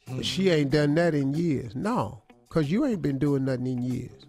But 0.09 0.26
she 0.26 0.51
ain't 0.51 0.70
done 0.70 0.94
that 0.97 1.14
in 1.14 1.32
years. 1.32 1.74
No, 1.74 2.23
because 2.55 2.70
you 2.70 2.86
ain't 2.86 3.02
been 3.02 3.18
doing 3.18 3.44
nothing 3.44 3.66
in 3.66 3.82
years. 3.82 4.26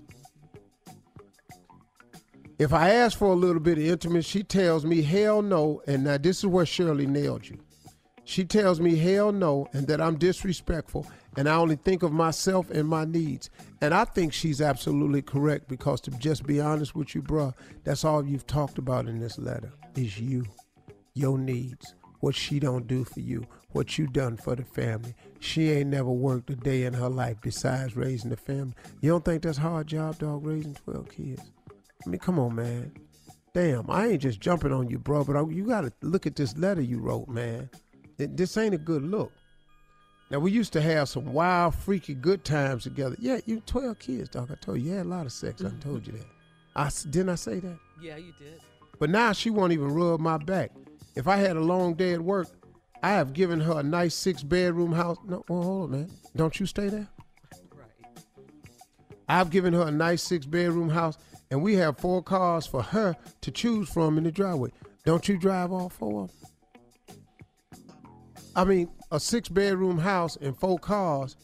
If 2.57 2.73
I 2.73 2.89
ask 2.89 3.19
for 3.19 3.27
a 3.27 3.35
little 3.35 3.59
bit 3.59 3.77
of 3.77 3.83
intimacy, 3.83 4.27
she 4.27 4.43
tells 4.43 4.83
me 4.83 5.03
hell 5.03 5.43
no. 5.43 5.83
And 5.85 6.05
now 6.05 6.17
this 6.17 6.39
is 6.39 6.47
where 6.47 6.65
Shirley 6.65 7.05
nailed 7.05 7.47
you. 7.47 7.59
She 8.23 8.43
tells 8.43 8.81
me 8.81 8.95
hell 8.95 9.31
no 9.31 9.67
and 9.73 9.85
that 9.85 10.01
I'm 10.01 10.17
disrespectful 10.17 11.05
and 11.37 11.47
I 11.47 11.53
only 11.53 11.75
think 11.75 12.01
of 12.01 12.11
myself 12.11 12.71
and 12.71 12.87
my 12.87 13.05
needs. 13.05 13.51
And 13.81 13.93
I 13.93 14.05
think 14.05 14.33
she's 14.33 14.59
absolutely 14.59 15.21
correct 15.21 15.67
because 15.67 16.01
to 16.01 16.11
just 16.11 16.47
be 16.47 16.59
honest 16.59 16.95
with 16.95 17.13
you, 17.13 17.21
bruh, 17.21 17.53
that's 17.83 18.03
all 18.03 18.25
you've 18.25 18.47
talked 18.47 18.79
about 18.79 19.07
in 19.07 19.19
this 19.19 19.37
letter 19.37 19.71
is 19.95 20.19
you, 20.19 20.45
your 21.13 21.37
needs, 21.37 21.93
what 22.21 22.33
she 22.33 22.59
don't 22.59 22.87
do 22.87 23.03
for 23.03 23.19
you, 23.19 23.45
what 23.75 23.97
you 23.97 24.07
done 24.07 24.37
for 24.37 24.55
the 24.55 24.63
family. 24.63 25.13
She 25.41 25.69
ain't 25.69 25.89
never 25.89 26.09
worked 26.09 26.49
a 26.49 26.55
day 26.55 26.85
in 26.85 26.93
her 26.93 27.09
life 27.09 27.35
besides 27.41 27.97
raising 27.97 28.29
the 28.29 28.37
family. 28.37 28.73
You 29.01 29.11
don't 29.11 29.25
think 29.25 29.43
that's 29.43 29.57
hard 29.57 29.87
job, 29.87 30.17
dog, 30.17 30.45
raising 30.45 30.75
12 30.75 31.09
kids? 31.09 31.41
I 32.05 32.09
mean, 32.09 32.19
come 32.19 32.39
on, 32.39 32.55
man. 32.55 32.93
Damn, 33.53 33.89
I 33.91 34.07
ain't 34.07 34.21
just 34.21 34.39
jumping 34.39 34.71
on 34.71 34.89
you, 34.89 34.97
bro, 34.97 35.25
but 35.25 35.35
I, 35.35 35.41
you 35.49 35.65
got 35.65 35.81
to 35.81 35.91
look 36.01 36.25
at 36.25 36.37
this 36.37 36.55
letter 36.57 36.81
you 36.81 36.99
wrote, 36.99 37.27
man. 37.27 37.69
It, 38.17 38.37
this 38.37 38.55
ain't 38.55 38.73
a 38.73 38.77
good 38.77 39.03
look. 39.03 39.33
Now, 40.31 40.39
we 40.39 40.51
used 40.51 40.71
to 40.73 40.81
have 40.81 41.09
some 41.09 41.33
wild, 41.33 41.75
freaky 41.75 42.15
good 42.15 42.45
times 42.45 42.83
together. 42.83 43.17
Yeah, 43.19 43.39
you 43.45 43.61
12 43.65 43.99
kids, 43.99 44.29
dog. 44.29 44.51
I 44.51 44.55
told 44.55 44.79
you, 44.79 44.91
you 44.91 44.91
had 44.93 45.05
a 45.05 45.09
lot 45.09 45.25
of 45.25 45.33
sex. 45.33 45.61
I 45.61 45.65
mm-hmm. 45.65 45.79
told 45.79 46.07
you 46.07 46.13
that. 46.13 46.25
I, 46.77 46.89
didn't 47.09 47.29
I 47.29 47.35
say 47.35 47.59
that? 47.59 47.77
Yeah, 48.01 48.15
you 48.15 48.33
did. 48.39 48.61
But 48.99 49.09
now 49.09 49.33
she 49.33 49.49
won't 49.49 49.73
even 49.73 49.93
rub 49.93 50.21
my 50.21 50.37
back. 50.37 50.71
If 51.15 51.27
I 51.27 51.35
had 51.35 51.57
a 51.57 51.61
long 51.61 51.93
day 51.93 52.13
at 52.13 52.21
work, 52.21 52.47
I 53.05 53.09
have 53.09 53.33
given 53.33 53.59
her 53.59 53.81
a 53.81 53.83
nice 53.83 54.15
six 54.15 54.41
bedroom 54.41 54.91
house. 54.91 55.17
No, 55.27 55.45
well, 55.47 55.61
hold 55.61 55.83
on, 55.83 55.91
man. 55.91 56.11
Don't 56.35 56.59
you 56.59 56.65
stay 56.65 56.89
there? 56.89 57.07
Right. 57.71 57.87
I've 59.29 59.51
given 59.51 59.73
her 59.73 59.83
a 59.83 59.91
nice 59.91 60.23
six 60.23 60.47
bedroom 60.47 60.89
house, 60.89 61.19
and 61.51 61.61
we 61.61 61.75
have 61.75 61.99
four 61.99 62.23
cars 62.23 62.65
for 62.65 62.81
her 62.81 63.15
to 63.41 63.51
choose 63.51 63.89
from 63.89 64.17
in 64.17 64.23
the 64.23 64.31
driveway. 64.31 64.71
Don't 65.05 65.29
you 65.29 65.37
drive 65.37 65.71
all 65.71 65.89
four 65.89 66.23
of 66.23 66.31
them? 66.31 67.85
I 68.55 68.63
mean, 68.63 68.89
a 69.11 69.19
six 69.19 69.49
bedroom 69.49 69.99
house 69.99 70.35
and 70.37 70.57
four 70.57 70.79
cars 70.79 71.37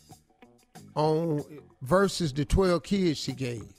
on 0.96 1.44
versus 1.84 2.34
the 2.34 2.44
12 2.44 2.82
kids 2.82 3.20
she 3.20 3.34
gave. 3.34 3.72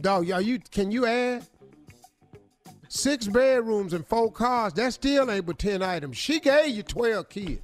Dog, 0.00 0.28
y'all, 0.28 0.40
you 0.40 0.60
can 0.70 0.92
you 0.92 1.06
add? 1.06 1.44
Six 2.92 3.28
bedrooms 3.28 3.92
and 3.92 4.04
four 4.04 4.32
cars, 4.32 4.72
that 4.72 4.92
still 4.92 5.30
ain't 5.30 5.46
but 5.46 5.60
10 5.60 5.80
items. 5.80 6.16
She 6.16 6.40
gave 6.40 6.74
you 6.74 6.82
12 6.82 7.28
kids. 7.28 7.60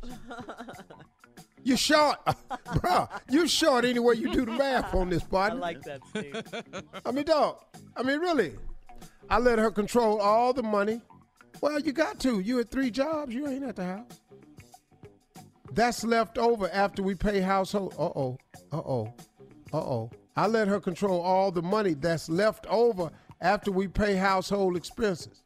You 1.65 1.77
short, 1.77 2.19
bro. 2.81 3.09
You 3.29 3.49
short 3.49 3.85
anyway 3.85 4.19
you 4.19 4.33
do 4.33 4.45
the 4.47 4.53
math 4.53 4.95
on 4.95 5.11
this, 5.11 5.25
body. 5.25 5.57
I 5.57 5.59
like 5.59 5.83
that, 5.83 6.01
Steve. 6.11 6.43
I 7.05 7.11
mean, 7.11 7.25
dog. 7.25 7.57
I 7.97 8.05
mean, 8.05 8.21
really. 8.21 8.53
I 9.29 9.41
let 9.41 9.59
her 9.59 9.73
control 9.73 10.21
all 10.21 10.53
the 10.53 10.63
money. 10.63 11.01
Well, 11.61 11.81
you 11.81 11.91
got 11.91 12.21
to. 12.21 12.39
You 12.39 12.59
had 12.59 12.71
three 12.71 12.93
jobs. 12.93 13.35
You 13.35 13.49
ain't 13.49 13.65
at 13.65 13.75
the 13.75 13.85
house. 13.85 14.21
That's 15.73 16.05
left 16.05 16.39
over 16.39 16.71
after 16.73 17.03
we 17.03 17.17
pay 17.17 17.41
household. 17.41 17.95
Uh 17.99 18.13
oh. 18.15 18.39
Uh 18.73 18.77
oh. 18.77 19.15
Uh 19.73 19.79
oh. 19.79 20.11
I 20.37 20.47
let 20.47 20.69
her 20.69 20.79
control 20.79 21.21
all 21.21 21.51
the 21.51 21.63
money 21.63 21.95
that's 21.95 22.29
left 22.29 22.65
over 22.69 23.11
after 23.41 23.71
we 23.71 23.89
pay 23.89 24.17
household 24.17 24.77
expenses. 24.77 25.43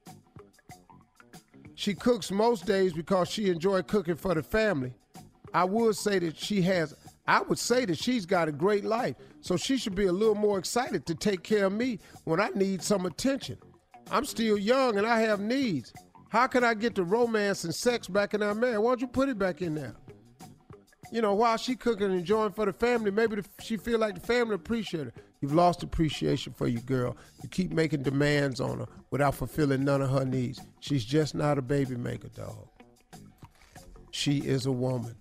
She 1.74 1.94
cooks 1.94 2.30
most 2.30 2.66
days 2.66 2.92
because 2.92 3.28
she 3.28 3.48
enjoy 3.48 3.82
cooking 3.82 4.16
for 4.16 4.34
the 4.34 4.42
family. 4.42 4.92
I 5.52 5.64
would 5.64 5.96
say 5.96 6.18
that 6.18 6.36
she 6.36 6.62
has 6.62 6.94
I 7.26 7.42
would 7.42 7.58
say 7.58 7.84
that 7.84 7.96
she's 7.96 8.26
got 8.26 8.48
a 8.48 8.52
great 8.52 8.84
life. 8.84 9.14
So 9.40 9.56
she 9.56 9.76
should 9.76 9.94
be 9.94 10.06
a 10.06 10.12
little 10.12 10.34
more 10.34 10.58
excited 10.58 11.06
to 11.06 11.14
take 11.14 11.44
care 11.44 11.66
of 11.66 11.72
me 11.72 12.00
when 12.24 12.40
I 12.40 12.48
need 12.48 12.82
some 12.82 13.06
attention. 13.06 13.56
I'm 14.10 14.24
still 14.24 14.58
young 14.58 14.98
and 14.98 15.06
I 15.06 15.20
have 15.20 15.38
needs. 15.40 15.92
How 16.30 16.48
can 16.48 16.64
I 16.64 16.74
get 16.74 16.96
the 16.96 17.04
romance 17.04 17.62
and 17.64 17.74
sex 17.74 18.08
back 18.08 18.34
in 18.34 18.42
our 18.42 18.54
marriage? 18.54 18.78
Why 18.78 18.90
don't 18.90 19.00
you 19.00 19.06
put 19.06 19.28
it 19.28 19.38
back 19.38 19.62
in 19.62 19.74
there? 19.76 19.94
You 21.12 21.22
know, 21.22 21.34
while 21.34 21.56
she 21.56 21.76
cooking 21.76 22.06
and 22.06 22.14
enjoying 22.14 22.52
for 22.52 22.66
the 22.66 22.72
family, 22.72 23.10
maybe 23.10 23.36
the, 23.36 23.44
she 23.62 23.76
feel 23.76 23.98
like 23.98 24.14
the 24.14 24.26
family 24.26 24.54
appreciate 24.54 25.06
her. 25.06 25.12
You've 25.40 25.54
lost 25.54 25.82
appreciation 25.82 26.52
for 26.52 26.68
your 26.68 26.82
girl. 26.82 27.16
You 27.42 27.48
keep 27.48 27.72
making 27.72 28.02
demands 28.02 28.60
on 28.60 28.80
her 28.80 28.86
without 29.10 29.34
fulfilling 29.34 29.84
none 29.84 30.02
of 30.02 30.10
her 30.10 30.24
needs. 30.24 30.60
She's 30.80 31.04
just 31.04 31.34
not 31.34 31.56
a 31.56 31.62
baby 31.62 31.96
maker, 31.96 32.28
dog. 32.28 32.68
She 34.10 34.38
is 34.38 34.66
a 34.66 34.72
woman. 34.72 35.14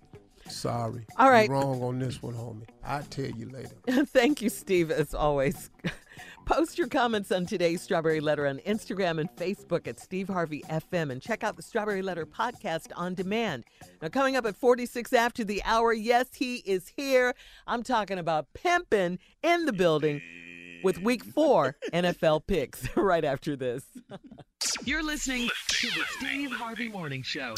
Sorry. 0.48 1.06
All 1.16 1.30
right. 1.30 1.48
You're 1.48 1.58
wrong 1.58 1.82
on 1.82 1.98
this 1.98 2.22
one, 2.22 2.34
homie. 2.34 2.66
I'll 2.84 3.02
tell 3.04 3.26
you 3.30 3.48
later. 3.48 4.04
Thank 4.06 4.42
you, 4.42 4.50
Steve, 4.50 4.90
as 4.90 5.14
always. 5.14 5.70
Post 6.46 6.78
your 6.78 6.88
comments 6.88 7.30
on 7.30 7.46
today's 7.46 7.80
Strawberry 7.80 8.18
Letter 8.18 8.46
on 8.46 8.58
Instagram 8.66 9.20
and 9.20 9.30
Facebook 9.36 9.86
at 9.86 10.00
Steve 10.00 10.26
Harvey 10.28 10.62
FM 10.68 11.10
and 11.12 11.22
check 11.22 11.44
out 11.44 11.54
the 11.56 11.62
Strawberry 11.62 12.02
Letter 12.02 12.26
podcast 12.26 12.88
on 12.96 13.14
demand. 13.14 13.64
Now, 14.02 14.08
coming 14.08 14.34
up 14.36 14.44
at 14.46 14.56
46 14.56 15.12
after 15.12 15.44
the 15.44 15.62
hour, 15.64 15.92
yes, 15.92 16.26
he 16.34 16.56
is 16.56 16.88
here. 16.96 17.34
I'm 17.68 17.84
talking 17.84 18.18
about 18.18 18.48
pimping 18.52 19.20
in 19.44 19.64
the 19.66 19.72
building 19.72 20.20
with 20.82 20.98
week 20.98 21.22
four 21.24 21.76
NFL 21.92 22.46
picks 22.48 22.88
right 22.96 23.24
after 23.24 23.54
this. 23.54 23.84
You're 24.84 25.04
listening 25.04 25.48
to 25.68 25.86
the 25.88 26.04
Steve 26.18 26.50
Harvey 26.50 26.88
Morning 26.88 27.22
Show. 27.22 27.54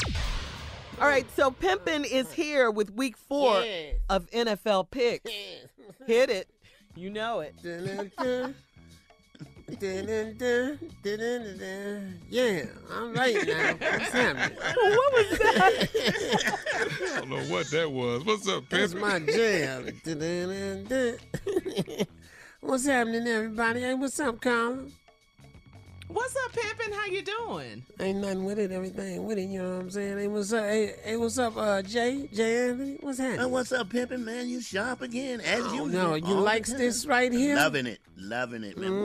All 1.01 1.09
right, 1.09 1.27
so 1.35 1.51
Pimpin 1.51 2.05
is 2.05 2.31
here 2.31 2.71
with 2.71 2.91
week 2.93 3.17
four 3.17 3.63
Yes. 3.63 3.95
of 4.11 4.31
NFL 4.31 4.91
picks. 4.91 5.31
Hit 6.07 6.29
it. 6.29 6.49
You 6.95 7.09
know 7.09 7.41
it. 7.41 7.55
Yeah, 12.31 12.65
all 12.93 13.11
right 13.13 13.47
now. 13.47 13.73
What's 13.75 14.13
happening? 14.13 14.59
What 14.59 15.13
was 15.13 15.39
that? 15.39 15.89
I 17.15 17.21
don't 17.21 17.31
know 17.31 17.45
what 17.55 17.71
that 17.71 17.91
was. 17.91 18.25
What's 18.25 18.49
up, 18.49 18.65
That's 18.69 18.95
Pimpin'? 18.95 19.01
my 19.01 19.19
jam. 19.21 19.87
What's 22.61 22.87
happening, 22.87 23.27
everybody? 23.27 23.81
Hey, 23.81 23.95
what's 23.95 24.21
up, 24.21 24.41
Colin? 24.41 24.93
What's 26.13 26.37
up, 26.37 26.53
Pimpin'? 26.53 26.93
How 26.93 27.07
you 27.07 27.23
doing? 27.23 27.85
Ain't 27.99 28.19
nothing 28.19 28.45
with 28.45 28.59
it, 28.59 28.71
everything 28.71 29.25
with 29.25 29.39
it, 29.39 29.45
you 29.49 29.63
know 29.63 29.77
what 29.77 29.81
I'm 29.83 29.91
saying? 29.91 30.19
Hey, 30.19 30.27
what's 30.29 30.53
up? 30.53 30.65
Hey, 30.65 30.95
hey 31.05 31.17
what's 31.17 31.39
up, 31.39 31.57
uh, 31.57 31.81
Jay? 31.83 32.29
Jay 32.35 32.69
Anthony? 32.69 32.99
What's 33.01 33.19
happening? 33.19 33.41
Uh, 33.41 33.49
what's 33.49 33.73
up, 33.73 33.89
pimpin', 33.89 34.23
man? 34.23 34.49
You 34.49 34.61
sharp 34.61 35.01
again, 35.01 35.41
as 35.41 35.61
Oh, 35.65 35.73
usual. 35.73 35.87
no, 35.87 36.15
you 36.17 36.35
all 36.35 36.41
likes 36.43 36.73
this 36.73 37.07
right 37.07 37.33
here? 37.33 37.57
Loving 37.57 37.87
it, 37.87 38.01
loving 38.19 38.63
it, 38.65 38.77
man. 38.77 38.91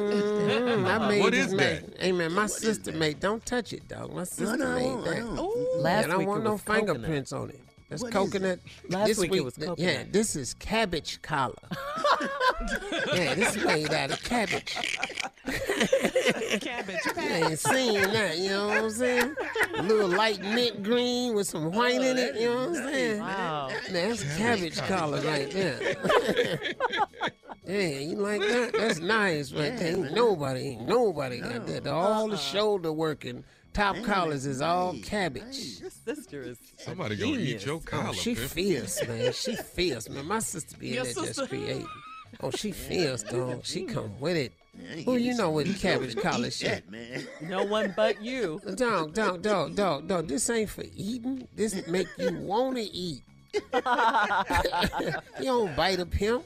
Mm, 0.67 0.85
I 0.85 1.07
made 1.07 1.21
What 1.21 1.31
this 1.31 1.51
that? 1.53 1.83
Hey 1.99 2.11
man, 2.11 2.31
my 2.33 2.45
sister 2.47 2.91
made. 2.91 3.19
Don't 3.19 3.45
touch 3.45 3.73
it, 3.73 3.87
dog. 3.87 4.13
My 4.13 4.23
sister 4.25 4.57
no, 4.57 4.67
I 4.67 4.75
made 4.75 4.85
won't, 4.85 5.07
I 5.07 5.13
that. 5.15 5.25
won't. 5.25 5.39
Ooh. 5.39 5.67
I 5.77 5.81
Last 5.81 6.07
don't 6.07 6.25
want 6.25 6.43
no 6.43 6.51
was 6.53 6.61
coconut. 6.61 6.87
fingerprints 6.95 7.31
on 7.33 7.49
it. 7.51 7.59
That's 7.89 8.01
What 8.01 8.09
is 8.09 8.13
coconut. 8.13 8.59
Last 8.89 9.07
this 9.07 9.17
week 9.17 9.33
it 9.33 9.43
was 9.43 9.55
coconut. 9.55 9.79
Yeah, 9.79 10.03
this 10.11 10.35
is 10.35 10.53
cabbage 10.55 11.21
collar. 11.21 11.55
yeah, 13.13 13.33
this 13.35 13.55
is 13.55 13.63
made 13.63 13.93
out 13.93 14.11
of 14.11 14.21
cabbage. 14.23 14.75
Cabbage 16.59 16.99
I 17.15 17.43
ain't 17.45 17.59
seen 17.59 18.01
that, 18.01 18.37
you 18.37 18.49
know 18.49 18.67
what 18.67 18.77
I'm 18.77 18.89
saying? 18.89 19.35
A 19.77 19.83
little 19.83 20.09
light 20.09 20.41
mint 20.41 20.83
green 20.83 21.35
with 21.35 21.47
some 21.47 21.71
white 21.71 21.99
oh, 21.99 22.03
in 22.03 22.17
it, 22.17 22.35
you 22.35 22.49
know 22.49 22.55
what 22.55 22.67
I'm 22.67 22.75
saying? 22.75 23.21
Wow. 23.21 23.69
That's 23.89 24.37
cabbage 24.37 24.77
collar 24.81 25.21
right 25.21 25.49
there. 25.49 25.79
yeah, 27.65 27.99
you 27.99 28.17
like 28.17 28.41
that? 28.41 28.73
That's 28.73 28.99
nice 28.99 29.53
right 29.53 29.77
there. 29.77 29.95
Ain't 29.95 30.13
nobody, 30.13 30.71
ain't 30.71 30.87
nobody 30.87 31.39
got 31.39 31.65
that. 31.67 31.87
All 31.87 32.27
the 32.27 32.33
uh-uh. 32.33 32.39
shoulder 32.39 32.91
work 32.91 33.23
and 33.77 34.05
top 34.05 34.05
collars 34.05 34.45
is 34.45 34.61
all 34.61 34.95
cabbage. 35.03 35.79
Your 35.81 35.89
sister 35.89 36.41
is. 36.41 36.57
Somebody 36.77 37.15
gonna 37.15 37.31
eat 37.33 37.37
genius. 37.37 37.65
your 37.65 37.75
Oh, 37.75 37.79
collar, 37.79 38.13
she 38.13 38.35
Pimpin'. 38.35 38.47
fierce, 38.49 39.07
man. 39.07 39.33
She 39.33 39.55
fierce, 39.55 40.09
man. 40.09 40.25
My 40.25 40.39
sister 40.39 40.77
be 40.77 40.89
in 40.89 40.93
Your 40.95 41.03
there 41.05 41.13
sister- 41.13 41.33
just 41.41 41.49
creating. 41.49 41.87
Oh, 42.41 42.51
she 42.51 42.71
fierce, 42.71 43.23
dog. 43.23 43.65
She 43.65 43.83
come 43.85 44.19
with 44.19 44.35
it. 44.37 44.51
Yeah, 44.77 45.03
Who 45.03 45.15
you 45.15 45.33
know 45.35 45.49
with 45.51 45.79
cabbage 45.81 46.15
over 46.17 46.21
collar 46.29 46.51
shit? 46.51 46.83
that, 46.85 46.91
man. 46.91 47.25
No 47.41 47.63
one 47.63 47.93
but 47.95 48.21
you. 48.21 48.61
Dog, 48.75 49.13
dog, 49.13 49.41
dog, 49.41 49.75
dog, 49.75 50.07
dog. 50.07 50.27
This 50.27 50.47
ain't 50.51 50.69
for 50.69 50.83
eating. 50.95 51.47
This 51.55 51.87
make 51.87 52.07
you 52.19 52.37
wanna 52.37 52.83
eat. 52.91 53.23
you 53.53 53.61
don't 55.45 55.75
bite 55.75 55.99
a 55.99 56.05
pimp. 56.05 56.43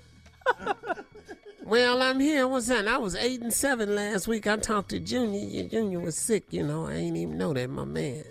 Well, 1.64 2.02
I'm 2.02 2.20
here. 2.20 2.48
What's 2.48 2.68
that? 2.68 2.88
I 2.88 2.98
was 2.98 3.16
eight 3.16 3.42
and 3.42 3.54
seven 3.54 3.96
last 3.96 4.28
week. 4.28 4.48
I 4.48 4.58
talked 4.58 4.90
to 4.90 5.00
Junior. 5.00 5.40
Your 5.40 5.70
Junior 5.70 6.00
was 6.00 6.18
sick, 6.18 6.46
you 6.50 6.66
know. 6.66 6.88
I 6.88 6.94
ain't 6.94 7.18
even 7.18 7.38
know 7.38 7.54
that 7.54 7.70
my 7.70 7.86
man 7.86 8.24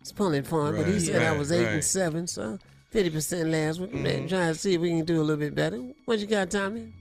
it's 0.00 0.12
pulling 0.12 0.44
for 0.44 0.68
him, 0.68 0.76
but 0.76 0.86
he 0.86 0.94
Right, 0.94 1.02
said 1.02 1.22
I 1.22 1.36
was 1.36 1.52
eight 1.52 1.66
and 1.66 1.84
seven, 1.84 2.26
so 2.26 2.58
fifty 2.90 3.10
percent 3.10 3.50
last 3.50 3.80
week. 3.80 3.92
Man, 3.92 4.04
mm-hmm. 4.20 4.28
trying 4.28 4.52
to 4.52 4.58
see 4.58 4.74
if 4.74 4.80
we 4.80 4.90
can 4.90 5.04
do 5.04 5.20
a 5.20 5.22
little 5.22 5.36
bit 5.36 5.54
better. 5.54 5.78
What 6.06 6.18
you 6.20 6.26
got, 6.26 6.50
Tommy? 6.50 6.92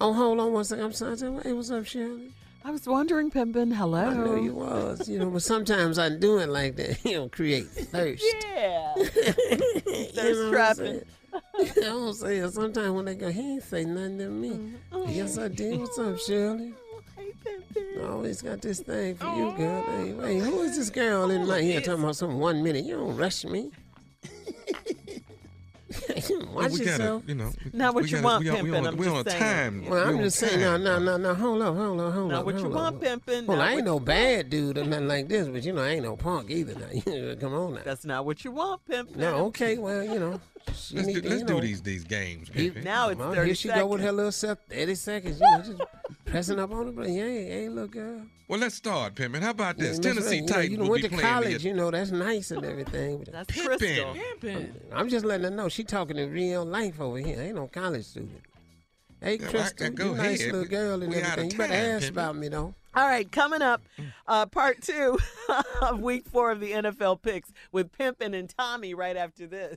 Oh, 0.00 0.14
hold 0.14 0.40
on 0.40 0.52
one 0.52 0.64
second. 0.64 0.84
I'm 0.84 0.92
sorry. 0.92 1.16
Hey, 1.42 1.52
what's 1.52 1.70
up, 1.70 1.84
Shirley? 1.84 2.32
I 2.64 2.70
was 2.70 2.86
wondering, 2.86 3.30
Pimpin. 3.30 3.74
Hello. 3.74 3.98
I 3.98 4.14
know 4.14 4.34
you 4.34 4.54
was, 4.54 5.08
you 5.08 5.18
know, 5.18 5.30
but 5.30 5.42
sometimes 5.42 5.98
I 5.98 6.08
do 6.10 6.38
it 6.38 6.48
like 6.48 6.76
that. 6.76 7.04
You 7.04 7.16
know, 7.16 7.28
create 7.28 7.66
thirst. 7.66 8.24
Yeah. 8.54 8.94
You 8.96 9.04
Thirst 9.04 10.14
know 10.14 10.22
what 10.24 10.46
I'm 10.46 10.52
trapping. 10.52 11.02
Saying? 11.66 11.72
You 11.76 11.82
know 11.82 11.98
what 12.00 12.06
I'm 12.08 12.12
saying? 12.14 12.50
Sometimes 12.50 12.90
when 12.90 13.04
they 13.04 13.14
go, 13.14 13.30
he 13.30 13.40
ain't 13.54 13.62
say 13.62 13.84
nothing 13.84 14.18
to 14.18 14.28
me. 14.28 14.50
Mm-hmm. 14.50 14.76
Oh. 14.92 15.06
Yes, 15.08 15.38
I 15.38 15.48
did. 15.48 15.78
What's 15.78 15.98
up, 15.98 16.06
oh, 16.06 16.16
Shirley? 16.16 16.74
Hey, 17.16 17.32
Pimpin. 17.44 18.02
I 18.04 18.08
always 18.10 18.42
got 18.42 18.60
this 18.62 18.80
thing 18.80 19.14
for 19.16 19.26
you, 19.36 19.52
girl. 19.56 19.84
Oh. 19.86 19.96
Hey, 20.24 20.34
hey, 20.34 20.38
who 20.38 20.60
is 20.62 20.76
this 20.76 20.90
girl 20.90 21.30
in 21.30 21.46
my 21.46 21.60
here 21.60 21.80
talking 21.80 22.02
about 22.02 22.16
some 22.16 22.38
one 22.38 22.62
minute? 22.62 22.84
You 22.84 22.96
don't 22.96 23.16
rush 23.16 23.44
me. 23.44 23.70
Watch 26.54 26.72
we 26.72 26.78
gotta, 26.78 26.84
yourself. 26.84 27.22
you 27.26 27.34
know. 27.34 27.50
we- 27.64 27.70
Not 27.78 27.94
what 27.94 28.04
we 28.04 28.10
you 28.10 28.16
gotta- 28.16 28.24
want, 28.24 28.44
we 28.44 28.50
on- 28.50 28.62
we 28.64 28.70
Pimpin', 28.70 28.78
on- 28.78 28.86
I'm 28.86 28.96
we 28.96 29.04
just 29.06 29.16
on 29.16 29.24
saying. 29.26 29.40
time. 29.40 29.86
Well, 29.90 30.08
I'm 30.08 30.16
on 30.16 30.22
just 30.22 30.38
saying, 30.38 30.60
no, 30.60 30.76
no, 30.76 30.98
no, 31.00 31.16
no, 31.16 31.34
hold 31.34 31.62
up, 31.62 31.74
hold 31.76 32.00
up, 32.00 32.14
hold 32.14 32.30
Now 32.30 32.38
up. 32.40 32.46
what 32.46 32.54
you 32.56 32.60
hold 32.62 32.74
want, 32.74 32.96
up. 32.96 33.02
Pimpin? 33.02 33.46
Well, 33.46 33.60
I 33.60 33.72
ain't 33.72 33.84
no 33.84 33.98
bad 33.98 34.50
dude 34.50 34.78
or 34.78 34.84
nothing 34.84 35.08
like 35.08 35.28
this, 35.28 35.48
but 35.48 35.64
you 35.64 35.72
know, 35.72 35.82
I 35.82 35.88
ain't 35.90 36.04
no 36.04 36.16
punk 36.16 36.48
either. 36.50 36.74
Now, 36.74 37.34
come 37.40 37.54
on 37.54 37.74
now. 37.74 37.80
That's 37.84 38.04
not 38.04 38.24
what 38.24 38.44
you 38.44 38.52
want, 38.52 38.86
Pimpin. 38.88 39.16
No, 39.16 39.46
okay, 39.46 39.78
well, 39.78 40.04
you 40.04 40.18
know. 40.20 40.40
You 40.90 40.96
Let's, 40.96 41.08
do, 41.12 41.20
to, 41.20 41.28
let's 41.28 41.40
you 41.42 41.46
do 41.46 41.60
these 41.60 41.82
these 41.82 42.04
games, 42.04 42.50
you- 42.54 42.72
Pimpin'. 42.72 42.84
Now 42.84 43.08
it's 43.10 43.18
well, 43.18 43.30
30 43.34 43.46
here 43.46 43.54
she 43.54 43.68
go 43.68 43.86
with 43.86 44.00
her 44.00 44.12
little 44.12 44.32
self, 44.32 44.58
30 44.70 44.94
seconds, 44.94 45.40
you 45.40 45.50
know, 45.50 45.62
just 45.62 45.82
pressing 46.26 46.58
up 46.58 46.70
on 46.72 46.86
the 46.86 46.92
button. 46.92 47.12
Hey, 47.14 47.44
hey, 47.48 47.68
look, 47.68 47.92
girl. 47.92 48.22
Well, 48.48 48.58
let's 48.60 48.74
start, 48.74 49.14
Pimpin'. 49.14 49.42
How 49.42 49.50
about 49.50 49.78
this? 49.78 49.98
Yeah, 50.02 50.12
Miss 50.14 50.24
Tennessee 50.28 50.30
Ray, 50.30 50.36
you 50.40 50.42
know, 50.42 50.46
Titans 50.54 50.70
You 50.72 50.76
know, 50.78 50.82
will 50.84 50.90
went 50.90 51.02
be 51.02 51.08
to 51.08 51.16
college, 51.22 51.62
the 51.62 51.68
you 51.68 51.74
know, 51.74 51.90
that's 51.90 52.10
nice 52.10 52.50
and 52.50 52.64
everything. 52.64 53.18
But 53.18 53.32
That's 53.32 53.52
Pimpin'. 53.52 53.78
Crystal. 53.78 54.14
Pimpin'. 54.40 54.70
I'm 54.92 55.08
just 55.08 55.24
letting 55.24 55.44
her 55.44 55.50
know 55.50 55.68
she 55.68 55.84
talking 55.84 56.16
in 56.18 56.32
real 56.32 56.64
life 56.64 57.00
over 57.00 57.18
here. 57.18 57.40
Ain't 57.40 57.54
no 57.56 57.68
college 57.68 58.04
student. 58.06 58.40
Hey, 59.22 59.34
Yeah, 59.38 59.46
well, 59.46 59.48
I- 59.48 59.52
Crystal, 59.52 59.86
I 59.86 59.88
you 59.90 59.94
go 59.94 60.14
nice 60.14 60.44
little 60.46 60.64
girl 60.64 61.02
and 61.02 61.12
we 61.12 61.18
out 61.22 61.38
of 61.38 61.38
everything. 61.38 61.50
You 61.52 61.58
better 61.58 61.72
time, 61.72 61.84
ask 61.96 62.06
Pimpin'. 62.06 62.10
about 62.10 62.36
me, 62.36 62.48
though. 62.48 62.74
All 62.92 63.06
right, 63.06 63.30
coming 63.30 63.62
up, 63.62 63.82
uh, 64.26 64.46
part 64.46 64.82
two 64.82 65.16
of 65.82 66.00
week 66.00 66.26
four 66.26 66.50
of 66.50 66.58
the 66.58 66.72
NFL 66.72 67.22
picks 67.22 67.52
with 67.70 67.92
Pimpin 67.92 68.34
and 68.36 68.48
Tommy 68.48 68.94
right 68.94 69.16
after 69.16 69.46
this. 69.46 69.76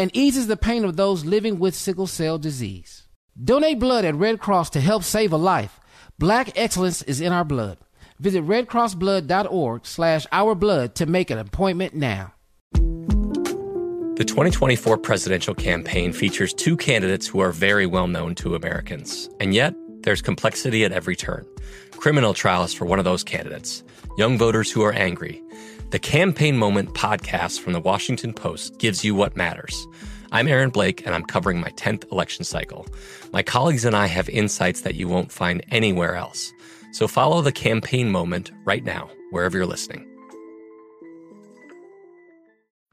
and 0.00 0.10
eases 0.16 0.46
the 0.46 0.56
pain 0.56 0.82
of 0.82 0.96
those 0.96 1.26
living 1.26 1.58
with 1.58 1.74
sickle 1.74 2.06
cell 2.06 2.38
disease. 2.38 3.06
Donate 3.42 3.78
blood 3.78 4.06
at 4.06 4.14
Red 4.14 4.40
Cross 4.40 4.70
to 4.70 4.80
help 4.80 5.04
save 5.04 5.30
a 5.30 5.36
life. 5.36 5.78
Black 6.18 6.58
excellence 6.58 7.02
is 7.02 7.20
in 7.20 7.34
our 7.34 7.44
blood. 7.44 7.76
Visit 8.18 8.42
redcrossblood.org 8.44 9.84
slash 9.84 10.26
ourblood 10.28 10.94
to 10.94 11.04
make 11.04 11.30
an 11.30 11.36
appointment 11.36 11.94
now. 11.94 12.32
The 12.72 14.24
2024 14.26 14.96
presidential 14.98 15.54
campaign 15.54 16.14
features 16.14 16.54
two 16.54 16.78
candidates 16.78 17.26
who 17.26 17.40
are 17.40 17.52
very 17.52 17.86
well 17.86 18.06
known 18.06 18.34
to 18.36 18.54
Americans. 18.54 19.28
And 19.38 19.54
yet, 19.54 19.74
there's 20.00 20.22
complexity 20.22 20.82
at 20.84 20.92
every 20.92 21.16
turn. 21.16 21.46
Criminal 21.92 22.32
trials 22.32 22.72
for 22.72 22.86
one 22.86 22.98
of 22.98 23.04
those 23.04 23.22
candidates, 23.22 23.82
young 24.16 24.38
voters 24.38 24.70
who 24.70 24.82
are 24.82 24.94
angry. 24.94 25.42
The 25.90 25.98
Campaign 25.98 26.56
Moment 26.56 26.94
podcast 26.94 27.58
from 27.58 27.72
the 27.72 27.80
Washington 27.80 28.32
Post 28.32 28.78
gives 28.78 29.04
you 29.04 29.12
what 29.12 29.34
matters. 29.34 29.88
I'm 30.30 30.46
Aaron 30.46 30.70
Blake, 30.70 31.04
and 31.04 31.16
I'm 31.16 31.24
covering 31.24 31.60
my 31.60 31.70
10th 31.70 32.08
election 32.12 32.44
cycle. 32.44 32.86
My 33.32 33.42
colleagues 33.42 33.84
and 33.84 33.96
I 33.96 34.06
have 34.06 34.28
insights 34.28 34.82
that 34.82 34.94
you 34.94 35.08
won't 35.08 35.32
find 35.32 35.64
anywhere 35.72 36.14
else. 36.14 36.52
So 36.92 37.08
follow 37.08 37.42
the 37.42 37.50
Campaign 37.50 38.08
Moment 38.08 38.52
right 38.64 38.84
now, 38.84 39.10
wherever 39.32 39.58
you're 39.58 39.66
listening. 39.66 40.06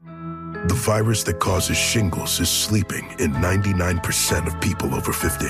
The 0.02 0.74
virus 0.74 1.22
that 1.22 1.38
causes 1.38 1.76
shingles 1.76 2.40
is 2.40 2.50
sleeping 2.50 3.06
in 3.20 3.30
99% 3.34 4.46
of 4.48 4.60
people 4.60 4.92
over 4.92 5.12
50. 5.12 5.46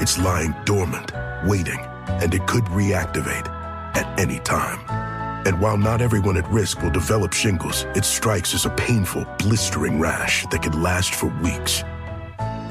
It's 0.00 0.20
lying 0.20 0.54
dormant, 0.64 1.10
waiting, 1.48 1.80
and 2.06 2.32
it 2.32 2.46
could 2.46 2.64
reactivate 2.66 3.48
at 3.96 4.20
any 4.20 4.38
time. 4.38 5.11
And 5.44 5.60
while 5.60 5.76
not 5.76 6.00
everyone 6.00 6.36
at 6.36 6.48
risk 6.50 6.82
will 6.82 6.90
develop 6.90 7.32
shingles, 7.32 7.84
it 7.96 8.04
strikes 8.04 8.54
as 8.54 8.64
a 8.64 8.70
painful, 8.70 9.26
blistering 9.38 9.98
rash 9.98 10.46
that 10.46 10.62
can 10.62 10.82
last 10.82 11.14
for 11.14 11.26
weeks. 11.42 11.82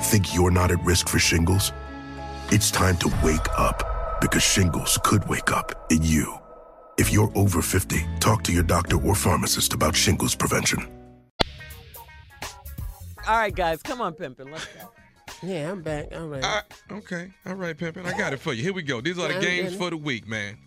Think 0.02 0.34
you're 0.34 0.52
not 0.52 0.72
at 0.72 0.84
risk 0.84 1.10
for 1.10 1.20
shingles? 1.20 1.74
It's 2.50 2.72
time 2.72 2.98
to 2.98 3.12
wake 3.24 3.48
up 3.58 4.20
because 4.22 4.44
shingles 4.44 4.98
could 5.04 5.28
wake 5.28 5.52
up 5.52 5.92
in 5.92 6.02
you. 6.02 6.34
If 6.98 7.12
you're 7.12 7.32
over 7.36 7.62
50, 7.62 8.06
talk 8.20 8.44
to 8.44 8.54
your 8.54 8.64
doctor 8.64 9.02
or 9.02 9.16
pharmacist 9.16 9.74
about 9.74 9.96
shingles 9.96 10.36
prevention. 10.36 10.88
All 13.28 13.38
right, 13.38 13.54
guys, 13.54 13.82
come 13.84 14.02
on, 14.02 14.14
Pimpin. 14.14 14.52
Let's 14.52 14.66
go. 14.66 14.92
Yeah, 15.44 15.72
I'm 15.72 15.82
back. 15.82 16.08
All 16.14 16.28
right. 16.28 16.44
Uh, 16.44 16.62
okay. 16.94 17.32
All 17.46 17.56
right, 17.56 17.76
Pimpin. 17.78 18.06
I 18.06 18.18
got 18.18 18.34
it 18.34 18.40
for 18.40 18.54
you. 18.54 18.64
Here 18.64 18.74
we 18.74 18.82
go. 18.82 19.02
These 19.02 19.18
are 19.20 19.32
the 19.32 19.40
games 19.40 19.76
for 19.76 19.90
the 19.90 19.98
week, 19.98 20.28
man. 20.28 20.58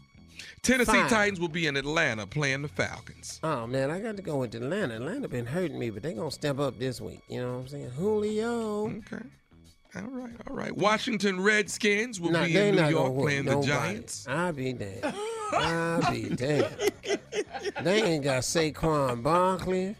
Tennessee 0.64 0.92
Fine. 0.92 1.08
Titans 1.10 1.38
will 1.40 1.48
be 1.48 1.66
in 1.66 1.76
Atlanta 1.76 2.26
playing 2.26 2.62
the 2.62 2.68
Falcons. 2.68 3.38
Oh 3.44 3.66
man, 3.66 3.90
I 3.90 4.00
got 4.00 4.16
to 4.16 4.22
go 4.22 4.38
with 4.38 4.54
Atlanta. 4.54 4.94
Atlanta 4.96 5.28
been 5.28 5.46
hurting 5.46 5.78
me, 5.78 5.90
but 5.90 6.02
they 6.02 6.12
gonna 6.14 6.30
step 6.30 6.58
up 6.58 6.78
this 6.78 7.00
week. 7.00 7.20
You 7.28 7.40
know 7.42 7.52
what 7.52 7.58
I'm 7.60 7.68
saying? 7.68 7.90
Julio. 7.90 8.88
Okay. 8.88 9.24
All 9.96 10.02
right, 10.10 10.32
all 10.48 10.56
right. 10.56 10.76
Washington 10.76 11.40
Redskins 11.40 12.20
will 12.20 12.32
Nah, 12.32 12.46
be 12.46 12.56
in 12.56 12.74
New 12.74 12.88
York 12.88 13.14
playing 13.14 13.44
the. 13.44 13.60
Giants. 13.60 14.26
I'll 14.28 14.52
be 14.52 14.72
damned. 14.72 15.14
I'll 15.52 16.10
be 16.10 16.30
damned. 16.30 16.90
They 17.82 18.02
ain't 18.02 18.24
got 18.24 18.42
Saquon 18.42 19.22
Barkley, 19.22 19.94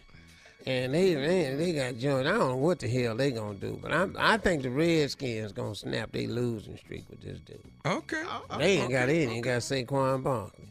and 0.65 0.93
they 0.93 1.13
they, 1.13 1.55
they 1.55 1.73
got 1.73 1.97
John. 1.97 2.25
I 2.27 2.31
don't 2.31 2.39
know 2.49 2.55
what 2.57 2.79
the 2.79 2.87
hell 2.87 3.15
they 3.15 3.31
gonna 3.31 3.55
do, 3.55 3.77
but 3.81 3.91
I 3.91 4.07
I 4.17 4.37
think 4.37 4.63
the 4.63 4.69
Redskins 4.69 5.51
gonna 5.51 5.75
snap 5.75 6.11
their 6.11 6.27
losing 6.27 6.77
streak 6.77 7.05
with 7.09 7.21
this 7.21 7.39
dude. 7.39 7.59
Okay. 7.85 8.23
They 8.57 8.77
ain't 8.79 8.91
got 8.91 9.09
it. 9.09 9.29
Ain't 9.29 9.43
got 9.43 9.61
Saquon 9.61 10.23
Barkley. 10.23 10.65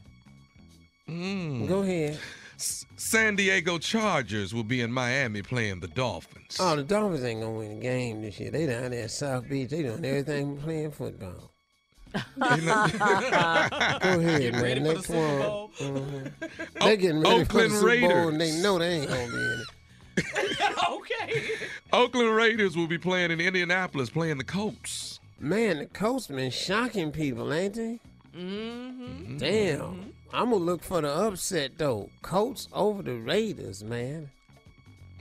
Mm. 1.08 1.68
Go 1.68 1.82
ahead. 1.82 2.18
San 2.56 3.36
Diego 3.36 3.78
Chargers 3.78 4.54
will 4.54 4.64
be 4.64 4.80
in 4.80 4.90
Miami 4.90 5.42
playing 5.42 5.80
the 5.80 5.88
Dolphins. 5.88 6.56
Oh, 6.60 6.76
the 6.76 6.82
Dolphins 6.84 7.24
ain't 7.24 7.40
gonna 7.40 7.52
win 7.52 7.72
a 7.78 7.80
game 7.80 8.22
this 8.22 8.38
year. 8.40 8.50
They 8.50 8.66
down 8.66 8.92
there 8.92 9.04
at 9.04 9.10
South 9.10 9.48
Beach. 9.48 9.70
They 9.70 9.82
doing 9.82 10.04
everything 10.04 10.54
but 10.54 10.64
playing 10.64 10.92
football. 10.92 11.50
Go 12.38 12.46
ahead, 12.46 14.52
man. 14.52 14.62
ready 14.62 14.80
for 14.80 14.86
the 14.86 14.94
Next 14.94 15.06
Super 15.06 15.18
one. 15.18 15.38
Bowl? 15.40 15.70
Mhm. 15.80 16.32
They 16.80 16.96
getting 16.96 17.20
ready 17.22 17.44
for 17.44 17.52
the 17.52 17.64
Oakland 17.64 17.72
Super 17.72 17.80
Bowl, 17.80 17.88
Raiders. 17.88 18.28
and 18.28 18.40
they 18.40 18.62
know 18.62 18.78
they 18.78 18.88
ain't 19.00 19.08
gonna 19.08 19.26
be 19.26 19.34
in 19.34 19.60
it. 19.60 19.66
okay. 20.90 21.42
Oakland 21.92 22.34
Raiders 22.34 22.76
will 22.76 22.86
be 22.86 22.98
playing 22.98 23.30
in 23.30 23.40
Indianapolis 23.40 24.10
playing 24.10 24.38
the 24.38 24.44
Colts. 24.44 25.20
Man, 25.40 25.78
the 25.78 25.86
Colts 25.86 26.28
been 26.28 26.50
shocking 26.50 27.12
people, 27.12 27.52
ain't 27.52 27.74
they? 27.74 28.00
Mm-hmm. 28.36 29.38
Damn. 29.38 30.12
I'm 30.32 30.50
gonna 30.50 30.56
look 30.56 30.82
for 30.82 31.00
the 31.00 31.08
upset 31.08 31.78
though. 31.78 32.10
Colts 32.22 32.68
over 32.72 33.02
the 33.02 33.14
Raiders, 33.14 33.84
man. 33.84 34.30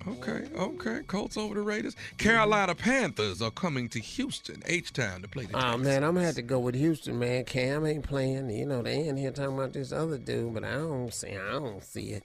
Okay, 0.08 0.48
okay. 0.58 1.02
Colts 1.08 1.38
over 1.38 1.56
the 1.56 1.62
Raiders. 1.62 1.96
Carolina 2.18 2.76
Panthers 2.76 3.42
are 3.42 3.52
coming 3.52 3.88
to 3.90 4.00
Houston, 4.00 4.62
H-Town, 4.66 5.22
to 5.22 5.28
play 5.28 5.46
the 5.46 5.56
Oh 5.56 5.78
man, 5.78 6.04
I'm 6.04 6.16
gonna 6.16 6.26
have 6.26 6.36
to 6.36 6.42
go 6.42 6.60
with 6.60 6.76
Houston, 6.76 7.20
man. 7.20 7.46
Cam 7.46 7.86
ain't 7.86 8.04
playing. 8.04 8.50
You 8.50 8.66
know 8.66 8.82
they 8.82 9.08
in 9.08 9.16
here 9.16 9.32
talking 9.32 9.54
about 9.54 9.74
this 9.74 9.92
other 9.92 10.18
dude, 10.18 10.54
but 10.54 10.64
I 10.64 10.74
don't 10.74 11.14
see. 11.14 11.30
I 11.30 11.52
don't 11.52 11.84
see 11.84 12.10
it. 12.10 12.24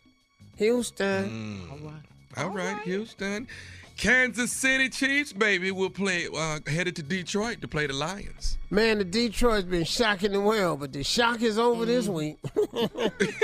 Houston. 0.56 1.68
All 1.70 1.78
right. 1.90 2.02
All 2.38 2.50
right, 2.50 2.80
Houston. 2.82 3.48
Kansas 3.96 4.52
City 4.52 4.88
Chiefs, 4.88 5.32
baby, 5.32 5.72
will 5.72 5.90
play 5.90 6.28
uh, 6.32 6.60
headed 6.68 6.94
to 6.96 7.02
Detroit 7.02 7.60
to 7.62 7.68
play 7.68 7.88
the 7.88 7.92
Lions. 7.92 8.56
Man, 8.70 8.98
the 8.98 9.04
Detroit's 9.04 9.64
been 9.64 9.82
shocking 9.84 10.30
the 10.30 10.40
world, 10.40 10.78
but 10.78 10.92
the 10.92 11.02
shock 11.02 11.42
is 11.42 11.58
over 11.58 11.84
this 11.84 12.06
week. 12.06 12.38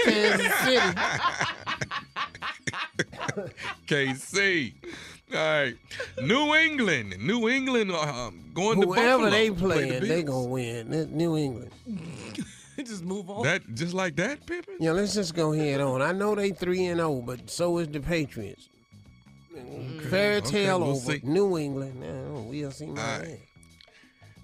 Kansas 0.04 0.54
City. 0.60 0.94
KC. 3.88 4.74
All 5.32 5.38
right. 5.38 5.74
New 6.22 6.54
England. 6.54 7.16
New 7.18 7.48
England 7.48 7.90
um, 7.90 8.50
going 8.54 8.80
to 8.80 8.86
Whoever 8.86 9.30
they 9.30 9.48
to 9.48 9.54
play 9.54 9.76
playing, 9.76 10.00
the 10.02 10.06
they 10.06 10.22
Bills. 10.22 10.36
gonna 10.36 10.48
win. 10.48 10.90
That 10.90 11.10
New 11.10 11.36
England. 11.36 11.70
just 12.78 13.02
move 13.02 13.28
on. 13.28 13.42
That 13.42 13.62
just 13.74 13.94
like 13.94 14.14
that, 14.16 14.46
Pimpin? 14.46 14.76
Yeah, 14.78 14.92
let's 14.92 15.14
just 15.14 15.34
go 15.34 15.50
head 15.52 15.80
on. 15.80 16.00
I 16.02 16.12
know 16.12 16.34
they 16.36 16.50
three 16.50 16.84
and 16.86 16.98
zero, 16.98 17.22
but 17.26 17.50
so 17.50 17.78
is 17.78 17.88
the 17.88 18.00
Patriots. 18.00 18.68
Mm. 19.54 20.10
Fairy 20.10 20.36
Okay, 20.36 20.50
tale 20.50 20.80
we'll 20.80 20.90
over. 20.90 21.12
see. 21.12 21.20
New 21.22 21.58
England. 21.58 22.00
Now, 22.00 22.36
oh, 22.36 22.46
we'll 22.48 22.70
see 22.70 22.86
my 22.86 23.00
All 23.02 23.18
right. 23.20 23.40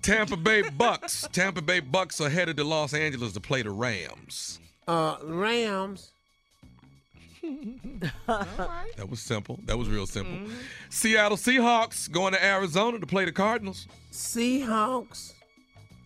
Tampa 0.03 0.37
Bay 0.37 0.63
Bucks. 0.71 1.29
Tampa 1.33 1.61
Bay 1.63 1.81
Bucks 1.81 2.21
are 2.21 2.31
headed 2.31 2.57
to 2.57 2.65
Los 2.65 2.95
Angeles 2.95 3.33
to 3.35 3.41
play 3.41 3.63
the 3.63 3.71
Rams. 3.71 4.61
Uh, 4.89 5.17
Rams. 5.25 6.13
That 8.27 9.09
was 9.09 9.21
simple. 9.21 9.59
That 9.65 9.79
was 9.79 9.89
real 9.89 10.07
simple. 10.07 10.35
Mm-hmm. 10.35 10.55
Seattle 10.91 11.37
Seahawks 11.37 12.11
going 12.11 12.33
to 12.33 12.45
Arizona 12.45 12.99
to 12.99 13.07
play 13.07 13.25
the 13.25 13.33
Cardinals. 13.33 13.87
Seahawks. 14.13 15.33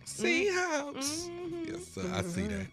Seahawks. 0.05 1.29
Mm-hmm. 1.29 1.63
Yes, 1.67 1.87
sir. 1.87 2.01
I 2.13 2.21
see 2.21 2.41
mm-hmm. 2.41 2.49
that. 2.49 2.67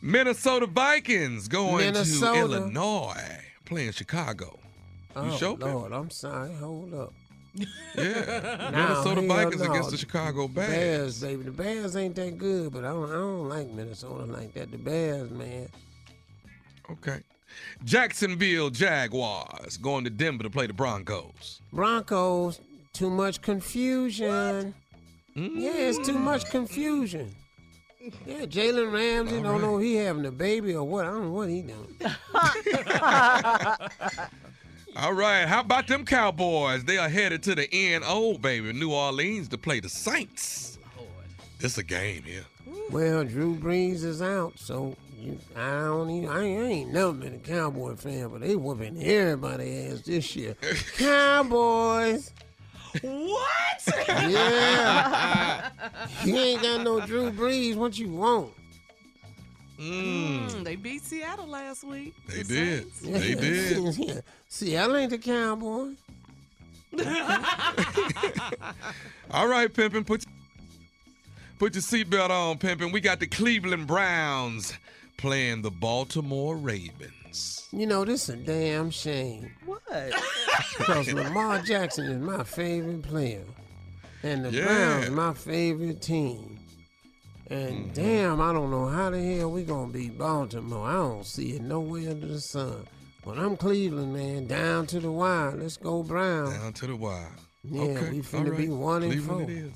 Minnesota 0.00 0.66
Vikings 0.66 1.48
going 1.48 1.92
Minnesota. 1.92 2.32
to 2.32 2.40
Illinois 2.40 3.38
playing 3.64 3.92
Chicago. 3.92 4.58
You 5.16 5.22
Oh, 5.22 5.36
sure? 5.36 5.56
Pimpin? 5.56 5.74
Lord, 5.74 5.92
I'm 5.92 6.10
sorry. 6.10 6.54
Hold 6.54 6.94
up. 6.94 7.12
Yeah. 7.54 7.66
Now, 7.94 8.70
Minnesota 8.70 9.20
hell 9.20 9.28
Vikings 9.28 9.62
no. 9.62 9.70
against 9.70 9.90
the 9.90 9.98
Chicago 9.98 10.48
Bears. 10.48 10.70
Bears, 10.70 11.20
baby. 11.20 11.42
The 11.44 11.50
Bears 11.50 11.96
ain't 11.96 12.14
that 12.16 12.38
good, 12.38 12.72
but 12.72 12.84
I 12.84 12.88
don't, 12.88 13.10
I 13.10 13.14
don't 13.14 13.48
like 13.48 13.68
Minnesota 13.68 14.24
like 14.24 14.54
that. 14.54 14.70
The 14.70 14.78
Bears, 14.78 15.30
man. 15.30 15.68
Okay. 16.90 17.20
Jacksonville 17.84 18.70
Jaguars 18.70 19.76
going 19.76 20.04
to 20.04 20.10
Denver 20.10 20.44
to 20.44 20.50
play 20.50 20.66
the 20.66 20.72
Broncos. 20.72 21.60
Broncos, 21.72 22.60
too 22.94 23.10
much 23.10 23.42
confusion. 23.42 24.74
Yeah, 25.34 25.72
it's 25.74 25.98
too 25.98 26.14
mm. 26.14 26.20
much 26.20 26.50
confusion. 26.50 27.34
Yeah, 28.26 28.46
Jalen 28.46 28.92
Ramsey 28.92 29.40
don't 29.40 29.60
know 29.60 29.78
if 29.78 29.84
he 29.84 29.94
having 29.94 30.26
a 30.26 30.32
baby 30.32 30.74
or 30.74 30.84
what. 30.84 31.06
I 31.06 31.10
don't 31.10 31.24
know 31.24 31.30
what 31.30 31.48
he 31.48 31.62
doing. 31.62 31.96
All 34.96 35.12
right. 35.14 35.46
How 35.46 35.60
about 35.60 35.86
them 35.86 36.04
Cowboys? 36.04 36.84
They 36.84 36.98
are 36.98 37.08
headed 37.08 37.42
to 37.44 37.54
the 37.54 37.68
NO, 38.00 38.38
baby, 38.38 38.72
New 38.72 38.92
Orleans 38.92 39.48
to 39.48 39.58
play 39.58 39.80
the 39.80 39.88
Saints. 39.88 40.78
This 41.58 41.78
a 41.78 41.82
game 41.82 42.22
here. 42.24 42.44
Well, 42.90 43.24
Drew 43.24 43.54
Brees 43.56 44.04
is 44.04 44.20
out, 44.20 44.58
so 44.58 44.96
you, 45.18 45.38
I 45.56 45.70
don't 45.84 46.10
even, 46.10 46.28
I, 46.28 46.42
ain't- 46.44 46.60
I 46.62 46.66
ain't 46.66 46.92
never 46.92 47.12
been 47.12 47.34
a 47.34 47.38
Cowboy 47.38 47.94
fan, 47.94 48.28
but 48.28 48.40
they 48.40 48.54
whooping 48.56 49.02
everybody 49.02 49.86
ass 49.86 50.00
this 50.02 50.34
year. 50.36 50.56
Cowboys. 50.98 52.32
What? 53.00 53.48
Yeah. 54.08 55.70
you 56.24 56.36
ain't 56.36 56.62
got 56.62 56.82
no 56.82 57.00
Drew 57.06 57.30
Brees. 57.30 57.76
What 57.76 57.98
you 57.98 58.08
want? 58.10 58.50
Mm, 59.82 60.64
they 60.64 60.76
beat 60.76 61.02
Seattle 61.02 61.46
last 61.48 61.82
week. 61.84 62.14
They 62.28 62.42
The 62.42 62.54
did. 62.54 62.94
Saints. 62.94 63.00
They 63.00 63.34
did. 64.06 64.24
Seattle 64.48 64.96
ain't 64.96 65.10
the 65.10 65.18
Cowboys. 65.18 65.96
All 69.30 69.48
right, 69.48 69.72
Pimpin, 69.72 70.06
put 70.06 70.24
put 71.58 71.74
your 71.74 71.82
seatbelt 71.82 72.30
on, 72.30 72.58
Pimpin. 72.58 72.92
We 72.92 73.00
got 73.00 73.18
the 73.20 73.26
Cleveland 73.26 73.86
Browns 73.86 74.74
playing 75.16 75.62
the 75.62 75.70
Baltimore 75.70 76.56
Ravens. 76.56 77.66
You 77.72 77.86
know, 77.86 78.04
this 78.04 78.28
is 78.28 78.34
a 78.34 78.36
damn 78.36 78.90
shame. 78.90 79.50
What? 79.64 79.80
Because 80.76 81.10
Lamar 81.12 81.60
Jackson 81.62 82.04
is 82.06 82.18
my 82.20 82.44
favorite 82.44 83.02
player. 83.02 83.44
And 84.22 84.44
the 84.44 84.50
Yeah. 84.52 84.64
Browns 84.66 85.10
my 85.10 85.32
favorite 85.32 86.02
team. 86.02 86.58
And 87.52 87.92
Mm-hmm. 87.92 87.92
damn, 87.92 88.40
I 88.40 88.52
don't 88.52 88.70
know 88.70 88.86
how 88.86 89.10
the 89.10 89.22
hell 89.22 89.50
we 89.50 89.62
gonna 89.64 89.92
beat 89.92 90.16
Baltimore. 90.16 90.88
I 90.88 90.94
don't 90.94 91.26
see 91.26 91.52
it 91.56 91.62
nowhere 91.62 92.10
under 92.10 92.26
the 92.26 92.40
sun. 92.40 92.86
But 93.24 93.38
I'm 93.38 93.56
Cleveland, 93.56 94.14
man. 94.14 94.46
Down 94.46 94.86
to 94.86 94.98
the 95.00 95.10
wire. 95.12 95.52
Let's 95.56 95.76
go 95.76 96.02
Browns. 96.02 96.56
Down 96.56 96.72
to 96.72 96.86
the 96.86 96.96
wire. 96.96 97.30
Yeah, 97.62 97.82
okay. 97.82 98.10
we 98.10 98.20
finna 98.20 98.50
all 98.50 98.56
be 98.56 98.68
one 98.68 99.02
and 99.02 99.12
Cleveland 99.12 99.40
four. 99.46 99.50
it 99.50 99.56
is. 99.56 99.72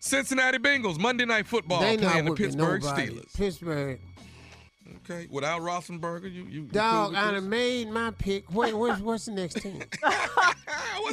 Cincinnati 0.00 0.58
Bengals 0.58 0.98
Monday 0.98 1.24
Night 1.24 1.46
Football 1.46 1.80
they 1.80 1.96
playing 1.98 2.24
the 2.24 2.34
Pittsburgh 2.34 2.82
nobody. 2.82 3.08
Steelers. 3.08 3.36
Pittsburgh. 3.36 4.00
Okay, 5.10 5.26
without 5.30 5.62
Roethlisberger, 5.62 6.24
you 6.24 6.42
you, 6.44 6.62
you 6.62 6.62
Dog, 6.64 7.08
cool 7.08 7.16
I 7.16 7.26
with 7.26 7.34
done 7.36 7.48
made 7.48 7.90
my 7.90 8.10
pick. 8.12 8.52
What, 8.52 8.74
what's, 8.74 9.00
what's 9.00 9.24
the 9.24 9.32
next 9.32 9.54
team? 9.54 9.82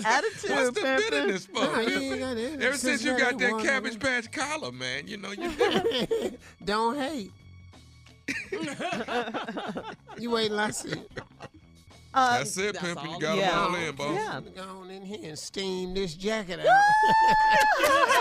Attitude, 0.03 0.49
What's 0.49 0.71
the 0.71 0.81
bitterness 0.81 1.45
for? 1.45 1.61
Nah, 1.61 1.79
you 1.79 2.13
ain't 2.13 2.19
got. 2.19 2.37
Ever 2.37 2.77
since 2.77 3.03
you 3.03 3.17
got 3.17 3.37
that 3.39 3.51
won, 3.53 3.63
Cabbage 3.63 3.99
Patch 3.99 4.29
collar, 4.31 4.73
man, 4.73 5.07
you 5.07 5.15
know 5.17 5.31
you. 5.31 5.51
Don't 6.65 6.97
hate. 6.97 7.31
you 10.19 10.31
wait 10.31 10.49
till 10.49 10.59
I 10.59 10.71
see. 10.71 11.01
Uh, 12.17 12.37
That's 12.37 12.57
it, 12.57 12.75
that's 12.75 12.85
Pimpin. 12.85 13.03
You 13.03 13.09
all. 13.11 13.19
got 13.19 13.37
Yeah. 13.37 13.49
them 13.51 13.59
all 13.59 13.75
in, 13.75 13.95
boss. 13.95 14.15
Yeah. 14.15 14.39
Go 14.55 14.61
on 14.63 14.89
in 14.89 15.03
here 15.05 15.19
and 15.23 15.37
steam 15.37 15.93
this 15.93 16.13
jacket 16.13 16.61
out. 16.61 16.65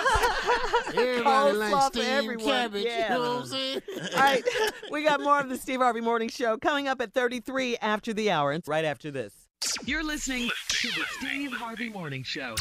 Everybody 0.94 1.56
likes 1.56 1.74
Coleslaw 1.74 1.92
for 1.92 2.02
steamed 2.02 2.40
cabbage. 2.40 2.84
Yeah. 2.84 3.14
You 3.14 3.22
know 3.22 3.34
what 3.34 3.40
I'm 3.42 3.46
saying? 3.46 3.80
All 4.14 4.20
right, 4.20 4.44
we 4.90 5.04
got 5.04 5.20
more 5.20 5.40
of 5.40 5.48
the 5.48 5.56
Steve 5.56 5.80
Harvey 5.80 6.00
Morning 6.00 6.28
Show 6.28 6.56
coming 6.58 6.88
up 6.88 7.00
at 7.00 7.12
33 7.12 7.76
after 7.78 8.12
the 8.12 8.30
hour. 8.30 8.52
And 8.52 8.62
right 8.66 8.84
after 8.84 9.10
this. 9.10 9.32
You're 9.84 10.04
listening 10.04 10.50
to 10.68 10.88
the 10.88 11.04
Steve 11.18 11.52
Harvey 11.52 11.88
Morning 11.88 12.22
Show. 12.22 12.54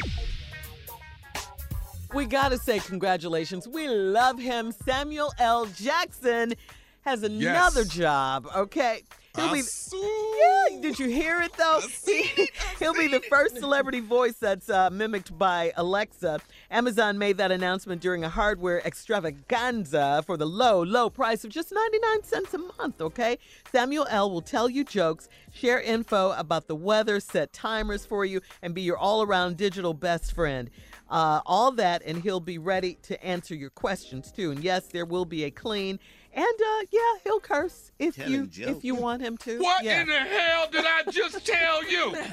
We 2.13 2.25
got 2.25 2.49
to 2.49 2.57
say 2.59 2.79
congratulations. 2.79 3.67
We 3.67 3.87
love 3.87 4.39
him. 4.39 4.71
Samuel 4.71 5.33
L. 5.39 5.65
Jackson 5.65 6.53
has 7.01 7.23
another 7.23 7.83
job, 7.85 8.47
okay? 8.55 9.01
He'll 9.35 9.51
be, 9.51 9.61
yeah, 9.91 10.79
did 10.79 10.99
you 10.99 11.07
hear 11.07 11.41
it 11.41 11.53
though? 11.53 11.79
He, 12.05 12.85
will 12.85 12.93
be 12.93 13.07
the 13.07 13.21
first 13.21 13.57
celebrity 13.57 14.01
voice 14.01 14.33
that's 14.33 14.69
uh, 14.69 14.89
mimicked 14.89 15.37
by 15.37 15.71
Alexa. 15.77 16.41
Amazon 16.69 17.17
made 17.17 17.37
that 17.37 17.49
announcement 17.49 18.01
during 18.01 18.23
a 18.23 18.29
hardware 18.29 18.85
extravaganza 18.85 20.21
for 20.25 20.35
the 20.37 20.45
low, 20.45 20.83
low 20.83 21.09
price 21.09 21.45
of 21.45 21.49
just 21.49 21.71
99 21.71 22.23
cents 22.23 22.53
a 22.53 22.57
month, 22.57 23.01
okay? 23.01 23.37
Samuel 23.71 24.05
L. 24.09 24.29
will 24.29 24.41
tell 24.41 24.69
you 24.69 24.83
jokes, 24.83 25.29
share 25.51 25.79
info 25.79 26.31
about 26.33 26.67
the 26.67 26.75
weather, 26.75 27.19
set 27.19 27.53
timers 27.53 28.05
for 28.05 28.25
you, 28.25 28.41
and 28.61 28.75
be 28.75 28.81
your 28.81 28.97
all 28.97 29.23
around 29.23 29.55
digital 29.55 29.93
best 29.93 30.33
friend. 30.35 30.69
Uh, 31.09 31.41
all 31.45 31.71
that, 31.71 32.01
and 32.05 32.23
he'll 32.23 32.39
be 32.39 32.57
ready 32.57 32.97
to 33.03 33.23
answer 33.23 33.55
your 33.55 33.69
questions 33.69 34.31
too. 34.31 34.51
And 34.51 34.63
yes, 34.63 34.87
there 34.87 35.05
will 35.05 35.25
be 35.25 35.43
a 35.43 35.51
clean, 35.51 35.99
and 36.33 36.45
uh, 36.45 36.85
yeah, 36.91 36.99
he'll 37.23 37.39
curse 37.39 37.91
if 37.99 38.15
Telling 38.15 38.31
you 38.31 38.47
jokes. 38.47 38.77
if 38.77 38.83
you 38.83 38.95
want 38.95 39.21
him 39.21 39.37
to. 39.37 39.59
What 39.59 39.83
yeah. 39.83 40.01
in 40.01 40.07
the 40.07 40.19
hell 40.19 40.67
did 40.71 40.85
I 40.85 41.03
just 41.11 41.45
tell 41.45 41.83
you? 41.85 42.15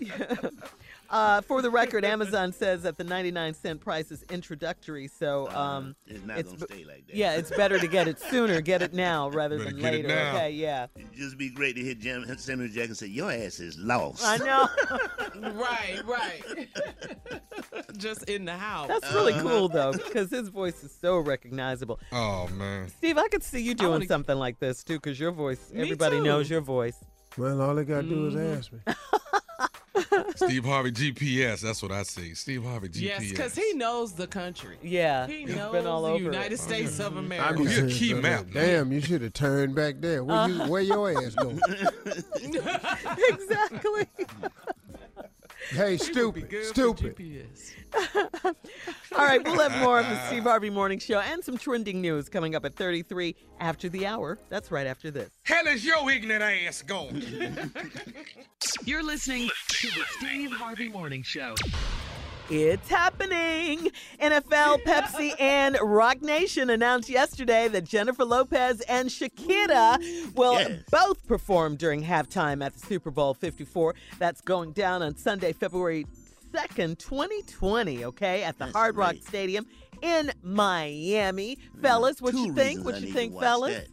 Uh, 1.10 1.40
for 1.40 1.60
the 1.60 1.70
record, 1.70 2.04
Amazon 2.14 2.52
says 2.52 2.82
that 2.82 2.96
the 2.96 3.02
99 3.04 3.54
cent 3.54 3.80
price 3.80 4.12
is 4.12 4.22
introductory, 4.30 5.08
so 5.08 5.48
um, 5.50 5.96
It's 6.06 6.24
not 6.24 6.36
gonna 6.44 6.58
stay 6.58 6.84
like 6.84 7.06
that. 7.08 7.16
Yeah, 7.16 7.34
it's 7.36 7.50
better 7.50 7.78
to 7.80 7.88
get 7.88 8.06
it 8.06 8.20
sooner, 8.20 8.60
get 8.60 8.80
it 8.80 8.94
now 8.94 9.28
rather 9.30 9.58
Better 9.58 9.70
than 9.72 9.80
get 9.80 9.94
it 9.94 9.96
later. 10.04 10.08
now. 10.08 10.34
Okay, 10.36 10.50
yeah. 10.52 10.86
It'd 10.94 11.12
just 11.12 11.36
be 11.36 11.50
great 11.50 11.74
to 11.76 11.82
hear 11.82 11.94
Jam- 11.94 12.24
Samuel 12.38 12.68
Jackson 12.68 12.90
and 12.90 12.96
say, 12.96 13.06
"Your 13.08 13.32
ass 13.32 13.58
is 13.58 13.76
lost." 13.78 14.22
I 14.24 14.36
know. 14.36 14.68
right, 15.54 16.00
right. 16.04 16.68
Just 17.96 18.24
in 18.30 18.44
the 18.44 18.56
house. 18.56 18.88
That's 18.88 19.12
really 19.12 19.32
cool 19.34 19.68
though, 19.68 19.92
because 19.92 20.30
his 20.30 20.48
voice 20.48 20.82
is 20.84 20.96
so 21.00 21.18
recognizable. 21.18 21.98
Oh 22.12 22.46
man. 22.54 22.88
Steve, 22.88 23.18
I 23.18 23.26
could 23.28 23.42
see 23.42 23.60
you 23.60 23.74
doing 23.74 23.90
wanna- 23.92 24.06
something 24.06 24.36
like 24.38 24.60
this 24.60 24.84
too, 24.84 24.94
because 24.94 25.18
your 25.18 25.32
voice, 25.32 25.70
Me 25.72 25.82
everybody 25.82 26.18
too. 26.18 26.24
knows 26.24 26.48
your 26.48 26.60
voice. 26.60 26.96
Well, 27.36 27.60
all 27.62 27.74
they 27.74 27.84
gotta 27.84 28.06
do 28.08 28.26
is 28.28 28.34
Mm-hmm. 28.34 28.58
ask 28.58 28.72
me. 28.72 28.78
Steve 30.36 30.64
Harvey 30.64 30.92
GPS. 30.92 31.60
That's 31.60 31.82
what 31.82 31.92
I 31.92 32.02
see. 32.02 32.34
Steve 32.34 32.64
Harvey 32.64 32.88
GPS. 32.88 33.00
Yes, 33.02 33.30
because 33.30 33.54
he 33.54 33.72
knows 33.74 34.12
the 34.12 34.26
country. 34.26 34.78
Yeah, 34.82 35.26
He 35.26 35.46
he's 35.46 35.54
knows 35.56 35.72
been 35.72 35.86
all 35.86 36.02
the 36.02 36.08
over 36.08 36.16
it. 36.22 36.34
United 36.34 36.58
oh, 36.58 36.62
States 36.62 36.98
of 37.00 37.16
I 37.16 37.20
America. 37.20 37.54
be 37.58 37.64
He 37.64 37.66
a 37.66 37.74
saying 37.76 37.88
key 37.90 38.14
map, 38.14 38.46
man. 38.48 38.66
Damn, 38.66 38.92
you 38.92 39.00
should 39.00 39.22
have 39.22 39.32
turned 39.32 39.74
back 39.74 39.96
there. 40.00 40.24
Where, 40.24 40.48
you, 40.48 40.58
where 40.70 40.82
your 40.82 41.10
ass 41.10 41.34
go? 41.34 41.50
exactly. 43.28 44.06
Hey, 45.68 45.96
stupid, 45.96 46.52
stupid. 46.64 47.46
All 48.44 48.54
right, 49.18 49.42
we'll 49.44 49.68
have 49.68 49.82
more 49.82 50.00
of 50.00 50.08
the 50.08 50.26
Steve 50.26 50.44
Harvey 50.44 50.70
Morning 50.70 50.98
Show 50.98 51.18
and 51.18 51.44
some 51.44 51.58
trending 51.58 52.00
news 52.00 52.28
coming 52.28 52.54
up 52.54 52.64
at 52.64 52.74
33 52.76 53.34
after 53.60 53.88
the 53.88 54.06
hour. 54.06 54.38
That's 54.48 54.70
right 54.70 54.86
after 54.86 55.10
this. 55.10 55.30
Hell 55.42 55.66
is 55.66 55.84
your 55.84 56.10
ignorant 56.10 56.42
ass 56.42 56.82
going? 56.82 57.22
You're 58.84 59.02
listening 59.02 59.48
to 59.68 59.86
the 59.88 60.04
Steve 60.18 60.52
Harvey 60.52 60.88
Morning 60.88 61.22
Show. 61.22 61.54
It's 62.50 62.88
happening. 62.88 63.90
NFL, 64.20 64.82
Pepsi, 64.84 65.40
and 65.40 65.78
Roc 65.80 66.20
Nation 66.20 66.70
announced 66.70 67.08
yesterday 67.08 67.68
that 67.68 67.84
Jennifer 67.84 68.24
Lopez 68.24 68.80
and 68.82 69.08
Shakira 69.08 70.34
will 70.34 70.54
Yes. 70.54 70.82
both 70.90 71.24
perform 71.28 71.76
during 71.76 72.02
halftime 72.02 72.64
at 72.64 72.74
the 72.74 72.80
Super 72.80 73.12
Bowl 73.12 73.34
54. 73.34 73.94
That's 74.18 74.40
going 74.40 74.72
down 74.72 75.00
on 75.00 75.16
Sunday, 75.16 75.52
February 75.52 76.06
2nd, 76.52 76.98
2020, 76.98 78.04
okay, 78.06 78.42
at 78.42 78.58
the 78.58 78.66
Hard 78.66 78.96
Rock 78.96 79.14
Stadium 79.20 79.64
in 80.02 80.32
Miami. 80.42 81.56
Mm, 81.56 81.82
fellas, 81.82 82.20
what 82.20 82.34
you 82.34 82.52
think? 82.52 82.84
What 82.84 82.96
I 82.96 82.98
you 82.98 83.12
think, 83.12 83.30
to 83.30 83.36
watch 83.36 83.44
fellas? 83.44 83.76
that. 83.76 83.86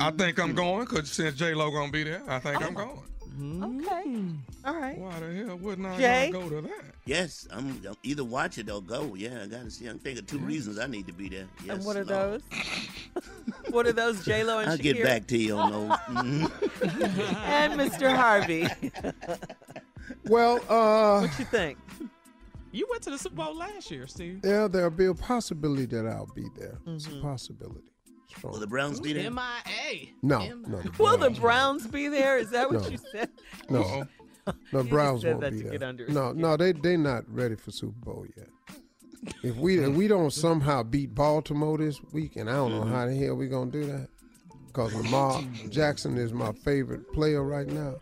I 0.00 0.10
think 0.10 0.38
I'm 0.38 0.48
mm-hmm. 0.48 0.56
going 0.56 0.84
because 0.84 1.10
since 1.10 1.36
J 1.36 1.54
Lo 1.54 1.70
gonna 1.70 1.90
be 1.90 2.04
there, 2.04 2.22
I 2.28 2.38
think 2.38 2.60
oh 2.60 2.66
I'm 2.66 2.74
going. 2.74 3.02
Okay. 3.36 4.22
All 4.64 4.74
right. 4.76 4.96
Why 4.98 5.18
the 5.20 5.44
hell 5.46 5.56
wouldn't 5.58 5.86
I 5.88 5.96
Jay? 5.98 6.30
not 6.30 6.40
go 6.42 6.48
to 6.50 6.60
that? 6.68 6.84
Yes, 7.04 7.46
I'm, 7.50 7.80
I'm 7.88 7.96
either 8.02 8.22
watch 8.24 8.58
it 8.58 8.70
or 8.70 8.80
go. 8.80 9.14
Yeah, 9.14 9.40
I 9.42 9.46
gotta 9.46 9.70
see. 9.70 9.86
I'm 9.86 9.98
thinking 9.98 10.24
two 10.24 10.38
reasons 10.38 10.78
I 10.78 10.86
need 10.86 11.06
to 11.08 11.12
be 11.12 11.28
there. 11.28 11.46
Yes, 11.64 11.76
and 11.76 11.84
what 11.84 11.96
are 11.96 12.04
Lord. 12.04 12.42
those? 12.42 13.22
what 13.70 13.86
are 13.86 13.92
those, 13.92 14.24
J 14.24 14.44
Lo 14.44 14.58
and 14.60 14.70
I'll 14.70 14.78
Shakira? 14.78 14.82
get 14.82 15.02
back 15.02 15.26
to 15.28 15.36
you 15.38 15.56
on 15.56 15.70
those. 15.72 15.98
Mhm. 16.08 17.34
and 17.46 17.80
Mr. 17.80 18.14
Harvey. 18.14 18.66
Well, 20.26 20.56
uh, 20.68 21.20
what 21.26 21.38
you 21.38 21.44
think? 21.46 21.78
You 22.72 22.86
went 22.90 23.02
to 23.04 23.10
the 23.10 23.18
Super 23.18 23.36
Bowl 23.36 23.56
last 23.56 23.90
year, 23.90 24.06
Steve. 24.06 24.40
yeah, 24.44 24.68
there'll 24.68 24.90
be 24.90 25.06
a 25.06 25.14
possibility 25.14 25.86
that 25.86 26.06
I'll 26.06 26.30
be 26.34 26.46
there. 26.58 26.78
It's 26.86 27.06
Mm-hmm. 27.06 27.18
a 27.18 27.22
possibility. 27.22 27.90
Strong. 28.38 28.52
Will 28.52 28.60
the 28.60 28.66
Browns 28.66 29.00
be 29.00 29.12
there? 29.12 29.30
MIA. 29.30 30.08
No, 30.22 30.38
no, 30.66 30.80
the 30.80 30.90
Will 30.98 31.12
the 31.16 31.30
Browns- 31.30 31.38
Browns 31.38 31.86
be 31.86 32.08
there? 32.08 32.38
Is 32.38 32.50
that 32.50 32.70
what 32.70 32.82
No. 32.82 32.88
you 32.88 32.98
said? 33.12 33.30
No, 33.70 34.06
no, 34.72 34.80
You 34.82 34.88
Browns 34.88 35.22
said 35.22 35.30
won't 35.32 35.40
that 35.42 35.52
be 35.52 35.58
to 35.58 35.62
there. 35.64 35.72
get 35.72 35.82
under 35.82 36.08
no, 36.08 36.32
no, 36.32 36.56
they 36.56 36.72
they 36.72 36.96
not 36.96 37.24
ready 37.32 37.54
for 37.56 37.70
Super 37.70 37.98
Bowl 38.04 38.26
yet. 38.36 38.48
If 39.42 39.56
we 39.56 39.78
if 39.78 39.94
we 39.94 40.06
don't 40.08 40.32
somehow 40.32 40.82
beat 40.82 41.14
Baltimore 41.14 41.78
this 41.78 42.00
week, 42.12 42.36
and 42.36 42.48
I 42.50 42.54
don't 42.54 42.72
know 42.72 42.84
how 42.84 43.06
the 43.06 43.14
hell 43.14 43.34
we 43.36 43.48
gonna 43.48 43.70
do 43.70 43.86
that, 43.86 44.08
because 44.66 44.94
Lamar 44.94 45.42
Jackson 45.70 46.18
is 46.18 46.32
my 46.32 46.52
favorite 46.52 47.10
player 47.12 47.42
right 47.42 47.66
now. 47.66 47.94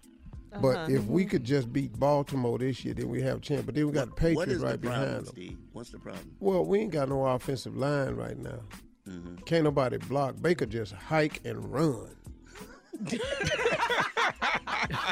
But 0.61 0.77
Uh-huh. 0.77 0.87
if 0.91 1.05
we 1.07 1.25
could 1.25 1.45
just 1.45 1.73
beat 1.73 1.99
Baltimore 1.99 2.59
this 2.59 2.85
year, 2.85 2.93
then 2.93 3.09
we 3.09 3.23
have 3.23 3.39
a 3.39 3.41
chance. 3.41 3.63
But 3.63 3.75
then 3.75 3.87
we 3.87 3.93
got 3.93 4.05
the 4.07 4.11
what 4.11 4.19
Patriots 4.19 4.53
is 4.53 4.61
the 4.61 4.67
right 4.67 4.81
problem, 4.83 5.01
behind 5.03 5.17
them. 5.27 5.33
Steve? 5.33 5.59
What's 5.73 5.91
the 5.91 5.99
problem? 5.99 6.37
Well, 6.41 6.67
we 6.67 6.81
ain't 6.81 6.91
got 6.91 7.09
no 7.09 7.25
offensive 7.25 7.75
line 7.75 8.17
right 8.17 8.37
now. 8.37 8.59
Mm-hmm. 9.09 9.37
Can't 9.45 9.65
nobody 9.65 9.97
block. 9.99 10.37
Baker 10.41 10.67
just 10.67 10.93
hike 10.93 11.41
and 11.45 11.73
run. 11.73 12.09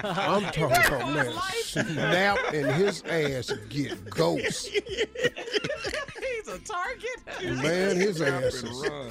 I'm 0.05 0.43
talking 0.53 0.65
about 0.65 1.13
man, 1.15 1.33
snap 1.63 2.39
and 2.53 2.67
his 2.73 3.03
ass 3.05 3.53
get 3.69 4.09
ghost. 4.11 4.69
He's 4.69 6.49
a 6.49 6.59
target. 6.61 7.63
Man, 7.63 7.97
his 7.97 8.21
ass 8.21 8.55
is. 8.55 8.89
run. 8.89 9.11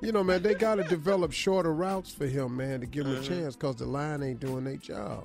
You 0.00 0.10
know, 0.12 0.24
man, 0.24 0.42
they 0.42 0.54
got 0.54 0.74
to 0.76 0.84
develop 0.84 1.32
shorter 1.32 1.72
routes 1.72 2.12
for 2.12 2.26
him, 2.26 2.56
man, 2.56 2.80
to 2.80 2.86
give 2.86 3.06
him 3.06 3.12
Uh-huh. 3.12 3.22
a 3.22 3.26
chance 3.26 3.54
because 3.56 3.76
the 3.76 3.86
line 3.86 4.22
ain't 4.22 4.40
doing 4.40 4.64
their 4.64 4.76
job. 4.76 5.24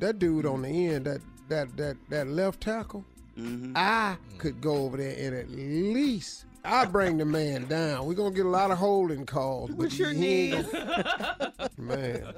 That 0.00 0.18
dude 0.18 0.44
on 0.44 0.62
the 0.62 0.88
end, 0.88 1.06
that 1.06 1.20
that 1.48 1.76
that 1.76 1.96
that 2.10 2.26
left 2.28 2.60
tackle, 2.60 3.04
Mm-hmm. 3.38 3.74
I 3.76 4.16
could 4.38 4.62
go 4.62 4.76
over 4.86 4.96
there 4.96 5.14
and 5.18 5.36
at 5.36 5.50
least 5.50 6.46
I 6.66 6.84
bring 6.84 7.18
the 7.18 7.24
man 7.24 7.66
down. 7.66 8.06
We're 8.06 8.14
gonna 8.14 8.34
get 8.34 8.46
a 8.46 8.48
lot 8.50 8.70
of 8.70 8.78
holding 8.78 9.24
calls, 9.26 9.70
but 9.70 9.78
With 9.78 9.98
your 9.98 10.10
he 10.10 10.52
ain't 10.52 10.72
knees. 10.72 11.70
man. 11.78 12.32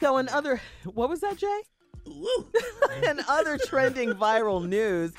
So, 0.00 0.16
in 0.18 0.28
other, 0.28 0.60
what 0.84 1.08
was 1.08 1.20
that, 1.20 1.36
Jay? 1.36 1.60
in 3.08 3.20
other 3.28 3.58
trending 3.58 4.10
viral 4.12 4.66
news, 4.66 5.12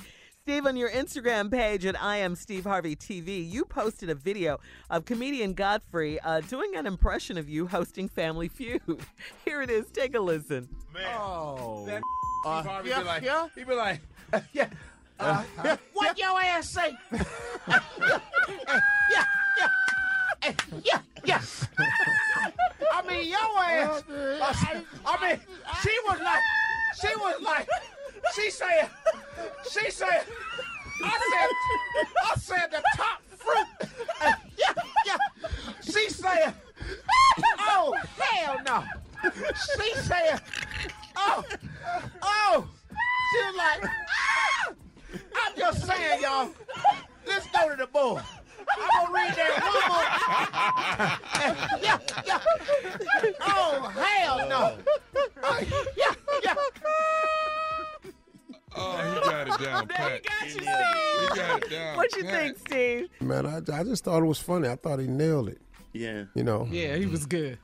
Steve, 0.43 0.65
on 0.65 0.75
your 0.75 0.89
Instagram 0.89 1.51
page 1.51 1.85
at 1.85 2.01
I 2.01 2.17
am 2.17 2.35
Steve 2.35 2.63
Harvey 2.63 2.95
TV, 2.95 3.47
you 3.47 3.65
posted 3.65 4.09
a 4.09 4.15
video 4.15 4.59
of 4.89 5.05
comedian 5.05 5.53
Godfrey 5.53 6.19
uh, 6.21 6.41
doing 6.41 6.75
an 6.75 6.87
impression 6.87 7.37
of 7.37 7.47
you 7.47 7.67
hosting 7.67 8.07
Family 8.07 8.47
Feud. 8.47 8.81
Here 9.45 9.61
it 9.61 9.69
is. 9.69 9.91
Take 9.91 10.15
a 10.15 10.19
listen. 10.19 10.67
Oh. 11.15 11.85
That 11.85 12.01
Uh, 12.45 12.61
Steve 12.61 12.71
Harvey 12.71 12.89
yeah, 12.89 12.99
be 12.99 13.05
like, 13.05 13.23
yeah. 13.23 13.47
he 13.53 13.63
be 13.63 13.75
like, 13.75 14.01
yeah. 14.53 14.69
Uh, 15.19 15.43
what 15.93 16.17
your 16.17 16.39
ass 16.39 16.69
say? 16.69 16.95
yeah, 17.67 17.79
yeah, 19.11 20.53
yeah, 20.83 21.01
yeah. 21.25 21.41
I 22.93 23.01
mean, 23.07 23.27
your 23.27 23.59
ass. 23.59 24.03
uh, 24.09 24.81
I 25.05 25.29
mean, 25.29 25.39
she 25.81 25.91
was 26.07 26.19
like, 26.21 26.41
she 27.01 27.15
was 27.17 27.41
like, 27.41 27.67
she 28.33 28.49
said, 28.49 28.89
she 29.69 29.91
said, 29.91 30.23
I 31.03 31.19
said, 31.31 31.49
I 32.25 32.35
said 32.37 32.71
the 32.71 32.83
top 32.95 33.21
fruit. 33.37 33.89
Uh, 34.21 34.33
yeah, 34.57 34.73
yeah. 35.05 35.17
She 35.81 36.09
said, 36.09 36.53
oh 37.59 37.93
hell 38.17 38.57
no. 38.65 38.83
She 39.75 39.95
said, 40.01 40.41
oh, 41.17 41.43
oh. 42.21 42.69
She 43.31 43.45
was 43.45 43.55
like, 43.55 43.83
ah! 43.83 44.73
I'm 45.35 45.55
just 45.55 45.85
saying, 45.85 46.21
y'all. 46.21 46.49
Let's 47.27 47.47
go 47.51 47.69
to 47.69 47.75
the 47.75 47.87
bull. 47.87 48.19
I'm 48.71 49.07
gonna 49.07 49.13
read 49.13 49.33
that 49.35 49.51
one 49.63 49.83
more. 49.89 51.81
yeah, 51.83 51.99
yeah. 52.25 52.39
Oh 53.41 53.91
hell 53.95 54.49
no. 54.49 54.77
Uh, 55.43 55.63
yeah, 55.97 56.13
yeah. 56.43 56.53
Oh, 58.75 58.97
he 58.97 59.29
got 59.29 59.47
it 59.47 59.65
down 59.65 59.87
pat. 59.87 60.21
He 60.45 60.59
got 60.59 61.63
it 61.63 61.69
down. 61.69 61.97
What 61.97 62.15
you 62.15 62.23
pat. 62.23 62.33
think, 62.33 62.57
Steve? 62.59 63.09
Man, 63.21 63.45
I, 63.45 63.57
I 63.73 63.83
just 63.83 64.03
thought 64.03 64.18
it 64.18 64.18
was 64.29 64.39
funny. 64.39 64.69
I 64.69 64.75
thought 64.75 64.99
he 64.99 65.07
nailed 65.07 65.49
it. 65.49 65.61
Yeah. 65.91 66.25
You 66.35 66.43
know. 66.43 66.67
Yeah, 66.69 66.95
he 66.95 67.05
was 67.05 67.25
good. 67.25 67.57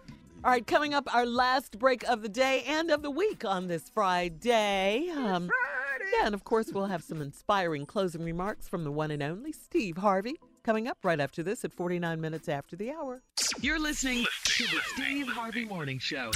All 0.44 0.52
right, 0.52 0.66
coming 0.66 0.94
up, 0.94 1.14
our 1.16 1.26
last 1.26 1.80
break 1.80 2.04
of 2.04 2.22
the 2.22 2.30
day 2.30 2.64
and 2.68 2.92
of 2.92 3.02
the 3.02 3.10
week 3.10 3.44
on 3.46 3.68
this 3.68 3.90
Friday. 3.90 5.10
Um, 5.16 5.50
Yeah, 6.20 6.28
and 6.28 6.36
of 6.36 6.44
course, 6.44 6.68
we'll 6.72 6.86
have 6.86 7.04
some 7.04 7.20
inspiring 7.22 7.86
closing 7.88 8.24
remarks 8.24 8.68
from 8.68 8.84
the 8.84 8.92
one 8.92 9.10
and 9.10 9.24
only 9.24 9.52
Steve 9.52 9.98
Harvey 9.98 10.40
coming 10.66 10.88
up 10.88 10.98
right 11.04 11.20
after 11.20 11.44
this 11.44 11.64
at 11.64 11.72
49 11.72 12.20
minutes 12.20 12.50
after 12.50 12.76
the 12.76 12.92
hour. 12.92 13.22
You're 13.62 13.80
listening 13.80 14.26
to 14.46 14.64
the 14.64 14.80
Steve 14.96 15.28
Harvey 15.28 15.64
Morning 15.64 16.00
Show. 16.00 16.32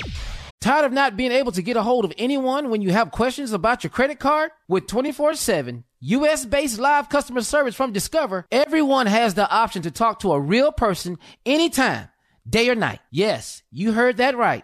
Tired 0.62 0.86
of 0.86 0.92
not 0.92 1.18
being 1.18 1.32
able 1.32 1.52
to 1.54 1.64
get 1.64 1.78
a 1.78 1.82
hold 1.82 2.06
of 2.06 2.14
anyone 2.18 2.70
when 2.70 2.82
you 2.82 2.92
have 2.92 3.10
questions 3.12 3.54
about 3.54 3.84
your 3.84 3.90
credit 3.90 4.20
card? 4.20 4.52
With 4.68 4.86
24 4.86 5.34
7 5.34 5.84
US 6.02 6.46
based 6.46 6.80
live 6.80 7.10
customer 7.10 7.42
service 7.42 7.76
from 7.76 7.92
Discover, 7.92 8.46
everyone 8.52 9.08
has 9.08 9.34
the 9.34 9.50
option 9.50 9.82
to 9.82 9.92
talk 9.92 10.20
to 10.20 10.32
a 10.32 10.40
real 10.40 10.72
person 10.72 11.18
anytime, 11.46 12.10
day 12.48 12.70
or 12.70 12.76
night. 12.76 13.00
Yes, 13.10 13.64
you 13.72 13.94
heard 13.94 14.18
that 14.18 14.38
right. 14.38 14.64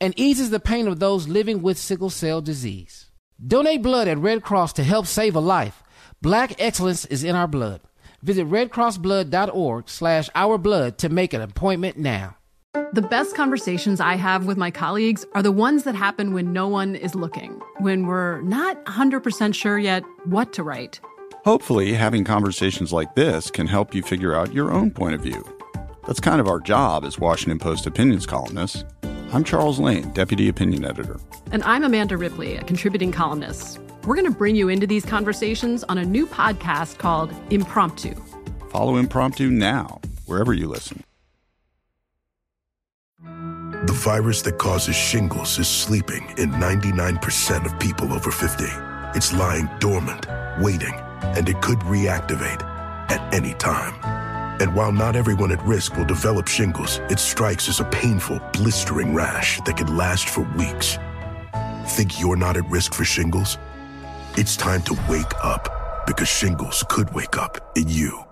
and 0.00 0.18
eases 0.18 0.50
the 0.50 0.60
pain 0.60 0.88
of 0.88 0.98
those 0.98 1.28
living 1.28 1.62
with 1.62 1.78
sickle 1.78 2.10
cell 2.10 2.40
disease. 2.40 3.10
Donate 3.44 3.82
blood 3.82 4.08
at 4.08 4.18
Red 4.18 4.42
Cross 4.42 4.74
to 4.74 4.84
help 4.84 5.06
save 5.06 5.34
a 5.34 5.40
life. 5.40 5.82
Black 6.22 6.60
excellence 6.60 7.04
is 7.06 7.24
in 7.24 7.34
our 7.34 7.48
blood. 7.48 7.80
Visit 8.22 8.46
redcrossblood.org 8.48 9.88
slash 9.88 10.28
ourblood 10.30 10.98
to 10.98 11.08
make 11.08 11.32
an 11.32 11.40
appointment 11.40 11.96
now. 11.96 12.36
The 12.92 13.02
best 13.02 13.34
conversations 13.34 14.00
I 14.00 14.14
have 14.16 14.46
with 14.46 14.56
my 14.56 14.70
colleagues 14.70 15.24
are 15.34 15.42
the 15.42 15.50
ones 15.50 15.84
that 15.84 15.94
happen 15.94 16.32
when 16.32 16.52
no 16.52 16.68
one 16.68 16.94
is 16.96 17.14
looking, 17.14 17.60
when 17.78 18.06
we're 18.06 18.42
not 18.42 18.84
100% 18.84 19.54
sure 19.54 19.78
yet 19.78 20.04
what 20.24 20.52
to 20.52 20.62
write. 20.62 21.00
Hopefully, 21.44 21.94
having 21.94 22.22
conversations 22.22 22.92
like 22.92 23.14
this 23.14 23.50
can 23.50 23.66
help 23.66 23.94
you 23.94 24.02
figure 24.02 24.34
out 24.34 24.52
your 24.52 24.70
own 24.70 24.90
point 24.90 25.14
of 25.14 25.22
view. 25.22 25.42
That's 26.06 26.20
kind 26.20 26.40
of 26.40 26.48
our 26.48 26.60
job 26.60 27.04
as 27.04 27.18
Washington 27.18 27.58
Post 27.58 27.86
opinions 27.86 28.26
columnists. 28.26 28.84
I'm 29.32 29.44
Charles 29.44 29.78
Lane, 29.78 30.10
Deputy 30.10 30.48
Opinion 30.48 30.84
Editor. 30.84 31.20
And 31.52 31.62
I'm 31.62 31.84
Amanda 31.84 32.16
Ripley, 32.16 32.56
a 32.56 32.64
contributing 32.64 33.12
columnist. 33.12 33.78
We're 34.04 34.16
going 34.16 34.26
to 34.26 34.36
bring 34.36 34.56
you 34.56 34.68
into 34.68 34.88
these 34.88 35.06
conversations 35.06 35.84
on 35.84 35.98
a 35.98 36.04
new 36.04 36.26
podcast 36.26 36.98
called 36.98 37.32
Impromptu. 37.50 38.16
Follow 38.70 38.96
Impromptu 38.96 39.48
now, 39.48 40.00
wherever 40.26 40.52
you 40.52 40.66
listen. 40.66 41.04
The 43.22 43.92
virus 43.92 44.42
that 44.42 44.58
causes 44.58 44.96
shingles 44.96 45.60
is 45.60 45.68
sleeping 45.68 46.24
in 46.36 46.50
99% 46.50 47.66
of 47.66 47.78
people 47.78 48.12
over 48.12 48.32
50. 48.32 48.64
It's 49.16 49.32
lying 49.32 49.68
dormant, 49.78 50.26
waiting, 50.60 50.94
and 51.22 51.48
it 51.48 51.62
could 51.62 51.78
reactivate 51.80 52.62
at 53.10 53.32
any 53.32 53.54
time. 53.54 54.19
And 54.60 54.74
while 54.74 54.92
not 54.92 55.16
everyone 55.16 55.52
at 55.52 55.62
risk 55.66 55.96
will 55.96 56.04
develop 56.04 56.46
shingles, 56.46 56.98
it 57.08 57.18
strikes 57.18 57.66
as 57.70 57.80
a 57.80 57.84
painful, 57.84 58.40
blistering 58.52 59.14
rash 59.14 59.58
that 59.62 59.78
can 59.78 59.96
last 59.96 60.28
for 60.28 60.42
weeks. 60.56 60.98
Think 61.86 62.20
you're 62.20 62.36
not 62.36 62.58
at 62.58 62.70
risk 62.70 62.92
for 62.92 63.04
shingles? 63.04 63.56
It's 64.36 64.56
time 64.56 64.82
to 64.82 64.92
wake 65.08 65.32
up 65.42 66.04
because 66.06 66.28
shingles 66.28 66.84
could 66.90 67.12
wake 67.14 67.38
up 67.38 67.72
in 67.74 67.88
you. 67.88 68.22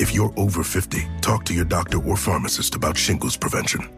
If 0.00 0.14
you're 0.14 0.32
over 0.38 0.64
50, 0.64 1.06
talk 1.20 1.44
to 1.44 1.54
your 1.54 1.66
doctor 1.66 1.98
or 2.02 2.16
pharmacist 2.16 2.74
about 2.74 2.96
shingles 2.96 3.36
prevention. 3.36 3.88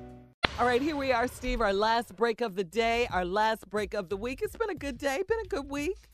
All 0.58 0.66
right, 0.66 0.82
here 0.82 0.96
we 0.96 1.12
are, 1.12 1.28
Steve. 1.28 1.60
Our 1.60 1.72
last 1.72 2.16
break 2.16 2.40
of 2.40 2.56
the 2.56 2.64
day, 2.64 3.06
our 3.12 3.24
last 3.24 3.70
break 3.70 3.94
of 3.94 4.08
the 4.08 4.16
week. 4.16 4.40
It's 4.42 4.56
been 4.56 4.70
a 4.70 4.74
good 4.74 4.98
day, 4.98 5.22
been 5.28 5.38
a 5.44 5.48
good 5.48 5.70
week. 5.70 6.08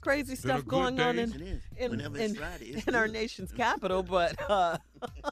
Crazy 0.00 0.36
stuff 0.36 0.66
going 0.66 1.00
on 1.00 1.16
day. 1.16 1.22
in 1.22 2.00
in, 2.00 2.16
in, 2.16 2.34
Friday, 2.34 2.66
it's 2.66 2.86
in 2.86 2.94
our 2.94 3.08
nation's 3.08 3.52
capital, 3.52 4.02
but 4.02 4.34
uh, 4.50 4.76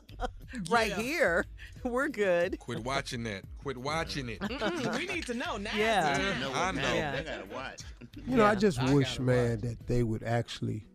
right 0.70 0.92
here, 0.92 1.46
we're 1.84 2.08
good. 2.08 2.58
Quit 2.58 2.84
watching 2.84 3.24
that. 3.24 3.44
Quit 3.58 3.76
watching 3.76 4.28
it. 4.28 4.40
Mm-mm, 4.40 4.98
we 4.98 5.06
need 5.06 5.26
to 5.26 5.34
know 5.34 5.56
now. 5.56 5.70
Yeah. 5.76 6.14
Steve. 6.14 6.40
know 6.40 6.52
I 6.54 6.72
know. 6.72 6.94
Yeah. 6.94 7.16
They 7.16 7.24
gotta 7.24 7.54
watch. 7.54 7.80
You 8.26 8.36
know, 8.36 8.44
I 8.44 8.54
just 8.54 8.78
I 8.78 8.92
wish, 8.92 9.18
gotta 9.18 9.22
man, 9.22 9.60
that 9.60 9.86
they 9.86 10.02
would 10.02 10.22
actually 10.22 10.86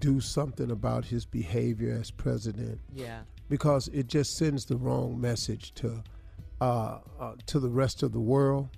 do 0.00 0.20
something 0.20 0.70
about 0.70 1.04
his 1.04 1.24
behavior 1.24 1.96
as 1.98 2.10
president 2.10 2.80
Yeah. 2.92 3.20
because 3.48 3.88
it 3.88 4.08
just 4.08 4.36
sends 4.36 4.66
the 4.66 4.76
wrong 4.76 5.20
message 5.20 5.72
to 5.74 6.02
uh, 6.60 6.98
uh, 7.20 7.32
to 7.46 7.60
the 7.60 7.68
rest 7.68 8.02
of 8.02 8.12
the 8.12 8.20
world. 8.20 8.68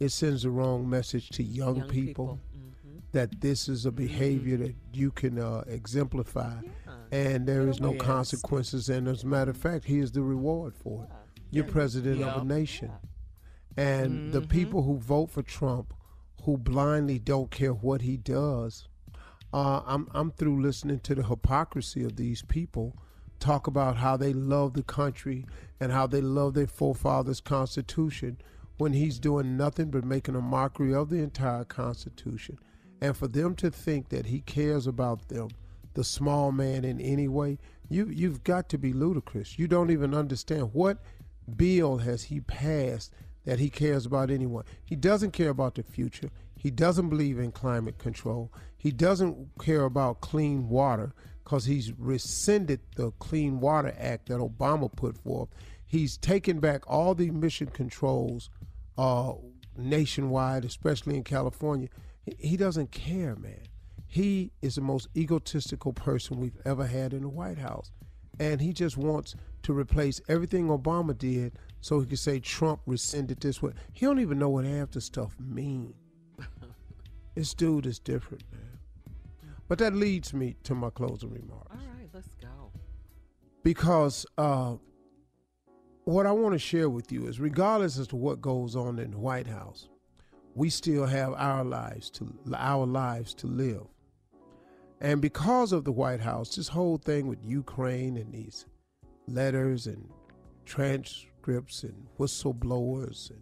It 0.00 0.10
sends 0.10 0.42
the 0.42 0.50
wrong 0.50 0.88
message 0.88 1.28
to 1.30 1.42
young, 1.42 1.76
Young 1.76 1.88
people, 1.88 2.06
people. 2.06 2.40
Mm-hmm. 3.12 3.18
that 3.18 3.40
this 3.40 3.68
is 3.68 3.84
a 3.86 3.92
behavior 3.92 4.56
that 4.58 4.74
you 4.92 5.10
can 5.10 5.38
uh, 5.38 5.64
exemplify, 5.66 6.54
and 7.10 7.46
there 7.46 7.68
is 7.68 7.80
no 7.80 7.92
Yes. 7.92 8.00
consequences. 8.00 8.88
And 8.88 9.06
as 9.08 9.22
a 9.22 9.26
matter 9.26 9.50
of 9.50 9.56
fact, 9.56 9.84
he 9.84 9.98
is 9.98 10.12
the 10.12 10.22
reward 10.22 10.74
for 10.74 11.04
it. 11.04 11.10
You're 11.50 11.64
president 11.64 12.22
of 12.22 12.42
a 12.42 12.44
nation, 12.44 12.90
and 13.76 14.32
the 14.32 14.40
people 14.40 14.82
who 14.82 14.98
vote 14.98 15.30
for 15.30 15.42
Trump, 15.42 15.92
who 16.44 16.56
blindly 16.56 17.18
don't 17.18 17.50
care 17.50 17.72
what 17.74 18.00
he 18.02 18.16
does, 18.16 18.88
uh, 19.52 19.82
I'm 19.86 20.08
I'm 20.12 20.30
through 20.30 20.62
listening 20.62 21.00
to 21.00 21.14
the 21.14 21.24
hypocrisy 21.24 22.04
of 22.04 22.16
these 22.16 22.42
people 22.42 22.96
talk 23.38 23.66
about 23.66 23.96
how 23.96 24.16
they 24.16 24.32
love 24.32 24.72
the 24.74 24.82
country 24.84 25.44
and 25.80 25.90
how 25.92 26.06
they 26.06 26.20
love 26.22 26.54
their 26.54 26.66
forefathers' 26.66 27.40
constitution 27.40 28.38
when 28.78 28.92
he's 28.94 29.18
doing 29.18 29.56
nothing 29.56 29.90
but 29.90 30.04
making 30.04 30.36
a 30.36 30.40
mockery 30.40 30.94
of 30.94 31.10
the 31.10 31.16
entire 31.16 31.64
constitution. 31.64 32.58
And 33.02 33.16
for 33.16 33.26
them 33.26 33.56
to 33.56 33.68
think 33.68 34.10
that 34.10 34.26
he 34.26 34.42
cares 34.42 34.86
about 34.86 35.26
them, 35.26 35.48
the 35.94 36.04
small 36.04 36.52
man 36.52 36.84
in 36.84 37.00
any 37.00 37.26
way, 37.26 37.58
you 37.90 38.06
you've 38.06 38.44
got 38.44 38.68
to 38.68 38.78
be 38.78 38.92
ludicrous. 38.92 39.58
You 39.58 39.66
don't 39.66 39.90
even 39.90 40.14
understand 40.14 40.70
what 40.72 40.98
bill 41.56 41.98
has 41.98 42.22
he 42.22 42.38
passed 42.38 43.12
that 43.44 43.58
he 43.58 43.70
cares 43.70 44.06
about 44.06 44.30
anyone. 44.30 44.62
He 44.84 44.94
doesn't 44.94 45.32
care 45.32 45.48
about 45.48 45.74
the 45.74 45.82
future. 45.82 46.30
He 46.56 46.70
doesn't 46.70 47.08
believe 47.08 47.40
in 47.40 47.50
climate 47.50 47.98
control. 47.98 48.52
He 48.78 48.92
doesn't 48.92 49.48
care 49.58 49.82
about 49.82 50.20
clean 50.20 50.68
water 50.68 51.12
because 51.42 51.64
he's 51.64 51.92
rescinded 51.98 52.78
the 52.94 53.10
Clean 53.18 53.58
Water 53.58 53.96
Act 53.98 54.28
that 54.28 54.38
Obama 54.38 54.88
put 54.94 55.18
forth. 55.18 55.48
He's 55.84 56.16
taken 56.16 56.60
back 56.60 56.88
all 56.88 57.16
the 57.16 57.26
emission 57.26 57.66
controls 57.66 58.48
uh, 58.96 59.32
nationwide, 59.76 60.64
especially 60.64 61.16
in 61.16 61.24
California. 61.24 61.88
He, 62.38 62.56
doesn't 62.56 62.92
care, 62.92 63.36
man. 63.36 63.62
He 64.06 64.52
is 64.60 64.76
the 64.76 64.80
most 64.80 65.08
egotistical 65.16 65.92
person 65.92 66.38
we've 66.38 66.60
ever 66.64 66.86
had 66.86 67.12
in 67.12 67.22
the 67.22 67.28
White 67.28 67.58
House. 67.58 67.90
And 68.38 68.60
he 68.60 68.72
just 68.72 68.96
wants 68.96 69.34
to 69.62 69.72
replace 69.72 70.20
everything 70.28 70.68
Obama 70.68 71.16
did 71.16 71.58
so 71.80 72.00
he 72.00 72.06
could 72.06 72.18
say 72.18 72.40
Trump 72.40 72.80
rescinded 72.86 73.40
this 73.40 73.60
way. 73.60 73.72
He 73.92 74.06
don't 74.06 74.20
even 74.20 74.38
know 74.38 74.48
what 74.48 74.64
half 74.64 74.92
the 74.92 75.00
stuff 75.00 75.36
mean. 75.40 75.94
this 77.34 77.54
dude 77.54 77.86
is 77.86 77.98
different, 77.98 78.44
man. 78.52 78.78
But 79.68 79.78
that 79.78 79.94
leads 79.94 80.32
me 80.32 80.56
to 80.64 80.74
my 80.74 80.90
closing 80.90 81.30
remarks. 81.30 81.70
All 81.70 81.78
right, 81.78 82.08
let's 82.12 82.34
go. 82.34 82.70
Because 83.62 84.26
uh, 84.38 84.74
what 86.04 86.26
I 86.26 86.32
want 86.32 86.52
to 86.52 86.58
share 86.58 86.90
with 86.90 87.10
you 87.10 87.26
is 87.26 87.40
regardless 87.40 87.98
as 87.98 88.08
to 88.08 88.16
what 88.16 88.40
goes 88.40 88.76
on 88.76 88.98
in 88.98 89.12
the 89.12 89.18
White 89.18 89.46
House, 89.46 89.88
we 90.54 90.68
still 90.68 91.06
have 91.06 91.32
our 91.34 91.64
lives 91.64 92.10
to 92.10 92.32
our 92.56 92.86
lives 92.86 93.34
to 93.34 93.46
live. 93.46 93.86
And 95.00 95.20
because 95.20 95.72
of 95.72 95.84
the 95.84 95.92
White 95.92 96.20
House, 96.20 96.56
this 96.56 96.68
whole 96.68 96.98
thing 96.98 97.26
with 97.26 97.44
Ukraine 97.44 98.16
and 98.16 98.32
these 98.32 98.66
letters 99.26 99.86
and 99.86 100.08
transcripts 100.64 101.82
and 101.82 102.06
whistleblowers 102.18 103.30
and 103.30 103.40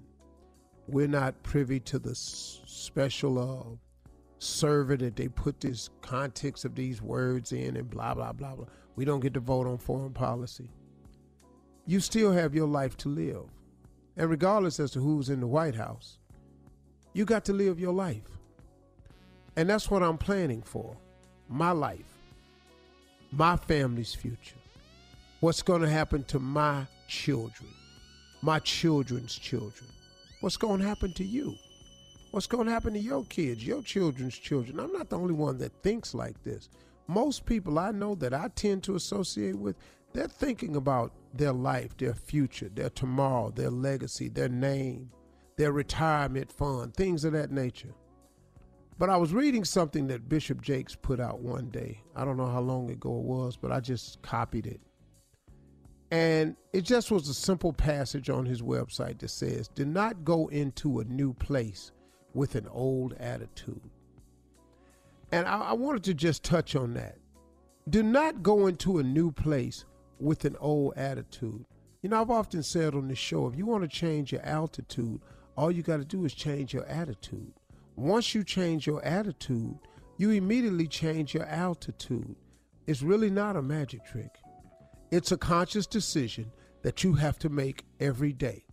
we're 0.88 1.06
not 1.06 1.40
privy 1.42 1.78
to 1.78 1.98
the 1.98 2.14
special 2.14 3.38
uh, 3.38 3.76
server 4.38 4.96
that 4.96 5.16
they 5.16 5.28
put 5.28 5.60
this 5.60 5.90
context 6.00 6.64
of 6.64 6.74
these 6.74 7.00
words 7.00 7.52
in 7.52 7.76
and 7.76 7.90
blah 7.90 8.14
blah 8.14 8.32
blah 8.32 8.56
blah. 8.56 8.66
We 8.96 9.04
don't 9.04 9.20
get 9.20 9.34
to 9.34 9.40
vote 9.40 9.66
on 9.66 9.78
foreign 9.78 10.12
policy. 10.12 10.70
You 11.86 12.00
still 12.00 12.32
have 12.32 12.54
your 12.54 12.66
life 12.66 12.96
to 12.98 13.08
live. 13.08 13.44
And 14.16 14.28
regardless 14.30 14.80
as 14.80 14.90
to 14.92 15.00
who's 15.00 15.28
in 15.28 15.40
the 15.40 15.46
White 15.46 15.74
House, 15.74 16.18
you 17.12 17.24
got 17.24 17.44
to 17.46 17.52
live 17.52 17.80
your 17.80 17.92
life. 17.92 18.22
And 19.56 19.68
that's 19.68 19.90
what 19.90 20.02
I'm 20.02 20.18
planning 20.18 20.62
for. 20.62 20.96
My 21.48 21.72
life. 21.72 22.18
My 23.32 23.56
family's 23.56 24.14
future. 24.14 24.56
What's 25.40 25.62
going 25.62 25.82
to 25.82 25.88
happen 25.88 26.24
to 26.24 26.38
my 26.38 26.86
children? 27.08 27.70
My 28.42 28.58
children's 28.60 29.34
children. 29.34 29.90
What's 30.40 30.56
going 30.56 30.80
to 30.80 30.86
happen 30.86 31.12
to 31.14 31.24
you? 31.24 31.56
What's 32.30 32.46
going 32.46 32.66
to 32.66 32.72
happen 32.72 32.92
to 32.92 33.00
your 33.00 33.24
kids, 33.24 33.66
your 33.66 33.82
children's 33.82 34.38
children? 34.38 34.78
I'm 34.78 34.92
not 34.92 35.10
the 35.10 35.18
only 35.18 35.34
one 35.34 35.58
that 35.58 35.82
thinks 35.82 36.14
like 36.14 36.42
this. 36.44 36.68
Most 37.08 37.44
people 37.44 37.78
I 37.78 37.90
know 37.90 38.14
that 38.16 38.32
I 38.32 38.48
tend 38.54 38.84
to 38.84 38.94
associate 38.94 39.56
with, 39.56 39.76
they're 40.12 40.28
thinking 40.28 40.76
about 40.76 41.12
their 41.34 41.52
life, 41.52 41.96
their 41.96 42.14
future, 42.14 42.68
their 42.68 42.90
tomorrow, 42.90 43.50
their 43.50 43.70
legacy, 43.70 44.28
their 44.28 44.48
name, 44.48 45.10
their 45.60 45.72
retirement 45.72 46.50
fund, 46.50 46.94
things 46.94 47.22
of 47.22 47.34
that 47.34 47.50
nature. 47.50 47.94
But 48.98 49.10
I 49.10 49.18
was 49.18 49.34
reading 49.34 49.62
something 49.62 50.06
that 50.06 50.26
Bishop 50.26 50.62
Jakes 50.62 50.96
put 50.96 51.20
out 51.20 51.40
one 51.40 51.68
day. 51.68 52.02
I 52.16 52.24
don't 52.24 52.38
know 52.38 52.46
how 52.46 52.62
long 52.62 52.90
ago 52.90 53.18
it 53.18 53.24
was, 53.24 53.58
but 53.58 53.70
I 53.70 53.78
just 53.80 54.22
copied 54.22 54.66
it. 54.66 54.80
And 56.10 56.56
it 56.72 56.80
just 56.80 57.10
was 57.10 57.28
a 57.28 57.34
simple 57.34 57.74
passage 57.74 58.30
on 58.30 58.46
his 58.46 58.62
website 58.62 59.18
that 59.18 59.28
says, 59.28 59.68
Do 59.68 59.84
not 59.84 60.24
go 60.24 60.48
into 60.48 61.00
a 61.00 61.04
new 61.04 61.34
place 61.34 61.92
with 62.32 62.54
an 62.54 62.66
old 62.70 63.12
attitude. 63.20 63.82
And 65.30 65.46
I, 65.46 65.60
I 65.60 65.72
wanted 65.74 66.04
to 66.04 66.14
just 66.14 66.42
touch 66.42 66.74
on 66.74 66.94
that. 66.94 67.18
Do 67.90 68.02
not 68.02 68.42
go 68.42 68.66
into 68.66 68.96
a 68.96 69.02
new 69.02 69.30
place 69.30 69.84
with 70.18 70.46
an 70.46 70.56
old 70.58 70.94
attitude. 70.96 71.66
You 72.00 72.08
know, 72.08 72.22
I've 72.22 72.30
often 72.30 72.62
said 72.62 72.94
on 72.94 73.08
this 73.08 73.18
show 73.18 73.46
if 73.46 73.58
you 73.58 73.66
want 73.66 73.82
to 73.82 73.88
change 73.88 74.32
your 74.32 74.40
altitude, 74.40 75.20
all 75.60 75.70
you 75.70 75.82
got 75.82 75.98
to 75.98 76.06
do 76.06 76.24
is 76.24 76.32
change 76.32 76.72
your 76.72 76.86
attitude. 76.86 77.52
Once 77.94 78.34
you 78.34 78.42
change 78.42 78.86
your 78.86 79.04
attitude, 79.04 79.78
you 80.16 80.30
immediately 80.30 80.86
change 80.86 81.34
your 81.34 81.44
altitude. 81.44 82.34
It's 82.86 83.02
really 83.02 83.28
not 83.28 83.56
a 83.56 83.62
magic 83.62 84.06
trick. 84.06 84.38
It's 85.10 85.32
a 85.32 85.36
conscious 85.36 85.86
decision 85.86 86.50
that 86.80 87.04
you 87.04 87.12
have 87.12 87.38
to 87.40 87.50
make 87.50 87.84
every 88.00 88.32
day. 88.32 88.64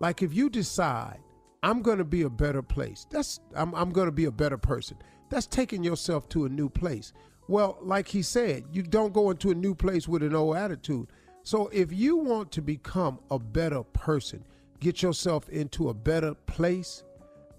Like 0.00 0.22
if 0.22 0.34
you 0.34 0.50
decide, 0.50 1.20
I'm 1.62 1.80
going 1.80 1.96
to 1.96 2.04
be 2.04 2.22
a 2.22 2.30
better 2.30 2.60
place, 2.60 3.06
that's 3.10 3.40
I'm, 3.56 3.74
I'm 3.74 3.88
going 3.88 4.08
to 4.08 4.12
be 4.12 4.26
a 4.26 4.30
better 4.30 4.58
person. 4.58 4.98
That's 5.30 5.46
taking 5.46 5.82
yourself 5.82 6.28
to 6.30 6.44
a 6.44 6.50
new 6.50 6.68
place. 6.68 7.14
Well, 7.48 7.78
like 7.80 8.06
he 8.06 8.20
said, 8.20 8.64
you 8.70 8.82
don't 8.82 9.14
go 9.14 9.30
into 9.30 9.50
a 9.50 9.54
new 9.54 9.74
place 9.74 10.06
with 10.06 10.22
an 10.22 10.34
old 10.34 10.58
attitude. 10.58 11.08
So 11.42 11.68
if 11.68 11.90
you 11.90 12.18
want 12.18 12.52
to 12.52 12.60
become 12.60 13.18
a 13.30 13.38
better 13.38 13.82
person, 13.82 14.44
get 14.80 15.02
yourself 15.02 15.48
into 15.48 15.88
a 15.88 15.94
better 15.94 16.34
place, 16.46 17.02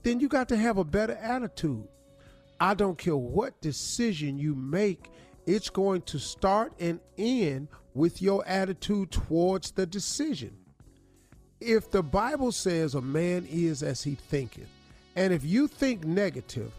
then 0.03 0.19
you 0.19 0.27
got 0.27 0.49
to 0.49 0.57
have 0.57 0.77
a 0.77 0.83
better 0.83 1.17
attitude. 1.21 1.87
I 2.59 2.73
don't 2.73 2.97
care 2.97 3.15
what 3.15 3.59
decision 3.61 4.37
you 4.37 4.55
make, 4.55 5.09
it's 5.45 5.69
going 5.69 6.01
to 6.03 6.19
start 6.19 6.73
and 6.79 6.99
end 7.17 7.69
with 7.93 8.21
your 8.21 8.45
attitude 8.45 9.11
towards 9.11 9.71
the 9.71 9.85
decision. 9.85 10.55
If 11.59 11.91
the 11.91 12.03
Bible 12.03 12.51
says 12.51 12.95
a 12.95 13.01
man 13.01 13.47
is 13.49 13.83
as 13.83 14.03
he 14.03 14.15
thinketh, 14.15 14.69
and 15.15 15.33
if 15.33 15.43
you 15.43 15.67
think 15.67 16.05
negative, 16.05 16.71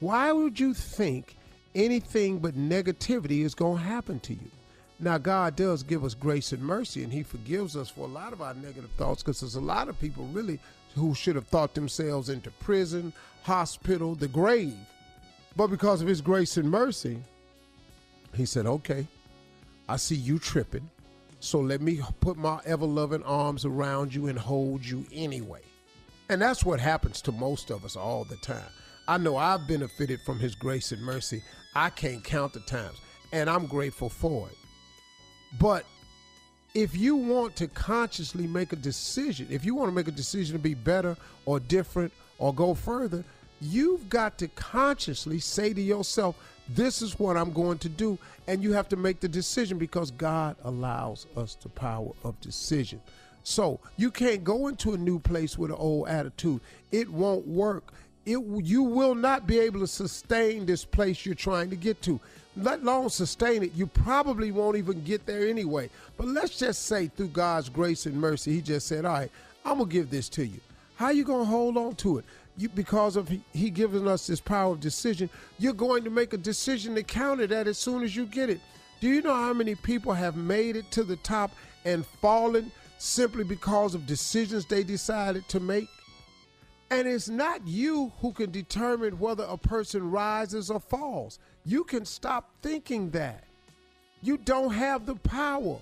why 0.00 0.30
would 0.30 0.60
you 0.60 0.74
think 0.74 1.36
anything 1.74 2.38
but 2.38 2.54
negativity 2.54 3.44
is 3.44 3.54
going 3.54 3.78
to 3.78 3.82
happen 3.82 4.20
to 4.20 4.34
you? 4.34 4.50
Now, 5.00 5.16
God 5.16 5.54
does 5.54 5.84
give 5.84 6.04
us 6.04 6.14
grace 6.14 6.52
and 6.52 6.62
mercy, 6.62 7.04
and 7.04 7.12
He 7.12 7.22
forgives 7.22 7.76
us 7.76 7.88
for 7.88 8.00
a 8.00 8.10
lot 8.10 8.32
of 8.32 8.42
our 8.42 8.54
negative 8.54 8.90
thoughts 8.96 9.22
because 9.22 9.40
there's 9.40 9.54
a 9.54 9.60
lot 9.60 9.88
of 9.88 10.00
people 10.00 10.24
really 10.26 10.58
who 10.96 11.14
should 11.14 11.36
have 11.36 11.46
thought 11.46 11.74
themselves 11.74 12.28
into 12.28 12.50
prison, 12.52 13.12
hospital, 13.44 14.16
the 14.16 14.26
grave. 14.26 14.76
But 15.56 15.68
because 15.68 16.02
of 16.02 16.08
His 16.08 16.20
grace 16.20 16.56
and 16.56 16.68
mercy, 16.68 17.18
He 18.34 18.44
said, 18.44 18.66
Okay, 18.66 19.06
I 19.88 19.96
see 19.96 20.16
you 20.16 20.40
tripping, 20.40 20.90
so 21.38 21.60
let 21.60 21.80
me 21.80 22.00
put 22.18 22.36
my 22.36 22.60
ever 22.66 22.86
loving 22.86 23.22
arms 23.22 23.64
around 23.64 24.12
you 24.12 24.26
and 24.26 24.38
hold 24.38 24.84
you 24.84 25.06
anyway. 25.12 25.62
And 26.28 26.42
that's 26.42 26.64
what 26.64 26.80
happens 26.80 27.22
to 27.22 27.32
most 27.32 27.70
of 27.70 27.84
us 27.84 27.94
all 27.94 28.24
the 28.24 28.36
time. 28.36 28.70
I 29.06 29.16
know 29.16 29.36
I've 29.36 29.68
benefited 29.68 30.20
from 30.22 30.40
His 30.40 30.56
grace 30.56 30.90
and 30.90 31.00
mercy. 31.00 31.40
I 31.76 31.90
can't 31.90 32.24
count 32.24 32.52
the 32.52 32.60
times, 32.60 32.98
and 33.32 33.48
I'm 33.48 33.66
grateful 33.66 34.08
for 34.08 34.48
it. 34.48 34.57
But 35.58 35.84
if 36.74 36.96
you 36.96 37.16
want 37.16 37.56
to 37.56 37.68
consciously 37.68 38.46
make 38.46 38.72
a 38.72 38.76
decision, 38.76 39.48
if 39.50 39.64
you 39.64 39.74
want 39.74 39.90
to 39.90 39.94
make 39.94 40.08
a 40.08 40.12
decision 40.12 40.56
to 40.56 40.62
be 40.62 40.74
better 40.74 41.16
or 41.46 41.60
different 41.60 42.12
or 42.38 42.54
go 42.54 42.74
further, 42.74 43.24
you've 43.60 44.08
got 44.08 44.38
to 44.38 44.48
consciously 44.48 45.38
say 45.38 45.72
to 45.72 45.80
yourself, 45.80 46.36
this 46.68 47.02
is 47.02 47.18
what 47.18 47.36
I'm 47.36 47.52
going 47.52 47.78
to 47.78 47.88
do. 47.88 48.18
And 48.46 48.62
you 48.62 48.72
have 48.72 48.88
to 48.90 48.96
make 48.96 49.20
the 49.20 49.28
decision 49.28 49.78
because 49.78 50.10
God 50.10 50.56
allows 50.64 51.26
us 51.36 51.54
the 51.54 51.68
power 51.68 52.12
of 52.24 52.40
decision. 52.40 53.00
So 53.42 53.80
you 53.96 54.10
can't 54.10 54.44
go 54.44 54.68
into 54.68 54.92
a 54.92 54.98
new 54.98 55.18
place 55.18 55.56
with 55.56 55.70
an 55.70 55.78
old 55.78 56.08
attitude. 56.08 56.60
It 56.92 57.08
won't 57.08 57.46
work. 57.46 57.92
It, 58.26 58.38
you 58.62 58.82
will 58.82 59.14
not 59.14 59.46
be 59.46 59.58
able 59.58 59.80
to 59.80 59.86
sustain 59.86 60.66
this 60.66 60.84
place 60.84 61.24
you're 61.24 61.34
trying 61.34 61.70
to 61.70 61.76
get 61.76 62.02
to 62.02 62.20
let 62.58 62.80
alone 62.80 63.10
sustain 63.10 63.62
it, 63.62 63.72
you 63.74 63.86
probably 63.86 64.50
won't 64.50 64.76
even 64.76 65.02
get 65.04 65.26
there 65.26 65.46
anyway. 65.46 65.90
But 66.16 66.28
let's 66.28 66.58
just 66.58 66.86
say 66.86 67.08
through 67.08 67.28
God's 67.28 67.68
grace 67.68 68.06
and 68.06 68.16
mercy, 68.16 68.54
He 68.54 68.62
just 68.62 68.86
said, 68.86 69.04
All 69.04 69.12
right, 69.12 69.30
I'm 69.64 69.78
gonna 69.78 69.90
give 69.90 70.10
this 70.10 70.28
to 70.30 70.46
you. 70.46 70.60
How 70.96 71.10
you 71.10 71.24
gonna 71.24 71.44
hold 71.44 71.76
on 71.76 71.94
to 71.96 72.18
it? 72.18 72.24
You, 72.56 72.68
because 72.68 73.16
of 73.16 73.28
he, 73.28 73.40
he 73.52 73.70
giving 73.70 74.08
us 74.08 74.26
this 74.26 74.40
power 74.40 74.72
of 74.72 74.80
decision, 74.80 75.30
you're 75.58 75.72
going 75.72 76.02
to 76.04 76.10
make 76.10 76.32
a 76.32 76.38
decision 76.38 76.94
to 76.96 77.04
counter 77.04 77.46
that 77.46 77.68
as 77.68 77.78
soon 77.78 78.02
as 78.02 78.16
you 78.16 78.26
get 78.26 78.50
it. 78.50 78.60
Do 79.00 79.08
you 79.08 79.22
know 79.22 79.34
how 79.34 79.52
many 79.52 79.76
people 79.76 80.12
have 80.12 80.36
made 80.36 80.74
it 80.74 80.90
to 80.90 81.04
the 81.04 81.16
top 81.16 81.52
and 81.84 82.04
fallen 82.04 82.72
simply 82.98 83.44
because 83.44 83.94
of 83.94 84.06
decisions 84.06 84.66
they 84.66 84.82
decided 84.82 85.48
to 85.50 85.60
make? 85.60 85.88
And 86.90 87.06
it's 87.06 87.28
not 87.28 87.66
you 87.66 88.12
who 88.20 88.32
can 88.32 88.50
determine 88.50 89.18
whether 89.18 89.44
a 89.44 89.58
person 89.58 90.10
rises 90.10 90.70
or 90.70 90.80
falls. 90.80 91.38
You 91.68 91.84
can 91.84 92.06
stop 92.06 92.50
thinking 92.62 93.10
that. 93.10 93.44
You 94.22 94.38
don't 94.38 94.72
have 94.72 95.04
the 95.04 95.16
power. 95.16 95.76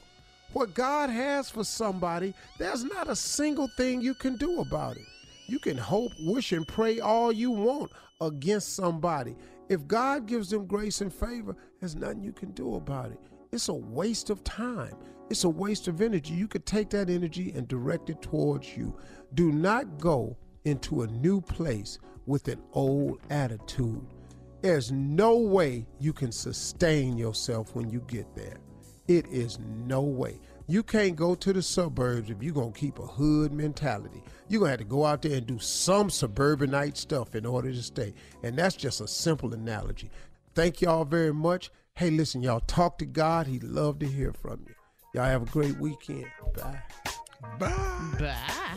What 0.53 0.75
God 0.75 1.11
has 1.11 1.49
for 1.49 1.63
somebody, 1.63 2.35
there's 2.59 2.83
not 2.83 3.09
a 3.09 3.15
single 3.15 3.69
thing 3.77 4.01
you 4.01 4.15
can 4.15 4.35
do 4.35 4.63
about 4.63 4.97
it. 4.97 5.07
You 5.47 5.61
can 5.61 5.77
hope, 5.77 6.11
wish, 6.19 6.51
and 6.51 6.67
pray 6.67 6.99
all 6.99 7.31
you 7.31 7.53
want 7.53 7.93
against 8.21 8.75
somebody. 8.75 9.37
If 9.69 9.87
God 9.87 10.27
gives 10.27 10.51
them 10.51 10.67
grace 10.67 11.03
and 11.03 11.15
favor, 11.15 11.55
there's 11.79 11.95
nothing 11.95 12.25
you 12.25 12.33
can 12.33 12.51
do 12.51 12.75
about 12.75 13.13
it. 13.13 13.21
It's 13.53 13.69
a 13.69 13.75
waste 13.75 14.29
of 14.29 14.43
time. 14.43 14.97
It's 15.31 15.45
a 15.45 15.49
waste 15.49 15.87
of 15.87 16.03
energy. 16.03 16.35
You 16.35 16.49
could 16.49 16.67
take 16.67 16.91
that 16.91 17.09
energy 17.09 17.53
and 17.55 17.69
direct 17.69 18.11
it 18.11 18.21
towards 18.21 18.77
you. 18.77 18.99
Do 19.35 19.53
not 19.53 20.01
go 20.01 20.37
into 20.65 21.03
a 21.03 21.07
new 21.07 21.41
place 21.41 22.01
with 22.27 22.49
an 22.49 22.61
old 22.73 23.21
attitude. 23.31 24.05
There's 24.63 24.91
no 24.91 25.37
way 25.37 25.87
you 26.01 26.13
can 26.13 26.33
sustain 26.33 27.17
yourself 27.17 27.75
when 27.75 27.91
you 27.91 28.01
get 28.09 28.35
there. 28.35 28.57
It 29.07 29.27
is 29.29 29.59
no 29.61 30.01
way. 30.03 30.41
You 30.69 30.83
can't 30.83 31.15
go 31.15 31.37
to 31.37 31.53
the 31.53 31.63
suburbs 31.63 32.29
if 32.29 32.43
you're 32.43 32.53
going 32.53 32.73
to 32.73 32.79
keep 32.79 32.99
a 32.99 33.07
hood 33.07 33.53
mentality. 33.53 34.21
You're 34.49 34.59
going 34.59 34.71
to 34.71 34.73
have 34.73 34.81
to 34.81 34.85
go 34.85 35.05
out 35.05 35.23
there 35.23 35.37
and 35.37 35.47
do 35.47 35.61
some 35.61 36.11
suburbanite 36.11 36.97
stuff 36.97 37.37
in 37.37 37.47
order 37.47 37.71
to 37.71 37.83
stay. 37.83 38.15
And 38.43 38.59
that's 38.59 38.75
just 38.75 39.01
a 39.01 39.07
simple 39.07 39.55
analogy. 39.55 40.11
Thank 40.55 40.81
y'all 40.81 41.05
very 41.05 41.33
much. 41.33 41.71
Hey, 41.95 42.11
listen, 42.11 42.43
y'all 42.43 42.61
talk 42.61 42.99
to 42.99 43.07
God. 43.07 43.47
He'd 43.47 43.63
love 43.63 44.01
to 44.01 44.07
hear 44.07 44.33
from 44.33 44.65
you. 44.67 44.75
Y'all 45.15 45.25
have 45.25 45.43
a 45.43 45.47
great 45.47 45.79
weekend. 45.79 46.27
Bye. 46.55 46.83
Bye. 47.59 48.77